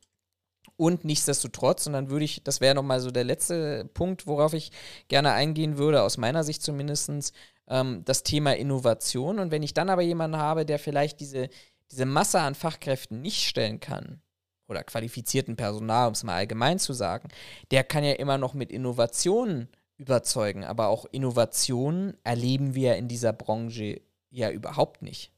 Und 0.79 1.05
nichtsdestotrotz, 1.05 1.87
und 1.87 1.93
dann 1.93 2.09
würde 2.09 2.25
ich, 2.25 2.43
das 2.43 2.63
wäre 2.63 2.75
nochmal 2.75 3.01
so 3.01 3.11
der 3.11 3.25
letzte 3.25 3.85
Punkt, 3.93 4.27
worauf 4.27 4.55
ich 4.55 4.73
gerne 5.09 5.33
eingehen 5.33 5.77
würde, 5.77 6.01
aus 6.01 6.17
meiner 6.17 6.45
Sicht 6.45 6.63
zumindest, 6.63 7.35
ähm, 7.69 8.07
das 8.07 8.23
Thema 8.23 8.57
Innovation. 8.57 9.39
Und 9.39 9.51
wenn 9.51 9.63
ich 9.63 9.75
dann 9.75 9.91
aber 9.91 10.01
jemanden 10.01 10.39
habe, 10.39 10.65
der 10.65 10.79
vielleicht 10.79 11.21
diese, 11.21 11.51
diese 11.91 12.07
Masse 12.07 12.41
an 12.41 12.55
Fachkräften 12.55 13.21
nicht 13.21 13.47
stellen 13.47 13.81
kann, 13.81 14.23
oder 14.69 14.85
qualifizierten 14.85 15.57
Personal, 15.57 16.09
um 16.09 16.13
es 16.13 16.23
mal 16.23 16.37
allgemein 16.37 16.79
zu 16.79 16.93
sagen, 16.93 17.29
der 17.71 17.85
kann 17.85 18.05
ja 18.05 18.13
immer 18.13 18.39
noch 18.39 18.55
mit 18.55 18.73
Innovationen 18.73 19.69
überzeugen. 19.97 20.65
Aber 20.65 20.89
auch 20.89 21.05
Innovationen 21.07 22.17
erleben 22.25 22.75
wir 22.75 22.97
in 22.97 23.09
dieser 23.09 23.33
Branche 23.33 24.01
ja 24.31 24.51
überhaupt 24.51 25.03
nicht. 25.03 25.33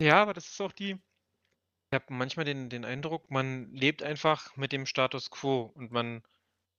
Ja, 0.00 0.20
aber 0.22 0.34
das 0.34 0.48
ist 0.48 0.60
auch 0.60 0.72
die. 0.72 0.92
Ich 1.90 1.94
habe 1.94 2.06
manchmal 2.08 2.44
den, 2.44 2.70
den 2.70 2.84
Eindruck, 2.84 3.30
man 3.30 3.72
lebt 3.72 4.02
einfach 4.02 4.56
mit 4.56 4.72
dem 4.72 4.86
Status 4.86 5.30
quo 5.30 5.70
und 5.74 5.92
man 5.92 6.22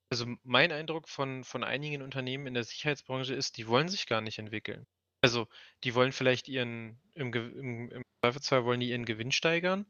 also 0.10 0.28
mein 0.44 0.72
Eindruck 0.72 1.10
von 1.10 1.44
von 1.44 1.64
einigen 1.64 2.02
Unternehmen 2.02 2.48
in 2.48 2.54
der 2.54 2.64
Sicherheitsbranche 2.64 3.34
ist, 3.34 3.58
die 3.58 3.68
wollen 3.68 3.90
sich 3.90 4.06
gar 4.06 4.22
nicht 4.22 4.40
entwickeln. 4.40 4.86
Also, 5.22 5.48
die 5.84 5.96
wollen 5.96 6.12
vielleicht 6.12 6.48
ihren 6.50 7.00
im 7.16 7.34
im 7.34 7.90
im 7.92 8.04
Zweifelsfall 8.22 8.66
wollen 8.66 8.80
die 8.80 8.90
ihren 8.92 9.06
Gewinn 9.06 9.32
steigern, 9.32 9.86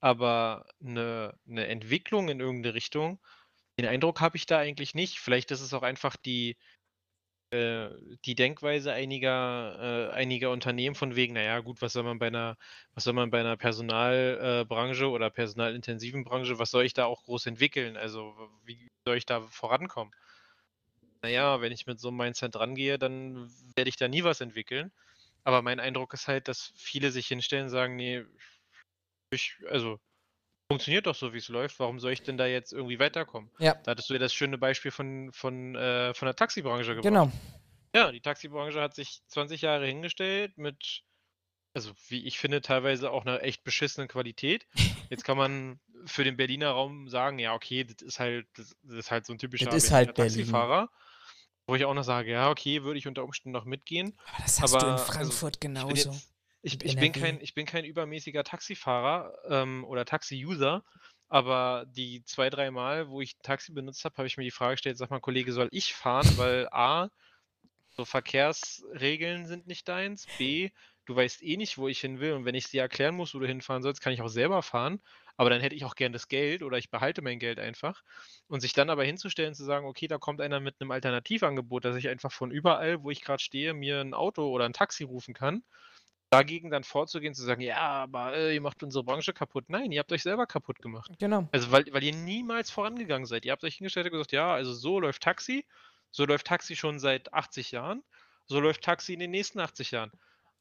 aber 0.00 0.66
eine 0.80 1.38
'ne 1.46 1.66
Entwicklung 1.68 2.28
in 2.28 2.40
irgendeine 2.40 2.74
Richtung, 2.74 3.20
den 3.78 3.86
Eindruck 3.86 4.20
habe 4.20 4.36
ich 4.38 4.46
da 4.46 4.58
eigentlich 4.58 4.94
nicht. 4.94 5.18
Vielleicht 5.20 5.50
ist 5.52 5.60
es 5.62 5.74
auch 5.74 5.82
einfach 5.82 6.16
die 6.16 6.56
äh, 7.50 7.90
die 8.24 8.34
Denkweise 8.34 8.92
einiger, 8.92 10.10
äh, 10.10 10.14
einiger 10.14 10.50
Unternehmen 10.50 10.94
von 10.94 11.16
wegen, 11.16 11.34
naja, 11.34 11.60
gut, 11.60 11.80
was 11.82 11.92
soll 11.94 12.02
man 12.04 12.18
bei 12.18 12.26
einer, 12.28 12.56
was 12.94 13.04
soll 13.04 13.14
man 13.14 13.30
bei 13.30 13.40
einer 13.40 13.56
Personalbranche 13.56 15.04
äh, 15.04 15.06
oder 15.08 15.30
personalintensiven 15.30 16.24
Branche, 16.24 16.58
was 16.58 16.70
soll 16.70 16.84
ich 16.84 16.94
da 16.94 17.06
auch 17.06 17.24
groß 17.24 17.46
entwickeln? 17.46 17.96
Also, 17.96 18.34
wie 18.64 18.88
soll 19.06 19.16
ich 19.16 19.26
da 19.26 19.40
vorankommen? 19.42 20.12
Naja, 21.22 21.60
wenn 21.60 21.72
ich 21.72 21.86
mit 21.86 21.98
so 22.00 22.08
einem 22.08 22.16
Mindset 22.18 22.56
rangehe, 22.56 22.98
dann 22.98 23.48
werde 23.76 23.88
ich 23.88 23.96
da 23.96 24.08
nie 24.08 24.22
was 24.24 24.40
entwickeln. 24.40 24.92
Aber 25.44 25.62
mein 25.62 25.80
Eindruck 25.80 26.14
ist 26.14 26.28
halt, 26.28 26.48
dass 26.48 26.72
viele 26.76 27.10
sich 27.12 27.26
hinstellen 27.28 27.64
und 27.64 27.70
sagen, 27.70 27.96
nee, 27.96 28.20
ich, 28.20 28.57
also 29.68 29.98
funktioniert 30.70 31.06
doch 31.06 31.14
so, 31.14 31.32
wie 31.32 31.38
es 31.38 31.48
läuft. 31.48 31.78
Warum 31.80 31.98
soll 31.98 32.12
ich 32.12 32.22
denn 32.22 32.36
da 32.36 32.46
jetzt 32.46 32.72
irgendwie 32.72 32.98
weiterkommen? 32.98 33.50
Ja. 33.58 33.74
Da 33.74 33.92
hattest 33.92 34.10
du 34.10 34.14
ja 34.14 34.20
das 34.20 34.34
schöne 34.34 34.58
Beispiel 34.58 34.90
von, 34.90 35.32
von, 35.32 35.74
äh, 35.74 36.14
von 36.14 36.26
der 36.26 36.36
Taxibranche 36.36 36.94
gebracht. 36.94 37.04
Genau. 37.04 37.32
Ja, 37.94 38.12
die 38.12 38.20
Taxibranche 38.20 38.80
hat 38.80 38.94
sich 38.94 39.22
20 39.28 39.62
Jahre 39.62 39.86
hingestellt 39.86 40.58
mit, 40.58 41.02
also 41.74 41.92
wie 42.08 42.26
ich 42.26 42.38
finde, 42.38 42.60
teilweise 42.60 43.10
auch 43.10 43.24
einer 43.24 43.42
echt 43.42 43.64
beschissenen 43.64 44.08
Qualität. 44.08 44.66
Jetzt 45.10 45.24
kann 45.24 45.38
man 45.38 45.80
für 46.04 46.22
den 46.22 46.36
Berliner 46.36 46.70
Raum 46.70 47.08
sagen, 47.08 47.38
ja, 47.38 47.54
okay, 47.54 47.84
das 47.84 48.02
ist 48.02 48.20
halt, 48.20 48.46
das, 48.56 48.76
ist 48.88 49.10
halt 49.10 49.24
so 49.24 49.32
ein 49.32 49.38
typischer 49.38 49.70
halt. 49.70 50.14
Taxifahrer. 50.14 50.90
Wo 51.66 51.74
ich 51.74 51.84
auch 51.84 51.92
noch 51.92 52.04
sage, 52.04 52.30
ja, 52.30 52.50
okay, 52.50 52.82
würde 52.82 52.98
ich 52.98 53.06
unter 53.06 53.24
Umständen 53.24 53.52
noch 53.52 53.66
mitgehen. 53.66 54.18
Aber 54.26 54.42
das 54.42 54.60
hast 54.60 54.72
du 54.72 54.78
Aber, 54.78 54.86
in 54.86 54.92
also, 54.92 55.04
Frankfurt 55.04 55.56
Ich 55.56 55.60
bin, 55.60 55.74
genauso. 55.74 56.10
jetzt, 56.10 56.32
ich, 56.62 56.82
ich, 56.84 56.96
bin 56.96 57.12
kein, 57.12 57.40
ich 57.40 57.54
bin 57.54 57.66
kein 57.66 57.84
übermäßiger 57.84 58.44
Taxifahrer 58.44 59.32
ähm, 59.48 59.84
oder 59.84 60.04
Taxi-User, 60.04 60.82
aber 61.28 61.84
die 61.86 62.24
zwei, 62.24 62.50
drei 62.50 62.70
Mal, 62.70 63.08
wo 63.08 63.20
ich 63.20 63.36
ein 63.36 63.42
Taxi 63.42 63.72
benutzt 63.72 64.04
habe, 64.04 64.16
habe 64.16 64.26
ich 64.26 64.36
mir 64.36 64.44
die 64.44 64.50
Frage 64.50 64.74
gestellt, 64.74 64.98
sag 64.98 65.10
mal, 65.10 65.20
Kollege, 65.20 65.52
soll 65.52 65.68
ich 65.70 65.94
fahren? 65.94 66.26
Weil 66.36 66.68
A, 66.70 67.10
so 67.90 68.04
Verkehrsregeln 68.04 69.46
sind 69.46 69.66
nicht 69.66 69.88
deins, 69.88 70.26
B, 70.38 70.70
du 71.04 71.16
weißt 71.16 71.42
eh 71.42 71.56
nicht, 71.56 71.78
wo 71.78 71.88
ich 71.88 72.00
hin 72.00 72.20
will. 72.20 72.32
Und 72.32 72.44
wenn 72.44 72.54
ich 72.54 72.70
dir 72.70 72.82
erklären 72.82 73.14
muss, 73.14 73.34
wo 73.34 73.38
du 73.38 73.46
hinfahren 73.46 73.82
sollst, 73.82 74.00
kann 74.00 74.12
ich 74.12 74.22
auch 74.22 74.28
selber 74.28 74.62
fahren, 74.62 75.00
aber 75.36 75.50
dann 75.50 75.60
hätte 75.60 75.74
ich 75.74 75.84
auch 75.84 75.94
gern 75.94 76.12
das 76.12 76.28
Geld 76.28 76.62
oder 76.62 76.78
ich 76.78 76.90
behalte 76.90 77.22
mein 77.22 77.38
Geld 77.38 77.58
einfach. 77.58 78.02
Und 78.46 78.60
sich 78.60 78.72
dann 78.72 78.90
aber 78.90 79.04
hinzustellen, 79.04 79.54
zu 79.54 79.64
sagen, 79.64 79.86
okay, 79.86 80.06
da 80.06 80.18
kommt 80.18 80.40
einer 80.40 80.60
mit 80.60 80.80
einem 80.80 80.90
Alternativangebot, 80.90 81.84
dass 81.84 81.96
ich 81.96 82.08
einfach 82.08 82.32
von 82.32 82.50
überall, 82.50 83.02
wo 83.02 83.10
ich 83.10 83.22
gerade 83.22 83.42
stehe, 83.42 83.74
mir 83.74 84.00
ein 84.00 84.14
Auto 84.14 84.48
oder 84.48 84.64
ein 84.64 84.72
Taxi 84.72 85.04
rufen 85.04 85.34
kann, 85.34 85.62
dagegen 86.30 86.70
dann 86.70 86.84
vorzugehen, 86.84 87.34
zu 87.34 87.42
sagen, 87.42 87.60
ja, 87.60 87.78
aber 87.78 88.34
äh, 88.34 88.54
ihr 88.54 88.60
macht 88.60 88.82
unsere 88.82 89.04
Branche 89.04 89.32
kaputt. 89.32 89.64
Nein, 89.68 89.92
ihr 89.92 90.00
habt 90.00 90.12
euch 90.12 90.22
selber 90.22 90.46
kaputt 90.46 90.80
gemacht. 90.80 91.10
Genau. 91.18 91.48
Also 91.52 91.70
weil, 91.70 91.86
weil 91.90 92.04
ihr 92.04 92.14
niemals 92.14 92.70
vorangegangen 92.70 93.26
seid. 93.26 93.44
Ihr 93.44 93.52
habt 93.52 93.64
euch 93.64 93.76
hingestellt 93.76 94.06
und 94.06 94.12
gesagt, 94.12 94.32
ja, 94.32 94.52
also 94.52 94.72
so 94.72 95.00
läuft 95.00 95.22
Taxi, 95.22 95.64
so 96.10 96.24
läuft 96.24 96.46
Taxi 96.46 96.76
schon 96.76 96.98
seit 96.98 97.32
80 97.32 97.72
Jahren, 97.72 98.02
so 98.46 98.60
läuft 98.60 98.82
Taxi 98.82 99.14
in 99.14 99.20
den 99.20 99.30
nächsten 99.30 99.60
80 99.60 99.90
Jahren. 99.90 100.12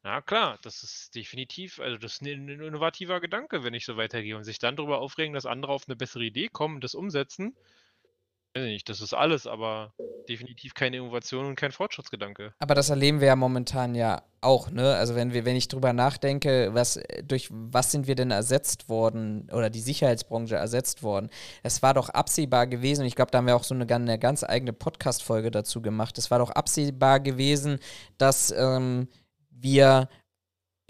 Ja, 0.04 0.22
klar, 0.22 0.58
das 0.62 0.84
ist 0.84 1.16
definitiv, 1.16 1.80
also 1.80 1.98
das 1.98 2.14
ist 2.14 2.22
ein 2.22 2.48
innovativer 2.48 3.20
Gedanke, 3.20 3.64
wenn 3.64 3.74
ich 3.74 3.86
so 3.86 3.98
weitergehe 3.98 4.38
und 4.38 4.46
sich 4.46 4.60
dann 4.60 4.78
darüber 4.78 5.00
aufregen, 5.00 5.34
dass 5.34 5.46
andere 5.46 5.74
auf 5.74 5.88
eine 5.88 5.98
bessere 5.98 6.24
Idee 6.24 6.48
kommen 6.48 6.76
und 6.76 6.84
das 6.84 6.96
umsetzen. 6.96 7.58
Weiß 8.56 8.64
ich 8.64 8.72
nicht, 8.72 8.90
das 8.90 9.02
ist 9.02 9.14
alles, 9.14 9.46
aber 9.46 9.94
definitiv 10.28 10.74
keine 10.74 10.98
Innovation 10.98 11.46
und 11.46 11.56
kein 11.56 11.72
Fortschrittsgedanke. 11.72 12.54
Aber 12.60 12.76
das 12.76 12.90
erleben 12.90 13.20
wir 13.20 13.28
ja 13.28 13.36
momentan 13.36 13.96
ja 13.96 14.24
auch, 14.42 14.72
ne? 14.72 14.96
Also 14.96 15.16
wenn 15.16 15.34
wir, 15.34 15.46
wenn 15.46 15.56
ich 15.56 15.68
drüber 15.68 15.94
nachdenke, 15.94 16.70
was 16.74 17.00
durch 17.24 17.50
was 17.52 17.92
sind 17.92 18.08
wir 18.08 18.16
denn 18.16 18.32
ersetzt 18.32 18.90
worden 18.90 19.50
oder 19.52 19.70
die 19.70 19.80
Sicherheitsbranche 19.80 20.56
ersetzt 20.56 21.04
worden? 21.04 21.30
Es 21.64 21.82
war 21.82 21.94
doch 21.94 22.10
absehbar 22.10 22.68
gewesen, 22.68 23.02
und 23.02 23.08
ich 23.08 23.16
glaube, 23.16 23.32
da 23.32 23.40
haben 23.40 23.48
wir 23.48 23.56
auch 23.56 23.64
so 23.64 23.76
eine, 23.76 23.88
eine 23.94 24.20
ganz 24.20 24.44
eigene 24.44 24.74
Podcast-Folge 24.74 25.52
dazu 25.52 25.82
gemacht. 25.82 26.18
Es 26.18 26.32
war 26.32 26.40
doch 26.40 26.52
absehbar 26.52 27.20
gewesen, 27.20 27.80
dass 28.18 28.52
ähm, 28.52 29.08
wir 29.50 30.10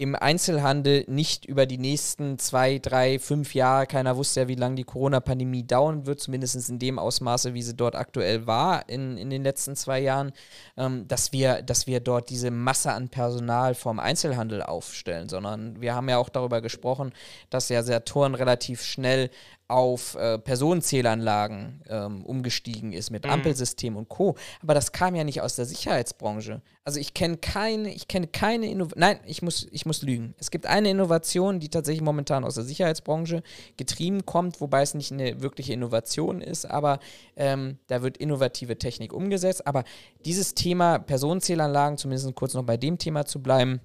im 0.00 0.14
Einzelhandel 0.14 1.04
nicht 1.08 1.44
über 1.44 1.66
die 1.66 1.76
nächsten 1.76 2.38
zwei, 2.38 2.78
drei, 2.78 3.18
fünf 3.18 3.52
Jahre, 3.52 3.88
keiner 3.88 4.16
wusste 4.16 4.40
ja, 4.40 4.48
wie 4.48 4.54
lange 4.54 4.76
die 4.76 4.84
Corona-Pandemie 4.84 5.66
dauern 5.66 6.06
wird, 6.06 6.20
zumindest 6.20 6.68
in 6.70 6.78
dem 6.78 7.00
Ausmaße, 7.00 7.52
wie 7.52 7.62
sie 7.62 7.74
dort 7.74 7.96
aktuell 7.96 8.46
war 8.46 8.88
in, 8.88 9.16
in 9.16 9.28
den 9.28 9.42
letzten 9.42 9.74
zwei 9.74 9.98
Jahren, 9.98 10.32
ähm, 10.76 11.08
dass, 11.08 11.32
wir, 11.32 11.62
dass 11.62 11.88
wir 11.88 11.98
dort 11.98 12.30
diese 12.30 12.52
Masse 12.52 12.92
an 12.92 13.08
Personal 13.08 13.74
vom 13.74 13.98
Einzelhandel 13.98 14.62
aufstellen, 14.62 15.28
sondern 15.28 15.80
wir 15.80 15.96
haben 15.96 16.08
ja 16.08 16.18
auch 16.18 16.28
darüber 16.28 16.60
gesprochen, 16.60 17.12
dass 17.50 17.68
ja 17.68 17.82
Saturn 17.82 18.36
relativ 18.36 18.82
schnell 18.82 19.30
auf 19.68 20.14
äh, 20.14 20.38
Personenzählanlagen 20.38 21.82
ähm, 21.88 22.24
umgestiegen 22.24 22.94
ist 22.94 23.10
mit 23.10 23.24
Mhm. 23.24 23.30
Ampelsystem 23.30 23.96
und 23.96 24.08
Co. 24.08 24.34
Aber 24.62 24.72
das 24.72 24.92
kam 24.92 25.14
ja 25.14 25.24
nicht 25.24 25.42
aus 25.42 25.56
der 25.56 25.66
Sicherheitsbranche. 25.66 26.62
Also 26.84 26.98
ich 26.98 27.12
kenne 27.12 27.36
keine, 27.36 27.92
ich 27.92 28.08
kenne 28.08 28.28
keine 28.28 28.66
Innovation. 28.70 29.00
Nein, 29.00 29.20
ich 29.26 29.42
muss, 29.42 29.66
ich 29.70 29.84
muss 29.84 30.00
lügen. 30.00 30.34
Es 30.38 30.50
gibt 30.50 30.64
eine 30.64 30.88
Innovation, 30.88 31.60
die 31.60 31.68
tatsächlich 31.68 32.02
momentan 32.02 32.44
aus 32.44 32.54
der 32.54 32.64
Sicherheitsbranche 32.64 33.42
getrieben 33.76 34.24
kommt, 34.24 34.62
wobei 34.62 34.80
es 34.80 34.94
nicht 34.94 35.12
eine 35.12 35.42
wirkliche 35.42 35.74
Innovation 35.74 36.40
ist, 36.40 36.64
aber 36.64 36.98
ähm, 37.36 37.78
da 37.88 38.00
wird 38.02 38.16
innovative 38.16 38.78
Technik 38.78 39.12
umgesetzt. 39.12 39.66
Aber 39.66 39.84
dieses 40.24 40.54
Thema 40.54 40.98
Personenzählanlagen, 40.98 41.98
zumindest 41.98 42.34
kurz 42.34 42.54
noch 42.54 42.64
bei 42.64 42.78
dem 42.78 42.96
Thema 42.96 43.26
zu 43.26 43.42
bleiben, 43.42 43.80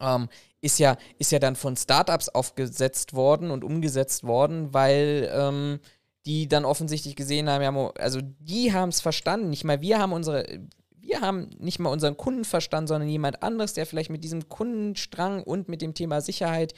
ähm, 0.00 0.28
ist, 0.66 0.78
ja, 0.78 0.96
ist 1.18 1.32
ja 1.32 1.38
dann 1.38 1.56
von 1.56 1.76
Startups 1.76 2.28
aufgesetzt 2.28 3.14
worden 3.14 3.50
und 3.50 3.64
umgesetzt 3.64 4.24
worden, 4.24 4.74
weil 4.74 5.30
ähm, 5.32 5.80
die 6.26 6.48
dann 6.48 6.64
offensichtlich 6.64 7.16
gesehen 7.16 7.48
haben, 7.48 7.62
ja, 7.62 7.90
also 7.98 8.20
die 8.22 8.72
haben 8.72 8.88
es 8.88 9.00
verstanden, 9.00 9.48
nicht 9.48 9.64
mal 9.64 9.80
wir 9.80 9.98
haben 9.98 10.12
unsere, 10.12 10.44
wir 10.90 11.20
haben 11.20 11.50
nicht 11.58 11.78
mal 11.78 11.90
unseren 11.90 12.16
Kunden 12.16 12.44
verstanden, 12.44 12.88
sondern 12.88 13.08
jemand 13.08 13.42
anderes, 13.42 13.74
der 13.74 13.86
vielleicht 13.86 14.10
mit 14.10 14.24
diesem 14.24 14.48
Kundenstrang 14.48 15.42
und 15.44 15.68
mit 15.68 15.80
dem 15.82 15.94
Thema 15.94 16.20
Sicherheit 16.20 16.74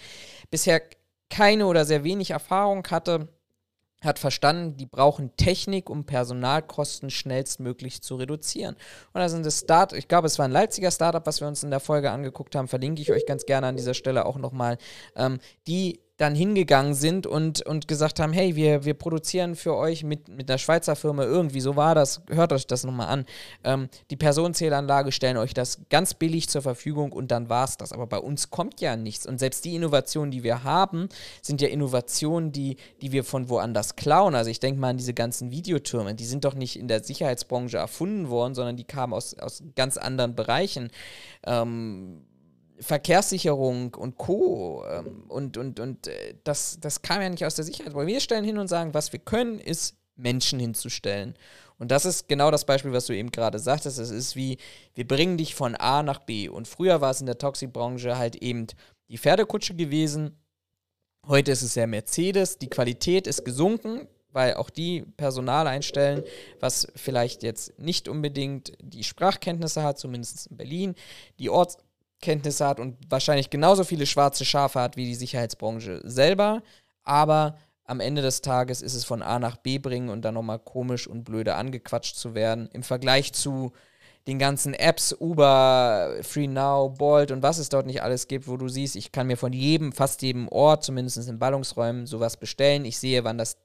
bisher 0.51 0.82
keine 1.30 1.66
oder 1.66 1.84
sehr 1.84 2.05
wenig 2.05 2.30
Erfahrung 2.30 2.86
hatte, 2.91 3.28
hat 4.01 4.19
verstanden, 4.19 4.77
die 4.77 4.87
brauchen 4.87 5.37
Technik, 5.37 5.91
um 5.91 6.05
Personalkosten 6.05 7.11
schnellstmöglich 7.11 8.03
zu 8.03 8.17
reduzieren. 8.17 8.77
Und 9.13 9.21
da 9.21 9.29
sind 9.29 9.45
das 9.45 9.61
Start, 9.61 9.93
ich 9.93 10.09
glaube, 10.09 10.27
es 10.27 10.39
war 10.39 10.45
ein 10.45 10.53
Leipziger 10.53 10.91
Startup, 10.91 11.25
was 11.27 11.41
wir 11.41 11.49
uns 11.49 11.63
in 11.63 11.71
der 11.71 11.81
Folge 11.81 12.11
angeguckt 12.11 12.55
haben, 12.55 12.69
verlinke 12.69 13.03
ich 13.03 13.11
euch 13.11 13.27
ganz 13.27 13.45
gerne 13.47 13.67
an 13.67 13.77
dieser 13.77 13.95
Stelle 13.95 14.27
auch 14.27 14.37
nochmal, 14.37 14.79
ähm, 15.17 15.39
die 15.67 16.01
dann 16.19 16.35
hingegangen 16.35 16.95
sind 16.95 17.27
und, 17.27 17.62
und 17.62 17.89
gesagt 17.89 18.19
haben, 18.21 18.33
hey, 18.33 18.57
wir, 18.57 18.85
wir 18.85 18.95
produzieren 18.95 19.55
für 19.55 19.77
euch 19.77 20.03
mit, 20.03 20.29
mit 20.29 20.51
einer 20.51 20.59
Schweizer 20.59 20.97
Firma 20.97 21.23
irgendwie, 21.23 21.61
so 21.61 21.77
war 21.77 21.95
das, 21.95 22.23
hört 22.29 22.53
euch 22.53 22.66
das 22.66 22.85
nochmal 22.85 23.07
an, 23.07 23.25
ähm, 23.62 23.89
die 24.11 24.16
Personenzählanlage, 24.16 25.12
stellen 25.12 25.37
euch 25.37 25.55
das 25.55 25.81
ganz 25.91 26.14
billig 26.14 26.49
zur 26.49 26.61
Verfügung 26.61 27.12
und 27.12 27.31
dann 27.31 27.49
war 27.49 27.64
es 27.64 27.77
das. 27.77 27.93
Aber 27.93 28.09
bei 28.09 28.19
uns 28.19 28.51
kommt 28.51 28.81
ja 28.81 28.97
nichts. 28.97 29.27
Und 29.27 29.39
selbst 29.39 29.64
die 29.64 29.77
Innovationen, 29.77 30.33
die 30.33 30.43
wir 30.43 30.64
haben, 30.64 31.09
sind 31.41 31.61
ja 31.61 31.69
Innovationen, 31.69 32.51
die, 32.51 32.77
die 33.01 33.12
wir 33.12 33.23
von 33.23 33.49
woanders 33.49 33.95
klauen. 33.95 34.35
Also 34.35 34.51
ich 34.51 34.59
denke 34.59 34.81
mal 34.81 34.91
an 34.91 34.97
diese 34.97 35.14
ganzen 35.14 35.53
Videotürme, 35.53 36.16
die 36.16 36.27
sind 36.27 36.45
doch 36.45 36.55
nicht 36.55 36.77
in 36.77 36.89
der 36.89 37.05
Sicherheitsbranche 37.05 37.77
erfunden 37.77 38.29
worden, 38.29 38.57
sondern 38.57 38.77
die 38.77 38.85
kamen 38.85 39.12
aus, 39.12 39.39
aus 39.39 39.62
ganz 39.77 39.97
anderen 39.97 40.35
Bereichen. 40.35 40.91
Ähm, 41.47 42.23
Verkehrssicherung 42.81 43.95
und 43.95 44.16
Co. 44.16 44.85
Ähm, 44.89 45.24
und 45.29 45.57
und, 45.57 45.81
und 45.81 46.07
äh, 46.07 46.35
das, 46.45 46.79
das 46.81 47.03
kam 47.03 47.20
ja 47.22 47.29
nicht 47.29 47.45
aus 47.45 47.55
der 47.55 47.64
Sicherheitsbranche. 47.64 48.07
Wir 48.07 48.20
stellen 48.20 48.45
hin 48.45 48.59
und 48.59 48.68
sagen, 48.68 48.95
was 48.95 49.12
wir 49.12 49.20
können, 49.20 49.59
ist 49.59 49.97
Menschen 50.16 50.59
hinzustellen. 50.59 51.35
Und 51.78 51.90
das 51.93 52.05
ist 52.05 52.28
genau 52.28 52.51
das 52.51 52.65
Beispiel, 52.65 52.93
was 52.93 53.07
du 53.07 53.15
eben 53.15 53.31
gerade 53.31 53.59
sagtest. 53.59 53.98
Es 53.98 54.11
ist 54.11 54.35
wie, 54.35 54.59
wir 54.94 55.07
bringen 55.07 55.39
dich 55.39 55.55
von 55.55 55.77
A 55.77 56.03
nach 56.03 56.19
B. 56.19 56.48
Und 56.48 56.66
früher 56.66 57.01
war 57.01 57.12
es 57.12 57.20
in 57.20 57.27
der 57.27 57.39
Toxikbranche 57.39 58.19
halt 58.19 58.36
eben 58.36 58.66
die 59.09 59.19
Pferdekutsche 59.19 59.74
gewesen. 59.74 60.36
Heute 61.27 61.53
ist 61.53 61.62
es 61.62 61.77
ja 61.77 61.86
Mercedes. 61.86 62.59
Die 62.59 62.69
Qualität 62.69 63.27
ist 63.27 63.44
gesunken, 63.44 64.09
weil 64.31 64.55
auch 64.55 64.70
die 64.70 65.03
Personal 65.16 65.66
einstellen, 65.66 66.24
was 66.61 66.89
vielleicht 66.97 67.43
jetzt 67.43 67.78
nicht 67.78 68.09
unbedingt 68.09 68.73
die 68.82 69.05
Sprachkenntnisse 69.05 69.82
hat, 69.82 69.98
zumindest 69.98 70.48
in 70.48 70.57
Berlin, 70.57 70.94
die 71.39 71.48
Ortskenntnisse 72.19 72.66
hat 72.66 72.81
und 72.81 72.97
wahrscheinlich 73.09 73.51
genauso 73.51 73.85
viele 73.85 74.07
schwarze 74.07 74.45
Schafe 74.45 74.81
hat 74.81 74.97
wie 74.97 75.05
die 75.05 75.15
Sicherheitsbranche 75.15 76.01
selber. 76.05 76.62
Aber 77.05 77.57
am 77.85 78.01
Ende 78.01 78.23
des 78.23 78.43
Tages 78.43 78.82
ist 78.82 78.95
es 78.95 79.05
von 79.05 79.23
A 79.23 79.39
nach 79.39 79.57
B 79.57 79.78
bringen 79.78 80.09
und 80.11 80.23
dann 80.23 80.35
nochmal 80.35 80.59
komisch 80.59 81.07
und 81.07 81.24
blöde 81.24 81.55
angequatscht 81.55 82.16
zu 82.16 82.35
werden. 82.35 82.69
Im 82.73 82.82
Vergleich 82.82 83.32
zu 83.32 83.73
den 84.27 84.39
ganzen 84.39 84.74
Apps, 84.74 85.15
Uber, 85.19 86.16
FreeNow, 86.23 86.93
Bolt 86.99 87.31
und 87.31 87.43
was 87.43 87.57
es 87.59 87.70
dort 87.70 87.86
nicht 87.86 88.03
alles 88.03 88.28
gibt, 88.28 88.47
wo 88.47 88.59
du 88.59 88.69
siehst, 88.69 88.95
ich 88.97 89.11
kann 89.11 89.27
mir 89.27 89.39
von 89.39 89.55
jedem, 89.55 89.93
fast 89.93 90.20
jedem 90.20 90.49
Ort, 90.49 90.85
zumindest 90.85 91.16
in 91.28 91.39
Ballungsräumen, 91.39 92.07
sowas 92.07 92.36
bestellen. 92.36 92.85
Ich 92.85 92.99
sehe, 92.99 93.24
wann 93.24 93.39
das, 93.39 93.57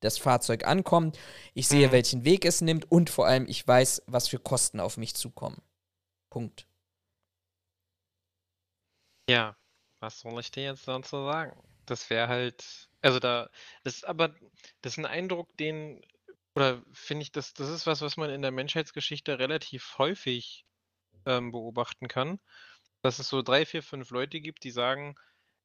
das 0.00 0.16
Fahrzeug 0.16 0.66
ankommt. 0.66 1.18
Ich 1.52 1.68
sehe, 1.68 1.88
Mhm. 1.88 1.92
welchen 1.92 2.24
Weg 2.24 2.46
es 2.46 2.62
nimmt 2.62 2.90
und 2.90 3.10
vor 3.10 3.26
allem, 3.26 3.44
ich 3.46 3.66
weiß, 3.68 4.04
was 4.06 4.28
für 4.28 4.38
Kosten 4.38 4.80
auf 4.80 4.96
mich 4.96 5.14
zukommen. 5.14 5.60
Punkt. 6.30 6.66
Ja, 9.32 9.56
was 10.00 10.20
soll 10.20 10.38
ich 10.40 10.50
dir 10.50 10.64
jetzt 10.64 10.86
dazu 10.86 11.24
sagen? 11.24 11.58
Das 11.86 12.10
wäre 12.10 12.28
halt, 12.28 12.90
also 13.00 13.18
da, 13.18 13.48
das 13.82 13.94
ist 13.96 14.04
aber, 14.04 14.28
das 14.82 14.92
ist 14.92 14.98
ein 14.98 15.06
Eindruck, 15.06 15.56
den 15.56 16.02
oder 16.54 16.82
finde 16.92 17.22
ich, 17.22 17.32
das, 17.32 17.54
das 17.54 17.70
ist 17.70 17.86
was, 17.86 18.02
was 18.02 18.18
man 18.18 18.28
in 18.28 18.42
der 18.42 18.50
Menschheitsgeschichte 18.50 19.38
relativ 19.38 19.96
häufig 19.96 20.66
ähm, 21.26 21.52
beobachten 21.52 22.08
kann, 22.08 22.40
dass 23.02 23.18
es 23.20 23.28
so 23.28 23.42
drei, 23.42 23.66
vier, 23.66 23.82
fünf 23.82 24.10
Leute 24.10 24.40
gibt, 24.40 24.64
die 24.64 24.70
sagen, 24.72 25.14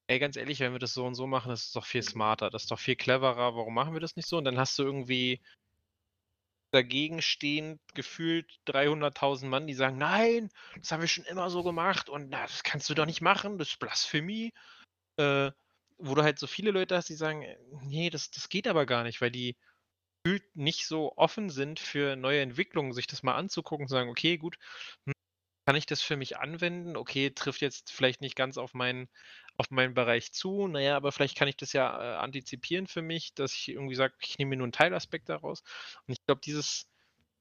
ey, 0.07 0.19
ganz 0.19 0.37
ehrlich, 0.37 0.59
wenn 0.61 0.73
wir 0.73 0.79
das 0.79 0.93
so 0.93 1.05
und 1.05 1.15
so 1.15 1.27
machen, 1.27 1.49
das 1.49 1.65
ist 1.65 1.75
doch 1.75 1.85
viel 1.85 2.03
smarter, 2.03 2.49
das 2.51 2.63
ist 2.63 2.71
doch 2.71 2.79
viel 2.79 2.95
cleverer, 2.95 3.55
warum 3.55 3.73
machen 3.75 3.93
wir 3.93 4.01
das 4.01 4.15
nicht 4.15 4.29
so? 4.29 4.37
Und 4.37 4.45
dann 4.45 4.59
hast 4.59 4.79
du 4.79 4.83
irgendwie 4.83 5.41
dagegen 6.71 7.21
stehend 7.21 7.79
gefühlt 7.93 8.59
300.000 8.65 9.45
Mann, 9.45 9.67
die 9.67 9.73
sagen, 9.73 9.97
nein, 9.97 10.49
das 10.77 10.91
haben 10.91 11.01
wir 11.01 11.07
schon 11.07 11.25
immer 11.25 11.49
so 11.49 11.63
gemacht 11.63 12.09
und 12.09 12.29
na, 12.29 12.43
das 12.43 12.63
kannst 12.63 12.89
du 12.89 12.93
doch 12.93 13.05
nicht 13.05 13.21
machen, 13.21 13.57
das 13.57 13.69
ist 13.69 13.79
Blasphemie. 13.79 14.53
Äh, 15.17 15.51
wo 15.99 16.13
du 16.15 16.23
halt 16.23 16.39
so 16.39 16.47
viele 16.47 16.71
Leute 16.71 16.95
hast, 16.95 17.09
die 17.09 17.15
sagen, 17.15 17.41
äh, 17.41 17.57
nee, 17.83 18.09
das, 18.09 18.29
das 18.31 18.49
geht 18.49 18.67
aber 18.67 18.85
gar 18.85 19.03
nicht, 19.03 19.21
weil 19.21 19.31
die 19.31 19.55
nicht 20.53 20.87
so 20.87 21.13
offen 21.15 21.49
sind 21.49 21.79
für 21.79 22.15
neue 22.15 22.41
Entwicklungen, 22.41 22.91
sich 22.93 23.07
das 23.07 23.23
mal 23.23 23.35
anzugucken, 23.35 23.87
zu 23.87 23.93
sagen, 23.93 24.09
okay, 24.09 24.37
gut, 24.37 24.57
hm, 25.05 25.13
kann 25.67 25.75
ich 25.75 25.85
das 25.85 26.01
für 26.01 26.15
mich 26.15 26.37
anwenden? 26.37 26.95
Okay, 26.95 27.31
trifft 27.31 27.59
jetzt 27.61 27.91
vielleicht 27.91 28.21
nicht 28.21 28.37
ganz 28.37 28.57
auf 28.57 28.73
meinen, 28.73 29.09
auf 29.57 29.69
meinen 29.69 29.93
Bereich 29.93 30.31
zu, 30.31 30.67
naja, 30.69 30.95
aber 30.95 31.11
vielleicht 31.11 31.37
kann 31.37 31.49
ich 31.49 31.57
das 31.57 31.73
ja 31.73 32.15
äh, 32.15 32.15
antizipieren 32.17 32.87
für 32.87 33.01
mich, 33.01 33.33
dass 33.33 33.53
ich 33.53 33.67
irgendwie 33.69 33.95
sage, 33.95 34.13
ich 34.21 34.37
nehme 34.37 34.51
mir 34.51 34.57
nur 34.57 34.65
einen 34.67 34.71
Teilaspekt 34.71 35.27
daraus. 35.27 35.63
Und 36.07 36.13
ich 36.13 36.25
glaube, 36.25 36.39
dieses, 36.41 36.87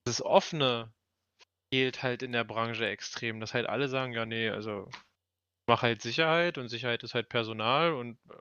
dieses 0.06 0.22
Offene 0.22 0.92
fehlt 1.72 2.02
halt 2.02 2.22
in 2.22 2.32
der 2.32 2.44
Branche 2.44 2.88
extrem, 2.88 3.40
dass 3.40 3.54
halt 3.54 3.68
alle 3.68 3.88
sagen, 3.88 4.12
ja, 4.14 4.26
nee, 4.26 4.50
also 4.50 4.90
mach 5.68 5.82
halt 5.82 6.02
Sicherheit 6.02 6.58
und 6.58 6.68
Sicherheit 6.68 7.02
ist 7.04 7.14
halt 7.14 7.28
Personal 7.28 7.94
und 7.94 8.18
äh, 8.30 8.34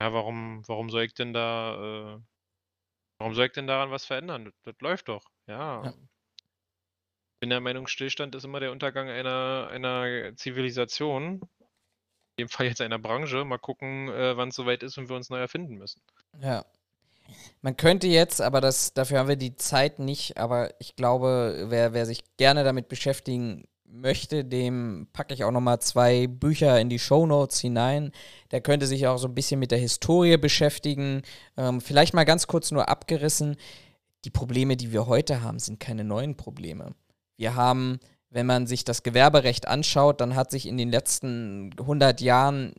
ja, 0.00 0.12
warum, 0.12 0.66
warum 0.68 0.90
soll 0.90 1.04
ich 1.04 1.14
denn 1.14 1.32
da, 1.32 2.16
äh, 2.16 2.20
warum 3.18 3.34
soll 3.34 3.46
ich 3.46 3.52
denn 3.52 3.66
daran 3.66 3.90
was 3.90 4.06
verändern? 4.06 4.46
Das, 4.46 4.54
das 4.64 4.74
läuft 4.80 5.08
doch, 5.08 5.24
ja. 5.46 5.82
Ja. 5.84 5.94
Bin 7.42 7.50
der 7.50 7.60
Meinung, 7.60 7.88
Stillstand 7.88 8.36
ist 8.36 8.44
immer 8.44 8.60
der 8.60 8.70
Untergang 8.70 9.08
einer, 9.08 9.68
einer 9.72 10.36
Zivilisation. 10.36 11.40
In 12.36 12.44
dem 12.44 12.48
Fall 12.48 12.66
jetzt 12.66 12.80
einer 12.80 13.00
Branche. 13.00 13.44
Mal 13.44 13.58
gucken, 13.58 14.08
äh, 14.10 14.36
wann 14.36 14.50
es 14.50 14.54
soweit 14.54 14.84
ist 14.84 14.96
und 14.96 15.08
wir 15.08 15.16
uns 15.16 15.28
neu 15.28 15.40
erfinden 15.40 15.74
müssen. 15.74 16.00
Ja. 16.40 16.64
Man 17.60 17.76
könnte 17.76 18.06
jetzt, 18.06 18.40
aber 18.40 18.60
das, 18.60 18.94
dafür 18.94 19.18
haben 19.18 19.28
wir 19.28 19.34
die 19.34 19.56
Zeit 19.56 19.98
nicht, 19.98 20.36
aber 20.36 20.70
ich 20.78 20.94
glaube, 20.94 21.66
wer, 21.66 21.92
wer 21.92 22.06
sich 22.06 22.22
gerne 22.36 22.62
damit 22.62 22.86
beschäftigen 22.86 23.64
möchte, 23.86 24.44
dem 24.44 25.08
packe 25.12 25.34
ich 25.34 25.42
auch 25.42 25.50
nochmal 25.50 25.80
zwei 25.80 26.28
Bücher 26.28 26.78
in 26.78 26.90
die 26.90 27.00
Show 27.00 27.26
Notes 27.26 27.58
hinein. 27.58 28.12
Der 28.52 28.60
könnte 28.60 28.86
sich 28.86 29.08
auch 29.08 29.18
so 29.18 29.26
ein 29.26 29.34
bisschen 29.34 29.58
mit 29.58 29.72
der 29.72 29.78
Historie 29.78 30.36
beschäftigen. 30.36 31.22
Ähm, 31.56 31.80
vielleicht 31.80 32.14
mal 32.14 32.22
ganz 32.22 32.46
kurz 32.46 32.70
nur 32.70 32.88
abgerissen. 32.88 33.56
Die 34.24 34.30
Probleme, 34.30 34.76
die 34.76 34.92
wir 34.92 35.08
heute 35.08 35.42
haben, 35.42 35.58
sind 35.58 35.80
keine 35.80 36.04
neuen 36.04 36.36
Probleme. 36.36 36.94
Wir 37.36 37.54
haben, 37.54 37.98
wenn 38.30 38.46
man 38.46 38.66
sich 38.66 38.84
das 38.84 39.02
Gewerberecht 39.02 39.68
anschaut, 39.68 40.20
dann 40.20 40.34
hat 40.34 40.50
sich 40.50 40.66
in 40.66 40.76
den 40.76 40.90
letzten 40.90 41.70
100 41.78 42.20
Jahren 42.20 42.74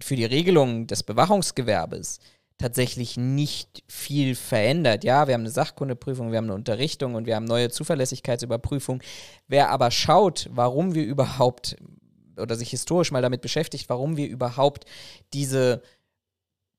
für 0.00 0.16
die 0.16 0.24
Regelung 0.24 0.86
des 0.86 1.02
Bewachungsgewerbes 1.02 2.20
tatsächlich 2.58 3.16
nicht 3.16 3.82
viel 3.88 4.34
verändert. 4.34 5.02
Ja, 5.02 5.26
wir 5.26 5.34
haben 5.34 5.40
eine 5.42 5.50
Sachkundeprüfung, 5.50 6.30
wir 6.30 6.38
haben 6.38 6.44
eine 6.44 6.54
Unterrichtung 6.54 7.14
und 7.14 7.26
wir 7.26 7.36
haben 7.36 7.46
neue 7.46 7.70
Zuverlässigkeitsüberprüfung. 7.70 9.02
Wer 9.48 9.70
aber 9.70 9.90
schaut, 9.90 10.48
warum 10.52 10.94
wir 10.94 11.04
überhaupt 11.04 11.76
oder 12.36 12.56
sich 12.56 12.70
historisch 12.70 13.12
mal 13.12 13.22
damit 13.22 13.40
beschäftigt, 13.40 13.88
warum 13.88 14.16
wir 14.16 14.28
überhaupt 14.28 14.84
diese 15.32 15.82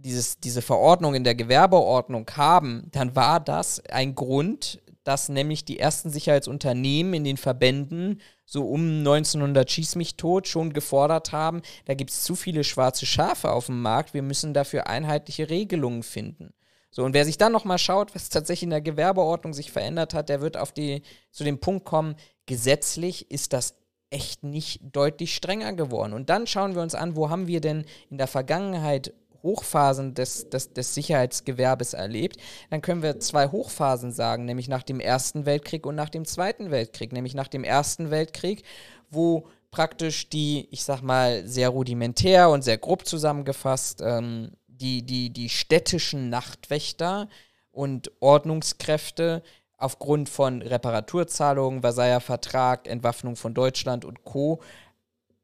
dieses, 0.02 0.40
diese 0.40 0.62
Verordnung 0.62 1.14
in 1.14 1.24
der 1.24 1.36
Gewerbeordnung 1.36 2.30
haben, 2.36 2.88
dann 2.92 3.16
war 3.16 3.40
das 3.40 3.80
ein 3.86 4.16
Grund, 4.16 4.82
dass 5.12 5.28
nämlich 5.28 5.66
die 5.66 5.78
ersten 5.78 6.10
Sicherheitsunternehmen 6.10 7.14
in 7.14 7.26
den 7.26 7.36
Verbänden 7.36 8.22
so 8.46 8.64
um 8.64 9.00
1900 9.00 9.70
schieß 9.70 9.98
mich 9.98 10.16
tot 10.16 10.48
schon 10.48 10.72
gefordert 10.72 11.34
haben, 11.34 11.62
da 11.84 11.96
gibt 11.96 12.12
es 12.12 12.24
zu 12.24 12.34
viele 12.34 12.64
schwarze 12.64 13.06
Schafe 13.06 13.52
auf 13.52 13.66
dem 13.66 13.82
Markt, 13.82 14.14
wir 14.14 14.22
müssen 14.22 14.54
dafür 14.54 14.88
einheitliche 14.88 15.50
Regelungen 15.50 16.04
finden. 16.04 16.54
So, 16.92 17.04
und 17.04 17.14
wer 17.14 17.26
sich 17.26 17.38
dann 17.38 17.52
nochmal 17.52 17.78
schaut, 17.78 18.16
was 18.16 18.30
tatsächlich 18.30 18.64
in 18.64 18.70
der 18.70 18.80
Gewerbeordnung 18.80 19.54
sich 19.54 19.70
verändert 19.70 20.14
hat, 20.14 20.30
der 20.30 20.40
wird 20.40 20.56
auf 20.56 20.72
die, 20.72 21.02
zu 21.30 21.44
dem 21.44 21.60
Punkt 21.60 21.84
kommen, 21.84 22.16
gesetzlich 22.46 23.30
ist 23.30 23.52
das 23.52 23.76
echt 24.12 24.44
nicht 24.44 24.80
deutlich 24.96 25.36
strenger 25.36 25.74
geworden. 25.74 26.14
Und 26.14 26.30
dann 26.30 26.48
schauen 26.48 26.74
wir 26.74 26.82
uns 26.82 26.96
an, 26.96 27.18
wo 27.18 27.30
haben 27.30 27.48
wir 27.48 27.60
denn 27.60 27.84
in 28.10 28.18
der 28.18 28.28
Vergangenheit 28.28 29.14
Hochphasen 29.44 30.14
des, 30.14 30.50
des, 30.50 30.74
des 30.74 30.94
Sicherheitsgewerbes 30.94 31.94
erlebt, 31.94 32.38
dann 32.70 32.82
können 32.82 33.04
wir 33.04 33.20
zwei 33.20 33.48
Hochphasen 33.48 34.12
sagen, 34.12 34.46
nämlich 34.46 34.68
nach 34.68 34.84
dem 34.84 35.00
Ersten 35.00 35.46
Weltkrieg 35.46 35.86
und 35.86 35.96
nach 35.96 36.10
dem 36.10 36.26
Zweiten 36.26 36.72
Weltkrieg. 36.72 37.12
Nämlich 37.12 37.34
nach 37.34 37.48
dem 37.48 37.64
Ersten 37.64 38.12
Weltkrieg, 38.12 38.64
wo 39.10 39.48
praktisch 39.72 40.30
die, 40.30 40.68
ich 40.72 40.84
sag 40.84 41.02
mal, 41.02 41.48
sehr 41.48 41.70
rudimentär 41.70 42.50
und 42.50 42.62
sehr 42.62 42.78
grob 42.78 43.08
zusammengefasst, 43.08 44.02
ähm, 44.02 44.52
die, 44.68 45.04
die, 45.04 45.30
die 45.30 45.50
städtischen 45.50 46.30
Nachtwächter 46.30 47.30
und 47.72 48.12
Ordnungskräfte 48.20 49.44
aufgrund 49.78 50.30
von 50.30 50.62
Reparaturzahlungen, 50.62 51.82
Versailler 51.82 52.20
Vertrag, 52.20 52.88
Entwaffnung 52.88 53.36
von 53.36 53.54
Deutschland 53.54 54.06
und 54.06 54.24
Co. 54.24 54.62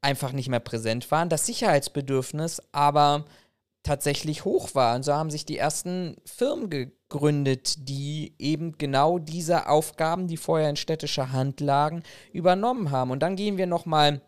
einfach 0.02 0.32
nicht 0.32 0.50
mehr 0.50 0.60
präsent 0.60 1.10
waren. 1.10 1.30
Das 1.30 1.46
Sicherheitsbedürfnis 1.46 2.62
aber 2.72 3.26
tatsächlich 3.88 4.46
hoch 4.46 4.76
war. 4.76 4.96
Und 4.96 5.04
so 5.04 5.14
haben 5.14 5.32
sich 5.32 5.46
die 5.46 5.58
ersten 5.58 6.18
Firmen 6.26 6.70
gegründet, 6.70 7.88
die 7.90 8.34
eben 8.38 8.78
genau 8.78 9.18
diese 9.18 9.70
Aufgaben, 9.70 10.28
die 10.28 10.38
vorher 10.38 10.70
in 10.70 10.76
städtischer 10.76 11.32
Hand 11.32 11.62
lagen, 11.62 12.04
übernommen 12.32 12.92
haben. 12.92 13.12
Und 13.12 13.22
dann 13.24 13.36
gehen 13.36 13.58
wir 13.58 13.66
nochmal 13.66 14.22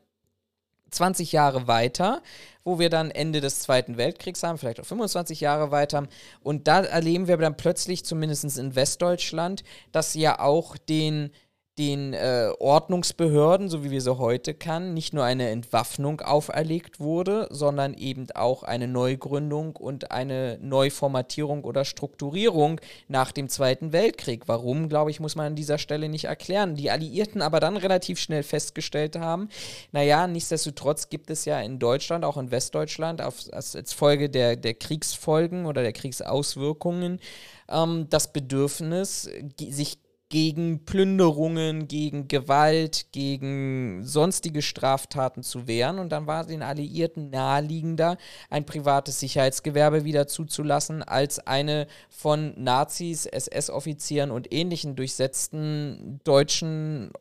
20 0.91 1.31
Jahre 1.31 1.67
weiter, 1.67 2.23
wo 2.63 2.79
wir 2.79 2.89
dann 2.89 3.11
Ende 3.11 3.41
des 3.41 3.59
Zweiten 3.59 3.97
Weltkriegs 3.97 4.41
haben, 4.43 4.57
vielleicht 4.57 4.79
auch 4.79 4.85
25 4.85 5.41
Jahre 5.41 5.71
weiter. 5.71 6.07
Und 6.41 6.67
da 6.67 6.81
erleben 6.81 7.27
wir 7.27 7.37
dann 7.37 7.57
plötzlich, 7.57 8.05
zumindest 8.05 8.57
in 8.57 8.75
Westdeutschland, 8.75 9.63
dass 9.91 10.13
ja 10.15 10.39
auch 10.39 10.77
den 10.77 11.31
den 11.79 12.13
äh, 12.13 12.49
Ordnungsbehörden, 12.59 13.69
so 13.69 13.85
wie 13.85 13.89
wir 13.89 14.01
sie 14.01 14.17
heute 14.17 14.53
kann, 14.53 14.93
nicht 14.93 15.13
nur 15.13 15.23
eine 15.23 15.49
Entwaffnung 15.49 16.19
auferlegt 16.19 16.99
wurde, 16.99 17.47
sondern 17.51 17.93
eben 17.93 18.27
auch 18.35 18.63
eine 18.63 18.89
Neugründung 18.89 19.77
und 19.77 20.11
eine 20.11 20.59
Neuformatierung 20.61 21.63
oder 21.63 21.85
Strukturierung 21.85 22.81
nach 23.07 23.31
dem 23.31 23.47
Zweiten 23.47 23.93
Weltkrieg. 23.93 24.43
Warum, 24.47 24.89
glaube 24.89 25.09
ich, 25.09 25.21
muss 25.21 25.37
man 25.37 25.47
an 25.47 25.55
dieser 25.55 25.77
Stelle 25.77 26.09
nicht 26.09 26.25
erklären. 26.25 26.75
Die 26.75 26.91
Alliierten 26.91 27.41
aber 27.41 27.61
dann 27.61 27.77
relativ 27.77 28.19
schnell 28.19 28.43
festgestellt 28.43 29.17
haben, 29.17 29.47
naja, 29.93 30.27
nichtsdestotrotz 30.27 31.07
gibt 31.07 31.31
es 31.31 31.45
ja 31.45 31.61
in 31.61 31.79
Deutschland, 31.79 32.25
auch 32.25 32.35
in 32.35 32.51
Westdeutschland, 32.51 33.21
auf, 33.21 33.35
als, 33.53 33.77
als 33.77 33.93
Folge 33.93 34.29
der, 34.29 34.57
der 34.57 34.73
Kriegsfolgen 34.73 35.65
oder 35.65 35.81
der 35.81 35.93
Kriegsauswirkungen, 35.93 37.21
ähm, 37.69 38.07
das 38.09 38.33
Bedürfnis, 38.33 39.29
sich 39.57 39.97
gegen 40.29 40.85
Plünderungen, 40.85 41.87
gegen 41.87 42.27
Gewalt, 42.27 43.07
gegen 43.11 44.03
sonstige 44.03 44.61
Straftaten 44.61 45.41
zu 45.41 45.67
wehren. 45.67 45.97
Und 45.97 46.09
dann 46.09 46.27
war 46.27 46.45
den 46.45 46.61
Alliierten 46.61 47.31
naheliegender, 47.31 48.17
ein 48.49 48.65
privates 48.65 49.19
Sicherheitsgewerbe 49.19 50.05
wieder 50.05 50.27
zuzulassen, 50.27 51.01
als 51.01 51.39
eine 51.39 51.87
von 52.09 52.53
Nazis, 52.61 53.25
SS-Offizieren 53.25 54.29
und 54.29 54.53
ähnlichen 54.53 54.95
durchsetzten 54.95 56.19
deutschen 56.23 57.11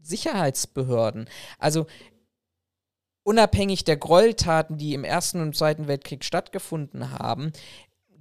Sicherheitsbehörden. 0.00 1.28
Also 1.58 1.86
unabhängig 3.24 3.84
der 3.84 3.98
Gräueltaten, 3.98 4.78
die 4.78 4.94
im 4.94 5.04
Ersten 5.04 5.40
und 5.40 5.54
Zweiten 5.54 5.86
Weltkrieg 5.86 6.24
stattgefunden 6.24 7.18
haben, 7.18 7.52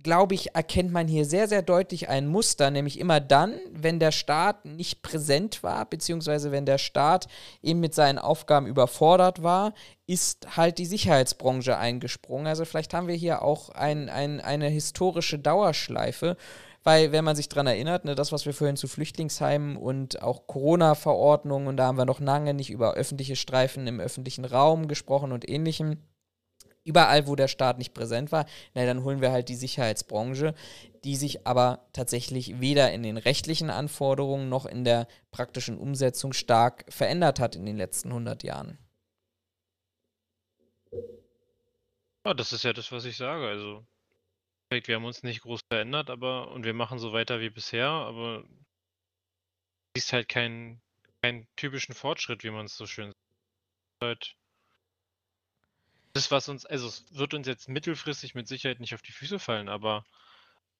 glaube 0.03 0.35
ich, 0.35 0.53
erkennt 0.53 0.91
man 0.91 1.07
hier 1.07 1.25
sehr, 1.25 1.47
sehr 1.47 1.61
deutlich 1.61 2.09
ein 2.09 2.27
Muster, 2.27 2.69
nämlich 2.69 2.99
immer 2.99 3.19
dann, 3.19 3.59
wenn 3.71 3.99
der 3.99 4.11
Staat 4.11 4.65
nicht 4.65 5.01
präsent 5.01 5.63
war, 5.63 5.85
beziehungsweise 5.85 6.51
wenn 6.51 6.65
der 6.65 6.77
Staat 6.77 7.27
eben 7.61 7.79
mit 7.79 7.95
seinen 7.95 8.19
Aufgaben 8.19 8.67
überfordert 8.67 9.41
war, 9.41 9.73
ist 10.05 10.57
halt 10.57 10.77
die 10.77 10.85
Sicherheitsbranche 10.85 11.77
eingesprungen. 11.77 12.47
Also 12.47 12.65
vielleicht 12.65 12.93
haben 12.93 13.07
wir 13.07 13.15
hier 13.15 13.41
auch 13.41 13.69
ein, 13.69 14.09
ein, 14.09 14.41
eine 14.41 14.67
historische 14.67 15.39
Dauerschleife, 15.39 16.37
weil 16.83 17.13
wenn 17.13 17.23
man 17.23 17.37
sich 17.37 17.47
daran 17.47 17.67
erinnert, 17.67 18.03
ne, 18.03 18.13
das, 18.13 18.33
was 18.33 18.45
wir 18.45 18.53
vorhin 18.53 18.75
zu 18.75 18.89
Flüchtlingsheimen 18.89 19.77
und 19.77 20.21
auch 20.21 20.47
Corona-Verordnungen, 20.47 21.67
und 21.67 21.77
da 21.77 21.85
haben 21.85 21.97
wir 21.97 22.05
noch 22.05 22.19
lange 22.19 22.53
nicht 22.53 22.69
über 22.69 22.93
öffentliche 22.93 23.37
Streifen 23.37 23.87
im 23.87 24.01
öffentlichen 24.01 24.43
Raum 24.43 24.89
gesprochen 24.89 25.31
und 25.31 25.49
ähnlichem, 25.49 25.97
überall, 26.83 27.27
wo 27.27 27.35
der 27.35 27.47
Staat 27.47 27.77
nicht 27.77 27.93
präsent 27.93 28.31
war, 28.31 28.45
na, 28.73 28.85
dann 28.85 29.03
holen 29.03 29.21
wir 29.21 29.31
halt 29.31 29.49
die 29.49 29.55
Sicherheitsbranche, 29.55 30.53
die 31.03 31.15
sich 31.15 31.47
aber 31.47 31.85
tatsächlich 31.93 32.59
weder 32.59 32.91
in 32.91 33.03
den 33.03 33.17
rechtlichen 33.17 33.69
Anforderungen 33.69 34.49
noch 34.49 34.65
in 34.65 34.83
der 34.83 35.07
praktischen 35.31 35.77
Umsetzung 35.77 36.33
stark 36.33 36.85
verändert 36.89 37.39
hat 37.39 37.55
in 37.55 37.65
den 37.65 37.77
letzten 37.77 38.09
100 38.09 38.43
Jahren. 38.43 38.77
Ja, 42.25 42.33
das 42.33 42.53
ist 42.53 42.63
ja 42.63 42.71
das, 42.73 42.91
was 42.91 43.05
ich 43.05 43.17
sage. 43.17 43.47
Also, 43.47 43.85
wir 44.69 44.95
haben 44.95 45.05
uns 45.05 45.23
nicht 45.23 45.41
groß 45.41 45.61
verändert, 45.69 46.09
aber 46.09 46.51
und 46.51 46.63
wir 46.63 46.73
machen 46.73 46.97
so 46.97 47.13
weiter 47.13 47.41
wie 47.41 47.49
bisher, 47.49 47.87
aber 47.87 48.43
siehst 49.95 50.13
halt 50.13 50.29
keinen 50.29 50.81
keinen 51.21 51.47
typischen 51.55 51.95
Fortschritt, 51.95 52.43
wie 52.43 52.49
man 52.49 52.65
es 52.65 52.75
so 52.75 52.85
schön 52.85 53.13
sagt. 54.01 54.35
Das, 56.13 56.31
was 56.31 56.47
uns, 56.49 56.65
also 56.65 56.87
es 56.87 57.05
wird 57.11 57.33
uns 57.33 57.47
jetzt 57.47 57.67
mittelfristig 57.67 58.35
mit 58.35 58.47
Sicherheit 58.47 58.79
nicht 58.79 58.93
auf 58.93 59.01
die 59.01 59.11
Füße 59.11 59.39
fallen, 59.39 59.67
aber 59.67 60.05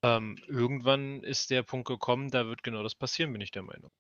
ähm, 0.04 0.38
irgendwann 0.48 1.24
ist 1.24 1.50
der 1.50 1.64
Punkt 1.64 1.88
gekommen, 1.88 2.30
da 2.30 2.48
wird 2.48 2.64
genau 2.64 2.84
das 2.84 2.96
passieren, 2.96 3.32
bin 3.34 3.42
ich 3.42 3.52
der 3.52 3.64
Meinung. 3.64 3.92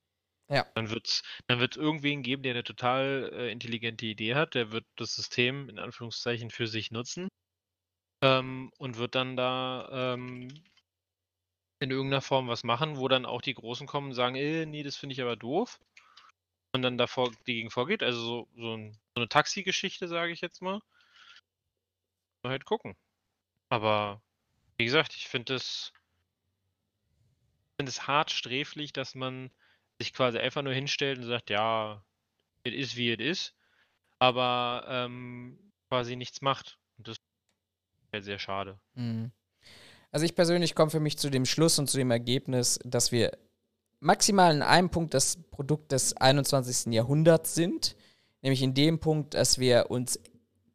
Ja. 0.49 0.67
Dann 0.75 0.89
wird 0.89 1.07
es 1.07 1.23
dann 1.47 1.59
wird's 1.59 1.77
irgendwen 1.77 2.21
geben, 2.21 2.43
der 2.43 2.53
eine 2.53 2.63
total 2.63 3.31
äh, 3.33 3.51
intelligente 3.51 4.05
Idee 4.05 4.35
hat, 4.35 4.53
der 4.55 4.71
wird 4.71 4.85
das 4.97 5.15
System 5.15 5.69
in 5.69 5.79
Anführungszeichen 5.79 6.51
für 6.51 6.67
sich 6.67 6.91
nutzen 6.91 7.29
ähm, 8.21 8.71
und 8.77 8.97
wird 8.97 9.15
dann 9.15 9.35
da 9.35 10.13
ähm, 10.13 10.49
in 11.79 11.91
irgendeiner 11.91 12.21
Form 12.21 12.47
was 12.47 12.63
machen, 12.63 12.97
wo 12.97 13.07
dann 13.07 13.25
auch 13.25 13.41
die 13.41 13.53
Großen 13.53 13.87
kommen 13.87 14.09
und 14.09 14.13
sagen, 14.13 14.35
äh, 14.35 14.65
nee, 14.65 14.83
das 14.83 14.95
finde 14.97 15.13
ich 15.13 15.21
aber 15.21 15.35
doof. 15.35 15.79
Und 16.75 16.81
dann 16.81 16.97
davor 16.97 17.31
dagegen 17.45 17.69
vorgeht. 17.69 18.01
Also 18.01 18.19
so, 18.19 18.47
so, 18.55 18.75
ein, 18.75 18.93
so 19.13 19.21
eine 19.21 19.29
Taxi-Geschichte, 19.29 20.07
sage 20.07 20.31
ich 20.31 20.41
jetzt 20.41 20.61
mal. 20.61 20.81
Halt 22.43 22.65
gucken. 22.65 22.95
Aber 23.69 24.21
wie 24.77 24.85
gesagt, 24.85 25.13
ich 25.15 25.27
finde 25.27 25.55
es 25.55 25.93
finde 27.77 27.91
hart 28.07 28.31
sträflich, 28.31 28.93
dass 28.93 29.15
man 29.15 29.49
sich 29.99 30.13
quasi 30.13 30.37
einfach 30.37 30.61
nur 30.61 30.73
hinstellt 30.73 31.19
und 31.19 31.25
sagt, 31.25 31.49
ja, 31.49 32.03
es 32.63 32.73
ist 32.73 32.95
wie 32.95 33.11
es 33.11 33.19
ist, 33.19 33.55
aber 34.19 34.85
ähm, 34.87 35.57
quasi 35.89 36.15
nichts 36.15 36.41
macht. 36.41 36.77
Und 36.97 37.07
das 37.07 37.17
ist 37.17 38.13
halt 38.13 38.23
sehr 38.23 38.39
schade. 38.39 38.79
Mhm. 38.95 39.31
Also 40.11 40.25
ich 40.25 40.35
persönlich 40.35 40.75
komme 40.75 40.91
für 40.91 40.99
mich 40.99 41.17
zu 41.17 41.29
dem 41.29 41.45
Schluss 41.45 41.79
und 41.79 41.89
zu 41.89 41.97
dem 41.97 42.11
Ergebnis, 42.11 42.79
dass 42.83 43.11
wir 43.11 43.37
maximal 43.99 44.53
in 44.53 44.61
einem 44.61 44.89
Punkt 44.89 45.13
das 45.13 45.41
Produkt 45.49 45.91
des 45.91 46.15
21. 46.15 46.93
Jahrhunderts 46.93 47.55
sind, 47.55 47.95
nämlich 48.41 48.61
in 48.61 48.73
dem 48.73 48.99
Punkt, 48.99 49.33
dass 49.33 49.57
wir 49.57 49.89
uns 49.89 50.19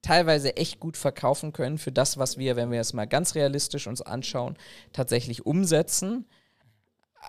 teilweise 0.02 0.56
echt 0.56 0.80
gut 0.80 0.96
verkaufen 0.96 1.52
können 1.52 1.78
für 1.78 1.92
das, 1.92 2.18
was 2.18 2.38
wir, 2.38 2.56
wenn 2.56 2.70
wir 2.70 2.80
es 2.80 2.92
mal 2.92 3.06
ganz 3.06 3.34
realistisch 3.34 3.86
uns 3.86 4.02
anschauen, 4.02 4.56
tatsächlich 4.92 5.46
umsetzen. 5.46 6.26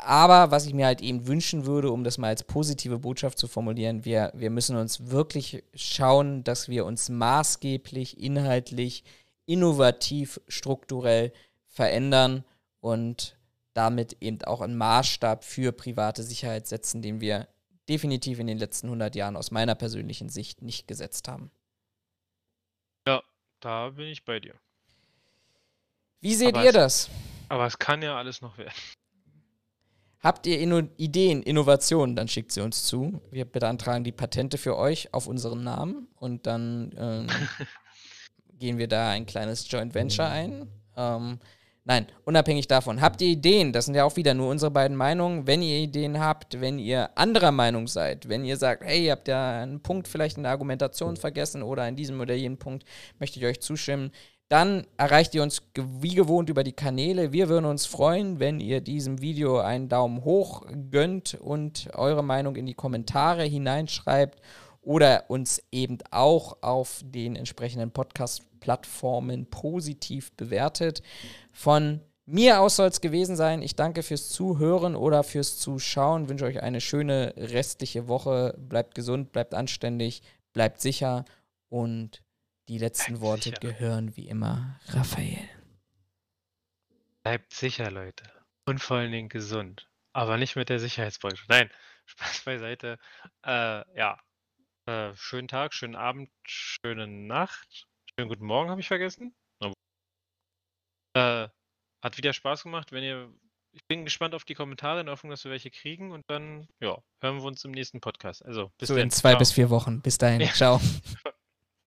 Aber 0.03 0.51
was 0.51 0.65
ich 0.65 0.73
mir 0.73 0.85
halt 0.85 1.01
eben 1.01 1.27
wünschen 1.27 1.65
würde, 1.65 1.91
um 1.91 2.03
das 2.03 2.17
mal 2.17 2.27
als 2.27 2.43
positive 2.43 2.99
Botschaft 2.99 3.37
zu 3.37 3.47
formulieren, 3.47 4.05
wir, 4.05 4.31
wir 4.35 4.49
müssen 4.49 4.77
uns 4.77 5.09
wirklich 5.09 5.63
schauen, 5.73 6.43
dass 6.43 6.69
wir 6.69 6.85
uns 6.85 7.09
maßgeblich, 7.09 8.21
inhaltlich, 8.21 9.03
innovativ, 9.45 10.39
strukturell 10.47 11.33
verändern 11.65 12.43
und 12.81 13.35
damit 13.73 14.17
eben 14.21 14.41
auch 14.43 14.61
einen 14.61 14.77
Maßstab 14.77 15.43
für 15.43 15.71
private 15.71 16.23
Sicherheit 16.23 16.67
setzen, 16.67 17.01
den 17.01 17.19
wir 17.19 17.47
definitiv 17.89 18.39
in 18.39 18.47
den 18.47 18.59
letzten 18.59 18.87
100 18.87 19.15
Jahren 19.15 19.35
aus 19.35 19.51
meiner 19.51 19.75
persönlichen 19.75 20.29
Sicht 20.29 20.61
nicht 20.61 20.87
gesetzt 20.87 21.27
haben. 21.27 21.51
Da 23.59 23.89
bin 23.89 24.07
ich 24.07 24.23
bei 24.23 24.39
dir. 24.39 24.53
Wie 26.21 26.35
seht 26.35 26.55
Aber 26.55 26.63
ihr 26.63 26.69
es- 26.69 26.75
das? 26.75 27.09
Aber 27.49 27.65
es 27.65 27.77
kann 27.79 28.01
ja 28.01 28.17
alles 28.17 28.41
noch 28.41 28.57
werden. 28.57 28.73
Habt 30.21 30.45
ihr 30.47 30.59
Inno 30.59 30.79
Ideen, 30.97 31.41
Innovationen, 31.43 32.15
dann 32.15 32.27
schickt 32.27 32.51
sie 32.51 32.61
uns 32.61 32.83
zu. 32.83 33.21
Wir 33.31 33.45
beantragen 33.45 34.03
die 34.03 34.11
Patente 34.11 34.57
für 34.57 34.75
euch 34.75 35.13
auf 35.13 35.27
unseren 35.27 35.63
Namen 35.63 36.09
und 36.17 36.45
dann 36.45 36.93
ähm, 36.97 37.27
gehen 38.59 38.77
wir 38.77 38.89
da 38.89 39.11
ein 39.11 39.25
kleines 39.25 39.69
Joint 39.71 39.93
Venture 39.95 40.27
ein. 40.27 40.67
Ähm, 40.97 41.39
nein, 41.83 42.07
unabhängig 42.25 42.67
davon. 42.67 43.01
Habt 43.01 43.21
ihr 43.21 43.29
Ideen? 43.29 43.73
Das 43.73 43.85
sind 43.85 43.95
ja 43.95 44.03
auch 44.03 44.15
wieder 44.15 44.33
nur 44.33 44.49
unsere 44.49 44.71
beiden 44.71 44.95
Meinungen. 44.95 45.47
Wenn 45.47 45.61
ihr 45.61 45.77
Ideen 45.77 46.19
habt, 46.19 46.61
wenn 46.61 46.79
ihr 46.79 47.09
anderer 47.17 47.51
Meinung 47.51 47.87
seid, 47.87 48.29
wenn 48.29 48.45
ihr 48.45 48.57
sagt, 48.57 48.83
hey, 48.83 49.05
ihr 49.05 49.11
habt 49.11 49.27
ja 49.27 49.61
einen 49.61 49.81
Punkt 49.81 50.07
vielleicht 50.07 50.37
in 50.37 50.43
der 50.43 50.51
Argumentation 50.51 51.17
vergessen 51.17 51.63
oder 51.63 51.87
in 51.87 51.95
diesem 51.95 52.19
oder 52.19 52.33
jenem 52.33 52.57
Punkt 52.57 52.85
möchte 53.19 53.39
ich 53.39 53.45
euch 53.45 53.61
zustimmen, 53.61 54.11
dann 54.49 54.87
erreicht 54.97 55.35
ihr 55.35 55.43
uns 55.43 55.61
wie 55.75 56.15
gewohnt 56.15 56.49
über 56.49 56.63
die 56.63 56.73
Kanäle. 56.73 57.31
Wir 57.31 57.49
würden 57.49 57.65
uns 57.65 57.85
freuen, 57.85 58.39
wenn 58.39 58.59
ihr 58.59 58.81
diesem 58.81 59.21
Video 59.21 59.59
einen 59.59 59.89
Daumen 59.89 60.23
hoch 60.25 60.65
gönnt 60.89 61.35
und 61.35 61.89
eure 61.93 62.23
Meinung 62.23 62.55
in 62.55 62.65
die 62.65 62.73
Kommentare 62.73 63.43
hineinschreibt 63.43 64.41
oder 64.89 65.29
uns 65.29 65.61
eben 65.71 65.99
auch 66.09 66.63
auf 66.63 67.01
den 67.05 67.35
entsprechenden 67.35 67.91
Podcast-Plattformen 67.91 69.47
positiv 69.47 70.31
bewertet. 70.31 71.03
Von 71.51 72.01
mir 72.25 72.59
aus 72.59 72.77
soll 72.77 72.87
es 72.87 72.99
gewesen 72.99 73.35
sein. 73.35 73.61
Ich 73.61 73.75
danke 73.75 74.01
fürs 74.01 74.29
Zuhören 74.29 74.95
oder 74.95 75.23
fürs 75.23 75.59
Zuschauen. 75.59 76.27
Wünsche 76.27 76.45
euch 76.45 76.63
eine 76.63 76.81
schöne 76.81 77.35
restliche 77.37 78.07
Woche. 78.07 78.55
Bleibt 78.57 78.95
gesund, 78.95 79.31
bleibt 79.31 79.53
anständig, 79.53 80.23
bleibt 80.53 80.81
sicher 80.81 81.23
und 81.67 82.23
die 82.67 82.79
letzten 82.79 83.11
Bleibt 83.11 83.21
Worte 83.21 83.43
sicher. 83.43 83.59
gehören 83.59 84.17
wie 84.17 84.27
immer 84.27 84.79
Raphael. 84.87 85.47
Bleibt 87.21 87.53
sicher, 87.53 87.91
Leute. 87.91 88.23
Und 88.65 88.79
vor 88.79 88.97
allen 88.97 89.11
Dingen 89.11 89.29
gesund. 89.29 89.87
Aber 90.13 90.37
nicht 90.37 90.55
mit 90.55 90.69
der 90.69 90.79
Sicherheitsbranche. 90.79 91.45
Nein, 91.47 91.69
Spaß 92.07 92.41
beiseite. 92.43 92.97
Äh, 93.45 93.83
ja. 93.95 94.17
Äh, 94.89 95.15
schönen 95.15 95.47
Tag, 95.47 95.75
schönen 95.75 95.95
Abend, 95.95 96.31
schöne 96.43 97.05
Nacht. 97.05 97.87
Schönen 98.09 98.27
guten 98.27 98.45
Morgen, 98.45 98.71
habe 98.71 98.81
ich 98.81 98.87
vergessen. 98.87 99.35
Äh, 101.13 101.47
hat 102.01 102.17
wieder 102.17 102.33
Spaß 102.33 102.63
gemacht. 102.63 102.91
Wenn 102.91 103.03
ihr. 103.03 103.31
Ich 103.71 103.85
bin 103.85 104.03
gespannt 104.03 104.33
auf 104.33 104.45
die 104.45 104.55
Kommentare, 104.55 105.01
in 105.01 105.05
der 105.05 105.13
Hoffnung, 105.13 105.29
dass 105.29 105.43
wir 105.43 105.51
welche 105.51 105.69
kriegen. 105.69 106.11
Und 106.11 106.23
dann, 106.27 106.67
ja, 106.79 106.97
hören 107.21 107.37
wir 107.37 107.43
uns 107.43 107.63
im 107.65 107.71
nächsten 107.71 108.01
Podcast. 108.01 108.43
Also, 108.43 108.71
bis 108.79 108.87
so 108.87 108.95
dann. 108.95 109.03
in 109.03 109.11
zwei 109.11 109.31
Ciao. 109.31 109.39
bis 109.39 109.51
vier 109.51 109.69
Wochen. 109.69 110.01
Bis 110.01 110.17
dahin. 110.17 110.41
Ja. 110.41 110.51
Ciao. 110.53 110.81